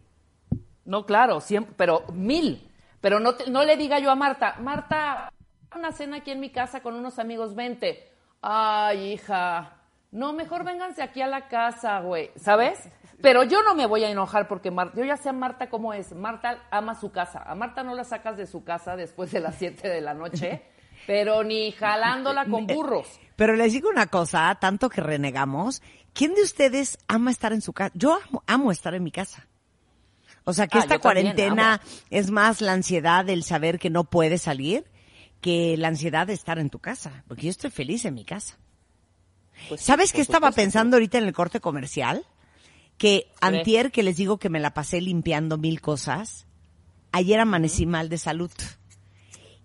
No, 0.85 1.05
claro, 1.05 1.39
siempre, 1.41 1.73
pero 1.77 2.03
mil. 2.13 2.65
Pero 3.01 3.19
no, 3.19 3.35
te- 3.35 3.49
no 3.49 3.63
le 3.63 3.77
diga 3.77 3.99
yo 3.99 4.09
a 4.11 4.15
Marta, 4.15 4.55
Marta, 4.59 5.31
una 5.75 5.91
cena 5.91 6.17
aquí 6.17 6.31
en 6.31 6.39
mi 6.39 6.49
casa 6.49 6.81
con 6.81 6.95
unos 6.95 7.19
amigos, 7.19 7.53
vente. 7.55 8.11
Ay, 8.41 9.13
hija, 9.13 9.73
no, 10.11 10.33
mejor 10.33 10.63
vénganse 10.63 11.03
aquí 11.03 11.21
a 11.21 11.27
la 11.27 11.47
casa, 11.47 11.99
güey, 11.99 12.31
¿sabes? 12.37 12.89
Pero 13.21 13.43
yo 13.43 13.61
no 13.63 13.75
me 13.75 13.85
voy 13.85 14.03
a 14.03 14.09
enojar 14.09 14.47
porque 14.47 14.71
Marta, 14.71 14.97
yo 14.97 15.03
ya 15.03 15.17
sé 15.17 15.29
a 15.29 15.33
Marta 15.33 15.69
cómo 15.69 15.93
es. 15.93 16.13
Marta 16.13 16.63
ama 16.71 16.95
su 16.99 17.11
casa. 17.11 17.43
A 17.45 17.53
Marta 17.55 17.83
no 17.83 17.93
la 17.93 18.03
sacas 18.05 18.37
de 18.37 18.47
su 18.47 18.63
casa 18.63 18.95
después 18.95 19.31
de 19.31 19.41
las 19.41 19.55
7 19.55 19.89
de 19.89 19.99
la 20.01 20.13
noche, 20.13 20.63
pero 21.07 21.43
ni 21.43 21.71
jalándola 21.73 22.45
con 22.45 22.65
burros. 22.65 23.07
Pero 23.35 23.55
les 23.55 23.73
digo 23.73 23.89
una 23.89 24.07
cosa, 24.07 24.55
tanto 24.61 24.89
que 24.89 25.01
renegamos, 25.01 25.81
¿quién 26.13 26.33
de 26.33 26.43
ustedes 26.43 26.97
ama 27.07 27.31
estar 27.31 27.51
en 27.51 27.61
su 27.61 27.73
casa? 27.73 27.91
Yo 27.95 28.13
amo, 28.13 28.43
amo 28.47 28.71
estar 28.71 28.93
en 28.95 29.03
mi 29.03 29.11
casa. 29.11 29.47
O 30.45 30.53
sea, 30.53 30.67
que 30.67 30.77
Ah, 30.77 30.81
esta 30.81 30.97
también 30.99 31.01
cuarentena 31.35 31.81
es 32.09 32.31
más 32.31 32.61
la 32.61 32.71
ansiedad 32.73 33.25
del 33.25 33.43
saber 33.43 33.79
que 33.79 33.89
no 33.89 34.05
puedes 34.05 34.41
salir 34.43 34.85
que 35.41 35.75
la 35.77 35.89
ansiedad 35.89 36.25
de 36.27 36.33
estar 36.33 36.57
en 36.57 36.69
tu 36.69 36.79
casa, 36.79 37.23
porque 37.27 37.43
yo 37.43 37.49
estoy 37.49 37.69
feliz 37.69 38.03
en 38.05 38.13
mi 38.13 38.25
casa. 38.25 38.57
Pues 39.67 39.81
¿Sabes 39.81 40.11
qué 40.13 40.21
estaba 40.21 40.47
supuesto. 40.47 40.61
pensando 40.61 40.95
ahorita 40.95 41.17
en 41.17 41.25
el 41.25 41.33
corte 41.33 41.59
comercial? 41.59 42.25
Que 42.99 43.31
antier 43.41 43.91
que 43.91 44.03
les 44.03 44.17
digo 44.17 44.37
que 44.37 44.49
me 44.49 44.59
la 44.59 44.73
pasé 44.75 45.01
limpiando 45.01 45.57
mil 45.57 45.81
cosas, 45.81 46.45
ayer 47.11 47.39
amanecí 47.39 47.85
mal 47.87 48.09
de 48.09 48.17
salud. 48.19 48.51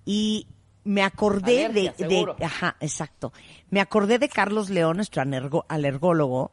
Y 0.04 0.46
me 0.84 1.02
acordé 1.02 1.64
Alergia, 1.66 1.94
de, 1.98 2.06
de- 2.06 2.44
ajá, 2.44 2.76
exacto. 2.80 3.32
Me 3.70 3.80
acordé 3.80 4.18
de 4.18 4.28
Carlos 4.28 4.70
León, 4.70 4.96
nuestro 4.96 5.22
alergo- 5.22 5.64
alergólogo, 5.68 6.52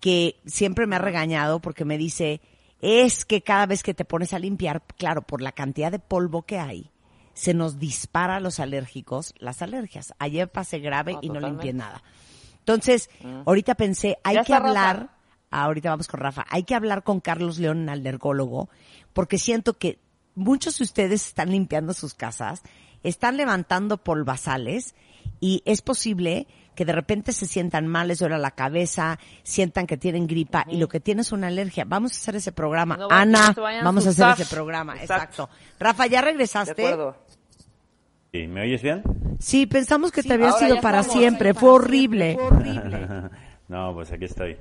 que 0.00 0.36
siempre 0.46 0.86
me 0.86 0.96
ha 0.96 1.00
regañado 1.00 1.60
porque 1.60 1.84
me 1.84 1.98
dice, 1.98 2.40
es 2.80 3.24
que 3.24 3.42
cada 3.42 3.66
vez 3.66 3.82
que 3.82 3.94
te 3.94 4.04
pones 4.04 4.32
a 4.32 4.38
limpiar, 4.38 4.82
claro, 4.96 5.22
por 5.22 5.40
la 5.42 5.52
cantidad 5.52 5.92
de 5.92 5.98
polvo 5.98 6.42
que 6.42 6.58
hay, 6.58 6.90
se 7.34 7.54
nos 7.54 7.78
dispara 7.78 8.36
a 8.36 8.40
los 8.40 8.58
alérgicos 8.58 9.34
las 9.38 9.62
alergias. 9.62 10.12
Ayer 10.18 10.50
pasé 10.50 10.78
grave 10.80 11.16
y 11.22 11.28
no 11.28 11.40
limpié 11.48 11.72
nada. 11.72 12.02
Entonces, 12.58 13.08
ahorita 13.46 13.76
pensé, 13.76 14.18
hay 14.24 14.36
Ya 14.36 14.44
que 14.44 14.52
Rafa. 14.52 14.72
Ahorita 15.50 15.90
vamos 15.90 16.08
con 16.08 16.20
Rafa, 16.20 16.44
hay 16.50 16.64
que 16.64 16.74
hablar 16.74 17.02
con 17.02 17.20
Carlos 17.20 17.58
León, 17.58 17.88
alergólogo, 17.88 18.68
porque 19.12 19.38
siento 19.38 19.74
que 19.74 19.98
muchos 20.34 20.78
de 20.78 20.84
ustedes 20.84 21.26
están 21.26 21.50
limpiando 21.50 21.92
sus 21.94 22.14
casas, 22.14 22.62
están 23.02 23.36
levantando 23.36 23.98
polvazales 23.98 24.94
y 25.40 25.62
es 25.64 25.82
posible 25.82 26.46
que 26.74 26.84
de 26.84 26.92
repente 26.92 27.32
se 27.32 27.46
sientan 27.46 27.88
mal, 27.88 28.06
les 28.08 28.20
duele 28.20 28.38
la 28.38 28.52
cabeza, 28.52 29.18
sientan 29.42 29.86
que 29.86 29.96
tienen 29.96 30.26
gripa 30.28 30.64
y 30.68 30.76
lo 30.76 30.88
que 30.88 31.00
tienen 31.00 31.20
es 31.22 31.32
una 31.32 31.48
alergia. 31.48 31.84
Vamos 31.84 32.12
a 32.12 32.16
hacer 32.16 32.36
ese 32.36 32.52
programa. 32.52 32.96
No 32.96 33.08
Ana, 33.10 33.52
vamos 33.82 34.06
a 34.06 34.10
hacer 34.10 34.28
ese 34.44 34.54
programa. 34.54 34.94
Exacto. 34.94 35.44
Exacto. 35.44 35.50
Rafa, 35.80 36.06
¿ya 36.06 36.20
De 36.20 36.26
regresaste? 36.26 36.70
acuerdo. 36.86 37.16
¿Y 38.30 38.46
¿Me 38.46 38.60
oyes 38.62 38.82
bien? 38.82 39.02
Sí, 39.40 39.66
pensamos 39.66 40.12
que 40.12 40.22
Sí, 40.22 40.28
te 40.28 40.34
había 40.34 40.52
sido 40.52 40.80
para 40.80 41.00
estamos. 41.00 41.18
siempre. 41.20 41.54
Fue 41.54 41.70
horrible. 41.70 42.34
Fue 42.34 42.44
horrible. 42.46 43.08
no, 43.68 43.94
pues 43.94 44.12
aquí 44.12 44.26
estoy. 44.26 44.56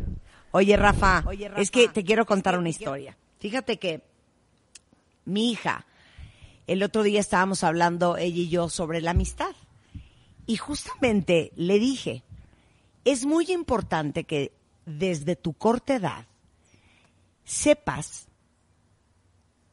Oye, 0.58 0.76
Rafa, 0.76 1.24
es 1.56 1.70
que 1.70 1.88
te 1.88 2.04
quiero 2.04 2.26
contar 2.26 2.58
una 2.58 2.70
historia. 2.70 3.16
Fíjate 3.40 3.78
que 3.78 4.02
mi 5.24 5.52
hija, 5.52 5.86
el 6.66 6.82
otro 6.82 7.04
día 7.04 7.20
estábamos 7.20 7.64
hablando 7.64 8.18
ella 8.18 8.42
y 8.42 8.50
yo 8.50 8.68
sobre 8.68 9.00
la 9.00 9.12
amistad. 9.12 9.56
Y 10.48 10.58
justamente 10.58 11.52
le 11.58 11.78
dije, 11.78 12.24
es 13.06 13.28
muy 13.28 13.52
importante 13.52 14.24
que 14.24 14.52
desde 14.88 15.36
tu 15.36 15.54
corta 15.54 15.94
edad 15.94 16.26
sepas 17.46 18.26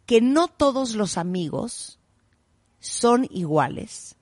que 0.04 0.20
no 0.20 0.48
todos 0.48 0.96
los 0.96 1.16
amigos 1.16 1.98
son 2.80 3.26
iguales 3.30 4.16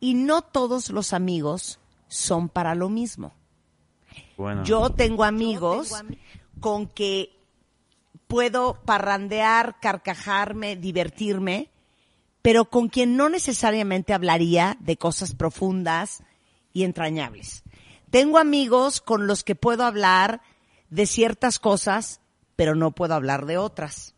y 0.00 0.14
no 0.14 0.40
todos 0.40 0.88
los 0.88 1.12
amigos 1.12 1.80
son 2.08 2.48
para 2.48 2.74
lo 2.74 2.88
mismo. 2.88 3.34
Bueno, 4.42 4.64
Yo 4.64 4.90
tengo 4.90 5.22
amigos 5.22 5.92
con 6.58 6.88
que 6.88 7.38
puedo 8.26 8.80
parrandear, 8.84 9.78
carcajarme, 9.80 10.74
divertirme, 10.74 11.70
pero 12.42 12.64
con 12.64 12.88
quien 12.88 13.16
no 13.16 13.28
necesariamente 13.28 14.12
hablaría 14.12 14.76
de 14.80 14.96
cosas 14.96 15.36
profundas 15.36 16.24
y 16.72 16.82
entrañables. 16.82 17.62
Tengo 18.10 18.38
amigos 18.38 19.00
con 19.00 19.28
los 19.28 19.44
que 19.44 19.54
puedo 19.54 19.84
hablar 19.84 20.42
de 20.90 21.06
ciertas 21.06 21.60
cosas, 21.60 22.20
pero 22.56 22.74
no 22.74 22.90
puedo 22.90 23.14
hablar 23.14 23.46
de 23.46 23.58
otras. 23.58 24.16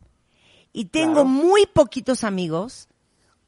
Y 0.72 0.86
tengo 0.86 1.26
muy 1.26 1.66
poquitos 1.66 2.24
amigos 2.24 2.88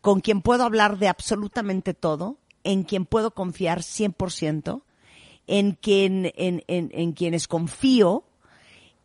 con 0.03 0.20
quien 0.20 0.43
puedo 0.43 0.62
hablar 0.62 0.98
de 0.98 1.09
absolutamente 1.09 1.94
todo, 1.94 2.36
en 2.65 2.82
quien 2.82 3.07
puedo 3.07 3.31
confiar 3.31 3.81
100%, 3.81 4.82
en, 5.47 5.73
quien, 5.73 6.32
en, 6.36 6.62
en, 6.66 6.90
en 6.93 7.12
quienes 7.12 7.48
confío 7.48 8.24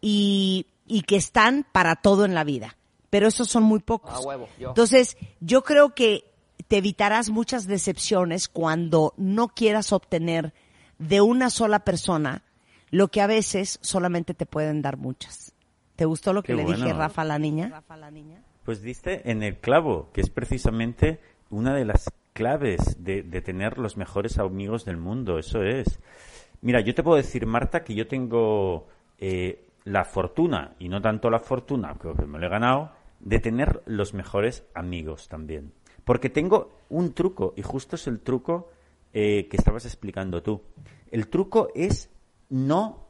y, 0.02 0.68
y 0.88 1.04
que 1.04 1.16
están 1.16 1.66
para 1.72 1.96
todo 1.96 2.26
en 2.26 2.34
la 2.34 2.44
vida. 2.44 2.78
Pero 3.10 3.28
esos 3.28 3.50
son 3.50 3.64
muy 3.64 3.80
pocos. 3.80 4.14
A 4.14 4.20
huevo, 4.20 4.48
yo. 4.60 4.70
Entonces, 4.70 5.18
yo 5.40 5.64
creo 5.64 5.94
que 5.94 6.26
te 6.68 6.78
evitarás 6.78 7.30
muchas 7.30 7.68
decepciones 7.68 8.48
cuando 8.48 9.14
no 9.18 9.50
quieras 9.50 9.92
obtener 9.92 10.54
de 10.98 11.22
una 11.22 11.50
sola 11.50 11.80
persona 11.80 12.44
lo 12.90 13.10
que 13.10 13.22
a 13.22 13.28
veces 13.28 13.80
solamente 13.82 14.34
te 14.34 14.46
pueden 14.46 14.82
dar 14.82 14.98
muchas. 14.98 15.54
¿Te 15.96 16.06
gustó 16.06 16.34
lo 16.34 16.44
que 16.44 16.54
Qué 16.54 16.58
le 16.58 16.66
dije, 16.66 16.84
bueno. 16.84 16.98
Rafa, 16.98 17.22
a 17.24 17.26
la 17.26 17.40
niña? 17.40 17.84
Pues 18.64 18.82
diste 18.82 19.30
en 19.30 19.44
el 19.44 19.58
clavo, 19.58 20.10
que 20.14 20.22
es 20.22 20.30
precisamente 20.30 21.20
una 21.50 21.76
de 21.76 21.86
las 21.86 22.10
claves 22.34 23.04
de, 23.04 23.24
de 23.24 23.42
tener 23.42 23.78
los 23.78 23.98
mejores 23.98 24.38
amigos 24.38 24.86
del 24.86 24.98
mundo, 24.98 25.40
eso 25.40 25.64
es. 25.64 26.00
Mira, 26.62 26.82
yo 26.82 26.94
te 26.94 27.04
puedo 27.04 27.18
decir, 27.18 27.46
Marta, 27.46 27.84
que 27.84 27.96
yo 27.96 28.08
tengo 28.08 28.88
eh, 29.18 29.68
la 29.84 30.06
fortuna, 30.06 30.76
y 30.80 30.90
no 30.90 31.02
tanto 31.02 31.30
la 31.30 31.40
fortuna, 31.40 31.96
creo 32.00 32.16
que 32.16 32.26
me 32.26 32.40
lo 32.40 32.46
he 32.46 32.50
ganado, 32.50 32.92
de 33.20 33.40
tener 33.40 33.82
los 33.86 34.14
mejores 34.14 34.64
amigos 34.74 35.28
también. 35.28 35.74
Porque 36.04 36.30
tengo 36.30 36.72
un 36.90 37.14
truco, 37.14 37.54
y 37.56 37.62
justo 37.62 37.96
es 37.96 38.08
el 38.08 38.20
truco 38.20 38.72
eh, 39.14 39.48
que 39.50 39.58
estabas 39.58 39.86
explicando 39.86 40.44
tú. 40.44 40.62
El 41.10 41.28
truco 41.28 41.70
es 41.74 42.10
no 42.50 43.08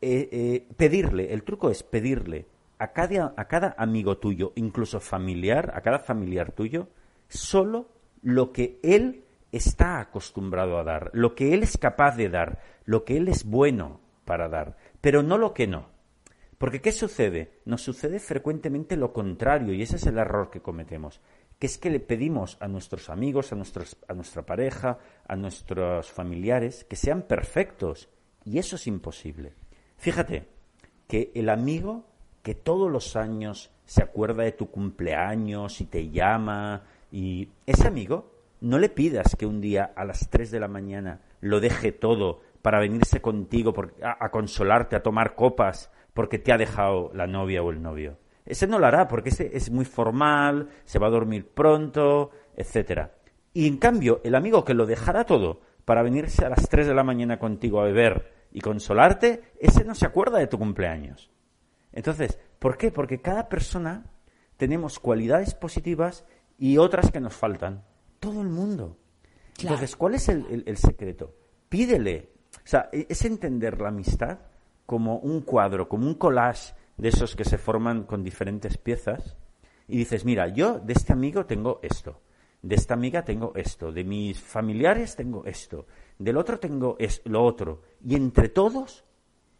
eh, 0.00 0.68
pedirle, 0.76 1.32
el 1.32 1.44
truco 1.44 1.70
es 1.70 1.82
pedirle 1.82 2.46
a 2.78 2.92
cada, 2.92 3.32
a 3.36 3.46
cada 3.46 3.74
amigo 3.78 4.18
tuyo, 4.18 4.52
incluso 4.56 5.00
familiar, 5.00 5.72
a 5.74 5.82
cada 5.82 6.00
familiar 6.00 6.52
tuyo, 6.52 6.88
solo 7.28 7.88
lo 8.22 8.52
que 8.52 8.80
él 8.82 9.22
está 9.52 10.00
acostumbrado 10.00 10.78
a 10.78 10.84
dar, 10.84 11.10
lo 11.12 11.34
que 11.34 11.54
él 11.54 11.62
es 11.62 11.76
capaz 11.76 12.16
de 12.16 12.28
dar, 12.28 12.58
lo 12.84 13.04
que 13.04 13.16
él 13.16 13.28
es 13.28 13.44
bueno 13.44 14.00
para 14.24 14.48
dar, 14.48 14.76
pero 15.00 15.22
no 15.22 15.38
lo 15.38 15.54
que 15.54 15.66
no. 15.66 15.90
Porque 16.58 16.80
¿qué 16.80 16.92
sucede? 16.92 17.60
Nos 17.64 17.82
sucede 17.82 18.20
frecuentemente 18.20 18.96
lo 18.96 19.12
contrario 19.12 19.74
y 19.74 19.82
ese 19.82 19.96
es 19.96 20.06
el 20.06 20.18
error 20.18 20.50
que 20.50 20.62
cometemos, 20.62 21.20
que 21.58 21.66
es 21.66 21.76
que 21.76 21.90
le 21.90 21.98
pedimos 21.98 22.56
a 22.60 22.68
nuestros 22.68 23.10
amigos, 23.10 23.52
a, 23.52 23.56
nuestros, 23.56 23.96
a 24.06 24.14
nuestra 24.14 24.46
pareja, 24.46 24.98
a 25.26 25.34
nuestros 25.34 26.10
familiares 26.10 26.84
que 26.84 26.96
sean 26.96 27.22
perfectos 27.22 28.08
y 28.44 28.58
eso 28.58 28.76
es 28.76 28.86
imposible. 28.86 29.54
Fíjate 29.96 30.46
que 31.08 31.32
el 31.34 31.48
amigo 31.48 32.06
que 32.42 32.54
todos 32.54 32.90
los 32.90 33.16
años 33.16 33.70
se 33.84 34.02
acuerda 34.02 34.44
de 34.44 34.52
tu 34.52 34.70
cumpleaños 34.70 35.80
y 35.80 35.86
te 35.86 36.10
llama 36.10 36.84
y 37.10 37.48
ese 37.66 37.86
amigo 37.86 38.32
no 38.60 38.78
le 38.78 38.88
pidas 38.88 39.36
que 39.36 39.46
un 39.46 39.60
día 39.60 39.92
a 39.96 40.04
las 40.04 40.30
3 40.30 40.50
de 40.50 40.60
la 40.60 40.68
mañana 40.68 41.20
lo 41.40 41.60
deje 41.60 41.92
todo 41.92 42.40
para 42.62 42.78
venirse 42.80 43.20
contigo 43.20 43.72
por- 43.72 43.94
a, 44.02 44.24
a 44.24 44.30
consolarte, 44.30 44.96
a 44.96 45.02
tomar 45.02 45.34
copas 45.34 45.90
porque 46.14 46.38
te 46.38 46.52
ha 46.52 46.58
dejado 46.58 47.10
la 47.14 47.26
novia 47.26 47.62
o 47.62 47.70
el 47.70 47.82
novio. 47.82 48.18
Ese 48.44 48.66
no 48.66 48.78
lo 48.78 48.86
hará 48.86 49.08
porque 49.08 49.28
ese 49.30 49.56
es 49.56 49.70
muy 49.70 49.84
formal, 49.84 50.68
se 50.84 50.98
va 50.98 51.06
a 51.08 51.10
dormir 51.10 51.48
pronto, 51.52 52.30
etcétera. 52.56 53.14
Y 53.54 53.66
en 53.68 53.76
cambio, 53.78 54.20
el 54.24 54.34
amigo 54.34 54.64
que 54.64 54.74
lo 54.74 54.86
dejará 54.86 55.24
todo 55.24 55.60
para 55.84 56.02
venirse 56.02 56.44
a 56.44 56.48
las 56.48 56.68
3 56.68 56.86
de 56.86 56.94
la 56.94 57.04
mañana 57.04 57.38
contigo 57.38 57.80
a 57.80 57.84
beber 57.84 58.32
y 58.52 58.60
consolarte, 58.60 59.42
ese 59.60 59.84
no 59.84 59.94
se 59.94 60.06
acuerda 60.06 60.38
de 60.38 60.46
tu 60.46 60.58
cumpleaños. 60.58 61.30
Entonces, 61.92 62.38
¿por 62.58 62.76
qué? 62.76 62.90
Porque 62.90 63.20
cada 63.20 63.48
persona 63.48 64.04
tenemos 64.56 64.98
cualidades 64.98 65.54
positivas 65.54 66.24
y 66.58 66.78
otras 66.78 67.10
que 67.10 67.20
nos 67.20 67.34
faltan. 67.34 67.84
Todo 68.20 68.40
el 68.42 68.48
mundo. 68.48 68.98
Entonces, 69.60 69.96
¿cuál 69.96 70.14
es 70.14 70.28
el, 70.28 70.46
el- 70.50 70.64
el 70.66 70.76
secreto? 70.76 71.34
Pídele. 71.68 72.31
O 72.56 72.66
sea, 72.66 72.88
e- 72.92 73.06
es 73.08 73.24
entender 73.24 73.80
la 73.80 73.88
amistad 73.88 74.38
como 74.86 75.18
un 75.18 75.42
cuadro, 75.42 75.88
como 75.88 76.06
un 76.06 76.14
collage 76.14 76.74
de 76.96 77.08
esos 77.08 77.34
que 77.34 77.44
se 77.44 77.58
forman 77.58 78.04
con 78.04 78.22
diferentes 78.22 78.76
piezas. 78.78 79.36
Y 79.88 79.96
dices, 79.96 80.24
mira, 80.24 80.48
yo 80.48 80.78
de 80.78 80.92
este 80.92 81.12
amigo 81.12 81.46
tengo 81.46 81.80
esto, 81.82 82.20
de 82.62 82.76
esta 82.76 82.94
amiga 82.94 83.24
tengo 83.24 83.52
esto, 83.56 83.92
de 83.92 84.04
mis 84.04 84.40
familiares 84.40 85.16
tengo 85.16 85.44
esto, 85.44 85.86
del 86.18 86.36
otro 86.36 86.58
tengo 86.58 86.96
es, 86.98 87.22
lo 87.24 87.44
otro. 87.44 87.82
Y 88.04 88.14
entre 88.14 88.48
todos, 88.48 89.04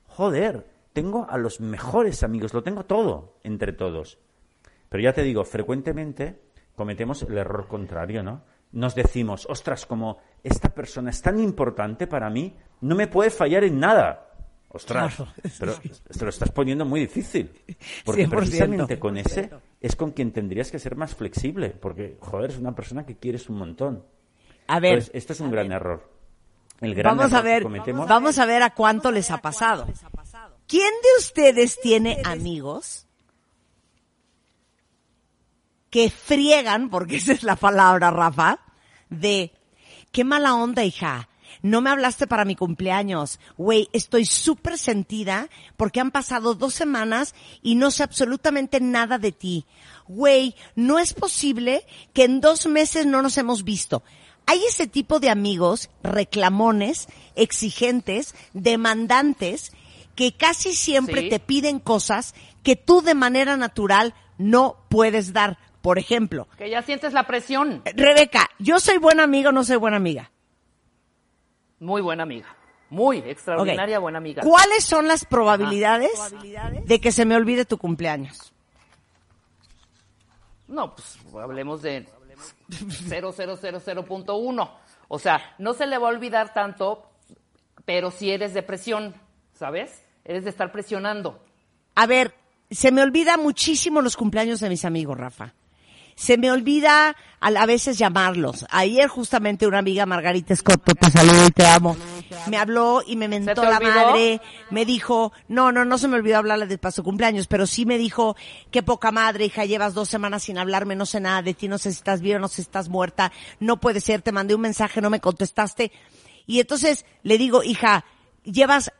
joder, 0.07 0.67
tengo 0.93 1.27
a 1.29 1.39
los 1.39 1.61
mejores 1.61 2.23
amigos, 2.23 2.55
lo 2.55 2.63
tengo 2.63 2.85
todo 2.85 3.39
entre 3.43 3.73
todos. 3.73 4.19
Pero 4.89 5.03
ya 5.03 5.13
te 5.13 5.23
digo, 5.23 5.45
frecuentemente 5.45 6.41
cometemos 6.77 7.23
el 7.23 7.39
error 7.39 7.67
contrario, 7.67 8.23
¿no? 8.23 8.45
Nos 8.73 8.95
decimos, 8.95 9.47
ostras, 9.51 9.85
como 9.85 10.19
esta 10.43 10.69
persona 10.69 11.11
es 11.11 11.23
tan 11.23 11.39
importante 11.41 12.07
para 12.07 12.29
mí, 12.31 12.55
no 12.81 12.95
me 12.95 13.07
puede 13.07 13.31
fallar 13.31 13.65
en 13.65 13.79
nada. 13.79 14.29
Ostras, 14.69 15.15
Claro. 15.17 15.31
pero 15.59 15.75
te 16.19 16.25
lo 16.25 16.31
estás 16.31 16.51
poniendo 16.51 16.85
muy 16.87 17.01
difícil. 17.01 17.51
Porque 18.05 18.27
100%. 18.27 18.31
precisamente 18.37 18.99
con 18.99 19.17
ese 19.19 19.51
es 19.81 19.95
con 19.97 20.13
quien 20.13 20.33
tendrías 20.33 20.71
que 20.71 20.79
ser 20.79 20.97
más 20.97 21.15
flexible. 21.15 21.71
Porque, 21.71 22.17
joder, 22.21 22.51
es 22.51 22.59
una 22.59 22.75
persona 22.75 23.05
que 23.05 23.17
quieres 23.17 23.49
un 23.51 23.59
montón. 23.59 24.05
A 24.69 24.81
ver, 24.81 24.93
Entonces, 24.95 25.15
esto 25.15 25.33
es 25.35 25.41
un 25.41 25.51
gran 25.51 25.71
error. 25.73 26.11
El 26.81 26.95
gran 26.95 27.17
vamos 27.17 27.33
a 27.33 27.37
error 27.37 27.43
que 27.45 27.51
ver, 27.51 27.63
cometemos. 27.65 28.09
vamos 28.09 28.39
a 28.39 28.47
ver 28.47 28.63
a 28.63 28.71
cuánto 28.75 29.11
les 29.13 29.31
ha 29.31 29.39
pasado. 29.39 29.87
¿Quién 30.67 30.91
de 31.03 31.19
ustedes 31.21 31.79
tiene 31.81 32.23
amigos 32.25 33.07
que 35.91 36.11
friegan, 36.11 36.89
porque 36.89 37.17
esa 37.19 37.33
es 37.33 37.43
la 37.43 37.57
palabra, 37.57 38.11
Rafa, 38.11 38.59
de 39.11 39.53
qué 40.13 40.25
mala 40.25 40.55
onda, 40.55 40.85
hija. 40.85 41.29
No 41.61 41.81
me 41.81 41.91
hablaste 41.91 42.27
para 42.27 42.45
mi 42.45 42.57
cumpleaños. 42.57 43.39
Güey, 43.59 43.89
estoy 43.93 44.25
súper 44.25 44.79
sentida 44.79 45.49
porque 45.77 46.01
han 46.01 46.11
pasado 46.11 46.55
dos 46.55 46.75
semanas 46.75 47.35
y 47.63 47.75
no 47.75 47.91
sé 47.91 48.03
absolutamente 48.03 48.81
nada 48.81 49.19
de 49.19 49.33
ti. 49.33 49.67
Güey, 50.09 50.55
no 50.77 50.99
es 50.99 51.13
posible 51.13 51.87
que 52.15 52.25
en 52.25 52.41
dos 52.41 52.67
meses 52.67 53.07
no 53.07 53.21
nos 53.23 53.37
hemos 53.39 53.65
visto. 53.65 54.03
Hay 54.47 54.61
ese 54.67 54.87
tipo 54.87 55.21
de 55.21 55.31
amigos 55.31 55.91
reclamones, 56.03 57.07
exigentes, 57.37 58.35
demandantes, 58.55 59.73
que 60.15 60.33
casi 60.33 60.75
siempre 60.75 61.23
Sí. 61.23 61.29
te 61.29 61.39
piden 61.39 61.79
cosas 61.79 62.35
que 62.63 62.77
tú 62.77 63.03
de 63.03 63.15
manera 63.15 63.57
natural 63.57 64.15
no 64.39 64.77
puedes 64.89 65.33
dar. 65.33 65.59
Por 65.83 65.99
ejemplo, 65.99 66.49
Que 66.57 66.71
ya 66.71 66.81
sientes 66.83 67.13
la 67.13 67.27
presión. 67.27 67.83
Rebeca, 67.95 68.49
¿yo 68.59 68.81
soy 68.81 68.97
buena 68.99 69.25
amiga 69.25 69.51
o 69.51 69.53
no 69.53 69.65
soy 69.65 69.77
buena 69.77 69.97
amiga? 69.99 70.31
Muy 71.81 72.01
buena 72.01 72.23
amiga. 72.23 72.57
Muy 72.89 73.19
extraordinaria 73.19 73.99
buena 73.99 74.19
amiga. 74.19 74.43
¿Cuáles 74.43 74.85
son 74.85 75.09
las 75.09 75.25
probabilidades 75.25 76.13
Ah. 76.21 76.71
de 76.85 77.01
que 77.01 77.11
se 77.11 77.25
me 77.25 77.35
olvide 77.37 77.65
tu 77.65 77.79
cumpleaños? 77.79 78.53
No, 80.69 80.95
pues 80.95 81.19
hablemos 81.35 81.83
de 81.83 82.07
0,000.1. 82.69 84.71
O 85.09 85.19
sea, 85.19 85.55
no 85.59 85.75
se 85.75 85.87
le 85.87 85.99
va 85.99 86.09
a 86.09 86.11
olvidar 86.11 86.53
tanto, 86.55 87.11
pero 87.85 88.11
si 88.11 88.31
eres 88.31 88.55
de 88.55 88.63
presión, 88.63 89.15
¿sabes? 89.53 90.03
Eres 90.25 90.45
de 90.45 90.51
estar 90.51 90.73
presionando. 90.73 91.45
A 91.95 92.07
ver, 92.07 92.35
se 92.71 92.93
me 92.93 93.03
olvida 93.03 93.37
muchísimo 93.37 94.01
los 94.01 94.17
cumpleaños 94.17 94.61
de 94.61 94.69
mis 94.69 94.85
amigos, 94.85 95.19
Rafa. 95.19 95.55
Se 96.23 96.39
me 96.39 96.53
olvida 96.53 97.17
a, 97.41 97.49
a 97.49 97.67
veces 97.67 97.99
llamarlos. 97.99 98.65
Ayer 98.71 99.09
justamente 99.09 99.67
una 99.67 99.79
amiga, 99.79 100.07
Margarita 100.07 100.55
Scott, 100.55 100.81
te 100.85 101.11
saludo 101.11 101.49
y 101.49 101.51
te 101.51 101.67
amo, 101.67 101.97
me 102.47 102.59
habló 102.59 103.03
y 103.05 103.17
me 103.17 103.27
mentó 103.27 103.65
la 103.65 103.81
madre. 103.81 104.41
Me 104.71 104.85
dijo, 104.85 105.33
no, 105.49 105.73
no, 105.73 105.85
no 105.85 105.99
se 105.99 106.07
me 106.07 106.15
olvidó 106.15 106.39
hablarle 106.39 106.69
de 106.69 106.79
paso 106.79 107.03
cumpleaños, 107.03 107.49
pero 107.49 107.67
sí 107.67 107.87
me 107.87 107.99
dijo, 107.99 108.37
qué 108.71 108.85
poca 108.85 109.11
madre, 109.11 109.47
hija, 109.47 109.65
llevas 109.65 109.95
dos 109.95 110.09
semanas 110.09 110.45
sin 110.45 110.59
hablarme, 110.59 110.95
no 110.95 111.07
sé 111.07 111.19
nada 111.19 111.43
de 111.43 111.55
ti, 111.55 111.67
no 111.67 111.77
sé 111.77 111.91
si 111.91 111.97
estás 111.97 112.21
viva, 112.21 112.39
no 112.39 112.47
sé 112.47 112.55
si 112.55 112.63
estás 112.63 112.89
muerta, 112.89 113.33
no 113.59 113.81
puede 113.81 114.01
ser, 114.01 114.23
te 114.23 114.31
mandé 114.31 114.55
un 114.55 114.61
mensaje, 114.61 115.01
no 115.01 115.11
me 115.11 115.19
contestaste. 115.19 115.91
Y 116.47 116.61
entonces 116.61 117.05
le 117.25 117.37
digo, 117.37 117.65
hija, 117.65 118.05
llevas 118.45 118.93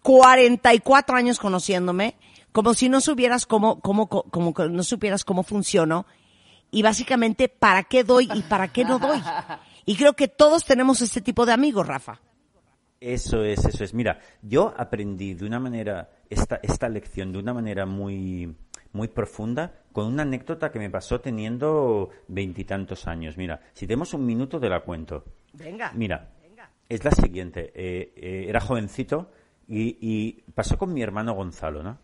44 0.00 1.14
años 1.14 1.40
conociéndome, 1.40 2.16
como 2.52 2.72
si 2.72 2.88
no 2.88 3.02
supieras 3.02 3.44
cómo, 3.44 3.80
cómo, 3.80 4.08
como 4.08 4.54
que 4.54 4.66
no 4.70 4.82
supieras 4.82 5.26
cómo 5.26 5.42
funciono 5.42 6.06
y 6.70 6.82
básicamente 6.82 7.48
para 7.48 7.84
qué 7.84 8.04
doy 8.04 8.28
y 8.34 8.42
para 8.42 8.68
qué 8.68 8.84
no 8.84 8.98
doy. 8.98 9.20
Y 9.86 9.96
creo 9.96 10.12
que 10.12 10.28
todos 10.28 10.64
tenemos 10.64 11.00
este 11.00 11.20
tipo 11.20 11.46
de 11.46 11.52
amigos, 11.52 11.86
Rafa. 11.86 12.20
Eso 13.00 13.44
es, 13.44 13.64
eso 13.64 13.84
es. 13.84 13.94
Mira, 13.94 14.18
yo 14.42 14.74
aprendí 14.76 15.34
de 15.34 15.46
una 15.46 15.60
manera, 15.60 16.10
esta, 16.28 16.60
esta 16.62 16.88
lección 16.88 17.32
de 17.32 17.38
una 17.38 17.54
manera 17.54 17.86
muy, 17.86 18.56
muy 18.92 19.08
profunda 19.08 19.82
con 19.92 20.06
una 20.06 20.24
anécdota 20.24 20.72
que 20.72 20.78
me 20.78 20.90
pasó 20.90 21.20
teniendo 21.20 22.10
veintitantos 22.26 23.06
años. 23.06 23.36
Mira, 23.36 23.60
si 23.72 23.86
tenemos 23.86 24.14
un 24.14 24.26
minuto 24.26 24.58
te 24.58 24.68
la 24.68 24.80
cuento. 24.80 25.24
Venga. 25.52 25.92
Mira, 25.94 26.32
es 26.88 27.04
la 27.04 27.12
siguiente. 27.12 27.72
Eh, 27.74 28.12
eh, 28.16 28.46
era 28.48 28.60
jovencito 28.60 29.30
y, 29.68 29.96
y 30.00 30.42
pasó 30.52 30.76
con 30.76 30.92
mi 30.92 31.00
hermano 31.00 31.34
Gonzalo, 31.34 31.82
¿no? 31.82 31.98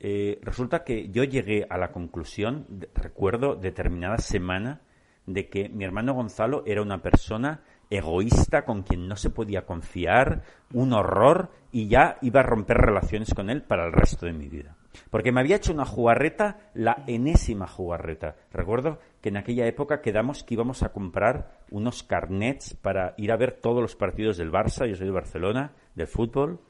Eh, 0.00 0.38
resulta 0.42 0.84
que 0.84 1.08
yo 1.08 1.24
llegué 1.24 1.66
a 1.68 1.76
la 1.78 1.90
conclusión, 1.92 2.66
de- 2.68 2.88
recuerdo 2.94 3.56
determinada 3.56 4.18
semana, 4.18 4.80
de 5.26 5.48
que 5.48 5.68
mi 5.68 5.84
hermano 5.84 6.14
Gonzalo 6.14 6.62
era 6.66 6.82
una 6.82 7.02
persona 7.02 7.62
egoísta 7.90 8.64
con 8.64 8.82
quien 8.82 9.08
no 9.08 9.16
se 9.16 9.30
podía 9.30 9.66
confiar, 9.66 10.42
un 10.72 10.92
horror, 10.92 11.50
y 11.72 11.88
ya 11.88 12.16
iba 12.22 12.40
a 12.40 12.44
romper 12.44 12.76
relaciones 12.78 13.34
con 13.34 13.50
él 13.50 13.62
para 13.62 13.86
el 13.86 13.92
resto 13.92 14.26
de 14.26 14.32
mi 14.32 14.48
vida. 14.48 14.76
Porque 15.10 15.32
me 15.32 15.40
había 15.40 15.56
hecho 15.56 15.72
una 15.72 15.84
jugarreta, 15.84 16.70
la 16.74 17.04
enésima 17.06 17.66
jugarreta. 17.66 18.36
Recuerdo 18.52 18.98
que 19.20 19.28
en 19.30 19.36
aquella 19.36 19.66
época 19.66 20.00
quedamos 20.00 20.44
que 20.44 20.54
íbamos 20.54 20.82
a 20.82 20.92
comprar 20.92 21.58
unos 21.70 22.02
carnets 22.02 22.74
para 22.74 23.14
ir 23.18 23.32
a 23.32 23.36
ver 23.36 23.52
todos 23.60 23.80
los 23.82 23.96
partidos 23.96 24.36
del 24.38 24.50
Barça, 24.52 24.86
yo 24.86 24.94
soy 24.96 25.06
de 25.06 25.12
Barcelona, 25.12 25.72
del 25.94 26.06
fútbol, 26.06 26.60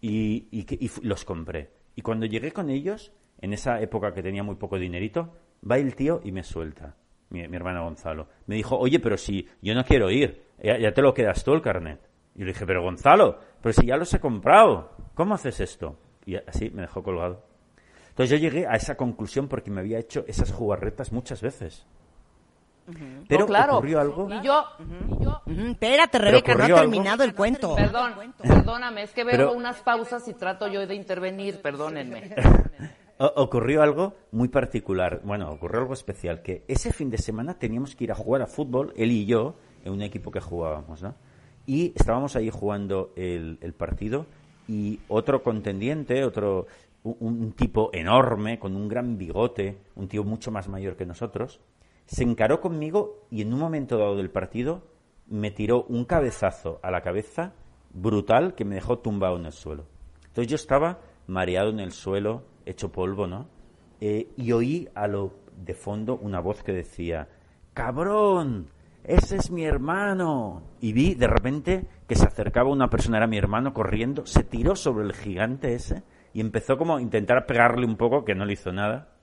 y, 0.00 0.46
y 0.50 0.66
y 0.84 0.90
los 1.02 1.24
compré. 1.24 1.70
Y 1.94 2.02
cuando 2.02 2.26
llegué 2.26 2.52
con 2.52 2.70
ellos, 2.70 3.12
en 3.40 3.52
esa 3.52 3.80
época 3.80 4.12
que 4.12 4.22
tenía 4.22 4.42
muy 4.42 4.56
poco 4.56 4.78
dinerito, 4.78 5.34
va 5.68 5.78
el 5.78 5.94
tío 5.94 6.20
y 6.24 6.32
me 6.32 6.42
suelta, 6.42 6.96
mi, 7.30 7.42
hermano 7.42 7.84
Gonzalo. 7.84 8.28
Me 8.46 8.56
dijo, 8.56 8.76
oye, 8.76 9.00
pero 9.00 9.16
si 9.16 9.48
yo 9.62 9.74
no 9.74 9.84
quiero 9.84 10.10
ir, 10.10 10.44
ya, 10.62 10.78
ya 10.78 10.92
te 10.92 11.02
lo 11.02 11.14
quedas 11.14 11.44
tú 11.44 11.52
el 11.52 11.62
carnet. 11.62 12.00
Y 12.34 12.40
le 12.40 12.46
dije, 12.46 12.66
pero 12.66 12.82
Gonzalo, 12.82 13.38
pero 13.62 13.72
si 13.72 13.86
ya 13.86 13.96
los 13.96 14.12
he 14.12 14.20
comprado, 14.20 14.90
¿cómo 15.14 15.34
haces 15.34 15.60
esto? 15.60 15.98
Y 16.26 16.36
así 16.36 16.70
me 16.70 16.82
dejó 16.82 17.02
colgado. 17.02 17.46
Entonces 18.08 18.30
yo 18.30 18.36
llegué 18.48 18.66
a 18.66 18.74
esa 18.74 18.96
conclusión 18.96 19.48
porque 19.48 19.70
me 19.70 19.80
había 19.80 19.98
hecho 19.98 20.24
esas 20.26 20.52
jugarretas 20.52 21.12
muchas 21.12 21.42
veces. 21.42 21.86
Pero 23.28 23.40
No, 23.40 23.46
claro. 23.46 23.76
ocurrió 23.76 24.00
algo. 24.00 24.28
Y 24.30 24.42
yo, 24.42 24.64
y 25.18 25.24
yo 25.24 25.40
Espérate, 25.70 26.18
Rebeca, 26.18 26.54
no 26.54 26.62
ha 26.62 26.66
algo. 26.66 26.78
terminado 26.80 27.24
el 27.24 27.34
cuento. 27.34 27.74
perdón, 27.74 28.12
perdóname, 28.42 29.02
es 29.04 29.12
que 29.12 29.24
veo 29.24 29.32
Pero- 29.36 29.52
unas 29.52 29.80
pausas 29.82 30.26
y 30.28 30.34
trato 30.34 30.66
yo 30.68 30.86
de 30.86 30.94
intervenir, 30.94 31.60
perdónenme. 31.62 32.34
Ocurrió 33.18 33.80
algo 33.82 34.14
muy 34.32 34.48
particular, 34.48 35.20
bueno, 35.24 35.48
ocurrió 35.48 35.80
algo 35.82 35.94
especial, 35.94 36.42
que 36.42 36.64
ese 36.66 36.92
fin 36.92 37.10
de 37.10 37.18
semana 37.18 37.54
teníamos 37.54 37.94
que 37.94 38.04
ir 38.04 38.12
a 38.12 38.16
jugar 38.16 38.42
a 38.42 38.46
fútbol, 38.48 38.92
él 38.96 39.12
y 39.12 39.24
yo, 39.24 39.54
en 39.84 39.92
un 39.92 40.02
equipo 40.02 40.32
que 40.32 40.40
jugábamos, 40.40 41.00
¿no? 41.00 41.14
Y 41.64 41.92
estábamos 41.94 42.34
ahí 42.34 42.50
jugando 42.50 43.12
el, 43.16 43.58
el 43.62 43.72
partido 43.72 44.26
y 44.66 44.98
otro 45.08 45.44
contendiente, 45.44 46.24
otro, 46.24 46.66
un, 47.04 47.16
un 47.20 47.52
tipo 47.52 47.90
enorme, 47.92 48.58
con 48.58 48.74
un 48.74 48.88
gran 48.88 49.16
bigote, 49.16 49.78
un 49.94 50.08
tío 50.08 50.24
mucho 50.24 50.50
más 50.50 50.68
mayor 50.68 50.96
que 50.96 51.06
nosotros, 51.06 51.60
se 52.06 52.22
encaró 52.22 52.60
conmigo 52.60 53.26
y 53.30 53.42
en 53.42 53.52
un 53.52 53.60
momento 53.60 53.98
dado 53.98 54.16
del 54.16 54.30
partido 54.30 54.82
me 55.26 55.50
tiró 55.50 55.84
un 55.84 56.04
cabezazo 56.04 56.80
a 56.82 56.90
la 56.90 57.00
cabeza 57.00 57.54
brutal 57.92 58.54
que 58.54 58.64
me 58.64 58.74
dejó 58.74 58.98
tumbado 58.98 59.36
en 59.36 59.46
el 59.46 59.52
suelo. 59.52 59.86
Entonces 60.26 60.48
yo 60.48 60.56
estaba 60.56 61.00
mareado 61.26 61.70
en 61.70 61.80
el 61.80 61.92
suelo, 61.92 62.42
hecho 62.66 62.92
polvo, 62.92 63.26
¿no? 63.26 63.48
Eh, 64.00 64.28
y 64.36 64.52
oí 64.52 64.88
a 64.94 65.06
lo 65.06 65.32
de 65.56 65.74
fondo 65.74 66.16
una 66.16 66.40
voz 66.40 66.62
que 66.62 66.72
decía, 66.72 67.28
¡Cabrón! 67.72 68.68
¡Ese 69.04 69.36
es 69.36 69.50
mi 69.50 69.64
hermano! 69.64 70.62
Y 70.80 70.92
vi 70.92 71.14
de 71.14 71.26
repente 71.26 71.86
que 72.06 72.16
se 72.16 72.26
acercaba 72.26 72.70
una 72.70 72.90
persona, 72.90 73.18
era 73.18 73.26
mi 73.26 73.38
hermano, 73.38 73.72
corriendo, 73.72 74.26
se 74.26 74.44
tiró 74.44 74.76
sobre 74.76 75.04
el 75.04 75.12
gigante 75.12 75.74
ese 75.74 76.02
y 76.32 76.40
empezó 76.40 76.76
como 76.76 76.96
a 76.96 77.02
intentar 77.02 77.46
pegarle 77.46 77.86
un 77.86 77.96
poco, 77.96 78.24
que 78.24 78.34
no 78.34 78.44
le 78.44 78.54
hizo 78.54 78.72
nada. 78.72 79.13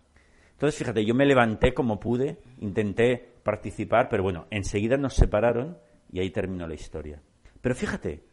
Entonces, 0.62 0.78
fíjate, 0.78 1.04
yo 1.04 1.16
me 1.16 1.26
levanté 1.26 1.74
como 1.74 2.00
pude, 2.00 2.38
intenté 2.60 3.34
participar, 3.42 4.10
pero 4.10 4.22
bueno, 4.22 4.46
enseguida 4.52 4.96
nos 4.96 5.16
separaron 5.16 5.80
y 6.12 6.20
ahí 6.20 6.30
terminó 6.30 6.68
la 6.68 6.76
historia. 6.76 7.20
Pero 7.62 7.74
fíjate, 7.74 8.24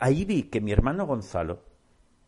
ahí 0.00 0.24
vi 0.24 0.44
que 0.44 0.62
mi 0.62 0.72
hermano 0.72 1.06
Gonzalo, 1.06 1.62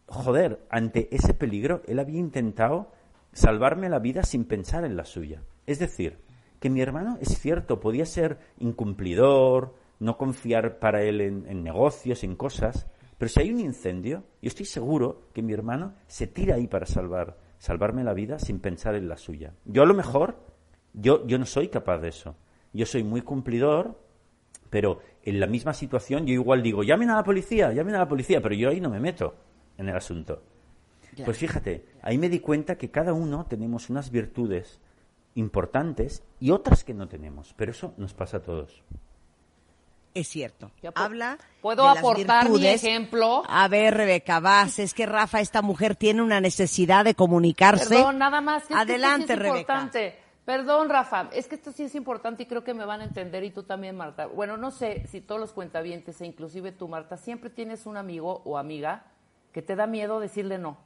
joder, 0.04 0.66
ante 0.68 1.08
ese 1.10 1.32
peligro, 1.32 1.80
él 1.86 2.00
había 2.00 2.18
intentado 2.18 2.92
salvarme 3.32 3.88
la 3.88 3.98
vida 3.98 4.24
sin 4.24 4.44
pensar 4.44 4.84
en 4.84 4.94
la 4.94 5.06
suya. 5.06 5.42
Es 5.64 5.78
decir, 5.78 6.18
que 6.58 6.68
mi 6.68 6.82
hermano, 6.82 7.16
es 7.22 7.38
cierto, 7.38 7.80
podía 7.80 8.04
ser 8.04 8.40
incumplidor, 8.58 9.74
no 10.00 10.18
confiar 10.18 10.78
para 10.78 11.02
él 11.02 11.22
en, 11.22 11.64
negocios, 11.64 12.24
en 12.24 12.36
cosas, 12.36 12.88
pero 13.16 13.30
si 13.30 13.40
hay 13.40 13.50
un 13.50 13.60
incendio, 13.60 14.22
yo 14.42 14.48
estoy 14.48 14.66
seguro 14.66 15.28
que 15.32 15.40
mi 15.40 15.54
hermano 15.54 15.94
se 16.08 16.26
tira 16.26 16.56
ahí 16.56 16.66
para 16.66 16.84
salvar, 16.84 17.38
salvarme 17.60 18.02
la 18.02 18.14
vida 18.14 18.38
sin 18.38 18.58
pensar 18.58 18.94
en 18.94 19.06
la 19.06 19.18
suya. 19.18 19.52
Yo 19.66 19.82
a 19.82 19.86
lo 19.86 19.94
mejor, 19.94 20.40
yo, 20.94 21.26
yo 21.26 21.38
no 21.38 21.44
soy 21.44 21.68
capaz 21.68 21.98
de 21.98 22.08
eso. 22.08 22.34
Yo 22.72 22.86
soy 22.86 23.04
muy 23.04 23.20
cumplidor, 23.20 24.00
pero 24.70 25.00
en 25.22 25.38
la 25.38 25.46
misma 25.46 25.74
situación 25.74 26.26
yo 26.26 26.32
igual 26.32 26.62
digo, 26.62 26.82
llamen 26.82 27.10
a 27.10 27.16
la 27.16 27.22
policía, 27.22 27.72
llamen 27.72 27.94
a 27.96 27.98
la 27.98 28.08
policía, 28.08 28.40
pero 28.40 28.54
yo 28.54 28.70
ahí 28.70 28.80
no 28.80 28.88
me 28.88 28.98
meto 28.98 29.34
en 29.76 29.90
el 29.90 29.96
asunto. 29.96 30.42
Pues 31.24 31.36
fíjate, 31.36 31.84
ahí 32.00 32.16
me 32.16 32.30
di 32.30 32.40
cuenta 32.40 32.78
que 32.78 32.90
cada 32.90 33.12
uno 33.12 33.44
tenemos 33.44 33.90
unas 33.90 34.10
virtudes 34.10 34.80
importantes 35.34 36.24
y 36.38 36.52
otras 36.52 36.82
que 36.82 36.94
no 36.94 37.08
tenemos, 37.08 37.52
pero 37.58 37.72
eso 37.72 37.92
nos 37.98 38.14
pasa 38.14 38.38
a 38.38 38.42
todos. 38.42 38.82
Es 40.12 40.26
cierto. 40.28 40.70
Ya 40.82 40.92
pu- 40.92 41.04
Habla. 41.04 41.38
¿Puedo 41.62 41.82
de 41.84 41.88
las 41.90 41.98
aportar 41.98 42.48
mi 42.50 42.66
ejemplo? 42.66 43.44
A 43.48 43.68
ver, 43.68 43.94
Rebeca, 43.96 44.40
vas. 44.40 44.78
Es 44.80 44.92
que 44.92 45.06
Rafa, 45.06 45.40
esta 45.40 45.62
mujer 45.62 45.94
tiene 45.94 46.20
una 46.22 46.40
necesidad 46.40 47.04
de 47.04 47.14
comunicarse. 47.14 47.88
Perdón, 47.88 48.18
nada 48.18 48.40
más. 48.40 48.64
que 48.66 48.74
es 48.74 48.76
que 48.76 48.82
Adelante, 48.82 49.26
sí 49.28 49.32
es 49.34 49.38
Rebeca. 49.38 49.58
importante. 49.60 50.18
Perdón, 50.44 50.88
Rafa, 50.88 51.28
es 51.32 51.46
que 51.46 51.54
esto 51.54 51.70
sí 51.70 51.84
es 51.84 51.94
importante 51.94 52.42
y 52.42 52.46
creo 52.46 52.64
que 52.64 52.74
me 52.74 52.84
van 52.84 53.02
a 53.02 53.04
entender 53.04 53.44
y 53.44 53.50
tú 53.50 53.62
también, 53.62 53.96
Marta. 53.96 54.26
Bueno, 54.26 54.56
no 54.56 54.72
sé 54.72 55.06
si 55.06 55.20
todos 55.20 55.40
los 55.40 55.52
cuentavientes 55.52 56.20
e 56.20 56.26
inclusive 56.26 56.72
tú, 56.72 56.88
Marta, 56.88 57.16
siempre 57.16 57.50
tienes 57.50 57.86
un 57.86 57.96
amigo 57.96 58.42
o 58.44 58.58
amiga 58.58 59.04
que 59.52 59.62
te 59.62 59.76
da 59.76 59.86
miedo 59.86 60.18
decirle 60.18 60.58
no. 60.58 60.76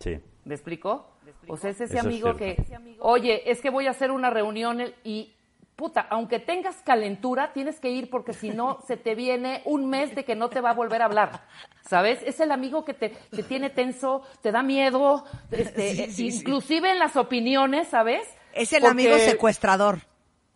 Sí. 0.00 0.18
¿Me 0.44 0.54
explico? 0.54 1.06
O 1.48 1.56
sea, 1.56 1.70
es 1.70 1.80
ese 1.80 1.96
Eso 1.98 2.06
amigo 2.06 2.36
que, 2.36 2.56
oye, 3.00 3.50
es 3.50 3.60
que 3.60 3.70
voy 3.70 3.86
a 3.86 3.90
hacer 3.90 4.10
una 4.10 4.30
reunión 4.30 4.82
y, 5.02 5.32
puta, 5.76 6.00
aunque 6.10 6.38
tengas 6.40 6.76
calentura, 6.82 7.52
tienes 7.52 7.78
que 7.80 7.90
ir 7.90 8.08
porque 8.10 8.32
si 8.32 8.48
no, 8.50 8.78
se 8.86 8.96
te 8.96 9.14
viene 9.14 9.60
un 9.66 9.88
mes 9.88 10.14
de 10.14 10.24
que 10.24 10.34
no 10.34 10.48
te 10.48 10.60
va 10.60 10.70
a 10.70 10.74
volver 10.74 11.02
a 11.02 11.04
hablar. 11.04 11.42
¿Sabes? 11.88 12.20
Es 12.24 12.40
el 12.40 12.50
amigo 12.50 12.84
que 12.84 12.94
te, 12.94 13.10
te 13.10 13.42
tiene 13.42 13.70
tenso, 13.70 14.22
te 14.42 14.50
da 14.52 14.62
miedo, 14.62 15.24
este, 15.50 15.92
Sí, 15.94 16.12
sí, 16.12 16.30
sí. 16.32 16.38
inclusive 16.38 16.90
en 16.90 16.98
las 16.98 17.16
opiniones, 17.16 17.88
¿sabes? 17.88 18.22
Es 18.54 18.72
el 18.72 18.80
Porque- 18.80 18.90
amigo 18.92 19.18
secuestrador. 19.18 19.98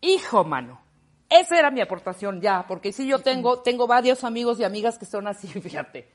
Hijo, 0.00 0.44
mano. 0.44 0.80
Esa 1.28 1.58
era 1.58 1.70
mi 1.70 1.80
aportación 1.80 2.40
ya, 2.40 2.64
porque 2.66 2.90
sí 2.92 3.06
yo 3.06 3.18
tengo, 3.20 3.60
tengo 3.60 3.86
varios 3.86 4.24
amigos 4.24 4.58
y 4.58 4.64
amigas 4.64 4.98
que 4.98 5.04
son 5.04 5.28
así, 5.28 5.46
fíjate. 5.60 6.08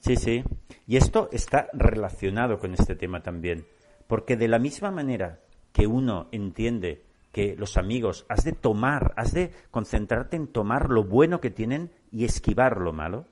Sí, 0.00 0.16
sí. 0.16 0.44
Y 0.86 0.96
esto 0.96 1.28
está 1.32 1.68
relacionado 1.72 2.58
con 2.58 2.74
este 2.74 2.94
tema 2.94 3.22
también. 3.22 3.66
Porque 4.06 4.36
de 4.36 4.48
la 4.48 4.58
misma 4.58 4.90
manera 4.90 5.40
que 5.72 5.86
uno 5.86 6.28
entiende 6.32 7.04
que 7.32 7.56
los 7.56 7.76
amigos 7.76 8.26
has 8.28 8.44
de 8.44 8.52
tomar, 8.52 9.14
has 9.16 9.32
de 9.32 9.50
concentrarte 9.70 10.36
en 10.36 10.46
tomar 10.46 10.90
lo 10.90 11.04
bueno 11.04 11.40
que 11.40 11.50
tienen 11.50 11.90
y 12.10 12.24
esquivar 12.24 12.78
lo 12.78 12.92
malo, 12.92 13.26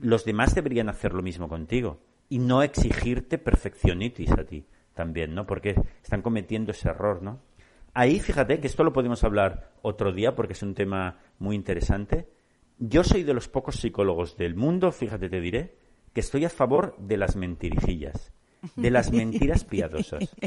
los 0.00 0.24
demás 0.24 0.54
deberían 0.54 0.88
hacer 0.88 1.14
lo 1.14 1.22
mismo 1.22 1.48
contigo 1.48 1.98
y 2.28 2.38
no 2.38 2.62
exigirte 2.62 3.38
perfeccionitis 3.38 4.30
a 4.32 4.44
ti 4.44 4.66
también, 4.94 5.34
¿no? 5.34 5.46
Porque 5.46 5.74
están 6.02 6.22
cometiendo 6.22 6.72
ese 6.72 6.90
error, 6.90 7.22
¿no? 7.22 7.40
Ahí, 7.94 8.20
fíjate 8.20 8.60
que 8.60 8.68
esto 8.68 8.84
lo 8.84 8.92
podemos 8.92 9.24
hablar 9.24 9.72
otro 9.82 10.12
día 10.12 10.36
porque 10.36 10.52
es 10.52 10.62
un 10.62 10.74
tema 10.74 11.18
muy 11.38 11.56
interesante. 11.56 12.28
Yo 12.78 13.02
soy 13.02 13.24
de 13.24 13.34
los 13.34 13.48
pocos 13.48 13.76
psicólogos 13.76 14.36
del 14.36 14.54
mundo, 14.54 14.92
fíjate, 14.92 15.28
te 15.28 15.40
diré, 15.40 15.74
que 16.12 16.20
estoy 16.20 16.44
a 16.44 16.50
favor 16.50 16.96
de 16.98 17.16
las 17.16 17.36
mentirijillas, 17.36 18.32
de 18.76 18.90
las 18.90 19.12
mentiras 19.12 19.64
piadosas. 19.64 20.34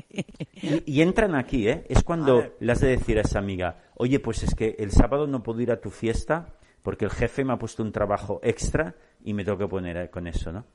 Y, 0.65 0.93
y 0.99 1.01
entran 1.01 1.35
aquí, 1.35 1.67
¿eh? 1.67 1.85
Es 1.89 2.03
cuando 2.03 2.53
le 2.61 2.71
has 2.71 2.79
de 2.79 2.87
decir 2.87 3.17
a 3.17 3.21
esa 3.21 3.39
amiga, 3.39 3.83
oye, 3.95 4.19
pues 4.21 4.43
es 4.43 4.55
que 4.55 4.77
el 4.79 4.91
sábado 4.91 5.27
no 5.27 5.43
puedo 5.43 5.59
ir 5.59 5.71
a 5.71 5.81
tu 5.81 5.89
fiesta 5.89 6.55
porque 6.83 7.03
el 7.03 7.11
jefe 7.11 7.43
me 7.43 7.51
ha 7.51 7.57
puesto 7.59 7.83
un 7.83 7.91
trabajo 7.91 8.39
extra 8.43 8.95
y 9.25 9.33
me 9.33 9.43
tengo 9.43 9.57
que 9.57 9.67
poner 9.67 9.97
a- 9.97 10.07
con 10.09 10.25
eso, 10.25 10.53
¿no? 10.53 10.65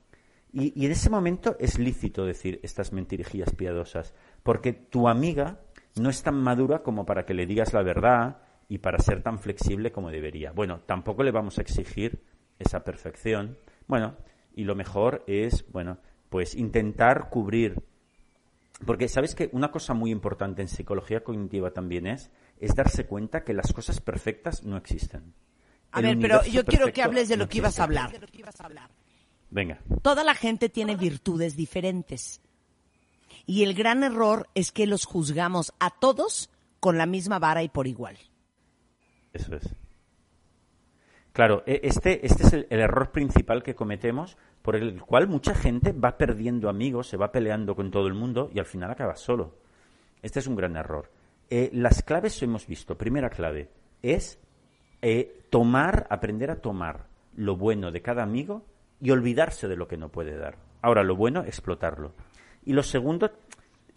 Y, 0.52 0.78
y 0.78 0.84
en 0.86 0.92
ese 0.92 1.08
momento 1.08 1.56
es 1.58 1.78
lícito 1.78 2.26
decir 2.26 2.60
estas 2.62 2.92
mentirijillas 2.92 3.54
piadosas, 3.54 4.12
porque 4.42 4.74
tu 4.74 5.08
amiga 5.08 5.60
no 5.96 6.10
es 6.10 6.22
tan 6.22 6.34
madura 6.34 6.82
como 6.82 7.06
para 7.06 7.24
que 7.24 7.32
le 7.34 7.46
digas 7.46 7.72
la 7.72 7.82
verdad 7.82 8.42
y 8.68 8.78
para 8.78 8.98
ser 8.98 9.22
tan 9.22 9.38
flexible 9.38 9.90
como 9.90 10.10
debería. 10.10 10.52
Bueno, 10.52 10.80
tampoco 10.84 11.22
le 11.22 11.30
vamos 11.30 11.56
a 11.58 11.62
exigir 11.62 12.22
esa 12.58 12.84
perfección. 12.84 13.56
Bueno, 13.86 14.16
y 14.54 14.64
lo 14.64 14.74
mejor 14.74 15.24
es, 15.26 15.64
bueno, 15.72 15.96
pues 16.28 16.54
intentar 16.54 17.30
cubrir 17.30 17.82
porque 18.86 19.08
sabes 19.08 19.34
que 19.34 19.50
una 19.52 19.70
cosa 19.70 19.94
muy 19.94 20.10
importante 20.10 20.62
en 20.62 20.68
psicología 20.68 21.24
cognitiva 21.24 21.72
también 21.72 22.06
es 22.06 22.30
es 22.60 22.74
darse 22.74 23.06
cuenta 23.06 23.44
que 23.44 23.54
las 23.54 23.72
cosas 23.72 24.00
perfectas 24.00 24.64
no 24.64 24.76
existen. 24.76 25.34
A 25.90 26.00
El 26.00 26.06
ver, 26.06 26.18
pero 26.20 26.44
yo 26.44 26.64
quiero 26.64 26.92
que 26.92 27.02
hables 27.02 27.28
de 27.28 27.36
lo 27.36 27.44
no 27.44 27.48
que 27.48 27.58
ibas 27.58 27.78
a 27.80 27.84
hablar. 27.84 28.12
Venga. 29.50 29.80
Toda 30.02 30.22
la 30.24 30.34
gente 30.34 30.68
tiene 30.68 30.96
virtudes 30.96 31.56
diferentes. 31.56 32.40
Y 33.46 33.62
el 33.62 33.74
gran 33.74 34.04
error 34.04 34.48
es 34.54 34.72
que 34.72 34.86
los 34.86 35.06
juzgamos 35.06 35.72
a 35.80 35.90
todos 35.90 36.50
con 36.80 36.98
la 36.98 37.06
misma 37.06 37.38
vara 37.38 37.62
y 37.62 37.68
por 37.68 37.86
igual. 37.86 38.18
Eso 39.32 39.56
es. 39.56 39.74
Claro, 41.38 41.62
e- 41.66 41.82
este, 41.84 42.26
este 42.26 42.42
es 42.42 42.52
el, 42.52 42.66
error 42.68 43.12
principal 43.12 43.62
que 43.62 43.76
cometemos, 43.76 44.36
por 44.60 44.74
el 44.74 45.00
cual 45.00 45.28
mucha 45.28 45.54
gente 45.54 45.92
va 45.92 46.18
perdiendo 46.18 46.68
amigos, 46.68 47.06
se 47.06 47.16
va 47.16 47.30
peleando 47.30 47.76
con 47.76 47.92
todo 47.92 48.08
el 48.08 48.14
mundo 48.14 48.50
y 48.52 48.58
al 48.58 48.64
final 48.64 48.90
acaba 48.90 49.14
solo. 49.14 49.54
Este 50.20 50.40
es 50.40 50.48
un 50.48 50.56
gran 50.56 50.74
error. 50.74 51.12
Eh, 51.48 51.70
las 51.72 52.02
claves 52.02 52.42
hemos 52.42 52.66
visto. 52.66 52.98
Primera 52.98 53.30
clave 53.30 53.70
es 54.02 54.40
eh, 55.00 55.44
tomar, 55.48 56.08
aprender 56.10 56.50
a 56.50 56.60
tomar 56.60 57.06
lo 57.36 57.54
bueno 57.54 57.92
de 57.92 58.02
cada 58.02 58.24
amigo 58.24 58.64
y 59.00 59.12
olvidarse 59.12 59.68
de 59.68 59.76
lo 59.76 59.86
que 59.86 59.96
no 59.96 60.08
puede 60.08 60.36
dar. 60.36 60.56
Ahora, 60.82 61.04
lo 61.04 61.14
bueno, 61.14 61.44
explotarlo. 61.44 62.14
Y 62.64 62.72
lo 62.72 62.82
segundo, 62.82 63.30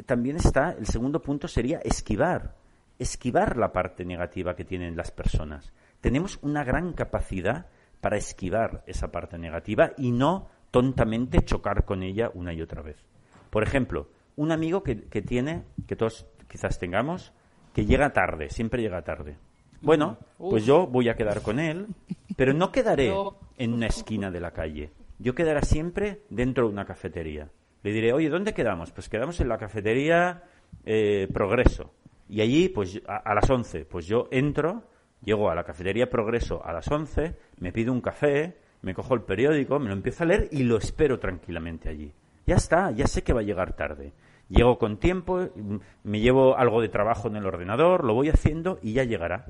también 0.05 0.35
está, 0.35 0.73
el 0.77 0.85
segundo 0.85 1.23
punto 1.23 1.47
sería 1.47 1.79
esquivar, 1.79 2.53
esquivar 2.99 3.57
la 3.57 3.71
parte 3.71 4.05
negativa 4.05 4.55
que 4.55 4.63
tienen 4.63 4.95
las 4.95 5.09
personas. 5.09 5.73
Tenemos 6.01 6.39
una 6.41 6.63
gran 6.63 6.93
capacidad 6.93 7.67
para 8.01 8.17
esquivar 8.17 8.83
esa 8.87 9.11
parte 9.11 9.37
negativa 9.37 9.91
y 9.97 10.11
no 10.11 10.49
tontamente 10.71 11.45
chocar 11.45 11.85
con 11.85 12.03
ella 12.03 12.31
una 12.33 12.53
y 12.53 12.61
otra 12.61 12.81
vez. 12.81 12.97
Por 13.49 13.63
ejemplo, 13.63 14.09
un 14.35 14.51
amigo 14.51 14.83
que, 14.83 15.03
que 15.03 15.21
tiene, 15.21 15.63
que 15.87 15.95
todos 15.95 16.25
quizás 16.47 16.79
tengamos, 16.79 17.33
que 17.73 17.85
llega 17.85 18.13
tarde, 18.13 18.49
siempre 18.49 18.81
llega 18.81 19.03
tarde. 19.03 19.37
Bueno, 19.81 20.17
pues 20.37 20.65
yo 20.65 20.87
voy 20.87 21.09
a 21.09 21.15
quedar 21.15 21.41
con 21.41 21.59
él, 21.59 21.87
pero 22.35 22.53
no 22.53 22.71
quedaré 22.71 23.13
en 23.57 23.73
una 23.73 23.87
esquina 23.87 24.31
de 24.31 24.39
la 24.39 24.51
calle. 24.51 24.91
Yo 25.19 25.35
quedaré 25.35 25.61
siempre 25.63 26.21
dentro 26.29 26.65
de 26.65 26.73
una 26.73 26.85
cafetería. 26.85 27.49
Le 27.83 27.91
diré, 27.91 28.13
oye, 28.13 28.29
¿dónde 28.29 28.53
quedamos? 28.53 28.91
Pues 28.91 29.09
quedamos 29.09 29.39
en 29.39 29.49
la 29.49 29.57
cafetería 29.57 30.43
eh, 30.85 31.27
Progreso. 31.33 31.93
Y 32.29 32.41
allí, 32.41 32.69
pues 32.69 33.01
a, 33.07 33.17
a 33.17 33.35
las 33.35 33.49
11, 33.49 33.85
pues 33.85 34.05
yo 34.05 34.27
entro, 34.31 34.83
llego 35.23 35.49
a 35.49 35.55
la 35.55 35.63
cafetería 35.63 36.09
Progreso 36.09 36.65
a 36.65 36.73
las 36.73 36.89
11, 36.89 37.35
me 37.59 37.71
pido 37.71 37.93
un 37.93 38.01
café, 38.01 38.57
me 38.81 38.93
cojo 38.93 39.13
el 39.13 39.21
periódico, 39.21 39.79
me 39.79 39.87
lo 39.87 39.93
empiezo 39.93 40.23
a 40.23 40.27
leer 40.27 40.49
y 40.51 40.63
lo 40.63 40.77
espero 40.77 41.19
tranquilamente 41.19 41.89
allí. 41.89 42.13
Ya 42.47 42.55
está, 42.55 42.91
ya 42.91 43.07
sé 43.07 43.23
que 43.23 43.33
va 43.33 43.41
a 43.41 43.43
llegar 43.43 43.75
tarde. 43.75 44.13
Llego 44.49 44.77
con 44.77 44.97
tiempo, 44.97 45.39
mm, 45.55 45.77
me 46.03 46.19
llevo 46.19 46.57
algo 46.57 46.81
de 46.81 46.89
trabajo 46.89 47.27
en 47.27 47.37
el 47.37 47.45
ordenador, 47.45 48.03
lo 48.03 48.13
voy 48.13 48.29
haciendo 48.29 48.79
y 48.81 48.93
ya 48.93 49.03
llegará. 49.03 49.45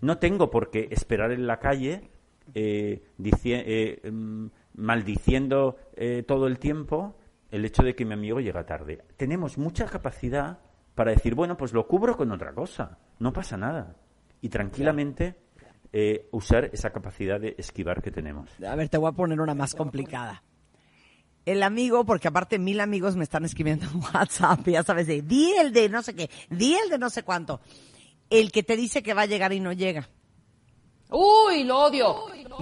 No 0.00 0.18
tengo 0.18 0.50
por 0.50 0.70
qué 0.70 0.88
esperar 0.90 1.32
en 1.32 1.46
la 1.46 1.58
calle 1.58 2.10
eh, 2.54 3.02
eh, 3.18 4.10
mm, 4.10 4.46
maldiciendo 4.74 5.76
eh, 5.96 6.22
todo 6.26 6.46
el 6.46 6.58
tiempo 6.58 7.16
el 7.50 7.64
hecho 7.64 7.82
de 7.82 7.94
que 7.94 8.04
mi 8.04 8.14
amigo 8.14 8.40
llega 8.40 8.64
tarde. 8.64 9.02
Tenemos 9.16 9.58
mucha 9.58 9.86
capacidad 9.86 10.60
para 10.94 11.12
decir, 11.12 11.34
bueno, 11.34 11.56
pues 11.56 11.72
lo 11.72 11.86
cubro 11.86 12.16
con 12.16 12.30
otra 12.30 12.52
cosa, 12.52 12.98
no 13.18 13.32
pasa 13.32 13.56
nada. 13.56 13.96
Y 14.40 14.48
tranquilamente 14.50 15.36
eh, 15.92 16.28
usar 16.32 16.66
esa 16.72 16.90
capacidad 16.90 17.40
de 17.40 17.54
esquivar 17.58 18.02
que 18.02 18.10
tenemos. 18.10 18.48
A 18.62 18.74
ver, 18.76 18.88
te 18.88 18.98
voy 18.98 19.08
a 19.08 19.12
poner 19.12 19.40
una 19.40 19.54
más 19.54 19.74
complicada. 19.74 20.42
El 21.46 21.62
amigo, 21.62 22.04
porque 22.04 22.28
aparte 22.28 22.58
mil 22.58 22.78
amigos 22.80 23.16
me 23.16 23.24
están 23.24 23.44
escribiendo 23.44 23.86
en 23.86 24.00
WhatsApp, 24.14 24.66
ya 24.68 24.82
sabes, 24.82 25.06
de 25.06 25.22
di 25.22 25.52
el 25.52 25.72
de 25.72 25.88
no 25.88 26.02
sé 26.02 26.14
qué, 26.14 26.28
di 26.50 26.74
el 26.74 26.90
de 26.90 26.98
no 26.98 27.08
sé 27.10 27.22
cuánto. 27.22 27.60
El 28.28 28.52
que 28.52 28.62
te 28.62 28.76
dice 28.76 29.02
que 29.02 29.14
va 29.14 29.22
a 29.22 29.26
llegar 29.26 29.52
y 29.54 29.60
no 29.60 29.72
llega. 29.72 30.08
Uy, 31.10 31.64
lo 31.64 31.78
odio. 31.84 32.16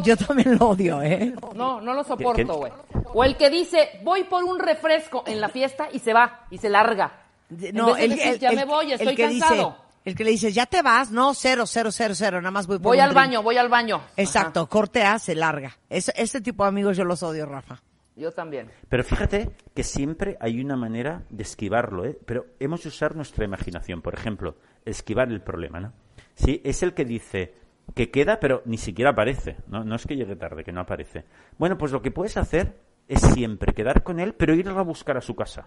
Yo 0.04 0.16
también 0.16 0.56
lo 0.56 0.68
odio, 0.68 1.02
¿eh? 1.02 1.34
No, 1.56 1.80
no 1.80 1.94
lo 1.94 2.02
¿Qué- 2.04 2.08
soporto, 2.08 2.54
güey. 2.58 2.72
O 3.12 3.24
el 3.24 3.36
que 3.36 3.50
dice, 3.50 3.98
voy 4.04 4.22
por 4.24 4.44
un 4.44 4.58
refresco 4.60 5.24
en 5.26 5.40
la 5.40 5.48
fiesta 5.48 5.88
y 5.92 5.98
se 5.98 6.12
va 6.12 6.46
y 6.50 6.58
se 6.58 6.68
larga. 6.68 7.24
En 7.50 7.74
No, 7.74 7.96
el, 7.96 8.10
decir, 8.10 8.26
el- 8.34 8.38
ya 8.38 8.50
el- 8.50 8.56
me 8.56 8.64
voy, 8.64 8.86
el 8.86 8.92
estoy 8.92 9.16
que 9.16 9.22
cansado. 9.24 9.54
Dice, 9.70 9.85
el 10.06 10.14
que 10.14 10.22
le 10.22 10.30
dices, 10.30 10.54
ya 10.54 10.66
te 10.66 10.82
vas, 10.82 11.10
no, 11.10 11.34
cero, 11.34 11.64
cero, 11.66 11.90
cero, 11.90 12.14
cero, 12.16 12.40
nada 12.40 12.52
más 12.52 12.68
voy 12.68 12.78
por 12.78 12.84
voy 12.84 12.98
un 12.98 13.02
al 13.02 13.10
drink. 13.10 13.16
baño, 13.26 13.42
voy 13.42 13.56
al 13.56 13.68
baño. 13.68 14.02
Exacto, 14.16 14.68
corte 14.68 15.02
A, 15.02 15.18
se 15.18 15.34
larga. 15.34 15.76
Es, 15.90 16.12
ese 16.14 16.40
tipo 16.40 16.62
de 16.62 16.68
amigos 16.68 16.96
yo 16.96 17.04
los 17.04 17.24
odio, 17.24 17.44
Rafa. 17.44 17.82
Yo 18.14 18.30
también. 18.30 18.70
Pero 18.88 19.02
fíjate 19.02 19.50
que 19.74 19.82
siempre 19.82 20.36
hay 20.40 20.60
una 20.60 20.76
manera 20.76 21.24
de 21.28 21.42
esquivarlo, 21.42 22.04
¿eh? 22.04 22.16
Pero 22.24 22.46
hemos 22.60 22.84
de 22.84 22.88
usar 22.88 23.16
nuestra 23.16 23.44
imaginación. 23.44 24.00
Por 24.00 24.14
ejemplo, 24.14 24.56
esquivar 24.84 25.28
el 25.28 25.42
problema, 25.42 25.80
¿no? 25.80 25.92
Sí, 26.36 26.62
es 26.64 26.84
el 26.84 26.94
que 26.94 27.04
dice 27.04 27.54
que 27.96 28.12
queda, 28.12 28.38
pero 28.38 28.62
ni 28.64 28.78
siquiera 28.78 29.10
aparece. 29.10 29.56
No, 29.66 29.82
no 29.82 29.96
es 29.96 30.06
que 30.06 30.14
llegue 30.14 30.36
tarde, 30.36 30.62
que 30.62 30.70
no 30.72 30.82
aparece. 30.82 31.24
Bueno, 31.58 31.76
pues 31.76 31.90
lo 31.90 32.00
que 32.00 32.12
puedes 32.12 32.36
hacer 32.36 32.78
es 33.08 33.20
siempre 33.20 33.74
quedar 33.74 34.04
con 34.04 34.20
él, 34.20 34.34
pero 34.34 34.54
ir 34.54 34.68
a 34.68 34.82
buscar 34.82 35.16
a 35.16 35.20
su 35.20 35.34
casa. 35.34 35.66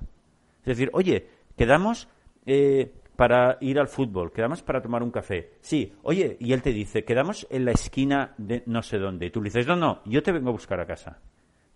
Es 0.62 0.66
decir, 0.66 0.90
oye, 0.94 1.28
quedamos 1.58 2.08
eh, 2.46 2.94
para 3.20 3.58
ir 3.60 3.78
al 3.78 3.90
fútbol, 3.90 4.32
quedamos 4.32 4.64
para 4.64 4.82
tomar 4.82 5.04
un 5.04 5.12
café. 5.12 5.52
Sí, 5.60 5.94
oye, 6.04 6.38
y 6.40 6.54
él 6.54 6.62
te 6.62 6.72
dice, 6.72 7.04
quedamos 7.04 7.46
en 7.50 7.66
la 7.66 7.72
esquina 7.72 8.34
de 8.38 8.64
no 8.66 8.82
sé 8.82 8.98
dónde. 8.98 9.26
Y 9.26 9.30
tú 9.30 9.42
le 9.42 9.50
dices, 9.50 9.68
no, 9.68 9.76
no, 9.76 10.02
yo 10.06 10.24
te 10.24 10.32
vengo 10.32 10.48
a 10.48 10.54
buscar 10.54 10.80
a 10.80 10.86
casa. 10.86 11.20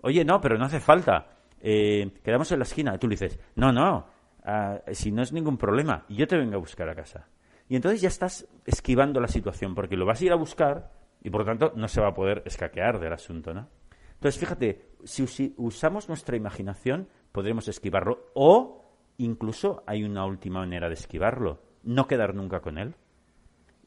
Oye, 0.03 0.24
no, 0.24 0.40
pero 0.40 0.57
no 0.57 0.64
hace 0.64 0.80
falta. 0.80 1.28
Eh, 1.60 2.10
quedamos 2.24 2.49
en 2.53 2.60
la 2.60 2.64
esquina. 2.64 2.95
Y 2.95 2.98
tú 2.98 3.10
le 3.10 3.15
dices, 3.15 3.38
no, 3.56 3.74
no, 3.74 4.07
ah, 4.45 4.80
si 4.94 5.11
no 5.11 5.22
es 5.22 5.34
ningún 5.34 5.57
problema, 5.57 6.06
yo 6.07 6.26
te 6.28 6.38
vengo 6.38 6.56
a 6.56 6.60
buscar 6.60 6.88
a 6.88 6.95
casa. 6.95 7.28
Y 7.68 7.76
entonces 7.76 7.99
ya 7.99 8.07
estás 8.07 8.48
esquivando 8.65 9.20
la 9.20 9.28
situación, 9.28 9.76
porque 9.76 9.98
lo 9.98 10.06
vas 10.06 10.22
a 10.22 10.24
ir 10.24 10.32
a 10.32 10.36
buscar 10.36 10.94
y 11.22 11.30
por 11.30 11.41
lo 11.41 11.45
tanto 11.45 11.74
no 11.76 11.90
se 11.90 11.99
va 11.99 12.07
a 12.07 12.14
poder 12.14 12.44
escaquear 12.45 13.02
del 13.02 13.11
asunto, 13.11 13.53
¿no? 13.53 13.68
Entonces, 14.14 14.40
fíjate, 14.40 14.91
si 15.03 15.53
usamos 15.57 16.07
nuestra 16.07 16.38
imaginación, 16.38 17.10
podremos 17.34 17.68
esquivarlo. 17.68 18.30
O 18.34 18.82
incluso 19.18 19.84
hay 19.85 20.03
una 20.03 20.26
última 20.26 20.60
manera 20.60 20.88
de 20.88 20.95
esquivarlo, 20.95 21.60
no 21.84 22.07
quedar 22.07 22.34
nunca 22.35 22.61
con 22.61 22.77
él. 22.77 22.95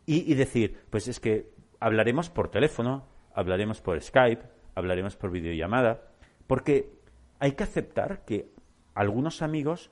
Y, 0.06 0.30
y 0.30 0.34
decir, 0.34 0.80
pues 0.90 1.08
es 1.08 1.18
que 1.20 1.50
hablaremos 1.80 2.30
por 2.30 2.48
teléfono, 2.50 3.06
hablaremos 3.34 3.80
por 3.80 4.00
Skype, 4.00 4.42
hablaremos 4.74 5.16
por 5.16 5.30
videollamada, 5.30 6.02
porque 6.46 6.92
hay 7.40 7.52
que 7.52 7.64
aceptar 7.64 8.24
que 8.24 8.50
algunos 8.94 9.42
amigos 9.42 9.90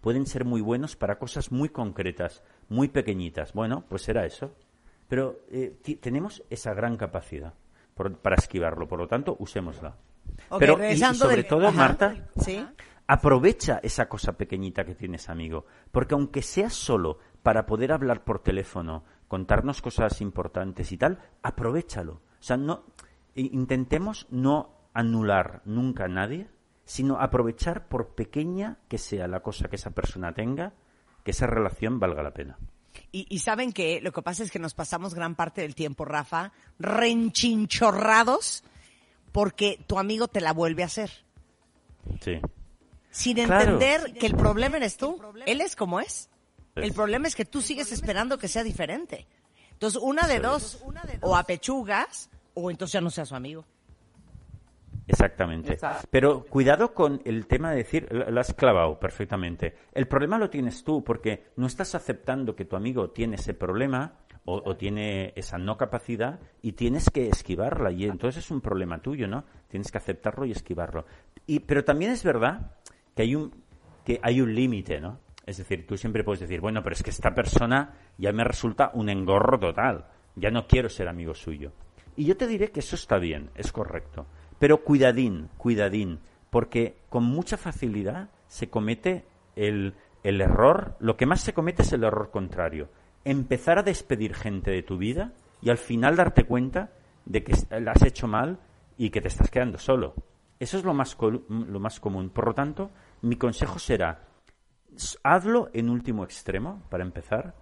pueden 0.00 0.26
ser 0.26 0.44
muy 0.44 0.60
buenos 0.60 0.96
para 0.96 1.18
cosas 1.18 1.52
muy 1.52 1.68
concretas, 1.68 2.42
muy 2.68 2.88
pequeñitas. 2.88 3.52
Bueno, 3.52 3.84
pues 3.88 4.02
será 4.02 4.24
eso. 4.26 4.54
Pero 5.08 5.40
eh, 5.50 5.76
tenemos 6.00 6.42
esa 6.50 6.74
gran 6.74 6.96
capacidad 6.96 7.54
por- 7.94 8.16
para 8.18 8.36
esquivarlo, 8.36 8.86
por 8.88 8.98
lo 8.98 9.08
tanto, 9.08 9.36
usémosla. 9.38 9.96
Pero, 10.58 10.78
y- 10.90 10.96
sobre 10.98 11.36
del- 11.36 11.46
todo, 11.46 11.68
Ajá. 11.68 11.76
Marta, 11.76 12.28
Sí. 12.36 12.64
Aprovecha 13.08 13.80
esa 13.82 14.08
cosa 14.08 14.34
pequeñita 14.34 14.84
que 14.84 14.94
tienes, 14.94 15.28
amigo. 15.28 15.64
Porque 15.90 16.14
aunque 16.14 16.42
sea 16.42 16.70
solo 16.70 17.18
para 17.42 17.66
poder 17.66 17.90
hablar 17.90 18.22
por 18.22 18.42
teléfono, 18.42 19.02
contarnos 19.26 19.82
cosas 19.82 20.20
importantes 20.20 20.92
y 20.92 20.98
tal, 20.98 21.18
aprovechalo. 21.42 22.12
O 22.12 22.42
sea, 22.42 22.56
no, 22.56 22.84
intentemos 23.34 24.26
no 24.30 24.90
anular 24.92 25.62
nunca 25.64 26.04
a 26.04 26.08
nadie, 26.08 26.48
sino 26.84 27.18
aprovechar 27.18 27.88
por 27.88 28.14
pequeña 28.14 28.78
que 28.88 28.98
sea 28.98 29.26
la 29.26 29.40
cosa 29.40 29.68
que 29.68 29.76
esa 29.76 29.90
persona 29.90 30.34
tenga, 30.34 30.74
que 31.24 31.30
esa 31.30 31.46
relación 31.46 31.98
valga 31.98 32.22
la 32.22 32.34
pena. 32.34 32.58
Y, 33.10 33.26
y 33.30 33.38
saben 33.38 33.72
que 33.72 34.00
lo 34.02 34.12
que 34.12 34.22
pasa 34.22 34.42
es 34.42 34.50
que 34.50 34.58
nos 34.58 34.74
pasamos 34.74 35.14
gran 35.14 35.34
parte 35.34 35.62
del 35.62 35.74
tiempo, 35.74 36.04
Rafa, 36.04 36.52
renchinchorrados 36.78 38.64
porque 39.32 39.78
tu 39.86 39.98
amigo 39.98 40.28
te 40.28 40.40
la 40.40 40.52
vuelve 40.52 40.82
a 40.82 40.86
hacer. 40.86 41.10
Sí. 42.20 42.40
Sin 43.18 43.36
Claro. 43.36 43.72
entender 43.72 44.14
que 44.14 44.26
el 44.26 44.36
problema 44.36 44.76
eres 44.76 44.96
tú. 44.96 45.20
Él 45.44 45.60
es 45.60 45.74
como 45.74 45.98
es. 45.98 46.30
El 46.76 46.92
problema 46.92 47.26
es 47.26 47.34
que 47.34 47.44
tú 47.44 47.60
sigues 47.60 47.90
esperando 47.90 48.38
que 48.38 48.46
sea 48.46 48.62
diferente. 48.62 49.26
Entonces, 49.72 50.00
una 50.00 50.28
de 50.28 50.38
dos, 50.38 50.80
o 51.22 51.34
apechugas, 51.36 52.30
o 52.54 52.70
entonces 52.70 52.92
ya 52.92 53.00
no 53.00 53.10
sea 53.10 53.24
su 53.26 53.34
amigo. 53.34 53.64
Exactamente. 55.08 55.72
Exacto. 55.72 56.06
Pero 56.12 56.44
cuidado 56.44 56.94
con 56.94 57.20
el 57.24 57.46
tema 57.46 57.70
de 57.70 57.78
decir, 57.78 58.06
lo 58.12 58.30
lo 58.30 58.40
has 58.40 58.54
clavado 58.54 59.00
perfectamente. 59.00 59.74
El 59.94 60.06
problema 60.06 60.38
lo 60.38 60.48
tienes 60.48 60.84
tú 60.84 61.02
porque 61.02 61.50
no 61.56 61.66
estás 61.66 61.96
aceptando 61.96 62.54
que 62.54 62.66
tu 62.66 62.76
amigo 62.76 63.10
tiene 63.10 63.34
ese 63.36 63.52
problema 63.54 64.12
o, 64.44 64.62
o 64.64 64.76
tiene 64.76 65.32
esa 65.34 65.58
no 65.58 65.76
capacidad 65.76 66.38
y 66.62 66.72
tienes 66.72 67.10
que 67.10 67.28
esquivarla 67.28 67.90
y 67.90 68.04
entonces 68.04 68.44
es 68.44 68.50
un 68.52 68.60
problema 68.60 69.00
tuyo, 69.02 69.26
¿no? 69.26 69.44
Tienes 69.68 69.90
que 69.90 69.98
aceptarlo 69.98 70.44
y 70.44 70.52
esquivarlo. 70.52 71.04
Y, 71.46 71.60
pero 71.60 71.84
también 71.84 72.12
es 72.12 72.22
verdad 72.22 72.72
que 73.18 73.22
hay 73.22 73.34
un 73.34 73.50
que 74.04 74.20
hay 74.22 74.40
un 74.40 74.54
límite, 74.54 75.00
¿no? 75.00 75.18
Es 75.44 75.56
decir, 75.56 75.84
tú 75.88 75.96
siempre 75.96 76.22
puedes 76.22 76.38
decir, 76.38 76.60
bueno, 76.60 76.84
pero 76.84 76.94
es 76.94 77.02
que 77.02 77.10
esta 77.10 77.34
persona 77.34 77.94
ya 78.16 78.32
me 78.32 78.44
resulta 78.44 78.92
un 78.94 79.08
engorro 79.08 79.58
total. 79.58 80.06
Ya 80.36 80.52
no 80.52 80.68
quiero 80.68 80.88
ser 80.88 81.08
amigo 81.08 81.34
suyo. 81.34 81.72
Y 82.14 82.26
yo 82.26 82.36
te 82.36 82.46
diré 82.46 82.70
que 82.70 82.78
eso 82.78 82.94
está 82.94 83.18
bien, 83.18 83.50
es 83.56 83.72
correcto. 83.72 84.26
Pero 84.60 84.84
cuidadín, 84.84 85.48
cuidadín, 85.56 86.20
porque 86.48 86.98
con 87.08 87.24
mucha 87.24 87.56
facilidad 87.56 88.30
se 88.46 88.70
comete 88.70 89.24
el, 89.56 89.94
el 90.22 90.40
error, 90.40 90.96
lo 91.00 91.16
que 91.16 91.26
más 91.26 91.40
se 91.40 91.54
comete 91.54 91.82
es 91.82 91.92
el 91.92 92.04
error 92.04 92.30
contrario. 92.30 92.88
Empezar 93.24 93.80
a 93.80 93.82
despedir 93.82 94.32
gente 94.32 94.70
de 94.70 94.84
tu 94.84 94.96
vida 94.96 95.32
y 95.60 95.70
al 95.70 95.78
final 95.78 96.14
darte 96.14 96.44
cuenta 96.44 96.92
de 97.24 97.42
que 97.42 97.52
la 97.80 97.90
has 97.90 98.02
hecho 98.02 98.28
mal 98.28 98.60
y 98.96 99.10
que 99.10 99.20
te 99.20 99.28
estás 99.28 99.50
quedando 99.50 99.76
solo. 99.76 100.14
Eso 100.60 100.76
es 100.76 100.84
lo 100.84 100.92
más, 100.92 101.16
lo 101.20 101.80
más 101.80 102.00
común. 102.00 102.30
Por 102.30 102.46
lo 102.46 102.54
tanto, 102.54 102.90
mi 103.22 103.36
consejo 103.36 103.78
será, 103.78 104.28
hazlo 105.22 105.70
en 105.72 105.88
último 105.90 106.24
extremo, 106.24 106.82
para 106.90 107.04
empezar, 107.04 107.54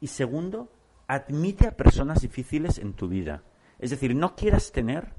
y 0.00 0.08
segundo, 0.08 0.72
admite 1.06 1.66
a 1.68 1.76
personas 1.76 2.20
difíciles 2.22 2.78
en 2.78 2.94
tu 2.94 3.08
vida. 3.08 3.42
Es 3.78 3.90
decir, 3.90 4.14
no 4.14 4.34
quieras 4.34 4.72
tener 4.72 5.14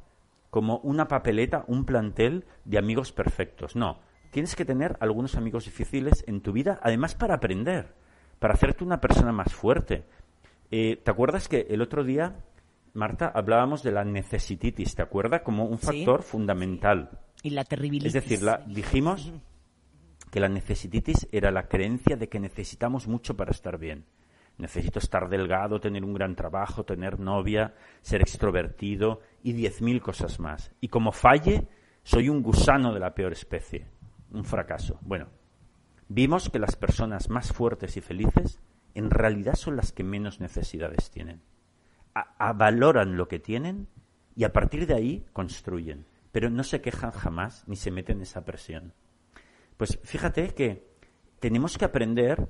como 0.50 0.78
una 0.80 1.08
papeleta, 1.08 1.66
un 1.68 1.86
plantel 1.86 2.46
de 2.66 2.78
amigos 2.78 3.12
perfectos. 3.12 3.76
No, 3.76 4.00
tienes 4.32 4.56
que 4.56 4.66
tener 4.66 4.98
algunos 5.00 5.36
amigos 5.36 5.66
difíciles 5.66 6.24
en 6.28 6.42
tu 6.42 6.52
vida, 6.54 6.80
además 6.84 7.16
para 7.16 7.36
aprender, 7.36 7.94
para 8.40 8.54
hacerte 8.54 8.84
una 8.84 9.02
persona 9.02 9.32
más 9.32 9.54
fuerte. 9.54 10.06
Eh, 10.72 10.98
¿Te 11.04 11.12
acuerdas 11.12 11.48
que 11.48 11.68
el 11.70 11.82
otro 11.82 12.04
día, 12.04 12.44
Marta, 12.94 13.32
hablábamos 13.34 13.84
de 13.84 13.92
la 13.92 14.04
necesititis, 14.04 14.96
¿te 14.96 15.02
acuerdas? 15.02 15.42
Como 15.42 15.66
un 15.66 15.80
Sí. 15.80 15.86
factor 15.88 16.22
fundamental. 16.24 17.20
Y 17.42 17.50
la 17.52 17.64
terribilidad. 17.64 18.08
Es 18.08 18.14
decir, 18.14 18.42
la- 18.44 18.58
dijimos 18.68 19.32
que 20.34 20.40
la 20.40 20.50
necesititis 20.50 21.28
era 21.32 21.52
la 21.52 21.68
creencia 21.68 22.18
de 22.18 22.28
que 22.28 22.40
necesitamos 22.40 23.08
mucho 23.08 23.38
para 23.38 23.52
estar 23.52 23.78
bien. 23.78 24.04
Necesito 24.58 24.98
estar 24.98 25.30
delgado, 25.30 25.80
tener 25.80 26.04
un 26.04 26.16
gran 26.16 26.36
trabajo, 26.36 26.86
tener 26.86 27.20
novia, 27.20 27.76
ser 28.02 28.22
extrovertido 28.22 29.22
y 29.44 29.54
diez 29.54 29.80
mil 29.84 30.02
cosas 30.02 30.40
más. 30.40 30.72
Y 30.82 30.88
como 30.88 31.12
falle, 31.12 31.68
soy 32.02 32.30
un 32.30 32.42
gusano 32.42 32.96
de 32.96 33.00
la 33.00 33.14
peor 33.14 33.32
especie. 33.32 33.86
Un 34.32 34.44
fracaso. 34.44 34.98
Bueno, 35.02 35.28
vimos 36.08 36.50
que 36.50 36.58
las 36.58 36.76
personas 36.78 37.30
más 37.30 37.54
fuertes 37.54 37.96
y 37.98 38.02
felices 38.02 38.60
en 38.96 39.12
realidad 39.12 39.54
son 39.54 39.76
las 39.76 39.92
que 39.92 40.04
menos 40.04 40.40
necesidades 40.40 41.12
tienen. 41.12 41.44
A- 42.16 42.34
a- 42.40 42.54
valoran 42.54 43.18
lo 43.18 43.28
que 43.28 43.38
tienen 43.38 43.88
y 44.36 44.46
a 44.46 44.52
partir 44.52 44.88
de 44.88 44.96
ahí 44.96 45.26
construyen, 45.32 46.08
pero 46.32 46.50
no 46.50 46.64
se 46.64 46.82
quejan 46.82 47.12
jamás 47.12 47.68
ni 47.68 47.76
se 47.76 47.92
meten 47.92 48.18
en 48.18 48.24
esa 48.24 48.46
presión. 48.46 48.94
Pues 49.78 50.00
fíjate 50.04 50.50
que 50.50 50.88
tenemos 51.40 51.78
que 51.78 51.86
aprender 51.86 52.50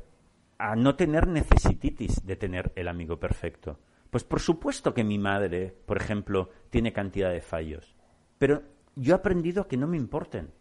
a 0.58 0.76
no 0.76 0.96
tener 0.96 1.28
necesititis 1.28 2.26
de 2.26 2.36
tener 2.36 2.72
el 2.76 2.88
amigo 2.88 3.20
perfecto. 3.20 3.80
Pues 4.10 4.24
por 4.24 4.40
supuesto 4.40 4.94
que 4.94 5.04
mi 5.04 5.18
madre, 5.18 5.76
por 5.86 5.98
ejemplo, 5.98 6.50
tiene 6.70 6.94
cantidad 6.94 7.32
de 7.32 7.42
fallos, 7.42 7.96
pero 8.38 8.62
yo 8.96 9.14
he 9.14 9.18
aprendido 9.18 9.64
a 9.64 9.68
que 9.68 9.78
no 9.78 9.88
me 9.88 9.98
importen. 9.98 10.52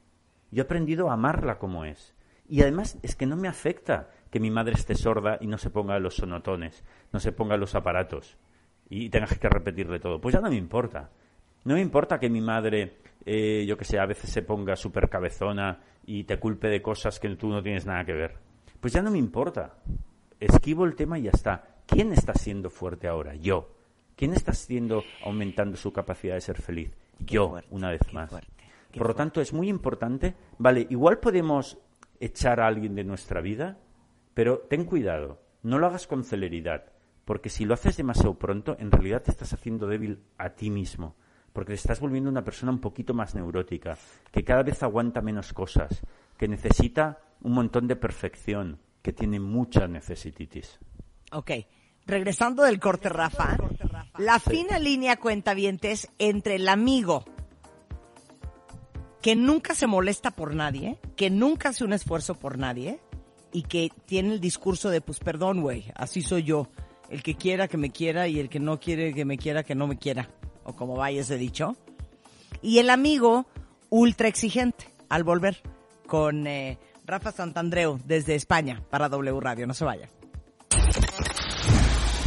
Yo 0.50 0.62
he 0.62 0.64
aprendido 0.64 1.10
a 1.10 1.14
amarla 1.14 1.58
como 1.58 1.84
es. 1.84 2.14
Y 2.48 2.62
además 2.62 2.98
es 3.02 3.16
que 3.16 3.26
no 3.26 3.36
me 3.36 3.48
afecta 3.48 4.10
que 4.30 4.40
mi 4.40 4.50
madre 4.50 4.74
esté 4.74 4.94
sorda 4.94 5.38
y 5.40 5.46
no 5.46 5.58
se 5.58 5.70
ponga 5.70 5.98
los 5.98 6.16
sonotones, 6.16 6.84
no 7.12 7.20
se 7.20 7.32
ponga 7.32 7.56
los 7.56 7.74
aparatos 7.74 8.38
y 8.88 9.08
tengas 9.08 9.38
que 9.38 9.48
repetirle 9.48 10.00
todo. 10.00 10.20
Pues 10.20 10.34
ya 10.34 10.40
no 10.40 10.50
me 10.50 10.56
importa. 10.56 11.10
No 11.64 11.74
me 11.74 11.80
importa 11.80 12.18
que 12.18 12.28
mi 12.28 12.40
madre, 12.40 12.98
eh, 13.24 13.64
yo 13.66 13.76
que 13.76 13.84
sé, 13.84 13.98
a 13.98 14.06
veces 14.06 14.30
se 14.30 14.42
ponga 14.42 14.76
súper 14.76 15.08
cabezona 15.08 15.80
y 16.04 16.24
te 16.24 16.38
culpe 16.38 16.68
de 16.68 16.82
cosas 16.82 17.20
que 17.20 17.28
tú 17.36 17.48
no 17.48 17.62
tienes 17.62 17.86
nada 17.86 18.04
que 18.04 18.12
ver. 18.12 18.34
Pues 18.80 18.92
ya 18.92 19.02
no 19.02 19.10
me 19.10 19.18
importa. 19.18 19.74
Esquivo 20.40 20.84
el 20.84 20.96
tema 20.96 21.18
y 21.18 21.22
ya 21.22 21.30
está. 21.30 21.76
¿Quién 21.86 22.12
está 22.12 22.34
siendo 22.34 22.70
fuerte 22.70 23.06
ahora? 23.06 23.34
Yo. 23.34 23.70
¿Quién 24.16 24.34
está 24.34 24.52
siendo 24.52 25.04
aumentando 25.24 25.76
su 25.76 25.92
capacidad 25.92 26.34
de 26.34 26.40
ser 26.40 26.60
feliz? 26.60 26.90
Yo, 27.18 27.50
fuerte, 27.50 27.68
una 27.70 27.90
vez 27.90 28.12
más. 28.12 28.30
fuerte, 28.30 28.48
Por 28.96 29.08
lo 29.08 29.14
tanto, 29.14 29.40
es 29.40 29.52
muy 29.52 29.68
importante. 29.68 30.34
Vale, 30.58 30.86
igual 30.90 31.18
podemos 31.18 31.78
echar 32.20 32.60
a 32.60 32.66
alguien 32.66 32.94
de 32.94 33.04
nuestra 33.04 33.40
vida, 33.40 33.78
pero 34.34 34.58
ten 34.58 34.84
cuidado. 34.84 35.40
No 35.62 35.78
lo 35.78 35.86
hagas 35.86 36.06
con 36.06 36.24
celeridad. 36.24 36.84
Porque 37.24 37.50
si 37.50 37.64
lo 37.64 37.74
haces 37.74 37.96
demasiado 37.96 38.34
pronto, 38.34 38.76
en 38.78 38.90
realidad 38.90 39.22
te 39.22 39.30
estás 39.30 39.52
haciendo 39.52 39.86
débil 39.86 40.20
a 40.38 40.50
ti 40.50 40.70
mismo. 40.70 41.14
Porque 41.52 41.72
te 41.72 41.76
estás 41.76 42.00
volviendo 42.00 42.30
una 42.30 42.44
persona 42.44 42.72
un 42.72 42.80
poquito 42.80 43.14
más 43.14 43.34
neurótica, 43.34 43.96
que 44.30 44.44
cada 44.44 44.62
vez 44.62 44.82
aguanta 44.82 45.20
menos 45.20 45.52
cosas, 45.52 46.02
que 46.38 46.48
necesita 46.48 47.20
un 47.42 47.52
montón 47.52 47.86
de 47.86 47.96
perfección, 47.96 48.78
que 49.02 49.12
tiene 49.12 49.40
mucha 49.40 49.86
necesititis. 49.86 50.78
Ok. 51.32 51.50
Regresando 52.06 52.64
del 52.64 52.80
corte, 52.80 53.08
Rafa, 53.08 53.56
la 54.18 54.40
fina 54.40 54.78
línea 54.78 55.18
cuentavientes 55.18 56.08
entre 56.18 56.56
el 56.56 56.68
amigo 56.68 57.24
que 59.22 59.36
nunca 59.36 59.74
se 59.74 59.86
molesta 59.86 60.32
por 60.32 60.54
nadie, 60.54 60.98
que 61.16 61.30
nunca 61.30 61.68
hace 61.68 61.84
un 61.84 61.92
esfuerzo 61.92 62.34
por 62.34 62.58
nadie 62.58 62.98
y 63.52 63.62
que 63.62 63.90
tiene 64.04 64.34
el 64.34 64.40
discurso 64.40 64.90
de, 64.90 65.00
pues 65.00 65.20
perdón, 65.20 65.60
güey, 65.60 65.84
así 65.94 66.22
soy 66.22 66.42
yo. 66.42 66.68
El 67.08 67.22
que 67.22 67.36
quiera 67.36 67.68
que 67.68 67.76
me 67.76 67.90
quiera 67.90 68.26
y 68.26 68.40
el 68.40 68.48
que 68.48 68.58
no 68.58 68.80
quiere 68.80 69.14
que 69.14 69.24
me 69.24 69.38
quiera 69.38 69.62
que 69.62 69.76
no 69.76 69.86
me 69.86 69.96
quiera. 69.96 70.28
O 70.64 70.74
como 70.74 70.96
vaya 70.96 71.20
ese 71.20 71.36
dicho. 71.36 71.76
Y 72.60 72.78
el 72.78 72.90
amigo 72.90 73.46
ultra 73.90 74.28
exigente 74.28 74.86
al 75.08 75.24
volver 75.24 75.60
con 76.06 76.46
eh, 76.46 76.78
Rafa 77.04 77.32
Santandreu 77.32 77.98
desde 78.04 78.34
España 78.34 78.82
para 78.90 79.08
W 79.08 79.40
Radio. 79.40 79.66
No 79.66 79.74
se 79.74 79.84
vaya. 79.84 80.08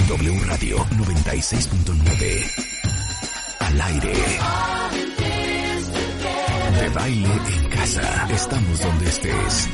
W 0.07 0.39
Radio 0.45 0.77
96.9. 0.77 3.57
Al 3.59 3.81
aire. 3.81 4.13
De 6.79 6.89
baile 6.89 7.29
en 7.57 7.69
casa. 7.69 8.27
Estamos 8.31 8.81
donde 8.81 9.05
estés. 9.05 9.69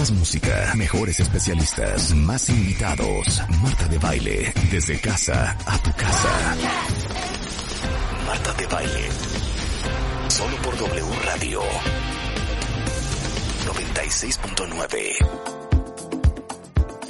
Más 0.00 0.12
música, 0.12 0.72
mejores 0.76 1.20
especialistas, 1.20 2.14
más 2.14 2.48
invitados. 2.48 3.42
Marta 3.62 3.86
de 3.86 3.98
baile, 3.98 4.50
desde 4.70 4.98
casa 4.98 5.54
a 5.66 5.76
tu 5.76 5.92
casa. 5.92 6.56
Marta 8.26 8.54
de 8.54 8.66
baile. 8.66 9.08
Solo 10.28 10.56
por 10.62 10.74
W 10.78 11.04
Radio. 11.26 11.60
96.9. 13.66 15.59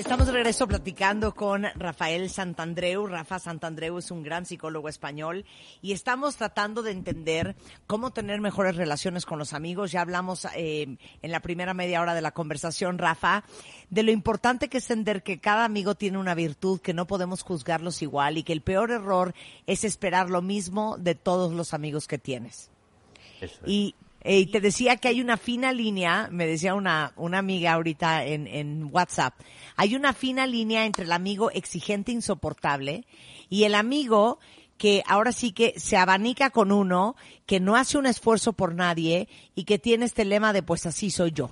Estamos 0.01 0.28
de 0.28 0.32
regreso 0.32 0.66
platicando 0.66 1.35
con 1.35 1.66
Rafael 1.74 2.31
Santandreu. 2.31 3.06
Rafa 3.06 3.39
Santandreu 3.39 3.98
es 3.98 4.10
un 4.10 4.22
gran 4.22 4.47
psicólogo 4.47 4.89
español 4.89 5.44
y 5.82 5.93
estamos 5.93 6.36
tratando 6.36 6.82
de 6.82 6.93
entender 6.93 7.55
cómo 7.86 8.10
tener 8.10 8.40
mejores 8.40 8.77
relaciones 8.77 9.27
con 9.27 9.39
los 9.39 9.52
amigos. 9.52 9.93
Ya 9.93 10.01
hablamos 10.01 10.47
eh, 10.56 10.97
en 11.20 11.31
la 11.31 11.40
primera 11.40 11.74
media 11.74 12.01
hora 12.01 12.14
de 12.14 12.22
la 12.22 12.31
conversación, 12.31 12.97
Rafa, 12.97 13.44
de 13.90 14.02
lo 14.02 14.10
importante 14.10 14.70
que 14.70 14.78
es 14.78 14.90
entender 14.90 15.22
que 15.22 15.39
cada 15.39 15.66
amigo 15.66 15.94
tiene 15.94 16.16
una 16.16 16.35
virtud, 16.35 16.81
que 16.81 16.94
no 16.94 17.06
podemos 17.06 17.43
juzgarlos 17.43 18.01
igual 18.01 18.39
y 18.39 18.43
que 18.43 18.55
el 18.55 18.62
peor 18.62 18.93
error 18.93 19.35
es 19.66 19.85
esperar 19.85 20.31
lo 20.31 20.40
mismo 20.40 20.97
de 20.97 21.14
todos 21.14 21.52
los 21.52 21.74
amigos 21.74 22.09
que 22.09 22.16
tienes. 22.16 22.70
Eso 23.43 23.60
es. 23.64 23.70
Y, 23.70 23.94
eh, 24.22 24.40
y 24.40 24.47
te 24.47 24.60
decía 24.60 24.97
que 24.97 25.09
hay 25.09 25.20
una 25.20 25.36
fina 25.36 25.72
línea, 25.72 26.28
me 26.30 26.47
decía 26.47 26.74
una, 26.74 27.12
una 27.16 27.38
amiga 27.38 27.72
ahorita 27.72 28.24
en, 28.24 28.47
en 28.47 28.88
WhatsApp, 28.92 29.34
hay 29.76 29.97
una 29.97 30.12
fina 30.12 30.47
línea 30.47 30.84
entre 30.84 31.05
el 31.05 31.12
amigo 31.12 31.51
exigente, 31.51 32.12
insoportable, 32.12 33.06
y 33.48 33.64
el 33.64 33.74
amigo 33.74 34.38
que 34.80 35.02
ahora 35.06 35.32
sí 35.32 35.52
que 35.52 35.78
se 35.78 35.98
abanica 35.98 36.48
con 36.51 36.72
uno, 36.72 37.14
que 37.44 37.60
no 37.60 37.76
hace 37.76 37.98
un 37.98 38.06
esfuerzo 38.06 38.55
por 38.55 38.74
nadie 38.74 39.28
y 39.55 39.64
que 39.64 39.78
tiene 39.78 40.06
este 40.06 40.24
lema 40.24 40.55
de 40.55 40.62
pues 40.62 40.86
así 40.86 41.10
soy 41.10 41.32
yo. 41.32 41.51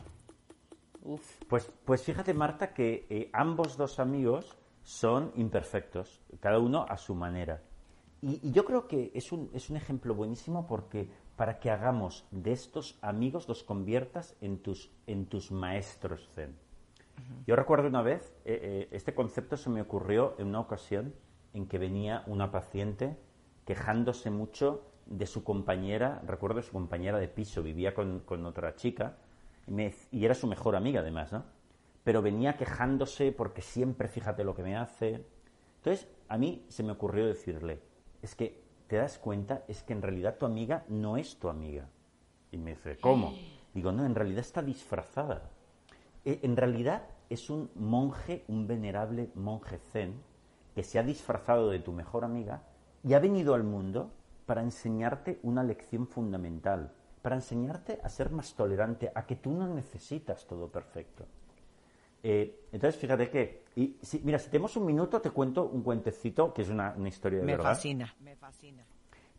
Pues, 1.48 1.70
pues 1.84 2.02
fíjate, 2.02 2.32
Marta, 2.34 2.72
que 2.72 3.06
eh, 3.10 3.30
ambos 3.32 3.76
dos 3.76 3.98
amigos 3.98 4.56
son 4.82 5.32
imperfectos, 5.36 6.22
cada 6.40 6.58
uno 6.58 6.86
a 6.88 6.96
su 6.96 7.14
manera. 7.14 7.62
Y, 8.22 8.40
y 8.42 8.52
yo 8.52 8.64
creo 8.64 8.88
que 8.88 9.10
es 9.14 9.30
un, 9.30 9.50
es 9.52 9.68
un 9.68 9.76
ejemplo 9.76 10.14
buenísimo 10.14 10.66
porque 10.66 11.08
para 11.38 11.60
que 11.60 11.70
hagamos 11.70 12.26
de 12.32 12.50
estos 12.50 12.98
amigos, 13.00 13.46
los 13.46 13.62
conviertas 13.62 14.36
en 14.40 14.58
tus, 14.58 14.90
en 15.06 15.26
tus 15.26 15.52
maestros 15.52 16.28
zen. 16.34 16.56
Yo 17.46 17.54
recuerdo 17.54 17.86
una 17.86 18.02
vez, 18.02 18.34
eh, 18.44 18.58
eh, 18.60 18.88
este 18.90 19.14
concepto 19.14 19.56
se 19.56 19.70
me 19.70 19.80
ocurrió 19.80 20.34
en 20.38 20.48
una 20.48 20.58
ocasión 20.58 21.14
en 21.54 21.66
que 21.68 21.78
venía 21.78 22.24
una 22.26 22.50
paciente 22.50 23.16
quejándose 23.64 24.30
mucho 24.30 24.82
de 25.06 25.26
su 25.26 25.44
compañera, 25.44 26.20
recuerdo 26.26 26.60
su 26.60 26.72
compañera 26.72 27.18
de 27.20 27.28
piso, 27.28 27.62
vivía 27.62 27.94
con, 27.94 28.18
con 28.20 28.44
otra 28.44 28.74
chica, 28.74 29.16
y, 29.68 29.70
me- 29.70 29.94
y 30.10 30.24
era 30.24 30.34
su 30.34 30.48
mejor 30.48 30.74
amiga 30.74 31.02
además, 31.02 31.32
¿no? 31.32 31.44
Pero 32.02 32.20
venía 32.20 32.56
quejándose 32.56 33.30
porque 33.30 33.62
siempre 33.62 34.08
fíjate 34.08 34.42
lo 34.42 34.56
que 34.56 34.64
me 34.64 34.76
hace. 34.76 35.24
Entonces, 35.76 36.08
a 36.28 36.36
mí 36.36 36.64
se 36.68 36.82
me 36.82 36.90
ocurrió 36.92 37.26
decirle, 37.26 37.78
es 38.22 38.34
que 38.34 38.60
te 38.88 38.96
das 38.96 39.18
cuenta, 39.18 39.62
es 39.68 39.82
que 39.82 39.92
en 39.92 40.02
realidad 40.02 40.36
tu 40.38 40.46
amiga 40.46 40.84
no 40.88 41.16
es 41.16 41.36
tu 41.38 41.48
amiga. 41.48 41.88
Y 42.50 42.56
me 42.56 42.70
dice, 42.70 42.98
¿cómo? 42.98 43.34
Digo, 43.74 43.92
no, 43.92 44.04
en 44.04 44.14
realidad 44.14 44.40
está 44.40 44.62
disfrazada. 44.62 45.50
Eh, 46.24 46.40
En 46.42 46.56
realidad 46.56 47.02
es 47.28 47.50
un 47.50 47.70
monje, 47.74 48.44
un 48.48 48.66
venerable 48.66 49.30
monje 49.34 49.78
zen, 49.78 50.14
que 50.74 50.82
se 50.82 50.98
ha 50.98 51.02
disfrazado 51.02 51.70
de 51.70 51.80
tu 51.80 51.92
mejor 51.92 52.24
amiga 52.24 52.62
y 53.04 53.12
ha 53.14 53.18
venido 53.18 53.54
al 53.54 53.64
mundo 53.64 54.10
para 54.46 54.62
enseñarte 54.62 55.38
una 55.42 55.62
lección 55.62 56.06
fundamental, 56.06 56.92
para 57.20 57.36
enseñarte 57.36 58.00
a 58.02 58.08
ser 58.08 58.30
más 58.30 58.54
tolerante, 58.54 59.12
a 59.14 59.26
que 59.26 59.36
tú 59.36 59.50
no 59.50 59.66
necesitas 59.74 60.46
todo 60.46 60.68
perfecto. 60.68 61.26
Eh, 62.22 62.58
entonces, 62.72 62.98
fíjate 62.98 63.28
que, 63.28 63.64
y, 63.82 63.96
si- 64.02 64.20
mira, 64.24 64.38
si 64.38 64.50
tenemos 64.50 64.76
un 64.76 64.86
minuto, 64.86 65.20
te 65.20 65.30
cuento 65.30 65.66
un 65.66 65.82
cuentecito 65.82 66.52
que 66.52 66.62
es 66.62 66.68
una, 66.68 66.94
una 66.96 67.08
historia 67.08 67.38
de 67.40 67.44
Me 67.46 67.52
verdad 67.52 67.70
fascina, 67.70 68.14
me 68.20 68.34
fascina. 68.36 68.84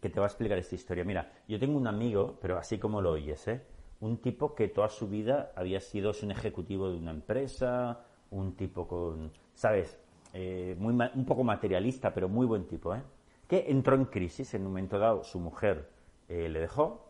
que 0.01 0.09
te 0.09 0.19
va 0.19 0.25
a 0.25 0.29
explicar 0.29 0.57
esta 0.57 0.75
historia. 0.75 1.03
Mira, 1.03 1.31
yo 1.47 1.59
tengo 1.59 1.77
un 1.77 1.87
amigo, 1.87 2.37
pero 2.41 2.57
así 2.57 2.77
como 2.77 3.01
lo 3.01 3.11
oyes, 3.11 3.47
¿eh? 3.47 3.61
Un 4.01 4.17
tipo 4.17 4.55
que 4.55 4.69
toda 4.69 4.87
su 4.89 5.07
vida 5.09 5.51
había 5.55 5.81
sido 5.81 6.11
es 6.11 6.23
un 6.23 6.31
ejecutivo 6.31 6.89
de 6.89 6.97
una 6.97 7.11
empresa, 7.11 8.05
un 8.31 8.55
tipo 8.55 8.87
con, 8.87 9.31
¿sabes? 9.53 9.97
Eh, 10.33 10.75
muy 10.79 10.93
un 11.15 11.25
poco 11.25 11.43
materialista, 11.43 12.13
pero 12.13 12.29
muy 12.29 12.45
buen 12.45 12.65
tipo, 12.65 12.95
¿eh? 12.95 13.01
Que 13.47 13.65
entró 13.69 13.95
en 13.95 14.05
crisis 14.05 14.53
en 14.53 14.61
un 14.61 14.67
momento 14.69 14.99
dado. 14.99 15.23
Su 15.23 15.39
mujer 15.39 15.89
eh, 16.29 16.47
le 16.47 16.59
dejó 16.61 17.05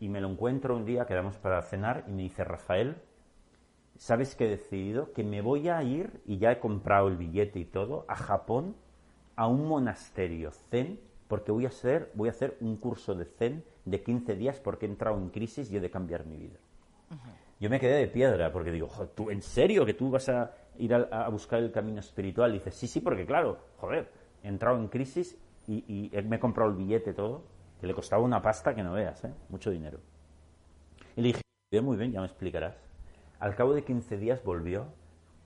y 0.00 0.08
me 0.10 0.20
lo 0.20 0.28
encuentro 0.28 0.76
un 0.76 0.84
día, 0.84 1.06
quedamos 1.06 1.36
para 1.38 1.62
cenar 1.62 2.04
y 2.08 2.10
me 2.12 2.22
dice, 2.22 2.44
Rafael, 2.44 2.96
¿sabes 3.98 4.34
qué 4.34 4.46
he 4.46 4.48
decidido? 4.48 5.12
Que 5.12 5.24
me 5.24 5.42
voy 5.42 5.68
a 5.68 5.82
ir, 5.82 6.22
y 6.24 6.38
ya 6.38 6.52
he 6.52 6.58
comprado 6.60 7.08
el 7.08 7.16
billete 7.16 7.58
y 7.58 7.64
todo, 7.66 8.04
a 8.08 8.16
Japón, 8.16 8.74
a 9.36 9.46
un 9.46 9.68
monasterio 9.68 10.50
zen, 10.70 10.98
porque 11.28 11.52
voy 11.52 11.66
a 11.66 11.68
hacer, 11.68 12.10
voy 12.14 12.28
a 12.28 12.32
hacer 12.32 12.56
un 12.60 12.76
curso 12.76 13.14
de 13.14 13.26
zen 13.26 13.64
de 13.84 14.02
15 14.02 14.34
días 14.36 14.58
porque 14.60 14.86
he 14.86 14.88
entrado 14.88 15.18
en 15.18 15.28
crisis 15.28 15.70
y 15.70 15.76
he 15.76 15.80
de 15.80 15.90
cambiar 15.90 16.24
mi 16.24 16.36
vida. 16.36 16.58
Yo 17.60 17.68
me 17.68 17.80
quedé 17.80 17.98
de 17.98 18.06
piedra 18.08 18.52
porque 18.52 18.70
digo, 18.70 18.88
"Jo, 18.88 19.08
¿tú 19.08 19.30
en 19.30 19.42
serio 19.42 19.84
que 19.84 19.94
tú 19.94 20.10
vas 20.10 20.28
a 20.28 20.52
ir 20.78 20.94
a, 20.94 20.98
a 21.24 21.28
buscar 21.28 21.60
el 21.60 21.72
camino 21.72 22.00
espiritual? 22.00 22.50
Y 22.50 22.54
dices, 22.54 22.74
sí, 22.74 22.86
sí, 22.86 23.00
porque 23.00 23.26
claro, 23.26 23.58
joder, 23.78 24.10
he 24.42 24.48
entrado 24.48 24.78
en 24.78 24.88
crisis 24.88 25.36
y, 25.66 25.84
y 26.12 26.22
me 26.22 26.36
he 26.36 26.38
comprado 26.40 26.70
el 26.70 26.76
billete 26.76 27.12
todo, 27.12 27.42
que 27.80 27.86
le 27.86 27.94
costaba 27.94 28.22
una 28.22 28.40
pasta 28.40 28.74
que 28.74 28.82
no 28.82 28.92
veas, 28.92 29.24
¿eh? 29.24 29.34
Mucho 29.48 29.70
dinero. 29.70 29.98
Y 31.16 31.20
le 31.20 31.26
dije, 31.28 31.42
"Bien, 31.70 31.84
muy 31.84 31.96
bien, 31.96 32.12
ya 32.12 32.20
me 32.20 32.26
explicarás. 32.26 32.87
Al 33.38 33.54
cabo 33.54 33.74
de 33.74 33.84
15 33.84 34.16
días 34.18 34.42
volvió 34.42 34.86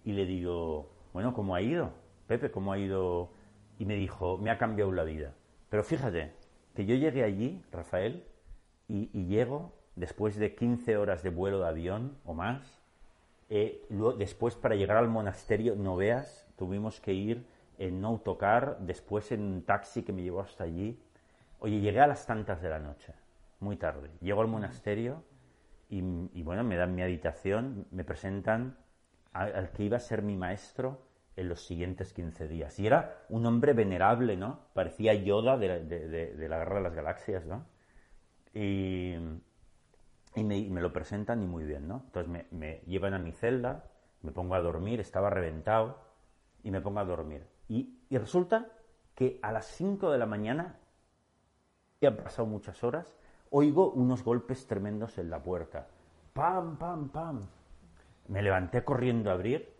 y 0.04 0.12
le 0.12 0.24
digo, 0.26 0.90
bueno, 1.12 1.34
¿cómo 1.34 1.54
ha 1.54 1.60
ido? 1.62 1.92
Pepe, 2.26 2.50
¿cómo 2.50 2.72
ha 2.72 2.78
ido? 2.78 3.30
Y 3.78 3.84
me 3.84 3.96
dijo, 3.96 4.38
me 4.38 4.50
ha 4.50 4.58
cambiado 4.58 4.92
la 4.92 5.04
vida. 5.04 5.34
Pero 5.68 5.84
fíjate, 5.84 6.32
que 6.74 6.86
yo 6.86 6.94
llegué 6.94 7.22
allí, 7.24 7.62
Rafael, 7.70 8.24
y, 8.88 9.10
y 9.12 9.26
llego 9.26 9.72
después 9.96 10.36
de 10.36 10.54
15 10.54 10.96
horas 10.96 11.22
de 11.22 11.30
vuelo 11.30 11.60
de 11.60 11.68
avión 11.68 12.16
o 12.24 12.34
más. 12.34 12.80
eh, 13.50 13.84
luego, 13.90 14.14
después, 14.18 14.54
para 14.56 14.74
llegar 14.76 14.96
al 14.96 15.08
monasterio, 15.08 15.76
no 15.76 15.96
veas, 15.96 16.48
tuvimos 16.56 17.00
que 17.00 17.12
ir 17.12 17.46
en 17.78 18.04
autocar, 18.04 18.78
después 18.80 19.30
en 19.32 19.42
un 19.42 19.62
taxi 19.62 20.02
que 20.02 20.12
me 20.12 20.22
llevó 20.22 20.40
hasta 20.40 20.64
allí. 20.64 20.98
Oye, 21.60 21.80
llegué 21.80 22.00
a 22.00 22.06
las 22.06 22.26
tantas 22.26 22.62
de 22.62 22.70
la 22.70 22.78
noche, 22.78 23.12
muy 23.60 23.76
tarde. 23.76 24.10
Llego 24.20 24.40
al 24.40 24.48
monasterio 24.48 25.22
y, 25.94 26.42
bueno, 26.42 26.64
me 26.64 26.76
dan 26.76 26.94
mi 26.94 27.02
habitación, 27.02 27.86
me 27.90 28.02
presentan 28.02 28.78
al, 29.34 29.72
que 29.72 29.84
iba 29.84 29.98
a 29.98 30.00
ser 30.00 30.22
mi 30.22 30.36
maestro 30.36 31.02
en 31.36 31.50
los 31.50 31.66
siguientes 31.66 32.14
15 32.14 32.48
días. 32.48 32.78
Y 32.78 32.86
era 32.86 33.26
un 33.28 33.44
hombre 33.44 33.74
venerable, 33.74 34.38
¿no? 34.38 34.60
Parecía 34.72 35.12
Yoda 35.12 35.58
de, 35.58 35.68
la- 36.48 36.58
Guerra 36.58 36.76
de 36.76 36.82
las 36.82 36.94
Galaxias, 36.94 37.44
¿no? 37.44 37.66
Y, 38.54 39.16
me, 40.36 40.80
lo 40.80 40.94
presentan 40.94 41.42
y 41.42 41.46
muy 41.46 41.64
bien, 41.64 41.86
¿no? 41.86 42.04
Entonces 42.06 42.48
me, 42.50 42.80
llevan 42.86 43.12
a 43.12 43.18
mi 43.18 43.32
celda, 43.32 43.84
me 44.22 44.32
pongo 44.32 44.54
a 44.54 44.60
dormir, 44.62 44.98
estaba 44.98 45.28
reventado 45.28 45.98
y 46.62 46.70
me 46.70 46.80
pongo 46.80 47.00
a 47.00 47.04
dormir. 47.04 47.46
Y, 47.68 47.98
y 48.08 48.16
resulta 48.16 48.66
que 49.14 49.38
a 49.42 49.52
las 49.52 49.66
5 49.66 50.10
de 50.10 50.16
la 50.16 50.24
mañana, 50.24 50.78
ya 52.00 52.08
han 52.08 52.16
pasado 52.16 52.46
muchas 52.46 52.82
horas, 52.82 53.14
oigo 53.52 53.90
unos 53.92 54.24
golpes 54.24 54.66
tremendos 54.66 55.18
en 55.18 55.30
la 55.30 55.42
puerta. 55.42 55.86
¡Pam, 56.32 56.76
pam, 56.76 57.08
pam! 57.10 57.40
Me 58.28 58.42
levanté 58.42 58.82
corriendo 58.82 59.30
a 59.30 59.34
abrir. 59.34 59.72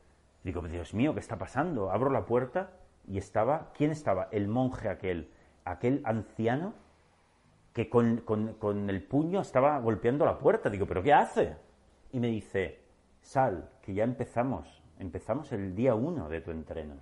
Digo, 0.45 0.61
Dios 0.63 0.95
mío, 0.95 1.15
¿qué 1.15 1.21
está 1.21 1.39
pasando? 1.39 1.91
Abro 1.91 2.11
la 2.11 2.27
puerta 2.27 2.71
y 3.09 3.19
estaba, 3.19 3.71
¿quién 3.75 3.91
estaba? 3.91 4.29
El 4.31 4.49
monje 4.49 4.89
aquel, 4.89 5.31
aquel 5.65 6.03
anciano 6.05 6.75
que 7.73 7.89
con, 7.89 8.19
con- 8.19 8.55
con 8.55 8.91
el 8.91 9.03
puño 9.03 9.41
estaba 9.41 9.79
golpeando 9.81 10.25
la 10.27 10.39
puerta. 10.39 10.69
Digo, 10.69 10.87
¿pero 10.87 11.03
qué 11.03 11.13
hace? 11.15 11.57
Y 12.13 12.21
me 12.21 12.29
dice, 12.29 12.81
sal, 13.23 13.71
que 13.81 13.95
ya 13.95 14.05
empezamos. 14.05 14.83
Empezamos 14.99 15.51
el 15.53 15.75
día 15.75 15.95
uno 15.95 16.29
de 16.29 16.41
tu 16.43 16.51
entreno. 16.51 16.97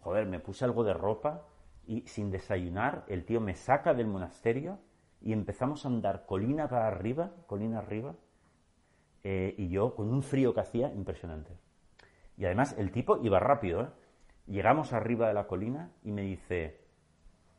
Joder, 0.00 0.26
me 0.26 0.38
puse 0.38 0.64
algo 0.64 0.84
de 0.84 0.94
ropa 0.94 1.42
y 1.86 2.02
sin 2.02 2.30
desayunar, 2.30 3.04
el 3.08 3.24
tío 3.24 3.40
me 3.40 3.54
saca 3.54 3.92
del 3.92 4.06
monasterio 4.06 4.78
y 5.24 5.32
empezamos 5.32 5.84
a 5.84 5.88
andar 5.88 6.26
colina 6.26 6.68
para 6.68 6.86
arriba, 6.86 7.32
colina 7.46 7.78
arriba, 7.78 8.14
eh, 9.22 9.54
y 9.56 9.70
yo 9.70 9.94
con 9.94 10.12
un 10.12 10.22
frío 10.22 10.52
que 10.52 10.60
hacía 10.60 10.92
impresionante. 10.92 11.56
Y 12.36 12.44
además 12.44 12.74
el 12.76 12.92
tipo 12.92 13.18
iba 13.22 13.40
rápido, 13.40 13.82
¿eh? 13.84 13.88
Llegamos 14.46 14.92
arriba 14.92 15.26
de 15.28 15.32
la 15.32 15.46
colina 15.46 15.90
y 16.02 16.12
me 16.12 16.20
dice, 16.20 16.78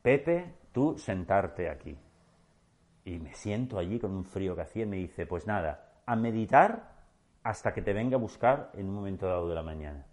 Pepe, 0.03 0.53
tú 0.71 0.95
sentarte 0.99 1.71
aquí. 1.71 1.97
Y 3.03 3.17
me 3.17 3.33
siento 3.33 3.79
allí 3.79 3.99
con 3.99 4.11
un 4.11 4.25
frío 4.25 4.55
que 4.55 4.61
hacía 4.61 4.83
y 4.83 4.87
me 4.87 4.97
dice, 4.97 5.25
pues 5.25 5.47
nada, 5.47 6.01
a 6.05 6.15
meditar 6.15 6.93
hasta 7.41 7.73
que 7.73 7.81
te 7.81 7.93
venga 7.93 8.15
a 8.15 8.19
buscar 8.19 8.69
en 8.75 8.89
un 8.89 8.93
momento 8.93 9.25
dado 9.25 9.49
de 9.49 9.55
la 9.55 9.63
mañana. 9.63 10.05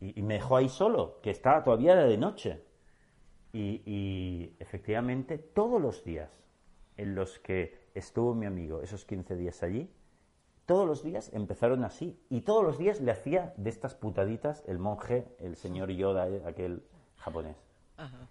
Y, 0.00 0.22
me 0.22 0.34
dejó 0.34 0.58
ahí 0.58 0.68
solo, 0.68 1.20
que 1.22 1.30
estaba 1.30 1.64
todavía 1.64 1.96
de 1.96 2.18
noche. 2.18 2.62
Y 3.52 4.54
efectivamente, 4.60 5.38
todos 5.38 5.82
los 5.82 6.04
días 6.04 6.42
en 6.96 7.14
los 7.14 7.38
que 7.38 7.88
estuvo 7.94 8.34
mi 8.34 8.46
amigo, 8.46 8.82
esos 8.82 9.04
15 9.04 9.36
días 9.36 9.62
allí, 9.62 9.90
todos 10.66 10.86
los 10.86 11.02
días 11.02 11.32
empezaron 11.32 11.84
así. 11.84 12.18
Y 12.30 12.42
todos 12.42 12.64
los 12.64 12.78
días 12.78 13.00
le 13.00 13.10
hacía 13.10 13.52
de 13.56 13.70
estas 13.70 13.94
putaditas 13.94 14.62
el 14.66 14.78
monje, 14.78 15.26
el 15.38 15.56
señor 15.56 15.90
Yoda, 15.90 16.28
eh, 16.28 16.42
aquel 16.46 16.82
japonés. 17.16 17.56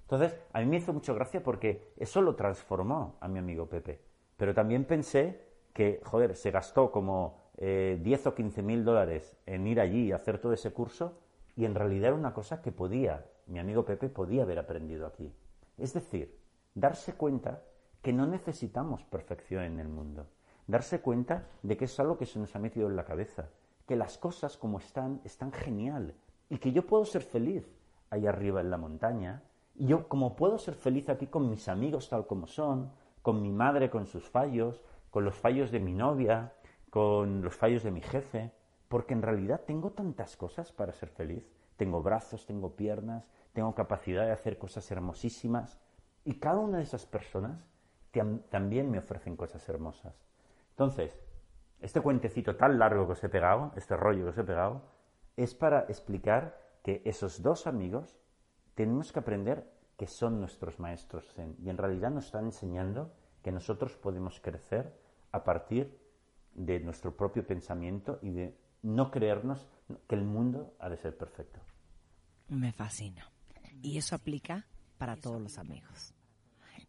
Entonces, 0.01 0.37
a 0.51 0.59
mí 0.59 0.65
me 0.65 0.77
hizo 0.77 0.91
mucho 0.91 1.15
gracia 1.15 1.41
porque 1.41 1.93
eso 1.95 2.21
lo 2.21 2.35
transformó 2.35 3.15
a 3.21 3.27
mi 3.29 3.39
amigo 3.39 3.67
Pepe. 3.67 4.01
Pero 4.35 4.53
también 4.53 4.83
pensé 4.83 5.39
que, 5.73 6.01
joder, 6.03 6.35
se 6.35 6.51
gastó 6.51 6.91
como 6.91 7.37
eh, 7.57 7.97
10 8.01 8.27
o 8.27 8.35
15 8.35 8.63
mil 8.63 8.83
dólares 8.83 9.37
en 9.45 9.67
ir 9.67 9.79
allí 9.79 10.07
y 10.07 10.11
hacer 10.11 10.39
todo 10.39 10.51
ese 10.51 10.73
curso 10.73 11.19
y 11.55 11.65
en 11.65 11.75
realidad 11.75 12.07
era 12.07 12.15
una 12.15 12.33
cosa 12.33 12.61
que 12.61 12.71
podía, 12.71 13.25
mi 13.47 13.59
amigo 13.59 13.85
Pepe 13.85 14.09
podía 14.09 14.43
haber 14.43 14.59
aprendido 14.59 15.05
aquí. 15.07 15.31
Es 15.77 15.93
decir, 15.93 16.37
darse 16.73 17.13
cuenta 17.13 17.61
que 18.01 18.13
no 18.13 18.25
necesitamos 18.25 19.03
perfección 19.03 19.63
en 19.63 19.79
el 19.79 19.87
mundo. 19.87 20.27
Darse 20.67 21.01
cuenta 21.01 21.47
de 21.61 21.77
que 21.77 21.85
es 21.85 21.99
algo 21.99 22.17
que 22.17 22.25
se 22.25 22.39
nos 22.39 22.55
ha 22.55 22.59
metido 22.59 22.89
en 22.89 22.95
la 22.95 23.05
cabeza. 23.05 23.49
Que 23.85 23.95
las 23.95 24.17
cosas 24.17 24.57
como 24.57 24.79
están, 24.79 25.21
están 25.23 25.51
genial. 25.51 26.15
Y 26.49 26.57
que 26.57 26.71
yo 26.71 26.85
puedo 26.85 27.05
ser 27.05 27.21
feliz 27.21 27.65
ahí 28.09 28.25
arriba 28.25 28.61
en 28.61 28.71
la 28.71 28.77
montaña. 28.77 29.43
Y 29.75 29.87
yo 29.87 30.07
como 30.07 30.35
puedo 30.35 30.57
ser 30.57 30.75
feliz 30.75 31.09
aquí 31.09 31.27
con 31.27 31.49
mis 31.49 31.67
amigos 31.67 32.09
tal 32.09 32.25
como 32.25 32.47
son, 32.47 32.91
con 33.21 33.41
mi 33.41 33.51
madre 33.51 33.89
con 33.89 34.07
sus 34.07 34.27
fallos, 34.27 34.83
con 35.09 35.23
los 35.23 35.35
fallos 35.35 35.71
de 35.71 35.79
mi 35.79 35.93
novia, 35.93 36.53
con 36.89 37.41
los 37.41 37.55
fallos 37.55 37.83
de 37.83 37.91
mi 37.91 38.01
jefe. 38.01 38.51
Porque 38.87 39.13
en 39.13 39.21
realidad 39.21 39.61
tengo 39.65 39.91
tantas 39.91 40.35
cosas 40.37 40.71
para 40.71 40.91
ser 40.93 41.09
feliz. 41.09 41.47
Tengo 41.77 42.01
brazos, 42.01 42.45
tengo 42.45 42.75
piernas, 42.75 43.29
tengo 43.53 43.73
capacidad 43.75 44.25
de 44.25 44.31
hacer 44.31 44.57
cosas 44.57 44.89
hermosísimas. 44.91 45.79
Y 46.25 46.35
cada 46.35 46.59
una 46.59 46.77
de 46.77 46.83
esas 46.83 47.05
personas 47.05 47.70
también 48.49 48.89
me 48.91 48.99
ofrecen 48.99 49.35
cosas 49.35 49.67
hermosas. 49.69 50.15
Entonces, 50.71 51.17
este 51.79 52.01
cuentecito 52.01 52.55
tan 52.55 52.77
largo 52.77 53.05
que 53.07 53.13
os 53.13 53.23
he 53.23 53.29
pegado, 53.29 53.71
este 53.75 53.95
rollo 53.95 54.23
que 54.23 54.29
os 54.29 54.37
he 54.37 54.43
pegado, 54.43 54.83
es 55.37 55.55
para 55.55 55.81
explicar 55.81 56.59
que 56.83 57.01
esos 57.05 57.41
dos 57.41 57.67
amigos 57.67 58.19
tenemos 58.75 59.11
que 59.11 59.19
aprender 59.19 59.71
que 59.97 60.07
son 60.07 60.39
nuestros 60.39 60.79
maestros 60.79 61.31
zen 61.33 61.55
y 61.59 61.69
en 61.69 61.77
realidad 61.77 62.11
nos 62.11 62.25
están 62.25 62.45
enseñando 62.45 63.13
que 63.43 63.51
nosotros 63.51 63.95
podemos 63.97 64.39
crecer 64.39 64.93
a 65.31 65.43
partir 65.43 65.99
de 66.53 66.79
nuestro 66.79 67.15
propio 67.15 67.45
pensamiento 67.45 68.19
y 68.21 68.31
de 68.31 68.57
no 68.81 69.11
creernos 69.11 69.67
que 70.07 70.15
el 70.15 70.23
mundo 70.23 70.73
ha 70.79 70.89
de 70.89 70.97
ser 70.97 71.17
perfecto. 71.17 71.59
Me 72.49 72.71
fascina. 72.71 73.29
Y 73.81 73.97
eso 73.97 74.15
aplica 74.15 74.65
para 74.97 75.15
todos 75.15 75.41
los 75.41 75.57
amigos. 75.57 76.13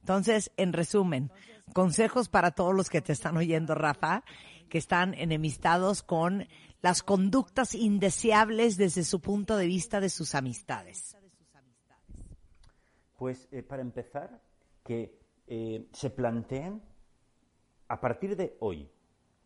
Entonces, 0.03 0.51
en 0.57 0.73
resumen, 0.73 1.31
consejos 1.73 2.29
para 2.29 2.51
todos 2.51 2.75
los 2.75 2.91
que 2.91 3.01
te 3.01 3.13
están 3.13 3.37
oyendo, 3.37 3.75
Rafa, 3.75 4.25
que 4.69 4.79
están 4.79 5.15
enemistados 5.15 6.03
con 6.03 6.49
las 6.81 7.03
conductas 7.03 7.75
indeseables 7.75 8.77
desde 8.77 9.05
su 9.05 9.21
punto 9.21 9.57
de 9.57 9.67
vista 9.67 10.01
de 10.01 10.11
sus 10.11 10.35
amistades. 10.35 11.17
Pues 13.17 13.49
eh, 13.53 13.63
para 13.63 13.83
empezar, 13.83 14.41
que 14.83 15.21
eh, 15.47 15.89
se 15.93 16.11
planteen 16.11 16.83
a 17.87 18.01
partir 18.01 18.37
de 18.37 18.57
hoy 18.59 18.91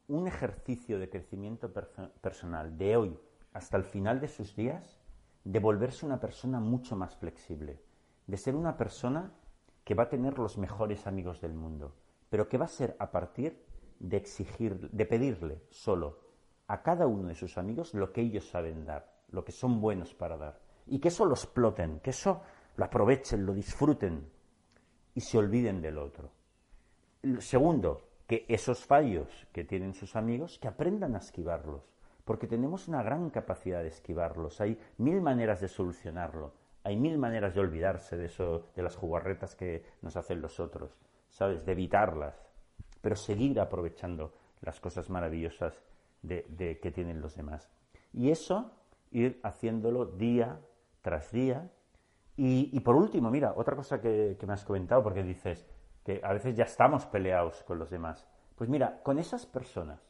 un 0.08 0.26
ejercicio 0.26 0.98
de 0.98 1.10
crecimiento 1.10 1.74
perso- 1.74 2.10
personal 2.22 2.78
de 2.78 2.96
hoy 2.96 3.18
hasta 3.52 3.76
el 3.76 3.84
final 3.84 4.20
de 4.20 4.28
sus 4.28 4.56
días, 4.56 4.98
de 5.44 5.58
volverse 5.58 6.06
una 6.06 6.18
persona 6.18 6.60
mucho 6.60 6.96
más 6.96 7.14
flexible, 7.16 7.82
de 8.26 8.36
ser 8.38 8.54
una 8.54 8.76
persona 8.78 9.32
que 9.86 9.94
va 9.94 10.02
a 10.02 10.08
tener 10.08 10.36
los 10.40 10.58
mejores 10.58 11.06
amigos 11.06 11.40
del 11.40 11.54
mundo, 11.54 11.94
pero 12.28 12.48
que 12.48 12.58
va 12.58 12.64
a 12.64 12.68
ser 12.68 12.96
a 12.98 13.12
partir 13.12 13.64
de 14.00 14.16
exigir, 14.16 14.90
de 14.90 15.06
pedirle 15.06 15.62
solo 15.70 16.18
a 16.66 16.82
cada 16.82 17.06
uno 17.06 17.28
de 17.28 17.36
sus 17.36 17.56
amigos 17.56 17.94
lo 17.94 18.12
que 18.12 18.20
ellos 18.20 18.48
saben 18.48 18.84
dar, 18.84 19.22
lo 19.30 19.44
que 19.44 19.52
son 19.52 19.80
buenos 19.80 20.12
para 20.12 20.36
dar, 20.36 20.60
y 20.88 20.98
que 20.98 21.06
eso 21.06 21.24
lo 21.24 21.34
exploten, 21.34 22.00
que 22.00 22.10
eso 22.10 22.42
lo 22.74 22.84
aprovechen, 22.84 23.46
lo 23.46 23.54
disfruten 23.54 24.28
y 25.14 25.20
se 25.20 25.38
olviden 25.38 25.80
del 25.80 25.98
otro. 25.98 26.32
Segundo, 27.38 28.08
que 28.26 28.44
esos 28.48 28.84
fallos 28.84 29.46
que 29.52 29.62
tienen 29.62 29.94
sus 29.94 30.16
amigos, 30.16 30.58
que 30.58 30.66
aprendan 30.66 31.14
a 31.14 31.18
esquivarlos, 31.18 31.88
porque 32.24 32.48
tenemos 32.48 32.88
una 32.88 33.04
gran 33.04 33.30
capacidad 33.30 33.82
de 33.82 33.88
esquivarlos. 33.88 34.60
Hay 34.60 34.80
mil 34.98 35.20
maneras 35.20 35.60
de 35.60 35.68
solucionarlo, 35.68 36.54
hay 36.86 36.96
mil 36.96 37.18
maneras 37.18 37.52
de 37.52 37.60
olvidarse 37.60 38.16
de 38.16 38.26
eso, 38.26 38.68
de 38.76 38.82
las 38.82 38.94
jugarretas 38.94 39.56
que 39.56 39.84
nos 40.02 40.16
hacen 40.16 40.40
los 40.40 40.60
otros, 40.60 40.96
¿sabes? 41.30 41.66
De 41.66 41.72
evitarlas, 41.72 42.40
pero 43.00 43.16
seguir 43.16 43.58
aprovechando 43.58 44.32
las 44.60 44.78
cosas 44.78 45.10
maravillosas 45.10 45.82
de, 46.22 46.78
que 46.80 46.90
tienen 46.92 47.20
los 47.20 47.34
demás. 47.34 47.68
Y 48.12 48.30
eso, 48.30 48.70
ir 49.10 49.40
haciéndolo 49.42 50.06
día 50.06 50.60
tras 51.02 51.32
día. 51.32 51.72
Y, 52.36 52.78
por 52.80 52.94
último, 52.94 53.32
mira, 53.32 53.54
otra 53.56 53.74
cosa 53.74 54.00
que 54.00 54.38
me 54.46 54.52
has 54.52 54.64
comentado, 54.64 55.02
porque 55.02 55.24
dices 55.24 55.66
que 56.04 56.20
a 56.22 56.32
veces 56.32 56.54
ya 56.54 56.64
estamos 56.64 57.04
peleados 57.06 57.64
con 57.64 57.80
los 57.80 57.90
demás. 57.90 58.28
Pues 58.54 58.70
mira, 58.70 59.02
con 59.02 59.18
esas 59.18 59.44
personas 59.44 60.00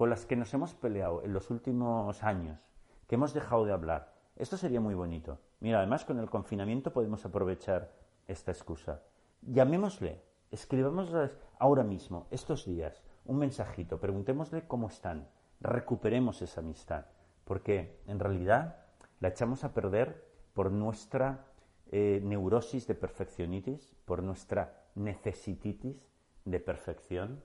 con 0.00 0.08
las 0.08 0.24
que 0.24 0.34
nos 0.34 0.54
hemos 0.54 0.72
peleado 0.72 1.22
en 1.24 1.34
los 1.34 1.50
últimos 1.50 2.22
años, 2.22 2.58
que 3.06 3.16
hemos 3.16 3.34
dejado 3.34 3.66
de 3.66 3.74
hablar, 3.74 4.09
esto 4.36 4.56
sería 4.56 4.80
muy 4.80 4.94
bonito. 4.94 5.38
Mira, 5.60 5.78
además 5.78 6.04
con 6.04 6.18
el 6.18 6.30
confinamiento 6.30 6.92
podemos 6.92 7.24
aprovechar 7.24 7.92
esta 8.26 8.52
excusa. 8.52 9.02
Llamémosle, 9.42 10.22
escribámosles 10.50 11.38
ahora 11.58 11.84
mismo, 11.84 12.26
estos 12.30 12.66
días, 12.66 13.02
un 13.24 13.38
mensajito, 13.38 14.00
preguntémosle 14.00 14.66
cómo 14.66 14.88
están, 14.88 15.28
recuperemos 15.60 16.42
esa 16.42 16.60
amistad, 16.60 17.06
porque 17.44 18.00
en 18.06 18.18
realidad 18.18 18.76
la 19.20 19.28
echamos 19.28 19.64
a 19.64 19.74
perder 19.74 20.24
por 20.54 20.70
nuestra 20.70 21.46
eh, 21.92 22.20
neurosis 22.22 22.86
de 22.86 22.94
perfeccionitis, 22.94 23.94
por 24.04 24.22
nuestra 24.22 24.84
necesititis 24.94 26.08
de 26.44 26.60
perfección, 26.60 27.42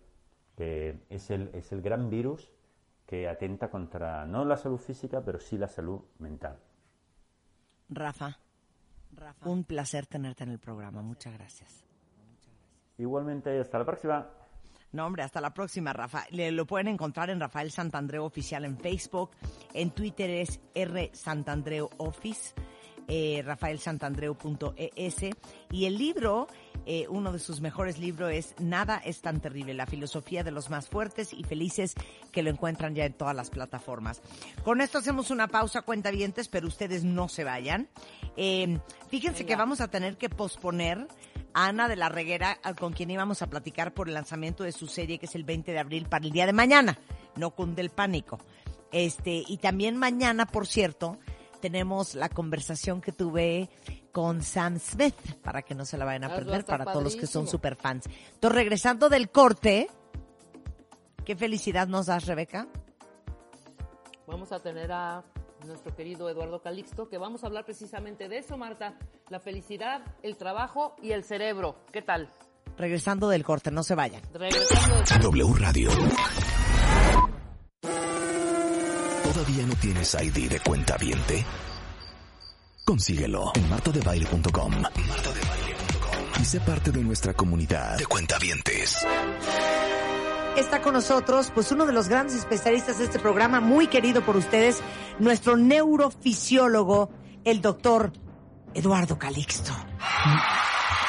que 0.56 1.06
es 1.10 1.30
el, 1.30 1.50
es 1.54 1.72
el 1.72 1.82
gran 1.82 2.10
virus 2.10 2.52
que 3.06 3.28
atenta 3.28 3.70
contra 3.70 4.26
no 4.26 4.46
la 4.46 4.58
salud 4.58 4.80
física, 4.80 5.24
pero 5.24 5.40
sí 5.40 5.58
la 5.58 5.68
salud 5.68 6.02
mental. 6.20 6.58
Rafa, 7.90 8.40
un 9.44 9.64
placer 9.64 10.06
tenerte 10.06 10.44
en 10.44 10.52
el 10.52 10.60
programa. 10.60 11.02
Muchas 11.02 11.34
gracias. 11.34 11.86
Igualmente, 12.98 13.60
hasta 13.60 13.80
la 13.80 13.86
próxima. 13.86 14.28
No, 14.92 15.06
hombre, 15.06 15.24
hasta 15.24 15.42
la 15.42 15.54
próxima, 15.54 15.92
Rafa. 15.92 16.24
Le, 16.32 16.52
lo 16.52 16.66
pueden 16.66 16.88
encontrar 16.88 17.30
en 17.30 17.40
Rafael 17.40 17.70
Santandreu 17.70 18.24
Oficial 18.24 18.64
en 18.64 18.78
Facebook. 18.78 19.32
En 19.74 19.92
Twitter 19.92 20.30
es 20.30 20.62
R 20.74 21.12
Santandreu 21.14 21.90
Office, 21.98 22.54
eh, 23.08 23.42
rafaelsantandreu.es. 23.46 25.16
Y 25.72 25.86
el 25.86 25.98
libro, 25.98 26.48
eh, 26.86 27.08
uno 27.10 27.32
de 27.32 27.40
sus 27.40 27.62
mejores 27.62 27.98
libros 27.98 28.32
es 28.32 28.56
Nada 28.60 29.02
es 29.04 29.22
tan 29.22 29.40
terrible, 29.40 29.74
la 29.74 29.88
filosofía 29.88 30.44
de 30.44 30.52
los 30.52 30.70
más 30.70 30.88
fuertes 30.88 31.34
y 31.34 31.44
felices 31.44 31.96
que 32.32 32.44
lo 32.44 32.50
encuentran 32.50 32.94
ya 32.94 33.06
en 33.06 33.14
todas 33.14 33.36
las 33.36 33.50
plataformas. 33.50 34.22
Con 34.64 34.82
esto 34.82 35.00
hacemos 35.00 35.32
una 35.32 35.48
pausa, 35.48 35.82
cuentavientes, 35.82 36.48
pero 36.48 36.68
ustedes 36.68 37.04
no 37.04 37.28
se 37.28 37.44
vayan. 37.44 37.88
Eh, 38.38 38.80
fíjense 39.10 39.46
que 39.46 39.56
vamos 39.56 39.82
a 39.82 39.88
tener 39.88 40.18
que 40.18 40.30
posponer 40.30 41.08
a 41.54 41.68
Ana 41.68 41.88
de 41.88 41.96
la 41.96 42.10
Reguera, 42.10 42.60
con 42.78 42.94
quien 42.94 43.10
íbamos 43.10 43.42
a 43.42 43.48
platicar 43.48 43.94
por 43.94 44.08
el 44.08 44.14
lanzamiento 44.14 44.64
de 44.64 44.72
su 44.72 44.88
serie, 44.88 45.18
que 45.18 45.26
es 45.26 45.36
el 45.36 45.46
20 45.46 45.72
de 45.72 45.80
abril, 45.80 46.06
para 46.08 46.26
el 46.26 46.32
día 46.32 46.46
de 46.46 46.54
mañana. 46.54 47.00
No 47.38 47.52
cunde 47.52 47.82
el 47.82 47.90
pánico. 47.90 48.40
Este, 48.92 49.44
y 49.48 49.58
también 49.58 49.98
mañana, 49.98 50.46
por 50.46 50.68
cierto, 50.68 51.18
tenemos 51.62 52.14
la 52.14 52.30
conversación 52.30 53.02
que 53.02 53.12
tuve 53.12 53.70
con 54.16 54.42
Sam 54.42 54.80
Smith, 54.80 55.14
para 55.44 55.62
que 55.62 55.76
no 55.76 55.84
se 55.84 55.98
la 55.98 56.06
vayan 56.06 56.24
a 56.24 56.28
Ah, 56.28 56.36
perder, 56.36 56.64
para 56.64 56.86
todos 56.86 57.04
los 57.04 57.18
que 57.18 57.28
son 57.28 57.48
super 57.50 57.76
fans. 57.76 58.06
Entonces, 58.36 58.56
regresando 58.56 59.10
del 59.10 59.30
corte, 59.30 59.90
¿qué 61.26 61.36
felicidad 61.36 61.86
nos 61.90 62.06
das, 62.06 62.26
Rebeca? 62.26 62.66
Vamos 64.26 64.54
a 64.54 64.62
tener 64.62 64.90
a 64.94 65.22
nuestro 65.68 65.94
querido 65.94 66.30
Eduardo 66.30 66.62
Calixto, 66.62 67.10
que 67.10 67.18
vamos 67.18 67.44
a 67.44 67.48
hablar 67.48 67.66
precisamente 67.66 68.30
de 68.30 68.38
eso, 68.38 68.56
Marta. 68.56 68.98
La 69.28 69.42
felicidad, 69.42 70.02
el 70.24 70.38
trabajo 70.38 70.96
y 71.02 71.12
el 71.12 71.26
cerebro. 71.26 71.76
¿Qué 71.92 72.02
tal? 72.02 72.30
Regresando 72.78 73.28
del 73.28 73.44
corte, 73.44 73.70
no 73.70 73.84
se 73.84 73.96
vayan. 73.96 74.22
Regresando. 74.34 75.04
W 75.30 75.54
Radio. 75.60 75.90
¿Todavía 79.24 79.66
no 79.68 79.76
tienes 79.76 80.14
ID 80.14 80.50
de 80.50 80.60
cuenta 80.62 80.96
viente? 80.96 81.44
Consíguelo 82.86 83.52
en 83.56 83.68
martodebaile.com. 83.68 84.74
Y 86.40 86.46
sé 86.46 86.60
parte 86.60 86.92
de 86.92 87.02
nuestra 87.02 87.34
comunidad 87.34 87.98
de 87.98 88.06
cuentavientes. 88.06 89.04
Está 90.56 90.84
con 90.84 90.94
nosotros, 90.94 91.52
pues 91.54 91.72
uno 91.72 91.88
de 91.88 91.94
los 91.94 92.08
grandes 92.10 92.36
especialistas 92.36 93.00
de 93.00 93.06
este 93.06 93.18
programa, 93.18 93.60
muy 93.60 93.88
querido 93.88 94.22
por 94.24 94.38
ustedes, 94.38 94.82
nuestro 95.18 95.58
neurofisiólogo, 95.58 97.10
el 97.44 97.60
doctor 97.60 98.14
Eduardo 98.76 99.18
Calixto. 99.18 99.72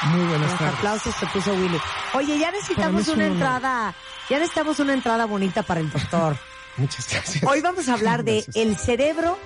Muy 0.04 0.24
buenas 0.28 0.50
Los 0.52 0.58
tardes. 0.58 0.74
aplausos 0.78 1.14
se 1.14 1.26
puso 1.26 1.52
Willy. 1.52 1.78
Oye, 2.14 2.38
ya 2.38 2.50
necesitamos 2.52 3.02
es 3.02 3.08
un 3.08 3.16
una 3.16 3.26
entrada, 3.26 3.94
ya 4.30 4.38
necesitamos 4.38 4.78
una 4.80 4.94
entrada 4.94 5.26
bonita 5.26 5.62
para 5.62 5.80
el 5.80 5.90
doctor. 5.90 6.38
Muchas 6.78 7.06
gracias. 7.10 7.44
Hoy 7.44 7.60
vamos 7.60 7.86
a 7.90 7.92
hablar 7.92 8.24
de 8.24 8.40
Gracias. 8.42 8.56
el 8.56 8.76
cerebro, 8.78 9.38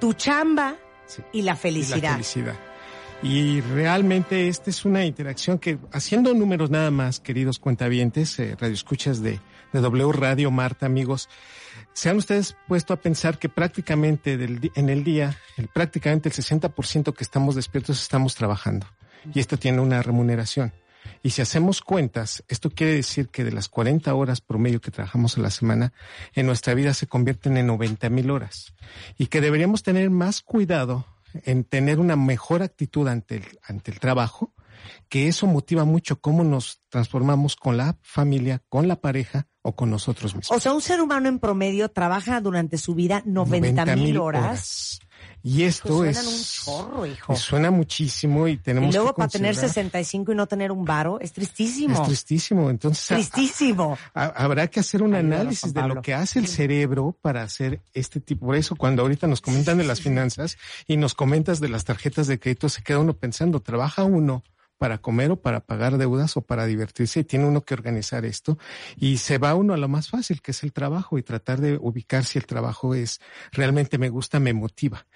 tu 0.00 0.14
chamba 0.14 0.76
y 1.32 1.42
la 1.42 1.54
Y 1.54 1.56
felicidad. 1.56 2.02
la 2.02 2.12
felicidad. 2.12 2.54
Y 3.22 3.60
realmente 3.62 4.48
esta 4.48 4.70
es 4.70 4.84
una 4.84 5.04
interacción 5.04 5.58
que, 5.58 5.78
haciendo 5.92 6.34
números 6.34 6.70
nada 6.70 6.90
más, 6.90 7.20
queridos 7.20 7.58
cuentavientes, 7.58 8.38
eh, 8.38 8.54
radioescuchas 8.58 9.22
de, 9.22 9.40
de 9.72 9.80
W 9.80 10.12
Radio, 10.12 10.50
Marta, 10.50 10.86
amigos, 10.86 11.28
se 11.94 12.10
han 12.10 12.16
ustedes 12.16 12.56
puesto 12.68 12.92
a 12.92 12.96
pensar 12.96 13.38
que 13.38 13.48
prácticamente 13.48 14.36
del 14.36 14.70
en 14.74 14.88
el 14.90 15.04
día, 15.04 15.38
el, 15.56 15.68
prácticamente 15.68 16.28
el 16.28 16.34
60% 16.34 17.14
que 17.14 17.24
estamos 17.24 17.54
despiertos 17.54 18.02
estamos 18.02 18.34
trabajando. 18.34 18.86
Y 19.32 19.40
esto 19.40 19.56
tiene 19.56 19.80
una 19.80 20.02
remuneración. 20.02 20.72
Y 21.22 21.30
si 21.30 21.42
hacemos 21.42 21.80
cuentas, 21.80 22.44
esto 22.48 22.70
quiere 22.70 22.94
decir 22.94 23.28
que 23.28 23.44
de 23.44 23.52
las 23.52 23.68
40 23.68 24.14
horas 24.14 24.40
promedio 24.40 24.80
que 24.80 24.90
trabajamos 24.90 25.36
a 25.38 25.40
la 25.40 25.50
semana, 25.50 25.92
en 26.34 26.46
nuestra 26.46 26.74
vida 26.74 26.94
se 26.94 27.06
convierten 27.06 27.56
en 27.56 27.66
90 27.66 28.10
mil 28.10 28.30
horas. 28.30 28.74
Y 29.18 29.26
que 29.26 29.40
deberíamos 29.40 29.82
tener 29.82 30.10
más 30.10 30.42
cuidado 30.42 31.06
en 31.44 31.64
tener 31.64 31.98
una 31.98 32.16
mejor 32.16 32.62
actitud 32.62 33.08
ante 33.08 33.36
el, 33.36 33.44
ante 33.62 33.90
el 33.90 33.98
trabajo, 33.98 34.52
que 35.08 35.28
eso 35.28 35.46
motiva 35.46 35.84
mucho 35.84 36.20
cómo 36.20 36.44
nos 36.44 36.80
transformamos 36.88 37.56
con 37.56 37.76
la 37.76 37.96
familia, 38.02 38.62
con 38.68 38.88
la 38.88 38.96
pareja 38.96 39.48
o 39.62 39.74
con 39.74 39.90
nosotros 39.90 40.34
mismos. 40.34 40.56
O 40.56 40.60
sea, 40.60 40.72
un 40.72 40.82
ser 40.82 41.00
humano 41.00 41.28
en 41.28 41.38
promedio 41.38 41.88
trabaja 41.88 42.40
durante 42.40 42.78
su 42.78 42.94
vida 42.94 43.22
90 43.24 43.84
mil 43.96 44.14
90,000 44.14 44.18
horas. 44.18 45.00
Y 45.46 45.64
esto 45.64 45.98
Pues 45.98 46.16
es... 46.16 46.24
suenan 46.24 46.34
un 46.34 46.88
chorro, 46.90 47.06
hijo. 47.06 47.36
Suena 47.36 47.70
muchísimo 47.70 48.48
y 48.48 48.56
tenemos 48.56 48.88
Y 48.88 48.96
luego 48.96 49.10
que 49.12 49.18
para 49.18 49.28
tener 49.28 49.50
considerar- 49.52 49.68
65 49.74 50.32
y 50.32 50.34
no 50.34 50.46
tener 50.46 50.72
un 50.72 50.86
varo, 50.86 51.20
es 51.20 51.32
tristísimo. 51.34 51.94
Es 52.00 52.02
tristísimo. 52.02 52.70
Entonces, 52.70 53.08
Tristísimo. 53.08 53.98
a- 54.14 54.24
habrá 54.24 54.68
que 54.68 54.80
hacer 54.80 55.02
un 55.02 55.14
análisis 55.14 55.74
de 55.74 55.82
lo 55.86 56.00
que 56.00 56.14
hace 56.14 56.38
el 56.38 56.46
cerebro 56.48 57.14
para 57.20 57.42
hacer 57.42 57.82
este 57.92 58.20
tipo. 58.20 58.46
Por 58.46 58.56
eso, 58.56 58.74
cuando 58.74 59.02
ahorita 59.02 59.26
nos 59.26 59.42
comentan 59.42 59.76
de 59.76 59.84
las 59.84 60.00
finanzas 60.00 60.56
y 60.86 60.96
nos 60.96 61.12
comentas 61.12 61.60
de 61.60 61.68
las 61.68 61.84
tarjetas 61.84 62.26
de 62.26 62.38
crédito, 62.38 62.70
se 62.70 62.82
queda 62.82 63.00
uno 63.00 63.12
pensando, 63.12 63.60
¿trabaja 63.60 64.04
uno 64.04 64.42
para 64.78 64.98
comer 64.98 65.30
o 65.30 65.36
para 65.36 65.60
pagar 65.60 65.98
deudas 65.98 66.36
o 66.36 66.42
para 66.42 66.66
divertirse? 66.66 67.20
Y 67.20 67.24
tiene 67.24 67.46
uno 67.46 67.62
que 67.62 67.74
organizar 67.74 68.24
esto. 68.24 68.58
Y 68.96 69.18
se 69.18 69.38
va 69.38 69.54
uno 69.54 69.74
a 69.74 69.76
lo 69.76 69.88
más 69.88 70.08
fácil, 70.08 70.42
que 70.42 70.50
es 70.50 70.62
el 70.62 70.72
trabajo, 70.72 71.18
y 71.18 71.22
tratar 71.22 71.60
de 71.60 71.78
ubicar 71.80 72.24
si 72.24 72.38
el 72.38 72.46
trabajo 72.46 72.94
es 72.94 73.20
realmente 73.52 73.98
me 73.98 74.08
gusta, 74.08 74.40
me 74.40 74.52
motiva. 74.52 75.06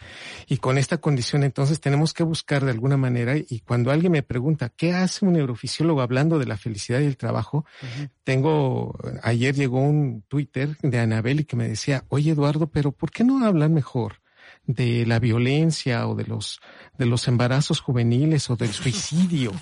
Y 0.46 0.58
con 0.58 0.78
esta 0.78 0.98
condición 0.98 1.44
entonces 1.44 1.80
tenemos 1.80 2.12
que 2.12 2.22
buscar 2.22 2.64
de 2.64 2.70
alguna 2.70 2.96
manera 2.96 3.36
y 3.36 3.60
cuando 3.60 3.90
alguien 3.90 4.12
me 4.12 4.22
pregunta, 4.22 4.70
¿qué 4.70 4.94
hace 4.94 5.24
un 5.24 5.34
neurofisiólogo 5.34 6.00
hablando 6.00 6.38
de 6.38 6.46
la 6.46 6.56
felicidad 6.56 7.00
y 7.00 7.06
el 7.06 7.16
trabajo? 7.16 7.64
Tengo, 8.24 8.96
ayer 9.22 9.54
llegó 9.54 9.80
un 9.80 10.22
Twitter 10.28 10.76
de 10.82 10.98
Anabel 10.98 11.40
y 11.40 11.44
que 11.44 11.56
me 11.56 11.68
decía, 11.68 12.04
oye 12.08 12.32
Eduardo, 12.32 12.68
pero 12.68 12.92
¿por 12.92 13.10
qué 13.10 13.24
no 13.24 13.44
hablan 13.44 13.74
mejor? 13.74 14.20
De 14.68 15.06
la 15.06 15.18
violencia 15.18 16.06
o 16.06 16.14
de 16.14 16.24
los 16.24 16.60
de 16.98 17.06
los 17.06 17.26
embarazos 17.26 17.80
juveniles 17.80 18.50
o 18.50 18.56
del 18.56 18.70
suicidio 18.72 19.52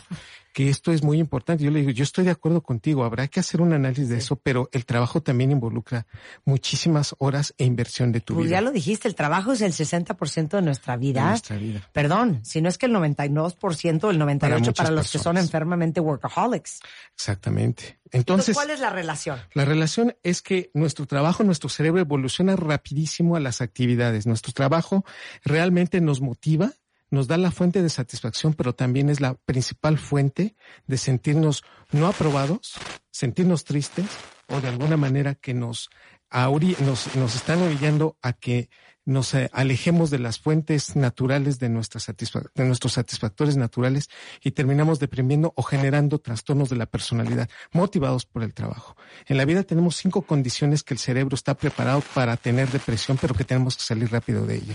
que 0.56 0.70
esto 0.70 0.90
es 0.90 1.02
muy 1.02 1.18
importante. 1.18 1.62
Yo 1.64 1.70
le 1.70 1.80
digo, 1.80 1.90
yo 1.90 2.02
estoy 2.02 2.24
de 2.24 2.30
acuerdo 2.30 2.62
contigo, 2.62 3.04
habrá 3.04 3.28
que 3.28 3.40
hacer 3.40 3.60
un 3.60 3.74
análisis 3.74 4.08
de 4.08 4.16
eso, 4.16 4.36
pero 4.36 4.70
el 4.72 4.86
trabajo 4.86 5.20
también 5.22 5.50
involucra 5.50 6.06
muchísimas 6.46 7.14
horas 7.18 7.52
e 7.58 7.66
inversión 7.66 8.10
de 8.10 8.20
tu 8.22 8.32
Pues 8.32 8.46
vida. 8.46 8.56
ya 8.56 8.60
lo 8.62 8.70
dijiste, 8.72 9.06
el 9.06 9.14
trabajo 9.14 9.52
es 9.52 9.60
el 9.60 9.74
60% 9.74 10.48
de 10.48 10.62
nuestra 10.62 10.96
vida. 10.96 11.24
De 11.24 11.28
nuestra 11.28 11.56
vida. 11.58 11.86
Perdón, 11.92 12.40
si 12.42 12.62
no 12.62 12.70
es 12.70 12.78
que 12.78 12.86
el 12.86 12.92
92% 12.92 14.04
o 14.04 14.10
el 14.10 14.18
98% 14.18 14.38
para, 14.38 14.58
muchas 14.58 14.90
los 14.92 15.12
que 15.12 15.18
son 15.18 15.36
enfermamente 15.36 16.00
workaholics. 16.00 16.80
Exactamente. 17.14 17.98
Entonces, 18.10 18.56
¿cuál 18.56 18.70
es 18.70 18.80
la 18.80 18.88
relación? 18.88 19.38
La 19.52 19.66
relación 19.66 20.16
es 20.22 20.40
que 20.40 20.70
nuestro 20.72 21.04
trabajo, 21.04 21.44
nuestro 21.44 21.68
cerebro 21.68 22.00
evoluciona 22.00 22.56
rapidísimo 22.56 23.36
a 23.36 23.40
las 23.40 23.60
actividades. 23.60 24.26
Nuestro 24.26 24.54
trabajo 24.54 25.04
realmente 25.44 26.00
nos 26.00 26.22
motiva, 26.22 26.72
nos 27.10 27.28
da 27.28 27.36
la 27.36 27.50
fuente 27.50 27.82
de 27.82 27.88
satisfacción, 27.88 28.54
pero 28.54 28.74
también 28.74 29.08
es 29.10 29.20
la 29.20 29.34
principal 29.34 29.98
fuente 29.98 30.56
de 30.86 30.98
sentirnos 30.98 31.62
no 31.92 32.06
aprobados, 32.06 32.74
sentirnos 33.10 33.64
tristes 33.64 34.06
o 34.48 34.60
de 34.60 34.68
alguna 34.68 34.96
manera 34.96 35.34
que 35.34 35.54
nos, 35.54 35.90
nos, 36.32 37.16
nos 37.16 37.34
están 37.34 37.62
orillando 37.62 38.16
a 38.22 38.32
que 38.32 38.68
nos 39.06 39.34
alejemos 39.34 40.10
de 40.10 40.18
las 40.18 40.38
fuentes 40.38 40.96
naturales 40.96 41.58
de, 41.58 41.68
nuestra 41.70 42.00
satisfa- 42.00 42.50
de 42.54 42.64
nuestros 42.64 42.92
satisfactores 42.94 43.56
naturales 43.56 44.10
y 44.42 44.50
terminamos 44.50 44.98
deprimiendo 44.98 45.52
o 45.56 45.62
generando 45.62 46.18
trastornos 46.18 46.68
de 46.68 46.76
la 46.76 46.86
personalidad 46.86 47.48
motivados 47.72 48.26
por 48.26 48.42
el 48.42 48.52
trabajo. 48.52 48.96
En 49.26 49.38
la 49.38 49.44
vida 49.44 49.62
tenemos 49.62 49.96
cinco 49.96 50.22
condiciones 50.22 50.82
que 50.82 50.92
el 50.92 50.98
cerebro 50.98 51.34
está 51.34 51.54
preparado 51.54 52.02
para 52.14 52.36
tener 52.36 52.68
depresión, 52.70 53.16
pero 53.18 53.34
que 53.34 53.44
tenemos 53.44 53.76
que 53.76 53.84
salir 53.84 54.10
rápido 54.10 54.44
de 54.44 54.56
ella. 54.56 54.74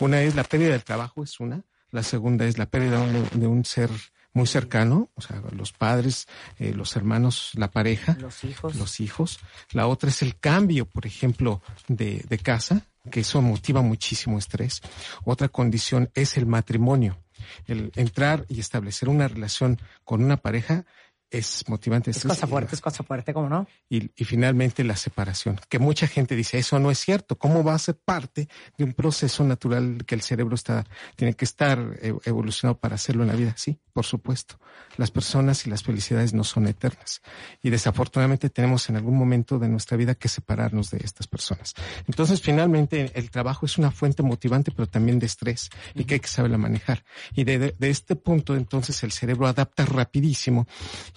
Una 0.00 0.20
es 0.22 0.34
la 0.34 0.44
pérdida 0.44 0.72
del 0.72 0.84
trabajo, 0.84 1.22
es 1.22 1.40
una. 1.40 1.62
La 1.90 2.02
segunda 2.02 2.44
es 2.44 2.58
la 2.58 2.66
pérdida 2.66 3.02
de 3.32 3.46
un 3.46 3.64
ser 3.64 3.88
muy 4.32 4.46
cercano, 4.46 5.10
o 5.14 5.20
sea, 5.20 5.42
los 5.52 5.72
padres, 5.72 6.26
eh, 6.58 6.72
los 6.74 6.94
hermanos, 6.96 7.50
la 7.54 7.70
pareja, 7.70 8.16
Los 8.20 8.44
hijos. 8.44 8.76
los 8.76 9.00
hijos. 9.00 9.40
La 9.72 9.86
otra 9.86 10.10
es 10.10 10.22
el 10.22 10.38
cambio, 10.38 10.86
por 10.86 11.06
ejemplo, 11.06 11.62
de, 11.88 12.24
de 12.28 12.38
casa, 12.38 12.86
que 13.10 13.20
eso 13.20 13.40
motiva 13.42 13.80
muchísimo 13.82 14.38
estrés. 14.38 14.80
Otra 15.24 15.48
condición 15.48 16.10
es 16.14 16.36
el 16.36 16.46
matrimonio. 16.46 17.18
El 17.66 17.92
entrar 17.96 18.44
y 18.48 18.60
establecer 18.60 19.08
una 19.08 19.28
relación 19.28 19.80
con 20.04 20.22
una 20.22 20.36
pareja 20.36 20.84
es 21.30 21.64
motivante. 21.68 22.10
Es 22.10 22.24
cosa 22.24 22.46
fuerte, 22.46 22.74
es 22.74 22.80
cosa 22.80 23.02
fuerte, 23.04 23.34
¿cómo 23.34 23.48
no? 23.48 23.66
Y, 23.88 24.10
y 24.16 24.24
finalmente 24.24 24.82
la 24.84 24.96
separación, 24.96 25.60
que 25.68 25.78
mucha 25.78 26.06
gente 26.06 26.34
dice, 26.34 26.58
eso 26.58 26.78
no 26.78 26.90
es 26.90 26.98
cierto, 26.98 27.36
¿cómo 27.38 27.62
va 27.62 27.74
a 27.74 27.78
ser 27.78 27.96
parte 27.96 28.48
de 28.76 28.84
un 28.84 28.94
proceso 28.94 29.44
natural 29.44 30.04
que 30.06 30.14
el 30.14 30.22
cerebro 30.22 30.54
está, 30.54 30.84
tiene 31.16 31.34
que 31.34 31.44
estar 31.44 31.98
eh, 32.00 32.14
evolucionado 32.24 32.78
para 32.78 32.94
hacerlo 32.94 33.22
en 33.22 33.28
la 33.28 33.34
vida? 33.34 33.54
Sí, 33.56 33.78
por 33.92 34.04
supuesto. 34.06 34.58
Las 34.96 35.10
personas 35.10 35.66
y 35.66 35.70
las 35.70 35.82
felicidades 35.82 36.32
no 36.34 36.44
son 36.44 36.66
eternas. 36.66 37.20
Y 37.62 37.70
desafortunadamente 37.70 38.48
tenemos 38.50 38.88
en 38.88 38.96
algún 38.96 39.16
momento 39.16 39.58
de 39.58 39.68
nuestra 39.68 39.96
vida 39.96 40.14
que 40.14 40.28
separarnos 40.28 40.90
de 40.90 40.98
estas 41.04 41.26
personas. 41.26 41.74
Entonces, 42.06 42.40
finalmente, 42.40 43.12
el 43.14 43.30
trabajo 43.30 43.66
es 43.66 43.76
una 43.78 43.90
fuente 43.90 44.22
motivante, 44.22 44.70
pero 44.70 44.86
también 44.88 45.18
de 45.18 45.26
estrés 45.26 45.68
y 45.94 46.04
que 46.04 46.14
hay 46.14 46.20
que 46.20 46.28
saberla 46.28 46.58
manejar. 46.58 47.04
Y 47.34 47.44
de, 47.44 47.58
de- 47.58 47.74
de 47.78 47.90
este 47.90 48.16
punto, 48.16 48.54
entonces, 48.56 49.02
el 49.02 49.12
cerebro 49.12 49.46
adapta 49.46 49.84
rapidísimo. 49.84 50.66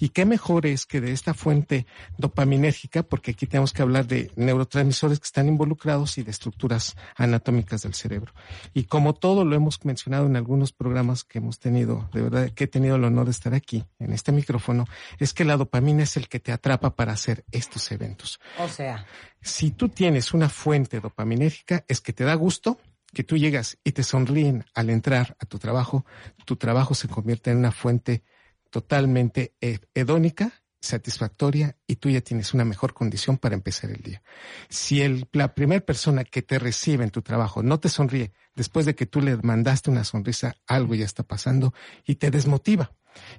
Y 0.01 0.09
qué 0.09 0.25
mejor 0.25 0.65
es 0.65 0.87
que 0.87 0.99
de 0.99 1.11
esta 1.11 1.35
fuente 1.35 1.85
dopaminérgica, 2.17 3.03
porque 3.03 3.31
aquí 3.31 3.45
tenemos 3.45 3.71
que 3.71 3.83
hablar 3.83 4.07
de 4.07 4.31
neurotransmisores 4.35 5.19
que 5.19 5.25
están 5.25 5.47
involucrados 5.47 6.17
y 6.17 6.23
de 6.23 6.31
estructuras 6.31 6.95
anatómicas 7.15 7.83
del 7.83 7.93
cerebro. 7.93 8.33
Y 8.73 8.85
como 8.85 9.13
todo 9.13 9.45
lo 9.45 9.55
hemos 9.55 9.85
mencionado 9.85 10.25
en 10.25 10.35
algunos 10.35 10.73
programas 10.73 11.23
que 11.23 11.37
hemos 11.37 11.59
tenido, 11.59 12.09
de 12.13 12.23
verdad 12.23 12.49
que 12.49 12.63
he 12.63 12.67
tenido 12.67 12.95
el 12.95 13.03
honor 13.03 13.25
de 13.25 13.31
estar 13.31 13.53
aquí, 13.53 13.85
en 13.99 14.11
este 14.11 14.31
micrófono, 14.31 14.87
es 15.19 15.35
que 15.35 15.45
la 15.45 15.55
dopamina 15.55 16.01
es 16.01 16.17
el 16.17 16.27
que 16.27 16.39
te 16.39 16.51
atrapa 16.51 16.95
para 16.95 17.13
hacer 17.13 17.45
estos 17.51 17.91
eventos. 17.91 18.39
O 18.57 18.67
sea, 18.67 19.05
Si 19.39 19.69
tú 19.69 19.89
tienes 19.89 20.33
una 20.33 20.49
fuente 20.49 20.99
dopaminérgica, 20.99 21.85
es 21.87 22.01
que 22.01 22.11
te 22.11 22.23
da 22.23 22.33
gusto 22.33 22.79
que 23.13 23.23
tú 23.23 23.37
llegas 23.37 23.77
y 23.83 23.91
te 23.91 24.01
sonríen 24.01 24.65
al 24.73 24.89
entrar 24.89 25.37
a 25.39 25.45
tu 25.45 25.59
trabajo, 25.59 26.05
tu 26.45 26.55
trabajo 26.55 26.95
se 26.95 27.07
convierte 27.07 27.51
en 27.51 27.57
una 27.57 27.71
fuente 27.71 28.23
totalmente 28.71 29.53
eh, 29.61 29.79
hedónica, 29.93 30.63
satisfactoria 30.81 31.77
y 31.85 31.97
tú 31.97 32.09
ya 32.09 32.21
tienes 32.21 32.53
una 32.53 32.65
mejor 32.65 32.93
condición 32.93 33.37
para 33.37 33.53
empezar 33.53 33.91
el 33.91 34.01
día. 34.01 34.23
Si 34.69 35.01
el, 35.01 35.27
la 35.31 35.53
primera 35.53 35.85
persona 35.85 36.23
que 36.23 36.41
te 36.41 36.57
recibe 36.57 37.03
en 37.03 37.11
tu 37.11 37.21
trabajo 37.21 37.61
no 37.61 37.79
te 37.79 37.89
sonríe 37.89 38.33
después 38.55 38.85
de 38.85 38.95
que 38.95 39.05
tú 39.05 39.21
le 39.21 39.37
mandaste 39.37 39.91
una 39.91 40.03
sonrisa, 40.03 40.55
algo 40.65 40.95
ya 40.95 41.05
está 41.05 41.23
pasando 41.23 41.73
y 42.05 42.15
te 42.15 42.31
desmotiva. 42.31 42.91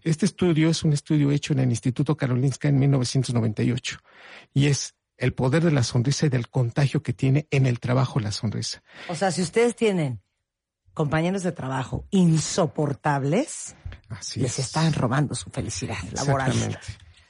Este 0.03 0.27
estudio 0.27 0.69
es 0.69 0.85
un 0.85 0.93
estudio 0.93 1.33
hecho 1.33 1.53
en 1.53 1.61
el 1.61 1.71
Instituto 1.71 2.17
Karolinska 2.17 2.69
en 2.69 2.79
1998 2.79 3.99
y 4.55 4.67
es 4.67 4.95
el 5.17 5.35
poder 5.35 5.65
de 5.65 5.73
la 5.73 5.83
sonrisa 5.83 6.27
y 6.27 6.29
del 6.29 6.49
contagio 6.49 7.03
que 7.03 7.13
tiene 7.13 7.49
en 7.51 7.67
el 7.67 7.81
trabajo 7.81 8.21
la 8.21 8.33
sonrisa. 8.33 8.83
o 9.09 9.15
sea, 9.15 9.31
si 9.31 9.43
ustedes 9.43 9.75
tienen 9.75 10.21
compañeros 10.95 11.43
de 11.43 11.53
trabajo 11.53 12.05
insoportables, 12.11 13.77
Así 14.09 14.41
les 14.41 14.59
es. 14.59 14.67
están 14.67 14.93
robando 14.93 15.35
su 15.35 15.51
felicidad 15.51 15.99
laboral. 16.13 16.79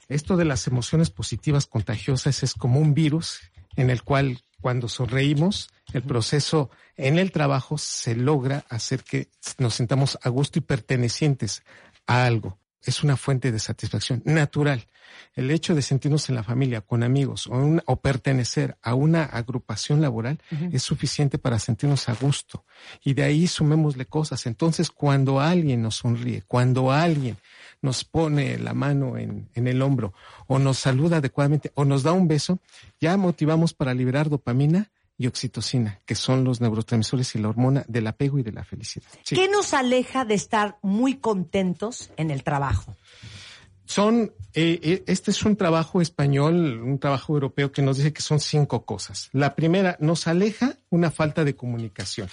Esto 0.09 0.37
de 0.37 0.45
las 0.45 0.67
emociones 0.67 1.09
positivas 1.09 1.65
contagiosas 1.65 2.43
es 2.43 2.53
como 2.53 2.79
un 2.79 2.93
virus 2.93 3.39
en 3.75 3.89
el 3.89 4.03
cual 4.03 4.41
cuando 4.61 4.87
sonreímos, 4.87 5.69
el 5.93 6.03
proceso 6.03 6.69
en 6.95 7.19
el 7.19 7.31
trabajo 7.31 7.77
se 7.77 8.15
logra 8.15 8.65
hacer 8.69 9.03
que 9.03 9.29
nos 9.57 9.75
sintamos 9.75 10.17
a 10.21 10.29
gusto 10.29 10.59
y 10.59 10.61
pertenecientes 10.61 11.63
a 12.07 12.25
algo. 12.25 12.57
Es 12.85 13.03
una 13.03 13.17
fuente 13.17 13.51
de 13.51 13.59
satisfacción 13.59 14.21
natural. 14.25 14.85
El 15.35 15.51
hecho 15.51 15.75
de 15.75 15.81
sentirnos 15.81 16.27
en 16.29 16.35
la 16.35 16.43
familia, 16.43 16.81
con 16.81 17.03
amigos 17.03 17.47
o, 17.47 17.51
un- 17.51 17.81
o 17.85 17.97
pertenecer 17.97 18.77
a 18.81 18.93
una 18.95 19.23
agrupación 19.23 20.01
laboral 20.01 20.39
es 20.71 20.83
suficiente 20.83 21.37
para 21.37 21.59
sentirnos 21.59 22.09
a 22.09 22.13
gusto. 22.15 22.65
Y 23.03 23.13
de 23.13 23.23
ahí 23.23 23.47
sumémosle 23.47 24.05
cosas. 24.05 24.45
Entonces, 24.47 24.89
cuando 24.91 25.39
alguien 25.39 25.81
nos 25.81 25.95
sonríe, 25.97 26.43
cuando 26.47 26.91
alguien 26.91 27.37
nos 27.81 28.03
pone 28.03 28.57
la 28.57 28.73
mano 28.73 29.17
en, 29.17 29.49
en 29.55 29.67
el 29.67 29.81
hombro 29.81 30.13
o 30.47 30.57
nos 30.57 30.79
saluda 30.79 31.17
adecuadamente 31.17 31.71
o 31.75 31.83
nos 31.85 32.03
da 32.03 32.11
un 32.13 32.27
beso, 32.27 32.59
ya 32.99 33.17
motivamos 33.17 33.73
para 33.73 33.93
liberar 33.93 34.29
dopamina 34.29 34.89
y 35.23 35.27
oxitocina, 35.27 36.01
que 36.05 36.15
son 36.15 36.43
los 36.43 36.59
neurotransmisores 36.59 37.35
y 37.35 37.39
la 37.39 37.47
hormona 37.47 37.85
del 37.87 38.07
apego 38.07 38.39
y 38.39 38.43
de 38.43 38.51
la 38.51 38.65
felicidad. 38.65 39.07
Sí. 39.23 39.35
¿Qué 39.35 39.47
nos 39.47 39.73
aleja 39.73 40.25
de 40.25 40.33
estar 40.33 40.77
muy 40.81 41.15
contentos 41.15 42.11
en 42.17 42.29
el 42.29 42.43
trabajo? 42.43 42.93
Son, 43.85 44.33
eh, 44.53 44.79
eh, 44.81 45.03
este 45.07 45.31
es 45.31 45.43
un 45.43 45.55
trabajo 45.55 46.01
español, 46.01 46.81
un 46.81 46.99
trabajo 46.99 47.33
europeo 47.33 47.71
que 47.71 47.81
nos 47.81 47.97
dice 47.97 48.11
que 48.11 48.21
son 48.21 48.39
cinco 48.39 48.85
cosas. 48.85 49.29
La 49.31 49.55
primera, 49.55 49.95
nos 49.99 50.27
aleja 50.27 50.77
una 50.89 51.09
falta 51.09 51.43
de 51.43 51.55
comunicación. 51.55 52.27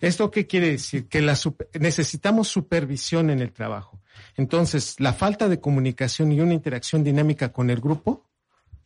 ¿Esto 0.00 0.30
qué 0.30 0.46
quiere 0.46 0.70
decir? 0.70 1.08
Que 1.08 1.20
la 1.20 1.36
super- 1.36 1.68
necesitamos 1.78 2.48
supervisión 2.48 3.30
en 3.30 3.40
el 3.40 3.52
trabajo. 3.52 4.00
Entonces, 4.36 4.96
la 4.98 5.12
falta 5.12 5.48
de 5.48 5.60
comunicación 5.60 6.32
y 6.32 6.40
una 6.40 6.54
interacción 6.54 7.04
dinámica 7.04 7.52
con 7.52 7.70
el 7.70 7.80
grupo, 7.80 8.26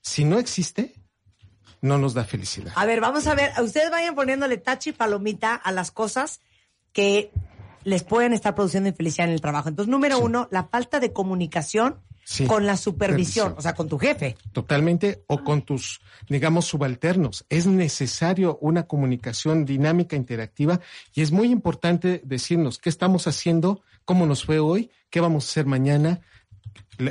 si 0.01 0.25
no 0.25 0.39
existe, 0.39 0.95
no 1.81 1.99
nos 1.99 2.15
da 2.15 2.25
felicidad. 2.25 2.73
A 2.77 2.87
ver, 2.87 3.01
vamos 3.01 3.27
a 3.27 3.35
ver, 3.35 3.53
ustedes 3.63 3.91
vayan 3.91 4.15
poniéndole 4.15 4.57
tachi 4.57 4.93
palomita 4.93 5.55
a 5.55 5.73
las 5.73 5.91
cosas 5.91 6.41
que 6.93 7.31
les 7.85 8.03
pueden 8.03 8.33
estar 8.33 8.55
produciendo 8.55 8.89
infelicidad 8.89 9.29
en 9.29 9.35
el 9.35 9.41
trabajo. 9.41 9.69
Entonces, 9.69 9.91
número 9.91 10.19
uno, 10.19 10.49
la 10.51 10.65
falta 10.65 11.01
de 11.01 11.13
comunicación 11.13 12.01
Sí. 12.25 12.45
con 12.45 12.67
la 12.67 12.77
supervisión, 12.77 13.55
o 13.57 13.63
sea, 13.63 13.73
con 13.75 13.89
tu 13.89 13.97
jefe. 13.99 14.37
Totalmente, 14.53 15.25
o 15.29 15.43
con 15.43 15.63
tus, 15.63 16.03
digamos, 16.29 16.67
subalternos. 16.67 17.47
Es 17.49 17.67
necesario 17.67 18.59
una 18.61 18.83
comunicación 18.83 19.65
dinámica, 19.65 20.15
interactiva, 20.15 20.79
y 21.15 21.23
es 21.23 21.33
muy 21.33 21.51
importante 21.51 22.21
decirnos 22.27 22.77
qué 22.77 22.91
estamos 22.91 23.27
haciendo, 23.27 23.81
cómo 24.05 24.27
nos 24.27 24.45
fue 24.45 24.59
hoy, 24.59 24.91
qué 25.09 25.23
vamos 25.23 25.47
a 25.47 25.49
hacer 25.49 25.65
mañana, 25.65 26.21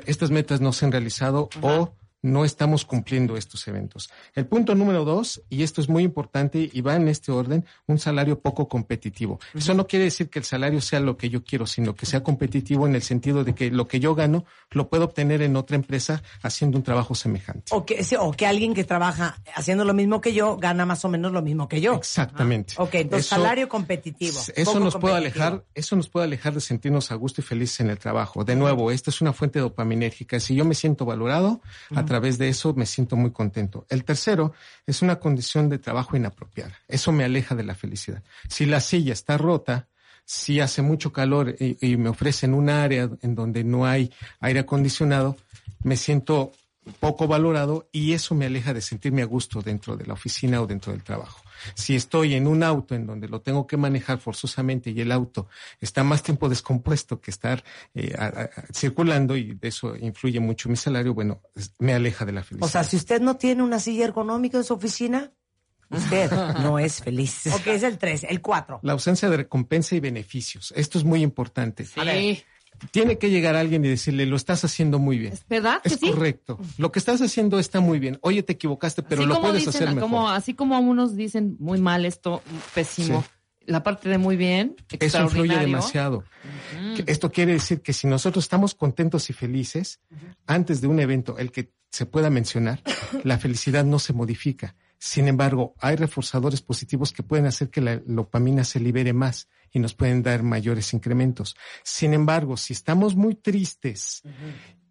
estas 0.05 0.29
metas 0.29 0.61
no 0.61 0.71
se 0.71 0.85
han 0.85 0.91
realizado 0.91 1.49
o 1.61 1.95
no 2.27 2.45
estamos 2.45 2.85
cumpliendo 2.85 3.37
estos 3.37 3.67
eventos. 3.67 4.09
El 4.35 4.45
punto 4.45 4.75
número 4.75 5.05
dos, 5.05 5.41
y 5.49 5.63
esto 5.63 5.81
es 5.81 5.89
muy 5.89 6.03
importante 6.03 6.69
y 6.71 6.81
va 6.81 6.95
en 6.95 7.07
este 7.07 7.31
orden, 7.31 7.65
un 7.87 7.99
salario 7.99 8.39
poco 8.39 8.67
competitivo. 8.67 9.39
Eso 9.53 9.73
no 9.73 9.87
quiere 9.87 10.05
decir 10.05 10.29
que 10.29 10.39
el 10.39 10.45
salario 10.45 10.81
sea 10.81 10.99
lo 10.99 11.17
que 11.17 11.29
yo 11.29 11.43
quiero, 11.43 11.65
sino 11.65 11.95
que 11.95 12.05
sea 12.05 12.23
competitivo 12.23 12.87
en 12.87 12.95
el 12.95 13.01
sentido 13.01 13.43
de 13.43 13.55
que 13.55 13.71
lo 13.71 13.87
que 13.87 13.99
yo 13.99 14.15
gano 14.15 14.45
lo 14.71 14.89
puedo 14.89 15.05
obtener 15.05 15.41
en 15.41 15.55
otra 15.55 15.75
empresa 15.75 16.21
haciendo 16.41 16.77
un 16.77 16.83
trabajo 16.83 17.15
semejante. 17.15 17.73
O 17.73 17.85
que, 17.85 18.05
o 18.19 18.31
que 18.31 18.45
alguien 18.45 18.73
que 18.73 18.83
trabaja 18.83 19.41
haciendo 19.55 19.85
lo 19.85 19.93
mismo 19.93 20.21
que 20.21 20.33
yo 20.33 20.57
gana 20.57 20.85
más 20.85 21.03
o 21.05 21.09
menos 21.09 21.31
lo 21.31 21.41
mismo 21.41 21.67
que 21.67 21.81
yo. 21.81 21.95
Exactamente. 21.95 22.73
Ok, 22.77 22.95
entonces 22.95 23.27
Eso- 23.27 23.35
salario 23.35 23.69
competitivo. 23.69 24.39
Eso 24.55 24.79
nos 24.79 24.95
puede 24.97 25.15
alejar, 25.15 25.63
eso 25.73 25.95
nos 25.95 26.09
puede 26.09 26.25
alejar 26.25 26.53
de 26.53 26.61
sentirnos 26.61 27.11
a 27.11 27.15
gusto 27.15 27.41
y 27.41 27.43
felices 27.43 27.79
en 27.79 27.89
el 27.89 27.97
trabajo. 27.97 28.43
De 28.43 28.55
nuevo, 28.55 28.91
esta 28.91 29.09
es 29.09 29.21
una 29.21 29.33
fuente 29.33 29.59
dopaminérgica. 29.59 30.39
Si 30.39 30.55
yo 30.55 30.65
me 30.65 30.75
siento 30.75 31.05
valorado, 31.05 31.61
a 31.95 32.05
través 32.05 32.16
de 32.19 32.49
eso 32.49 32.73
me 32.73 32.85
siento 32.85 33.15
muy 33.15 33.31
contento. 33.31 33.85
El 33.89 34.03
tercero 34.03 34.53
es 34.85 35.01
una 35.01 35.19
condición 35.19 35.69
de 35.69 35.79
trabajo 35.79 36.17
inapropiada. 36.17 36.73
Eso 36.87 37.11
me 37.11 37.23
aleja 37.23 37.55
de 37.55 37.63
la 37.63 37.75
felicidad. 37.75 38.23
Si 38.49 38.65
la 38.65 38.79
silla 38.79 39.13
está 39.13 39.37
rota, 39.37 39.87
si 40.25 40.59
hace 40.59 40.81
mucho 40.81 41.13
calor 41.13 41.55
y, 41.59 41.77
y 41.79 41.97
me 41.97 42.09
ofrecen 42.09 42.53
un 42.53 42.69
área 42.69 43.09
en 43.21 43.35
donde 43.35 43.63
no 43.63 43.85
hay 43.85 44.11
aire 44.39 44.59
acondicionado, 44.59 45.37
me 45.83 45.95
siento 45.95 46.51
poco 46.99 47.27
valorado 47.27 47.87
y 47.91 48.13
eso 48.13 48.35
me 48.35 48.45
aleja 48.45 48.73
de 48.73 48.81
sentirme 48.81 49.21
a 49.21 49.25
gusto 49.25 49.61
dentro 49.61 49.95
de 49.97 50.05
la 50.05 50.13
oficina 50.13 50.61
o 50.61 50.67
dentro 50.67 50.91
del 50.91 51.03
trabajo. 51.03 51.41
Si 51.75 51.95
estoy 51.95 52.35
en 52.35 52.47
un 52.47 52.63
auto 52.63 52.95
en 52.95 53.05
donde 53.07 53.27
lo 53.27 53.41
tengo 53.41 53.65
que 53.67 53.77
manejar 53.77 54.19
forzosamente 54.19 54.91
y 54.91 55.01
el 55.01 55.11
auto 55.11 55.47
está 55.81 56.03
más 56.03 56.23
tiempo 56.23 56.49
descompuesto 56.49 57.19
que 57.21 57.31
estar 57.31 57.63
eh, 57.95 58.13
a- 58.17 58.25
a- 58.25 58.49
circulando 58.73 59.35
y 59.35 59.53
de 59.55 59.67
eso 59.67 59.95
influye 59.95 60.39
mucho 60.39 60.69
mi 60.69 60.75
salario, 60.75 61.13
bueno, 61.13 61.41
es- 61.55 61.73
me 61.79 61.93
aleja 61.93 62.25
de 62.25 62.31
la 62.33 62.43
felicidad. 62.43 62.67
O 62.67 62.71
sea, 62.71 62.83
si 62.83 62.95
usted 62.97 63.21
no 63.21 63.35
tiene 63.37 63.63
una 63.63 63.79
silla 63.79 64.05
ergonómica 64.05 64.57
en 64.57 64.63
su 64.63 64.73
oficina, 64.73 65.31
usted 65.89 66.29
no 66.71 66.79
es 66.79 67.01
feliz. 67.01 67.47
Ok, 67.47 67.67
es 67.67 67.83
el 67.83 67.97
3, 67.97 68.25
el 68.29 68.41
4. 68.41 68.79
la 68.83 68.93
ausencia 68.93 69.29
de 69.29 69.37
recompensa 69.37 69.95
y 69.95 69.99
beneficios. 69.99 70.73
Esto 70.75 70.97
es 70.97 71.03
muy 71.03 71.21
importante. 71.23 71.85
Sí. 71.85 72.43
Tiene 72.91 73.17
que 73.17 73.29
llegar 73.29 73.55
alguien 73.55 73.83
y 73.85 73.89
decirle, 73.89 74.25
lo 74.25 74.35
estás 74.35 74.63
haciendo 74.63 74.99
muy 74.99 75.17
bien. 75.17 75.33
¿Verdad 75.49 75.81
que 75.81 75.89
Es 75.89 75.99
sí? 75.99 76.11
correcto. 76.11 76.59
Lo 76.77 76.91
que 76.91 76.99
estás 76.99 77.21
haciendo 77.21 77.59
está 77.59 77.79
muy 77.79 77.99
bien. 77.99 78.19
Oye, 78.21 78.43
te 78.43 78.53
equivocaste, 78.53 79.03
pero 79.03 79.21
así 79.21 79.29
lo 79.29 79.41
puedes 79.41 79.65
dicen, 79.65 79.69
hacer 79.69 79.87
mejor. 79.89 80.01
como 80.01 80.29
así 80.29 80.53
como 80.53 80.79
unos 80.79 81.15
dicen 81.15 81.55
muy 81.59 81.79
mal 81.79 82.05
esto, 82.05 82.41
pésimo. 82.73 83.23
La 83.65 83.83
parte 83.83 84.07
de 84.07 84.17
muy 84.17 84.37
bien, 84.37 84.75
Eso 84.99 85.21
influye 85.23 85.57
demasiado. 85.57 86.23
Esto 87.05 87.31
quiere 87.31 87.53
decir 87.53 87.81
que 87.81 87.91
si 87.91 88.07
nosotros 88.07 88.45
estamos 88.45 88.73
contentos 88.75 89.29
y 89.29 89.33
felices, 89.33 89.99
antes 90.45 90.79
de 90.79 90.87
un 90.87 90.99
evento, 90.99 91.37
el 91.37 91.51
que 91.51 91.71
se 91.91 92.05
pueda 92.05 92.29
mencionar, 92.29 92.81
la 93.23 93.37
felicidad 93.37 93.83
no 93.83 93.99
se 93.99 94.13
modifica. 94.13 94.75
Sin 94.99 95.27
embargo, 95.27 95.75
hay 95.79 95.95
reforzadores 95.95 96.61
positivos 96.61 97.11
que 97.11 97.23
pueden 97.23 97.45
hacer 97.45 97.69
que 97.69 97.81
la 97.81 97.97
dopamina 97.97 98.63
se 98.63 98.79
libere 98.79 99.13
más 99.13 99.47
y 99.71 99.79
nos 99.79 99.93
pueden 99.93 100.23
dar 100.23 100.43
mayores 100.43 100.93
incrementos. 100.93 101.55
Sin 101.83 102.13
embargo, 102.13 102.57
si 102.57 102.73
estamos 102.73 103.15
muy 103.15 103.35
tristes 103.35 104.23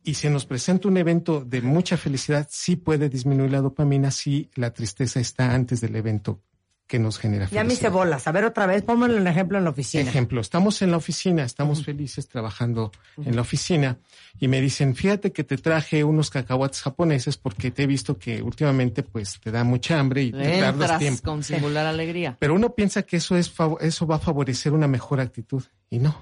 y 0.02 0.14
se 0.14 0.30
nos 0.30 0.46
presenta 0.46 0.88
un 0.88 0.96
evento 0.96 1.44
de 1.44 1.60
mucha 1.60 1.96
felicidad, 1.96 2.46
sí 2.50 2.76
puede 2.76 3.08
disminuir 3.08 3.50
la 3.50 3.60
dopamina 3.60 4.10
si 4.10 4.50
la 4.54 4.72
tristeza 4.72 5.18
está 5.18 5.52
antes 5.52 5.80
del 5.80 5.96
evento 5.96 6.42
que 6.86 6.98
nos 6.98 7.18
genera 7.18 7.44
Ya 7.44 7.48
felicidad. 7.48 7.66
me 7.66 7.72
hice 7.74 7.88
bolas. 7.88 8.26
A 8.28 8.32
ver 8.32 8.44
otra 8.44 8.66
vez, 8.66 8.82
pónmelo 8.82 9.16
un 9.16 9.26
ejemplo 9.26 9.58
en 9.58 9.64
la 9.64 9.70
oficina. 9.70 10.08
Ejemplo, 10.08 10.40
estamos 10.40 10.80
en 10.82 10.90
la 10.92 10.96
oficina, 10.98 11.42
estamos 11.44 11.84
felices 11.84 12.28
trabajando 12.28 12.92
en 13.24 13.34
la 13.34 13.42
oficina 13.42 13.98
y 14.38 14.48
me 14.48 14.60
dicen, 14.60 14.94
fíjate 14.94 15.32
que 15.32 15.42
te 15.42 15.56
traje 15.56 16.04
unos 16.04 16.30
cacahuates 16.30 16.82
japoneses 16.82 17.36
porque 17.36 17.70
te 17.70 17.82
he 17.82 17.86
visto 17.86 18.18
que 18.18 18.40
últimamente 18.42 19.02
pues 19.02 19.40
te 19.40 19.50
da 19.50 19.64
mucha 19.64 19.98
hambre 19.98 20.22
y 20.22 20.32
te 20.32 20.60
tardas 20.60 20.98
tiempo. 20.98 21.22
con 21.24 21.42
singular 21.42 21.86
alegría. 21.86 22.36
Pero 22.38 22.54
uno 22.54 22.74
piensa 22.74 23.02
que 23.02 23.16
eso 23.16 23.36
es 23.36 23.52
eso 23.80 24.06
va 24.06 24.16
a 24.16 24.20
favorecer 24.20 24.72
una 24.72 24.86
mejor 24.86 25.20
actitud 25.20 25.64
y 25.90 25.98
no. 25.98 26.20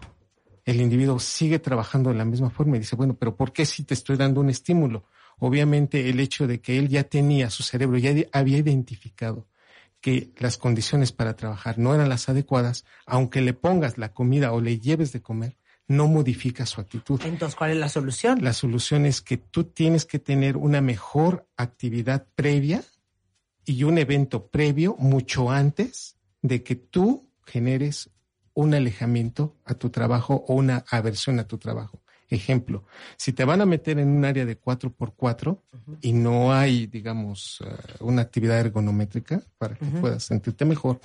El 0.65 0.81
individuo 0.81 1.19
sigue 1.19 1.59
trabajando 1.59 2.09
de 2.09 2.17
la 2.17 2.25
misma 2.25 2.49
forma 2.49 2.77
y 2.77 2.79
dice, 2.81 2.97
bueno, 2.97 3.15
pero 3.19 3.37
¿por 3.37 3.53
qué 3.53 3.67
si 3.67 3.85
te 3.85 3.93
estoy 3.93 4.17
dando 4.17 4.41
un 4.41 4.49
estímulo? 4.49 5.05
Obviamente 5.41 6.09
el 6.09 6.21
hecho 6.21 6.47
de 6.47 6.61
que 6.61 6.79
él 6.79 6.89
ya 6.89 7.05
tenía, 7.05 7.51
su 7.51 7.63
cerebro 7.63 7.99
ya 7.99 8.15
había 8.33 8.57
identificado 8.59 9.47
que 10.05 10.35
las 10.37 10.59
condiciones 10.59 11.13
para 11.13 11.35
trabajar 11.35 11.79
no 11.79 11.95
eran 11.95 12.11
las 12.11 12.29
adecuadas, 12.29 12.85
aunque 13.07 13.41
le 13.41 13.55
pongas 13.55 13.97
la 13.97 14.13
comida 14.13 14.53
o 14.53 14.61
le 14.61 14.79
lleves 14.79 15.13
de 15.13 15.23
comer, 15.23 15.57
no 15.89 16.09
modifica 16.09 16.67
su 16.67 16.83
actitud. 16.83 17.23
Entonces, 17.25 17.57
¿cuál 17.57 17.71
es 17.71 17.79
la 17.79 17.89
solución? 17.89 18.45
La 18.45 18.53
solución 18.53 19.07
es 19.07 19.23
que 19.23 19.39
tú 19.39 19.65
tienes 19.65 20.05
que 20.05 20.19
tener 20.19 20.59
una 20.59 20.83
mejor 20.83 21.49
actividad 21.57 22.27
previa 22.35 22.85
y 23.65 23.85
un 23.85 23.97
evento 23.97 24.49
previo 24.49 24.95
mucho 24.99 25.51
antes 25.51 26.19
de 26.43 26.63
que 26.63 26.77
tú 26.77 27.31
generes 27.47 28.11
un 28.53 28.75
alejamiento 28.75 29.57
a 29.65 29.73
tu 29.73 29.89
trabajo 29.89 30.45
o 30.49 30.53
una 30.53 30.85
aversión 30.91 31.39
a 31.39 31.49
tu 31.49 31.57
trabajo. 31.57 32.04
Ejemplo, 32.31 32.85
si 33.17 33.33
te 33.33 33.45
van 33.45 33.61
a 33.61 33.67
meter 33.67 33.99
en 33.99 34.09
un 34.09 34.25
área 34.25 34.45
de 34.47 34.59
4x4 34.61 35.61
y 36.01 36.13
no 36.15 36.53
hay, 36.53 36.87
digamos, 36.87 37.63
eh, 37.65 37.71
una 38.01 38.23
actividad 38.23 38.59
ergonométrica 38.61 39.43
para 39.59 39.75
que 39.77 39.85
puedas 40.01 40.25
sentirte 40.25 40.65
mejor, 40.65 41.01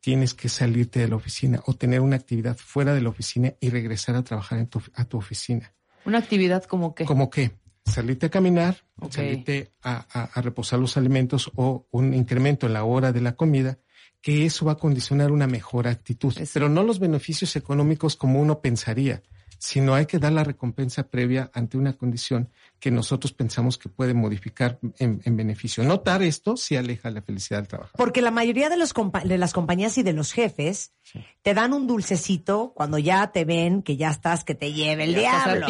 tienes 0.00 0.34
que 0.34 0.48
salirte 0.48 1.00
de 1.00 1.08
la 1.08 1.16
oficina 1.16 1.60
o 1.66 1.74
tener 1.74 2.00
una 2.00 2.16
actividad 2.16 2.56
fuera 2.56 2.92
de 2.94 3.00
la 3.00 3.08
oficina 3.08 3.54
y 3.60 3.70
regresar 3.70 4.14
a 4.16 4.22
trabajar 4.22 4.58
en 4.58 4.66
tu, 4.66 4.82
a 4.94 5.04
tu 5.04 5.16
oficina. 5.18 5.72
Una 6.04 6.18
actividad 6.18 6.64
como 6.64 6.94
que. 6.94 7.04
Como 7.04 7.30
que 7.30 7.52
salirte 7.84 8.26
a 8.26 8.30
caminar, 8.30 8.76
salirte 9.10 9.72
a, 9.82 10.06
a- 10.12 10.24
a 10.34 10.42
reposar 10.42 10.78
los 10.78 10.96
alimentos 10.96 11.50
o 11.56 11.86
un 11.90 12.14
incremento 12.14 12.66
en 12.66 12.74
la 12.74 12.84
hora 12.84 13.10
de 13.12 13.20
la 13.20 13.36
comida, 13.36 13.78
que 14.20 14.44
eso 14.46 14.64
va 14.66 14.72
a 14.72 14.76
condicionar 14.76 15.32
una 15.32 15.46
mejor 15.48 15.88
actitud. 15.88 16.32
Pero 16.52 16.68
no 16.68 16.82
los 16.84 16.98
beneficios 17.00 17.56
económicos 17.56 18.14
como 18.16 18.40
uno 18.40 18.60
pensaría, 18.60 19.22
sino 19.64 19.94
hay 19.94 20.06
que 20.06 20.18
dar 20.18 20.32
la 20.32 20.42
recompensa 20.42 21.04
previa 21.08 21.48
ante 21.54 21.78
una 21.78 21.92
condición 21.92 22.50
que 22.80 22.90
nosotros 22.90 23.32
pensamos 23.32 23.78
que 23.78 23.88
puede 23.88 24.12
modificar 24.12 24.80
en, 24.98 25.20
en 25.24 25.36
beneficio. 25.36 25.84
Notar 25.84 26.20
esto 26.24 26.56
sí 26.56 26.74
aleja 26.74 27.12
la 27.12 27.22
felicidad 27.22 27.60
del 27.60 27.68
trabajo. 27.68 27.92
Porque 27.96 28.22
la 28.22 28.32
mayoría 28.32 28.68
de, 28.70 28.76
los 28.76 28.92
compa- 28.92 29.22
de 29.22 29.38
las 29.38 29.52
compañías 29.52 29.96
y 29.98 30.02
de 30.02 30.14
los 30.14 30.32
jefes 30.32 30.94
te 31.42 31.54
dan 31.54 31.74
un 31.74 31.86
dulcecito 31.86 32.72
cuando 32.74 32.98
ya 32.98 33.30
te 33.30 33.44
ven 33.44 33.82
que 33.82 33.96
ya 33.96 34.10
estás, 34.10 34.42
que 34.42 34.56
te 34.56 34.72
lleve 34.72 35.04
el 35.04 35.12
Ya 35.14 35.20
diablo. 35.20 35.66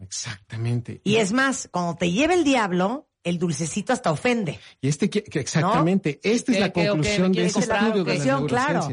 Exactamente. 0.00 1.00
Y 1.02 1.16
es 1.16 1.32
más, 1.32 1.68
cuando 1.72 1.96
te 1.96 2.12
lleve 2.12 2.34
el 2.34 2.44
diablo, 2.44 3.08
el 3.24 3.40
dulcecito 3.40 3.92
hasta 3.92 4.12
ofende. 4.12 4.60
Y 4.80 4.86
este 4.86 5.10
que, 5.10 5.24
que 5.24 5.40
exactamente, 5.40 6.20
esta 6.22 6.52
es 6.52 6.58
¿Qué, 6.58 6.60
la 6.60 6.72
conclusión 6.72 7.32
¿Me 7.32 7.38
de 7.40 7.46
ese 7.46 7.58
estudio 7.58 8.04
de 8.04 8.18
las 8.18 8.42
Claro. 8.46 8.88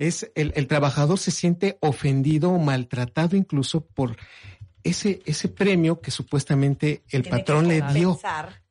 Es 0.00 0.32
el, 0.34 0.54
el 0.56 0.66
trabajador 0.66 1.18
se 1.18 1.30
siente 1.30 1.76
ofendido 1.82 2.50
o 2.50 2.58
maltratado 2.58 3.36
incluso 3.36 3.84
por 3.84 4.16
ese, 4.82 5.20
ese 5.26 5.48
premio 5.48 6.00
que 6.00 6.10
supuestamente 6.10 7.02
el 7.10 7.22
Tiene 7.22 7.38
patrón 7.38 7.68
le 7.68 7.82
dio. 7.92 8.18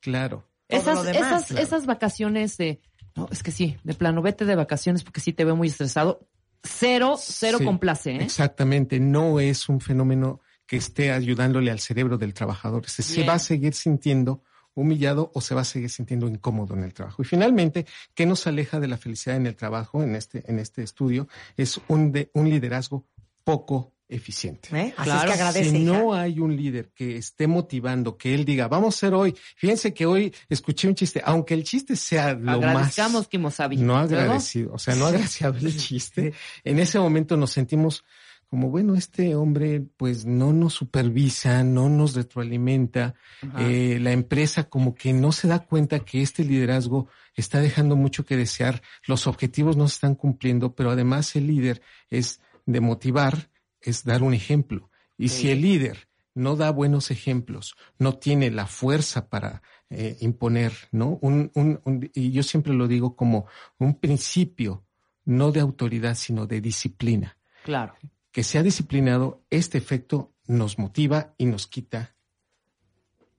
Claro. 0.00 0.44
Esas, 0.66 1.04
demás, 1.04 1.14
esas, 1.14 1.46
claro. 1.46 1.62
esas 1.62 1.86
vacaciones 1.86 2.56
de, 2.56 2.80
no, 3.14 3.28
es 3.30 3.44
que 3.44 3.52
sí, 3.52 3.76
de 3.84 3.94
plano, 3.94 4.22
vete 4.22 4.44
de 4.44 4.56
vacaciones 4.56 5.04
porque 5.04 5.20
sí 5.20 5.32
te 5.32 5.44
veo 5.44 5.54
muy 5.54 5.68
estresado. 5.68 6.26
Cero, 6.64 7.14
cero 7.16 7.58
Sí, 7.58 7.64
complace, 7.64 8.10
¿eh? 8.10 8.22
Exactamente, 8.22 8.98
no 8.98 9.38
es 9.38 9.68
un 9.68 9.80
fenómeno 9.80 10.40
que 10.66 10.78
esté 10.78 11.12
ayudándole 11.12 11.70
al 11.70 11.78
cerebro 11.78 12.18
del 12.18 12.34
trabajador. 12.34 12.88
Se, 12.88 13.04
se 13.04 13.24
va 13.24 13.34
a 13.34 13.38
seguir 13.38 13.74
sintiendo 13.74 14.42
humillado 14.74 15.30
o 15.34 15.40
se 15.40 15.54
va 15.54 15.62
a 15.62 15.64
seguir 15.64 15.90
sintiendo 15.90 16.28
incómodo 16.28 16.74
en 16.74 16.84
el 16.84 16.94
trabajo. 16.94 17.22
Y 17.22 17.24
finalmente, 17.24 17.86
¿qué 18.14 18.26
nos 18.26 18.46
aleja 18.46 18.80
de 18.80 18.88
la 18.88 18.96
felicidad 18.96 19.36
en 19.36 19.46
el 19.46 19.56
trabajo 19.56 20.02
en 20.02 20.14
este, 20.14 20.42
en 20.50 20.58
este 20.58 20.82
estudio? 20.82 21.28
Es 21.56 21.80
un, 21.88 22.12
de, 22.12 22.30
un 22.34 22.48
liderazgo 22.48 23.06
poco 23.44 23.92
eficiente. 24.08 24.68
¿Eh? 24.76 24.92
Así 24.96 25.04
Claro. 25.10 25.20
es 25.30 25.36
que 25.36 25.42
agradece. 25.42 25.70
Si 25.70 25.76
hija. 25.82 25.92
no 25.92 26.14
hay 26.14 26.40
un 26.40 26.56
líder 26.56 26.90
que 26.92 27.16
esté 27.16 27.46
motivando, 27.46 28.16
que 28.16 28.34
él 28.34 28.44
diga, 28.44 28.66
vamos 28.66 28.94
a 28.94 28.96
hacer 28.96 29.14
hoy, 29.14 29.36
fíjense 29.56 29.94
que 29.94 30.04
hoy 30.04 30.34
escuché 30.48 30.88
un 30.88 30.96
chiste, 30.96 31.22
aunque 31.24 31.54
el 31.54 31.62
chiste 31.62 31.94
sea 31.94 32.34
lo 32.34 32.40
más 32.40 32.56
Agradezcamos 32.56 33.28
Kimosabi. 33.28 33.76
no 33.76 33.84
Luego, 33.94 34.00
agradecido, 34.02 34.72
o 34.72 34.78
sea, 34.78 34.96
no 34.96 35.06
agraciado 35.06 35.56
el 35.58 35.76
chiste. 35.76 36.32
En 36.64 36.80
ese 36.80 36.98
momento 36.98 37.36
nos 37.36 37.52
sentimos 37.52 38.04
como, 38.50 38.68
bueno, 38.68 38.96
este 38.96 39.36
hombre 39.36 39.80
pues 39.96 40.26
no 40.26 40.52
nos 40.52 40.74
supervisa, 40.74 41.62
no 41.62 41.88
nos 41.88 42.14
retroalimenta, 42.16 43.14
eh, 43.58 43.98
la 44.00 44.10
empresa 44.10 44.68
como 44.68 44.94
que 44.94 45.12
no 45.12 45.30
se 45.30 45.46
da 45.46 45.60
cuenta 45.60 46.00
que 46.00 46.20
este 46.20 46.44
liderazgo 46.44 47.06
está 47.36 47.60
dejando 47.60 47.94
mucho 47.94 48.24
que 48.24 48.36
desear, 48.36 48.82
los 49.06 49.28
objetivos 49.28 49.76
no 49.76 49.86
se 49.86 49.94
están 49.94 50.16
cumpliendo, 50.16 50.74
pero 50.74 50.90
además 50.90 51.34
el 51.36 51.46
líder 51.46 51.80
es 52.10 52.40
de 52.66 52.80
motivar, 52.80 53.50
es 53.80 54.04
dar 54.04 54.22
un 54.24 54.34
ejemplo. 54.34 54.90
Y 55.16 55.28
Sí. 55.28 55.42
si 55.42 55.50
el 55.50 55.60
líder 55.62 56.08
no 56.34 56.56
da 56.56 56.70
buenos 56.70 57.10
ejemplos, 57.10 57.76
no 57.98 58.14
tiene 58.18 58.50
la 58.50 58.66
fuerza 58.66 59.28
para 59.30 59.62
eh, 59.92 60.16
imponer, 60.20 60.72
¿no? 60.92 61.18
Un, 61.20 61.50
un- 61.54 61.80
un- 61.84 62.08
y 62.14 62.30
yo 62.30 62.44
siempre 62.44 62.72
lo 62.72 62.86
digo 62.86 63.16
como 63.16 63.46
un 63.78 63.94
principio, 63.98 64.84
no 65.24 65.50
de 65.50 65.58
autoridad, 65.58 66.14
sino 66.14 66.46
de 66.46 66.60
disciplina. 66.60 67.36
Claro. 67.64 67.94
Que 68.32 68.42
sea 68.44 68.62
disciplinado, 68.62 69.42
este 69.50 69.78
efecto 69.78 70.32
nos 70.46 70.78
motiva 70.78 71.34
y 71.38 71.46
nos 71.46 71.66
quita 71.66 72.14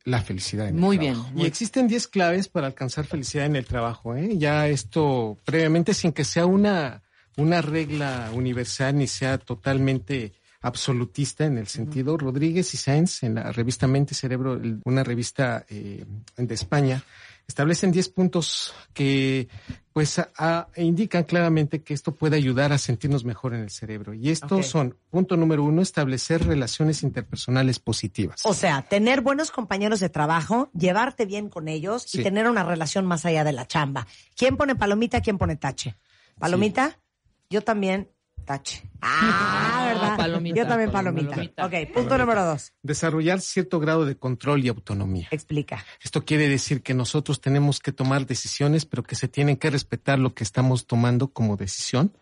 la 0.04 0.22
felicidad. 0.22 0.68
En 0.68 0.76
el 0.76 0.82
Muy 0.82 0.98
trabajo. 0.98 1.24
bien, 1.24 1.34
Y 1.34 1.38
muy- 1.40 1.46
existen 1.48 1.88
10 1.88 2.08
claves 2.08 2.48
para 2.48 2.68
alcanzar 2.68 3.06
felicidad 3.06 3.46
en 3.46 3.56
el 3.56 3.66
trabajo. 3.66 4.16
¿eh? 4.16 4.38
Ya 4.38 4.68
esto 4.68 5.38
previamente, 5.46 5.94
sin 5.94 6.12
que 6.12 6.24
sea 6.26 6.46
una, 6.46 7.04
una 7.38 7.62
regla 7.62 8.32
universal 8.34 8.98
ni 8.98 9.08
sea 9.08 9.38
totalmente 9.38 10.34
absolutista 10.62 11.46
en 11.46 11.58
el 11.58 11.68
sentido. 11.68 12.18
Rodríguez 12.18 12.74
y 12.74 12.78
Sáenz, 12.78 13.24
en 13.24 13.36
la 13.36 13.52
revista 13.52 13.88
Mente 13.88 14.14
y 14.14 14.16
Cerebro, 14.16 14.54
el- 14.54 14.82
una 14.86 15.04
revista 15.04 15.66
eh, 15.70 16.04
de 16.38 16.54
España, 16.54 17.04
establecen 17.52 17.92
10 17.92 18.10
puntos 18.10 18.74
que 18.94 19.48
pues 19.94 20.20
a- 20.20 20.30
a- 20.38 20.68
indican 20.78 21.26
claramente 21.26 21.84
que 21.84 21.94
esto 21.94 22.16
puede 22.16 22.38
ayudar 22.38 22.72
a 22.72 22.78
sentirnos 22.78 23.26
mejor 23.26 23.54
en 23.54 23.60
el 23.60 23.70
cerebro. 23.70 24.14
Y 24.14 24.30
estos 24.30 24.66
son, 24.68 24.98
punto 25.10 25.36
número 25.36 25.64
uno, 25.66 25.82
establecer 25.82 26.46
relaciones 26.46 27.04
interpersonales 27.04 27.80
positivas. 27.80 28.42
O 28.46 28.54
sea, 28.54 28.84
tener 28.84 29.20
buenos 29.20 29.52
compañeros 29.52 30.00
de 30.00 30.08
trabajo, 30.08 30.70
llevarte 30.74 31.26
bien 31.26 31.50
con 31.50 31.68
ellos 31.68 32.16
y 32.16 32.24
tener 32.24 32.50
una 32.50 32.64
relación 32.64 33.06
más 33.06 33.26
allá 33.26 33.44
de 33.44 33.52
la 33.52 33.68
chamba. 33.68 34.08
¿Quién 34.38 34.56
pone 34.56 34.76
palomita? 34.76 35.20
¿Quién 35.20 35.38
pone 35.38 35.58
tache? 35.58 35.98
¿Palomita? 36.40 36.98
Yo 37.50 37.62
también 37.62 38.10
tache. 38.52 38.84
Ah, 39.02 39.86
¿verdad? 39.94 40.18
palomita, 40.18 40.56
Yo 40.58 40.68
también 40.68 40.92
palomita. 40.92 41.30
palomita. 41.32 41.66
Ok, 41.66 41.74
punto 41.94 42.18
número 42.18 42.46
dos. 42.46 42.74
Desarrollar 42.84 43.40
cierto 43.40 43.80
grado 43.80 44.06
de 44.06 44.16
control 44.16 44.64
y 44.64 44.68
autonomía. 44.68 45.28
Explica. 45.32 45.86
Esto 46.04 46.26
quiere 46.26 46.50
decir 46.50 46.82
que 46.84 46.94
nosotros 46.94 47.40
tenemos 47.40 47.80
que 47.80 47.92
tomar 47.94 48.26
decisiones, 48.26 48.86
pero 48.86 49.04
que 49.04 49.16
se 49.16 49.28
tienen 49.28 49.56
que 49.56 49.70
respetar 49.70 50.20
lo 50.20 50.34
que 50.34 50.44
estamos 50.44 50.86
tomando 50.86 51.30
como 51.30 51.56
decisión 51.58 52.14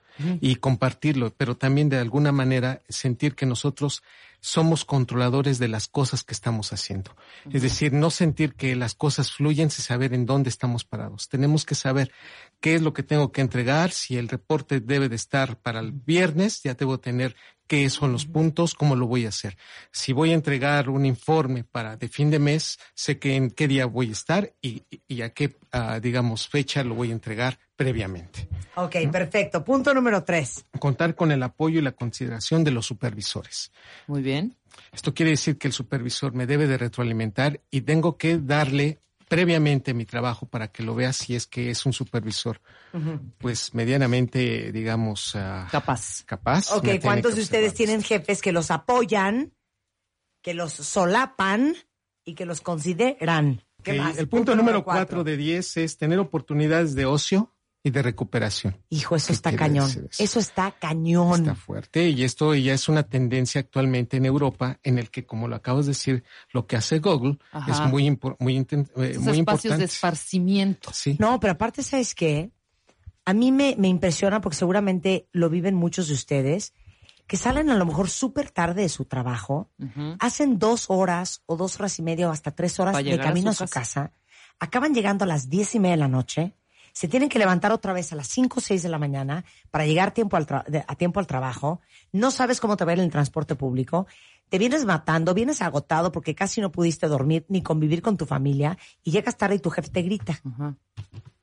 y 0.41 0.56
compartirlo, 0.57 1.34
pero 1.38 1.56
también 1.56 1.88
de 1.88 1.97
alguna 1.97 2.34
manera 2.34 2.81
sentir 2.89 3.35
que 3.35 3.45
nosotros 3.45 4.03
somos 4.41 4.84
controladores 4.84 5.60
de 5.60 5.69
las 5.69 5.88
cosas 5.88 6.23
que 6.26 6.34
estamos 6.34 6.73
haciendo. 6.73 7.15
Es 7.51 7.61
decir, 7.61 7.93
no 7.93 8.10
sentir 8.10 8.53
que 8.53 8.76
las 8.76 8.95
cosas 8.95 9.31
fluyen 9.31 9.69
sin 9.69 9.84
saber 9.85 10.14
en 10.14 10.26
dónde 10.26 10.49
estamos 10.49 10.84
parados. 10.84 11.30
Tenemos 11.30 11.65
que 11.65 11.76
saber 11.76 12.11
qué 12.60 12.76
es 12.76 12.81
lo 12.81 12.94
que 12.94 13.03
tengo 13.03 13.31
que 13.31 13.41
entregar, 13.41 13.91
si 13.91 14.18
el 14.18 14.27
reporte 14.27 14.80
debe 14.80 15.10
de 15.10 15.15
estar 15.15 15.57
para 15.57 15.80
el 15.80 15.91
viernes, 15.91 16.61
ya 16.64 16.73
debo 16.73 16.99
tener 16.99 17.36
qué 17.68 17.90
son 17.91 18.11
los 18.11 18.26
puntos, 18.26 18.73
cómo 18.73 18.95
lo 18.95 19.06
voy 19.06 19.26
a 19.26 19.30
hacer. 19.30 19.56
Si 19.91 20.11
voy 20.11 20.31
a 20.31 20.34
entregar 20.34 20.90
un 20.90 21.06
informe 21.06 21.64
para 21.64 21.98
de 21.98 22.10
fin 22.10 22.31
de 22.31 22.40
mes, 22.40 22.80
sé 22.95 23.19
que 23.19 23.36
en 23.36 23.52
qué 23.52 23.68
día 23.68 23.86
voy 23.86 24.10
a 24.10 24.14
estar 24.14 24.53
y, 24.61 24.84
y 25.07 25.22
a 25.22 25.34
qué, 25.34 25.56
ah, 25.72 25.99
digamos, 25.99 26.48
fecha 26.48 26.84
lo 26.84 26.95
voy 26.95 27.10
a 27.11 27.14
entregar 27.14 27.60
previamente. 27.76 28.49
Ok, 28.76 28.95
perfecto. 29.11 29.64
Punto 29.64 29.94
número 29.94 30.23
tres. 30.23 30.65
Contar 30.80 31.15
con 31.15 31.31
el 31.31 31.44
apoyo 31.44 31.80
y 31.80 31.84
la 31.84 31.91
consideración 31.91 32.64
de 32.64 32.72
los 32.72 32.88
supervisores. 32.88 33.72
Muy 34.07 34.23
bien. 34.23 34.57
Esto 34.91 35.14
quiere 35.14 35.31
decir 35.31 35.57
que 35.57 35.68
el 35.68 35.73
supervisor 35.73 36.34
me 36.34 36.48
debe 36.48 36.65
de 36.65 36.77
retroalimentar 36.77 37.61
y 37.69 37.81
tengo 37.81 38.18
que 38.18 38.40
darle 38.40 38.99
previamente 39.30 39.93
mi 39.93 40.06
trabajo 40.06 40.47
para 40.47 40.69
que 40.72 40.84
lo 40.84 40.95
vea 40.95 41.14
si 41.14 41.35
es 41.35 41.47
que 41.47 41.69
es 41.69 41.85
un 41.85 41.93
supervisor, 41.93 42.60
pues 43.38 43.73
medianamente, 43.73 44.73
digamos, 44.73 45.35
ah, 45.35 45.69
Capaz. 45.72 46.23
capaz. 46.26 46.72
Ok, 46.73 46.88
¿cuántos 47.01 47.35
de 47.35 47.43
ustedes 47.43 47.73
tienen 47.73 48.03
jefes 48.03 48.41
que 48.41 48.51
los 48.51 48.72
apoyan, 48.72 49.53
que 50.41 50.53
los 50.53 50.73
solapan 50.73 51.76
y 52.26 52.34
que 52.34 52.45
los 52.45 52.60
consideran? 52.60 53.64
¿Qué 53.84 53.91
Ok, 53.91 53.97
más? 53.97 54.18
El 54.18 54.27
punto, 54.27 54.56
número 54.56 54.84
cuatro 54.84 55.23
de 55.23 55.38
10 55.38 55.77
es 55.77 55.97
tener 55.97 56.19
oportunidades 56.19 56.95
de 56.95 57.06
ocio 57.06 57.56
y 57.81 57.91
de 57.91 58.01
recuperación. 58.01 58.77
Hijo, 58.89 59.15
eso 59.15 59.27
¿Qué 59.27 59.34
está 59.34 59.56
cañón. 59.56 59.89
eso? 59.89 60.01
Eso 60.23 60.39
está 60.39 60.72
cañón. 60.72 61.41
Está 61.41 61.56
fuerte 61.56 62.10
y 62.10 62.23
esto 62.23 62.53
ya 62.56 62.73
es 62.73 62.89
una 62.89 63.03
tendencia 63.03 63.61
actualmente 63.61 64.18
en 64.18 64.26
Europa 64.26 64.80
en 64.84 64.97
el 64.99 65.10
que, 65.10 65.26
como 65.26 65.47
lo 65.47 65.56
acabas 65.56 65.85
de 65.85 65.91
decir, 65.91 66.23
lo 66.51 66.68
que 66.68 66.76
hace 66.76 66.99
Google 66.99 67.38
Ajá. 67.51 67.72
es 67.85 67.91
muy, 67.91 68.06
impor- 68.10 68.35
muy, 68.39 68.57
eh, 68.57 68.65
Esos 68.69 68.97
muy 68.97 69.07
espacios 69.07 69.39
importante. 69.39 69.77
de 69.77 69.85
esparcimiento. 69.85 70.91
Sí. 70.93 71.15
No, 71.19 71.39
pero 71.39 71.53
aparte, 71.53 71.81
¿sabes 71.84 72.14
qué? 72.15 72.51
A 73.26 73.34
mí 73.34 73.51
me, 73.51 73.76
me 73.77 73.88
impresiona 73.88 74.41
porque 74.41 74.57
seguramente 74.57 75.27
lo 75.31 75.49
viven 75.49 75.76
muchos 75.76 76.07
de 76.07 76.15
ustedes, 76.15 76.73
que 77.27 77.38
salen 77.38 77.69
a 77.69 77.76
lo 77.76 77.85
mejor 77.85 78.10
súper 78.10 78.49
tarde 78.49 78.81
de 78.81 78.89
su 78.89 79.06
trabajo, 79.06 79.69
hacen 80.19 80.57
dos 80.57 80.85
horas 80.89 81.43
o 81.45 81.56
dos 81.56 81.80
horas 81.80 81.99
y 81.99 82.01
media 82.01 82.27
o 82.27 82.31
hasta 82.31 82.51
tres 82.51 82.80
horas 82.80 83.03
de 83.03 83.14
a 83.14 83.19
camino 83.22 83.51
a 83.51 83.53
su 83.53 83.68
su, 83.68 83.72
casa. 83.72 84.14
acaban 84.57 84.95
llegando 84.95 85.26
a 85.26 85.27
las 85.27 85.47
diez 85.47 85.76
y 85.76 85.80
media 85.80 85.91
de 85.95 85.99
la 85.99 86.07
noche, 86.07 86.56
se 86.99 87.07
tienen 87.07 87.30
que 87.30 87.39
levantar 87.39 87.71
otra 87.71 87.93
vez 87.93 88.11
a 88.11 88.15
las 88.17 88.27
cinco 88.27 88.59
o 88.59 88.61
seis 88.61 88.84
de 88.84 88.89
la 88.89 88.97
mañana 88.99 89.45
para 89.71 89.85
llegar 89.85 90.13
tiempo 90.13 90.35
al 90.35 90.45
tra- 90.45 90.65
de- 90.65 90.84
a 90.85 90.95
tiempo 90.95 91.21
al 91.21 91.27
trabajo, 91.27 91.80
no 92.11 92.30
sabes 92.30 92.59
cómo 92.59 92.76
te 92.76 92.84
va 92.84 92.91
a 92.91 92.93
ir 92.95 92.99
en 92.99 93.05
el 93.05 93.11
transporte 93.11 93.55
público, 93.55 94.05
te 94.49 94.57
vienes 94.57 94.84
matando, 94.84 95.34
vienes 95.34 95.61
agotado 95.61 96.11
porque 96.11 96.35
casi 96.35 96.59
no 96.59 96.73
pudiste 96.73 97.07
dormir 97.07 97.45
ni 97.47 97.63
convivir 97.63 98.01
con 98.01 98.17
tu 98.17 98.26
familia 98.26 98.77
y 99.01 99.11
llegas 99.11 99.38
tarde 99.38 99.55
y 99.55 99.59
tu 99.59 99.69
jefe 99.69 99.88
te 99.91 100.01
grita. 100.01 100.41
Ajá. 100.43 100.76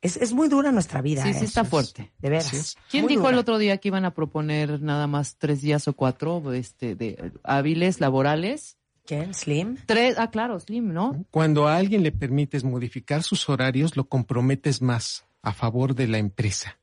Es, 0.02 0.18
es 0.18 0.34
muy 0.34 0.48
dura 0.50 0.72
nuestra 0.72 1.00
vida. 1.00 1.22
Sí, 1.22 1.30
¿eh? 1.30 1.34
sí 1.34 1.46
está 1.46 1.64
fuerte. 1.64 2.12
De 2.18 2.28
veras. 2.28 2.76
¿Quién 2.90 3.04
Muy 3.04 3.14
dijo 3.14 3.22
dura. 3.22 3.32
el 3.32 3.38
otro 3.38 3.56
día 3.56 3.78
que 3.78 3.88
iban 3.88 4.04
a 4.04 4.12
proponer 4.12 4.82
nada 4.82 5.06
más 5.06 5.36
tres 5.38 5.62
días 5.62 5.88
o 5.88 5.94
cuatro 5.94 6.52
este, 6.52 6.94
de 6.94 7.32
hábiles 7.44 7.98
laborales? 7.98 8.76
¿Quién? 9.06 9.32
¿Slim? 9.34 9.78
Tres, 9.86 10.16
ah, 10.18 10.30
claro, 10.30 10.60
Slim, 10.60 10.92
¿no? 10.92 11.24
Cuando 11.30 11.66
a 11.66 11.76
alguien 11.76 12.02
le 12.02 12.12
permites 12.12 12.62
modificar 12.64 13.22
sus 13.22 13.48
horarios, 13.48 13.96
lo 13.96 14.04
comprometes 14.08 14.82
más 14.82 15.24
a 15.46 15.52
favor 15.52 15.94
de 15.94 16.08
la 16.08 16.18
empresa, 16.18 16.78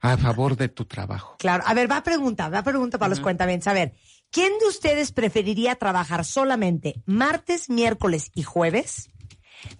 a 0.00 0.18
favor 0.18 0.56
de 0.56 0.68
tu 0.68 0.84
trabajo. 0.84 1.36
Claro. 1.38 1.64
A 1.66 1.72
ver, 1.72 1.90
va 1.90 1.96
a 1.96 2.02
pregunta, 2.02 2.50
va 2.50 2.58
a 2.58 2.62
pregunta 2.62 2.98
para 2.98 3.08
los 3.08 3.20
cuentavientes. 3.20 3.66
A 3.66 3.72
ver, 3.72 3.94
¿quién 4.30 4.52
de 4.60 4.66
ustedes 4.66 5.10
preferiría 5.10 5.76
trabajar 5.76 6.26
solamente 6.26 7.02
martes, 7.06 7.70
miércoles 7.70 8.30
y 8.34 8.42
jueves, 8.42 9.08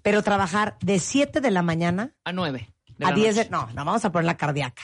pero 0.03 0.23
trabajar 0.23 0.79
de 0.81 1.01
7 1.01 1.43
de 1.43 1.51
la 1.51 1.61
mañana 1.61 2.15
A 2.25 2.33
nueve. 2.33 2.73
de 2.97 3.05
a 3.05 3.11
la 3.11 3.15
10 3.17 3.37
de... 3.37 3.41
noche. 3.51 3.51
No, 3.51 3.67
no, 3.75 3.85
vamos 3.85 4.05
a 4.07 4.11
poner 4.11 4.25
la 4.25 4.39
cardíaca. 4.39 4.83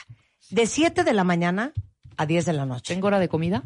De 0.51 0.67
7 0.67 1.03
de 1.03 1.13
la 1.13 1.23
mañana 1.23 1.73
a 2.17 2.27
10 2.27 2.45
de 2.45 2.53
la 2.53 2.67
noche. 2.67 2.93
¿Tengo 2.93 3.07
hora 3.07 3.17
de 3.17 3.27
comida? 3.27 3.63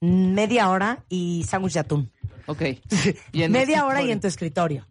Media 0.00 0.70
hora 0.70 1.04
y 1.10 1.44
sándwich 1.46 1.74
de 1.74 1.80
atún. 1.80 2.12
Ok. 2.46 2.62
Y 3.32 3.42
en 3.42 3.52
Media 3.52 3.84
hora 3.84 4.00
y 4.00 4.10
en 4.10 4.20
tu 4.20 4.26
escritorio. 4.26 4.86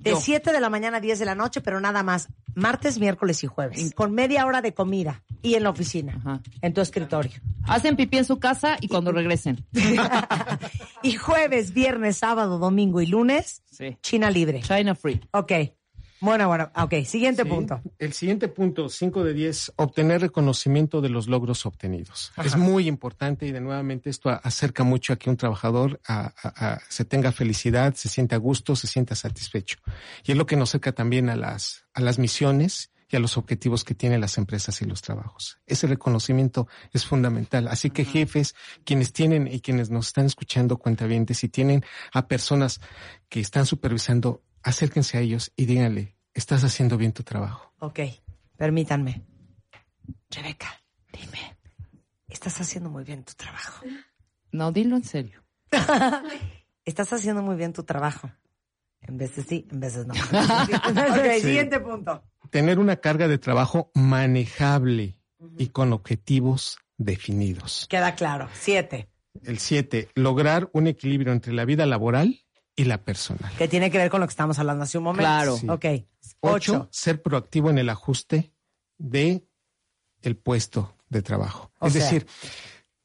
De 0.00 0.10
Yo. 0.10 0.20
7 0.20 0.52
de 0.52 0.60
la 0.60 0.68
mañana 0.70 0.98
a 0.98 1.00
10 1.00 1.18
de 1.18 1.24
la 1.24 1.34
noche, 1.34 1.60
pero 1.60 1.80
nada 1.80 2.02
más. 2.02 2.28
Martes, 2.54 2.98
miércoles 2.98 3.42
y 3.44 3.46
jueves. 3.46 3.94
Con 3.94 4.12
media 4.12 4.46
hora 4.46 4.60
de 4.60 4.74
comida. 4.74 5.22
Y 5.42 5.54
en 5.54 5.62
la 5.62 5.70
oficina. 5.70 6.14
Ajá. 6.16 6.40
En 6.62 6.72
tu 6.74 6.80
escritorio. 6.80 7.32
Hacen 7.64 7.96
pipí 7.96 8.18
en 8.18 8.24
su 8.24 8.38
casa 8.38 8.76
y 8.80 8.88
cuando 8.88 9.12
regresen. 9.12 9.64
y 11.02 11.12
jueves, 11.12 11.72
viernes, 11.72 12.18
sábado, 12.18 12.58
domingo 12.58 13.00
y 13.00 13.06
lunes, 13.06 13.62
Sí. 13.70 13.98
China 14.02 14.30
libre. 14.30 14.60
China 14.60 14.94
free. 14.94 15.20
Ok. 15.32 15.52
Bueno, 16.24 16.48
bueno, 16.48 16.70
ok, 16.74 17.04
siguiente 17.04 17.42
Sí. 17.42 17.48
punto. 17.48 17.82
El 17.98 18.12
siguiente 18.14 18.48
punto, 18.48 18.88
5 18.88 19.22
de 19.24 19.34
10, 19.34 19.72
obtener 19.76 20.22
reconocimiento 20.22 21.00
de 21.02 21.10
los 21.10 21.28
logros 21.28 21.66
obtenidos. 21.66 22.32
Ajá. 22.36 22.48
Es 22.48 22.56
muy 22.56 22.88
importante 22.88 23.46
y 23.46 23.52
de 23.52 23.60
nuevamente 23.60 24.08
esto 24.08 24.30
acerca 24.30 24.84
mucho 24.84 25.12
a 25.12 25.16
que 25.16 25.28
un 25.28 25.36
trabajador 25.36 26.00
a- 26.08 26.32
a- 26.42 26.72
a- 26.74 26.80
se 26.88 27.04
tenga 27.04 27.30
felicidad, 27.30 27.94
se 27.94 28.08
sienta 28.08 28.36
a 28.36 28.38
gusto, 28.38 28.74
se 28.74 28.86
sienta 28.86 29.14
satisfecho. 29.14 29.78
Y 30.24 30.32
es 30.32 30.38
lo 30.38 30.46
que 30.46 30.56
nos 30.56 30.70
acerca 30.70 30.92
también 30.92 31.28
a 31.28 31.36
las, 31.36 31.84
a 31.92 32.00
las 32.00 32.18
misiones 32.18 32.90
y 33.10 33.16
a 33.16 33.20
los 33.20 33.36
objetivos 33.36 33.84
que 33.84 33.94
tienen 33.94 34.20
las 34.22 34.38
empresas 34.38 34.80
y 34.80 34.86
los 34.86 35.02
trabajos. 35.02 35.58
Ese 35.66 35.86
reconocimiento 35.86 36.66
es 36.92 37.04
fundamental. 37.04 37.68
Así 37.68 37.90
que 37.90 38.04
jefes, 38.06 38.54
quienes 38.84 39.12
tienen 39.12 39.46
y 39.46 39.60
quienes 39.60 39.90
nos 39.90 40.06
están 40.06 40.24
escuchando 40.24 40.78
cuentavientes 40.78 41.44
y 41.44 41.48
tienen 41.50 41.84
a 42.14 42.26
personas 42.26 42.80
que 43.28 43.40
están 43.40 43.66
supervisando, 43.66 44.42
acérquense 44.62 45.18
a 45.18 45.20
ellos 45.20 45.52
y 45.54 45.66
díganle, 45.66 46.13
estás 46.34 46.64
haciendo 46.64 46.96
bien 46.96 47.12
tu 47.12 47.22
trabajo. 47.22 47.72
Ok, 47.78 48.00
permítanme. 48.56 49.22
Rebeca, 50.30 50.68
dime, 51.12 51.56
estás 52.28 52.60
haciendo 52.60 52.90
muy 52.90 53.04
bien 53.04 53.24
tu 53.24 53.32
trabajo. 53.34 53.84
No, 54.52 54.72
dilo 54.72 54.96
en 54.96 55.04
serio. 55.04 55.42
Estás 56.84 57.12
haciendo 57.14 57.42
muy 57.42 57.56
bien 57.56 57.72
tu 57.72 57.82
trabajo. 57.82 58.30
En 59.00 59.16
veces 59.16 59.46
sí, 59.48 59.66
en 59.70 59.80
veces 59.80 60.06
no. 60.06 60.14
ok, 60.14 61.32
Sí. 61.36 61.40
siguiente 61.40 61.80
punto. 61.80 62.22
Tener 62.50 62.78
una 62.78 62.96
carga 62.96 63.26
de 63.26 63.38
trabajo 63.38 63.90
manejable 63.94 65.16
y 65.58 65.68
con 65.68 65.92
objetivos 65.92 66.78
definidos. 66.98 67.86
Queda 67.88 68.14
claro. 68.14 68.48
Siete. 68.52 69.08
El 69.42 69.58
siete, 69.58 70.08
lograr 70.14 70.68
un 70.72 70.86
equilibrio 70.86 71.32
entre 71.32 71.52
la 71.52 71.64
vida 71.64 71.86
laboral 71.86 72.43
y 72.76 72.84
la 72.84 72.98
personal. 72.98 73.52
Que 73.56 73.68
tiene 73.68 73.90
que 73.90 73.98
ver 73.98 74.10
con 74.10 74.20
lo 74.20 74.26
que 74.26 74.32
estamos 74.32 74.58
hablando 74.58 74.84
hace 74.84 74.98
un 74.98 75.04
momento. 75.04 75.22
Claro. 75.22 75.56
Sí. 75.56 75.68
Ok. 75.68 75.84
Ocho, 76.40 76.72
Ocho. 76.72 76.88
ser 76.90 77.22
proactivo 77.22 77.70
en 77.70 77.78
el 77.78 77.88
ajuste 77.88 78.52
de 78.98 79.44
el 80.22 80.36
puesto 80.36 80.96
de 81.08 81.22
trabajo. 81.22 81.70
O 81.78 81.86
es 81.86 81.92
sea- 81.92 82.02
decir, 82.04 82.26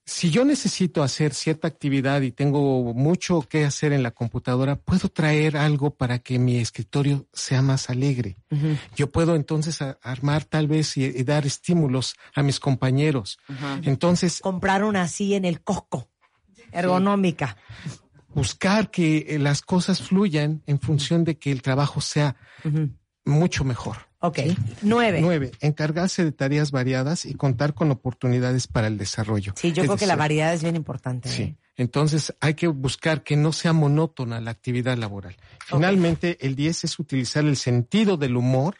si 0.05 0.31
yo 0.31 0.43
necesito 0.43 1.03
hacer 1.03 1.35
cierta 1.35 1.67
actividad 1.67 2.21
y 2.21 2.31
tengo 2.31 2.93
mucho 2.95 3.41
que 3.41 3.63
hacer 3.65 3.93
en 3.93 4.01
la 4.01 4.09
computadora, 4.09 4.75
puedo 4.75 5.07
traer 5.09 5.55
algo 5.55 5.91
para 5.91 6.17
que 6.17 6.39
mi 6.39 6.57
escritorio 6.57 7.27
sea 7.31 7.61
más 7.61 7.91
alegre. 7.91 8.37
Yo 8.95 9.11
puedo 9.11 9.35
entonces 9.35 9.79
armar 10.01 10.45
tal 10.45 10.67
vez 10.67 10.97
y, 10.97 11.03
y 11.05 11.23
dar 11.23 11.45
estímulos 11.45 12.15
a 12.33 12.41
mis 12.41 12.59
compañeros. 12.59 13.37
Entonces, 13.83 14.39
comprar 14.39 14.83
una 14.83 15.03
así 15.03 15.35
en 15.35 15.45
el 15.45 15.61
Costco, 15.61 16.09
ergonómica. 16.71 17.55
Buscar 18.39 18.89
que 18.89 19.25
eh, 19.27 19.39
las 19.39 19.61
cosas 19.61 20.01
fluyan 20.01 20.63
en 20.65 20.79
función 20.79 21.25
de 21.25 21.37
que 21.37 21.51
el 21.51 21.61
trabajo 21.61 21.99
sea 21.99 22.37
mucho 23.25 23.65
mejor. 23.65 23.97
Ok. 24.21 24.39
Nueve. 24.81 25.19
Nueve, 25.21 25.51
encargarse 25.59 26.23
de 26.23 26.31
tareas 26.31 26.71
variadas 26.71 27.25
y 27.25 27.33
contar 27.35 27.73
con 27.73 27.91
oportunidades 27.91 28.67
para 28.67 28.87
el 28.87 28.97
desarrollo. 28.97 29.53
Sí, 29.55 29.71
yo 29.71 29.83
Es 29.83 29.87
creo 29.87 29.97
que 29.97 30.07
la 30.07 30.15
variedad 30.15 30.53
es 30.53 30.63
bien 30.63 30.75
importante. 30.75 31.29
Sí. 31.29 31.43
¿eh? 31.43 31.57
Entonces 31.79 32.35
hay 32.41 32.55
que 32.55 32.67
buscar 32.67 33.23
que 33.23 33.37
no 33.37 33.53
sea 33.53 33.71
monótona 33.71 34.41
la 34.41 34.51
actividad 34.51 34.97
laboral. 34.97 35.37
Finalmente, 35.65 36.37
el 36.41 36.53
10 36.57 36.83
es 36.83 36.99
utilizar 36.99 37.45
el 37.45 37.55
sentido 37.55 38.17
del 38.17 38.35
humor 38.35 38.75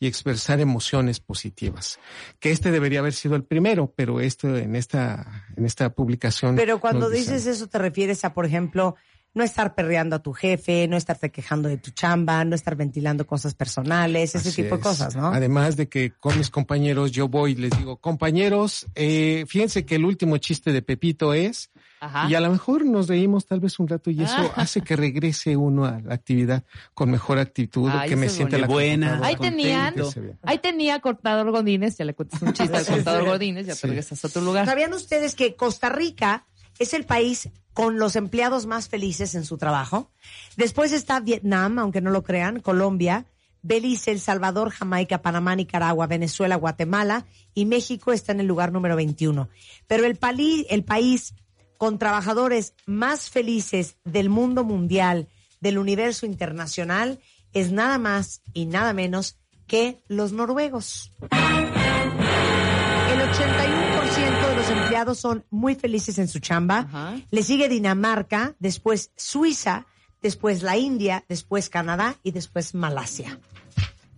y 0.00 0.06
expresar 0.06 0.58
emociones 0.58 1.20
positivas. 1.20 1.98
Que 2.40 2.50
este 2.50 2.70
debería 2.70 3.00
haber 3.00 3.12
sido 3.12 3.36
el 3.36 3.44
primero, 3.44 3.92
pero 3.94 4.20
esto 4.20 4.56
en 4.56 4.74
esta, 4.74 5.44
en 5.54 5.66
esta 5.66 5.90
publicación. 5.90 6.56
Pero 6.56 6.80
cuando 6.80 7.10
dices 7.10 7.44
eso 7.44 7.66
te 7.66 7.76
refieres 7.78 8.24
a, 8.24 8.32
por 8.32 8.46
ejemplo, 8.46 8.96
no 9.34 9.42
estar 9.42 9.74
perreando 9.74 10.16
a 10.16 10.20
tu 10.20 10.32
jefe, 10.32 10.86
no 10.88 10.96
estarte 10.96 11.30
quejando 11.30 11.68
de 11.68 11.76
tu 11.76 11.90
chamba, 11.90 12.44
no 12.44 12.54
estar 12.54 12.76
ventilando 12.76 13.26
cosas 13.26 13.54
personales, 13.54 14.34
ese 14.34 14.48
Así 14.48 14.62
tipo 14.62 14.76
de 14.76 14.82
cosas, 14.82 15.16
¿no? 15.16 15.26
Además 15.26 15.76
de 15.76 15.88
que 15.88 16.12
con 16.12 16.38
mis 16.38 16.50
compañeros 16.50 17.10
yo 17.10 17.28
voy 17.28 17.52
y 17.52 17.56
les 17.56 17.76
digo, 17.76 17.96
compañeros, 17.96 18.86
eh, 18.94 19.44
fíjense 19.48 19.84
que 19.84 19.96
el 19.96 20.04
último 20.04 20.38
chiste 20.38 20.72
de 20.72 20.82
Pepito 20.82 21.34
es, 21.34 21.70
Ajá. 22.04 22.28
y 22.28 22.34
a 22.34 22.40
lo 22.40 22.50
mejor 22.50 22.84
nos 22.84 23.08
reímos 23.08 23.46
tal 23.46 23.60
vez 23.60 23.78
un 23.78 23.88
rato 23.88 24.10
y 24.10 24.22
eso 24.22 24.34
Ah. 24.36 24.52
hace 24.62 24.80
que 24.82 24.96
regrese 24.96 25.56
uno 25.56 25.84
a 25.84 26.00
la 26.00 26.14
actividad 26.14 26.64
con 26.94 27.10
mejor 27.10 27.38
actitud, 27.38 27.90
que 28.08 28.16
me 28.16 28.28
sienta 28.28 28.58
la 28.58 28.66
computadora 28.66 29.26
Ahí 29.26 29.36
tenían, 29.36 29.94
ahí 30.42 30.58
tenía 30.58 31.00
Cortador 31.00 31.50
Godínez, 31.50 31.96
ya 31.98 32.04
le 32.04 32.14
cuentas 32.14 32.40
un 32.42 32.52
chiste 32.52 32.76
al 32.76 32.84
Cortador 32.86 33.22
sí. 33.24 33.28
Godínez, 33.28 33.66
ya 33.66 33.74
Sí. 33.74 33.82
te 33.82 33.86
regresas 33.88 34.24
a 34.24 34.28
tu 34.28 34.40
lugar. 34.40 34.66
¿Sabían 34.66 34.92
ustedes 34.92 35.34
que 35.34 35.54
Costa 35.56 35.88
Rica 35.88 36.44
es 36.78 36.94
el 36.94 37.04
país 37.04 37.48
con 37.72 37.98
los 37.98 38.16
empleados 38.16 38.66
más 38.66 38.88
felices 38.88 39.34
en 39.34 39.44
su 39.44 39.58
trabajo? 39.58 40.10
Después 40.56 40.92
está 40.92 41.20
Vietnam, 41.20 41.78
aunque 41.78 42.00
no 42.00 42.10
lo 42.10 42.22
crean, 42.22 42.60
Colombia, 42.60 43.26
Belice, 43.66 44.10
El 44.10 44.20
Salvador, 44.20 44.68
Jamaica, 44.70 45.22
Panamá, 45.22 45.56
Nicaragua, 45.56 46.06
Venezuela, 46.06 46.56
Guatemala 46.56 47.24
y 47.54 47.64
México 47.64 48.12
está 48.12 48.32
en 48.32 48.40
el 48.40 48.46
lugar 48.46 48.72
número 48.72 48.94
21. 48.94 49.48
Pero 49.86 50.04
el, 50.04 50.16
pali- 50.16 50.66
el 50.68 50.84
país 50.84 51.32
con 51.78 51.98
trabajadores 51.98 52.74
más 52.86 53.30
felices 53.30 53.96
del 54.04 54.28
mundo 54.28 54.64
mundial, 54.64 55.28
del 55.60 55.78
universo 55.78 56.26
internacional, 56.26 57.20
es 57.52 57.72
nada 57.72 57.98
más 57.98 58.42
y 58.52 58.66
nada 58.66 58.92
menos 58.92 59.38
que 59.66 60.02
los 60.08 60.32
noruegos. 60.32 61.12
El 61.30 63.20
81% 63.20 64.48
de 64.48 64.56
los 64.56 64.70
empleados 64.70 65.18
son 65.18 65.44
muy 65.50 65.74
felices 65.74 66.18
en 66.18 66.28
su 66.28 66.40
chamba. 66.40 67.16
Le 67.30 67.42
sigue 67.42 67.68
Dinamarca, 67.68 68.54
después 68.58 69.12
Suiza, 69.16 69.86
después 70.20 70.62
la 70.62 70.76
India, 70.76 71.24
después 71.28 71.70
Canadá 71.70 72.16
y 72.22 72.32
después 72.32 72.74
Malasia. 72.74 73.38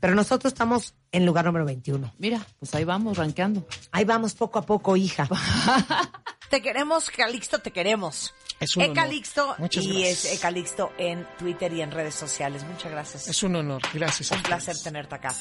Pero 0.01 0.14
nosotros 0.14 0.52
estamos 0.52 0.94
en 1.12 1.24
lugar 1.27 1.44
número 1.47 1.64
21. 1.64 2.14
Mira, 2.18 2.44
pues 2.59 2.74
ahí 2.74 2.85
vamos, 2.85 3.16
rankeando. 3.16 3.66
Ahí 3.93 4.05
vamos 4.05 4.35
poco 4.35 4.59
a 4.59 4.62
poco, 4.62 4.97
hija. 4.97 5.28
te 6.51 6.60
queremos, 6.62 7.10
Calixto, 7.10 7.59
te 7.60 7.70
queremos. 7.70 8.35
Es 8.60 8.77
un 8.77 8.85
honor. 8.85 8.97
Ecalixto 8.97 9.55
Muchas 9.59 9.85
y 9.85 9.89
gracias. 10.01 10.24
es 10.24 10.39
Ecalixto 10.39 10.93
en 10.98 11.27
Twitter 11.39 11.73
y 11.73 11.82
en 11.82 11.90
redes 11.90 12.14
sociales. 12.14 12.64
Muchas 12.64 12.90
gracias. 12.90 13.28
Es 13.28 13.43
un 13.43 13.56
honor, 13.56 13.82
gracias. 13.93 14.32
a 14.32 14.35
Un 14.35 14.40
ustedes. 14.43 14.64
placer 14.64 14.82
tenerte 14.82 15.14
acá. 15.14 15.35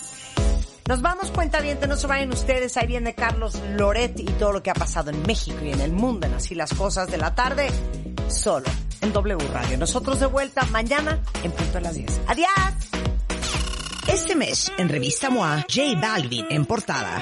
Nos 0.88 1.02
vamos, 1.02 1.32
cuenta 1.32 1.62
bien, 1.62 1.80
no 1.88 1.96
se 1.96 2.08
vayan 2.08 2.32
ustedes. 2.32 2.78
Ahí 2.78 2.88
viene 2.88 3.16
Carlos 3.16 3.56
Loret 3.76 4.20
y 4.20 4.26
todo 4.26 4.52
lo 4.52 4.62
que 4.64 4.70
ha 4.70 4.74
pasado 4.76 5.10
en 5.12 5.22
México 5.24 5.58
y 5.64 5.72
en 5.72 5.82
el 5.82 5.92
mundo 5.92 6.28
en 6.28 6.34
así 6.36 6.54
las 6.56 6.74
cosas 6.74 7.10
de 7.10 7.18
la 7.18 7.34
tarde, 7.34 7.70
solo 8.30 8.68
en 9.02 9.12
W 9.12 9.48
Radio. 9.48 9.78
Nosotros 9.78 10.20
de 10.20 10.28
vuelta 10.28 10.64
mañana 10.72 11.20
en 11.44 11.52
punto 11.52 11.74
de 11.74 11.82
las 11.82 11.96
10. 11.96 12.22
¡Adiós! 12.28 12.50
Este 14.08 14.36
mes, 14.36 14.72
en 14.78 14.88
Revista 14.88 15.30
MOA, 15.30 15.66
J 15.68 16.00
Balvin 16.00 16.46
en 16.50 16.66
portada. 16.66 17.22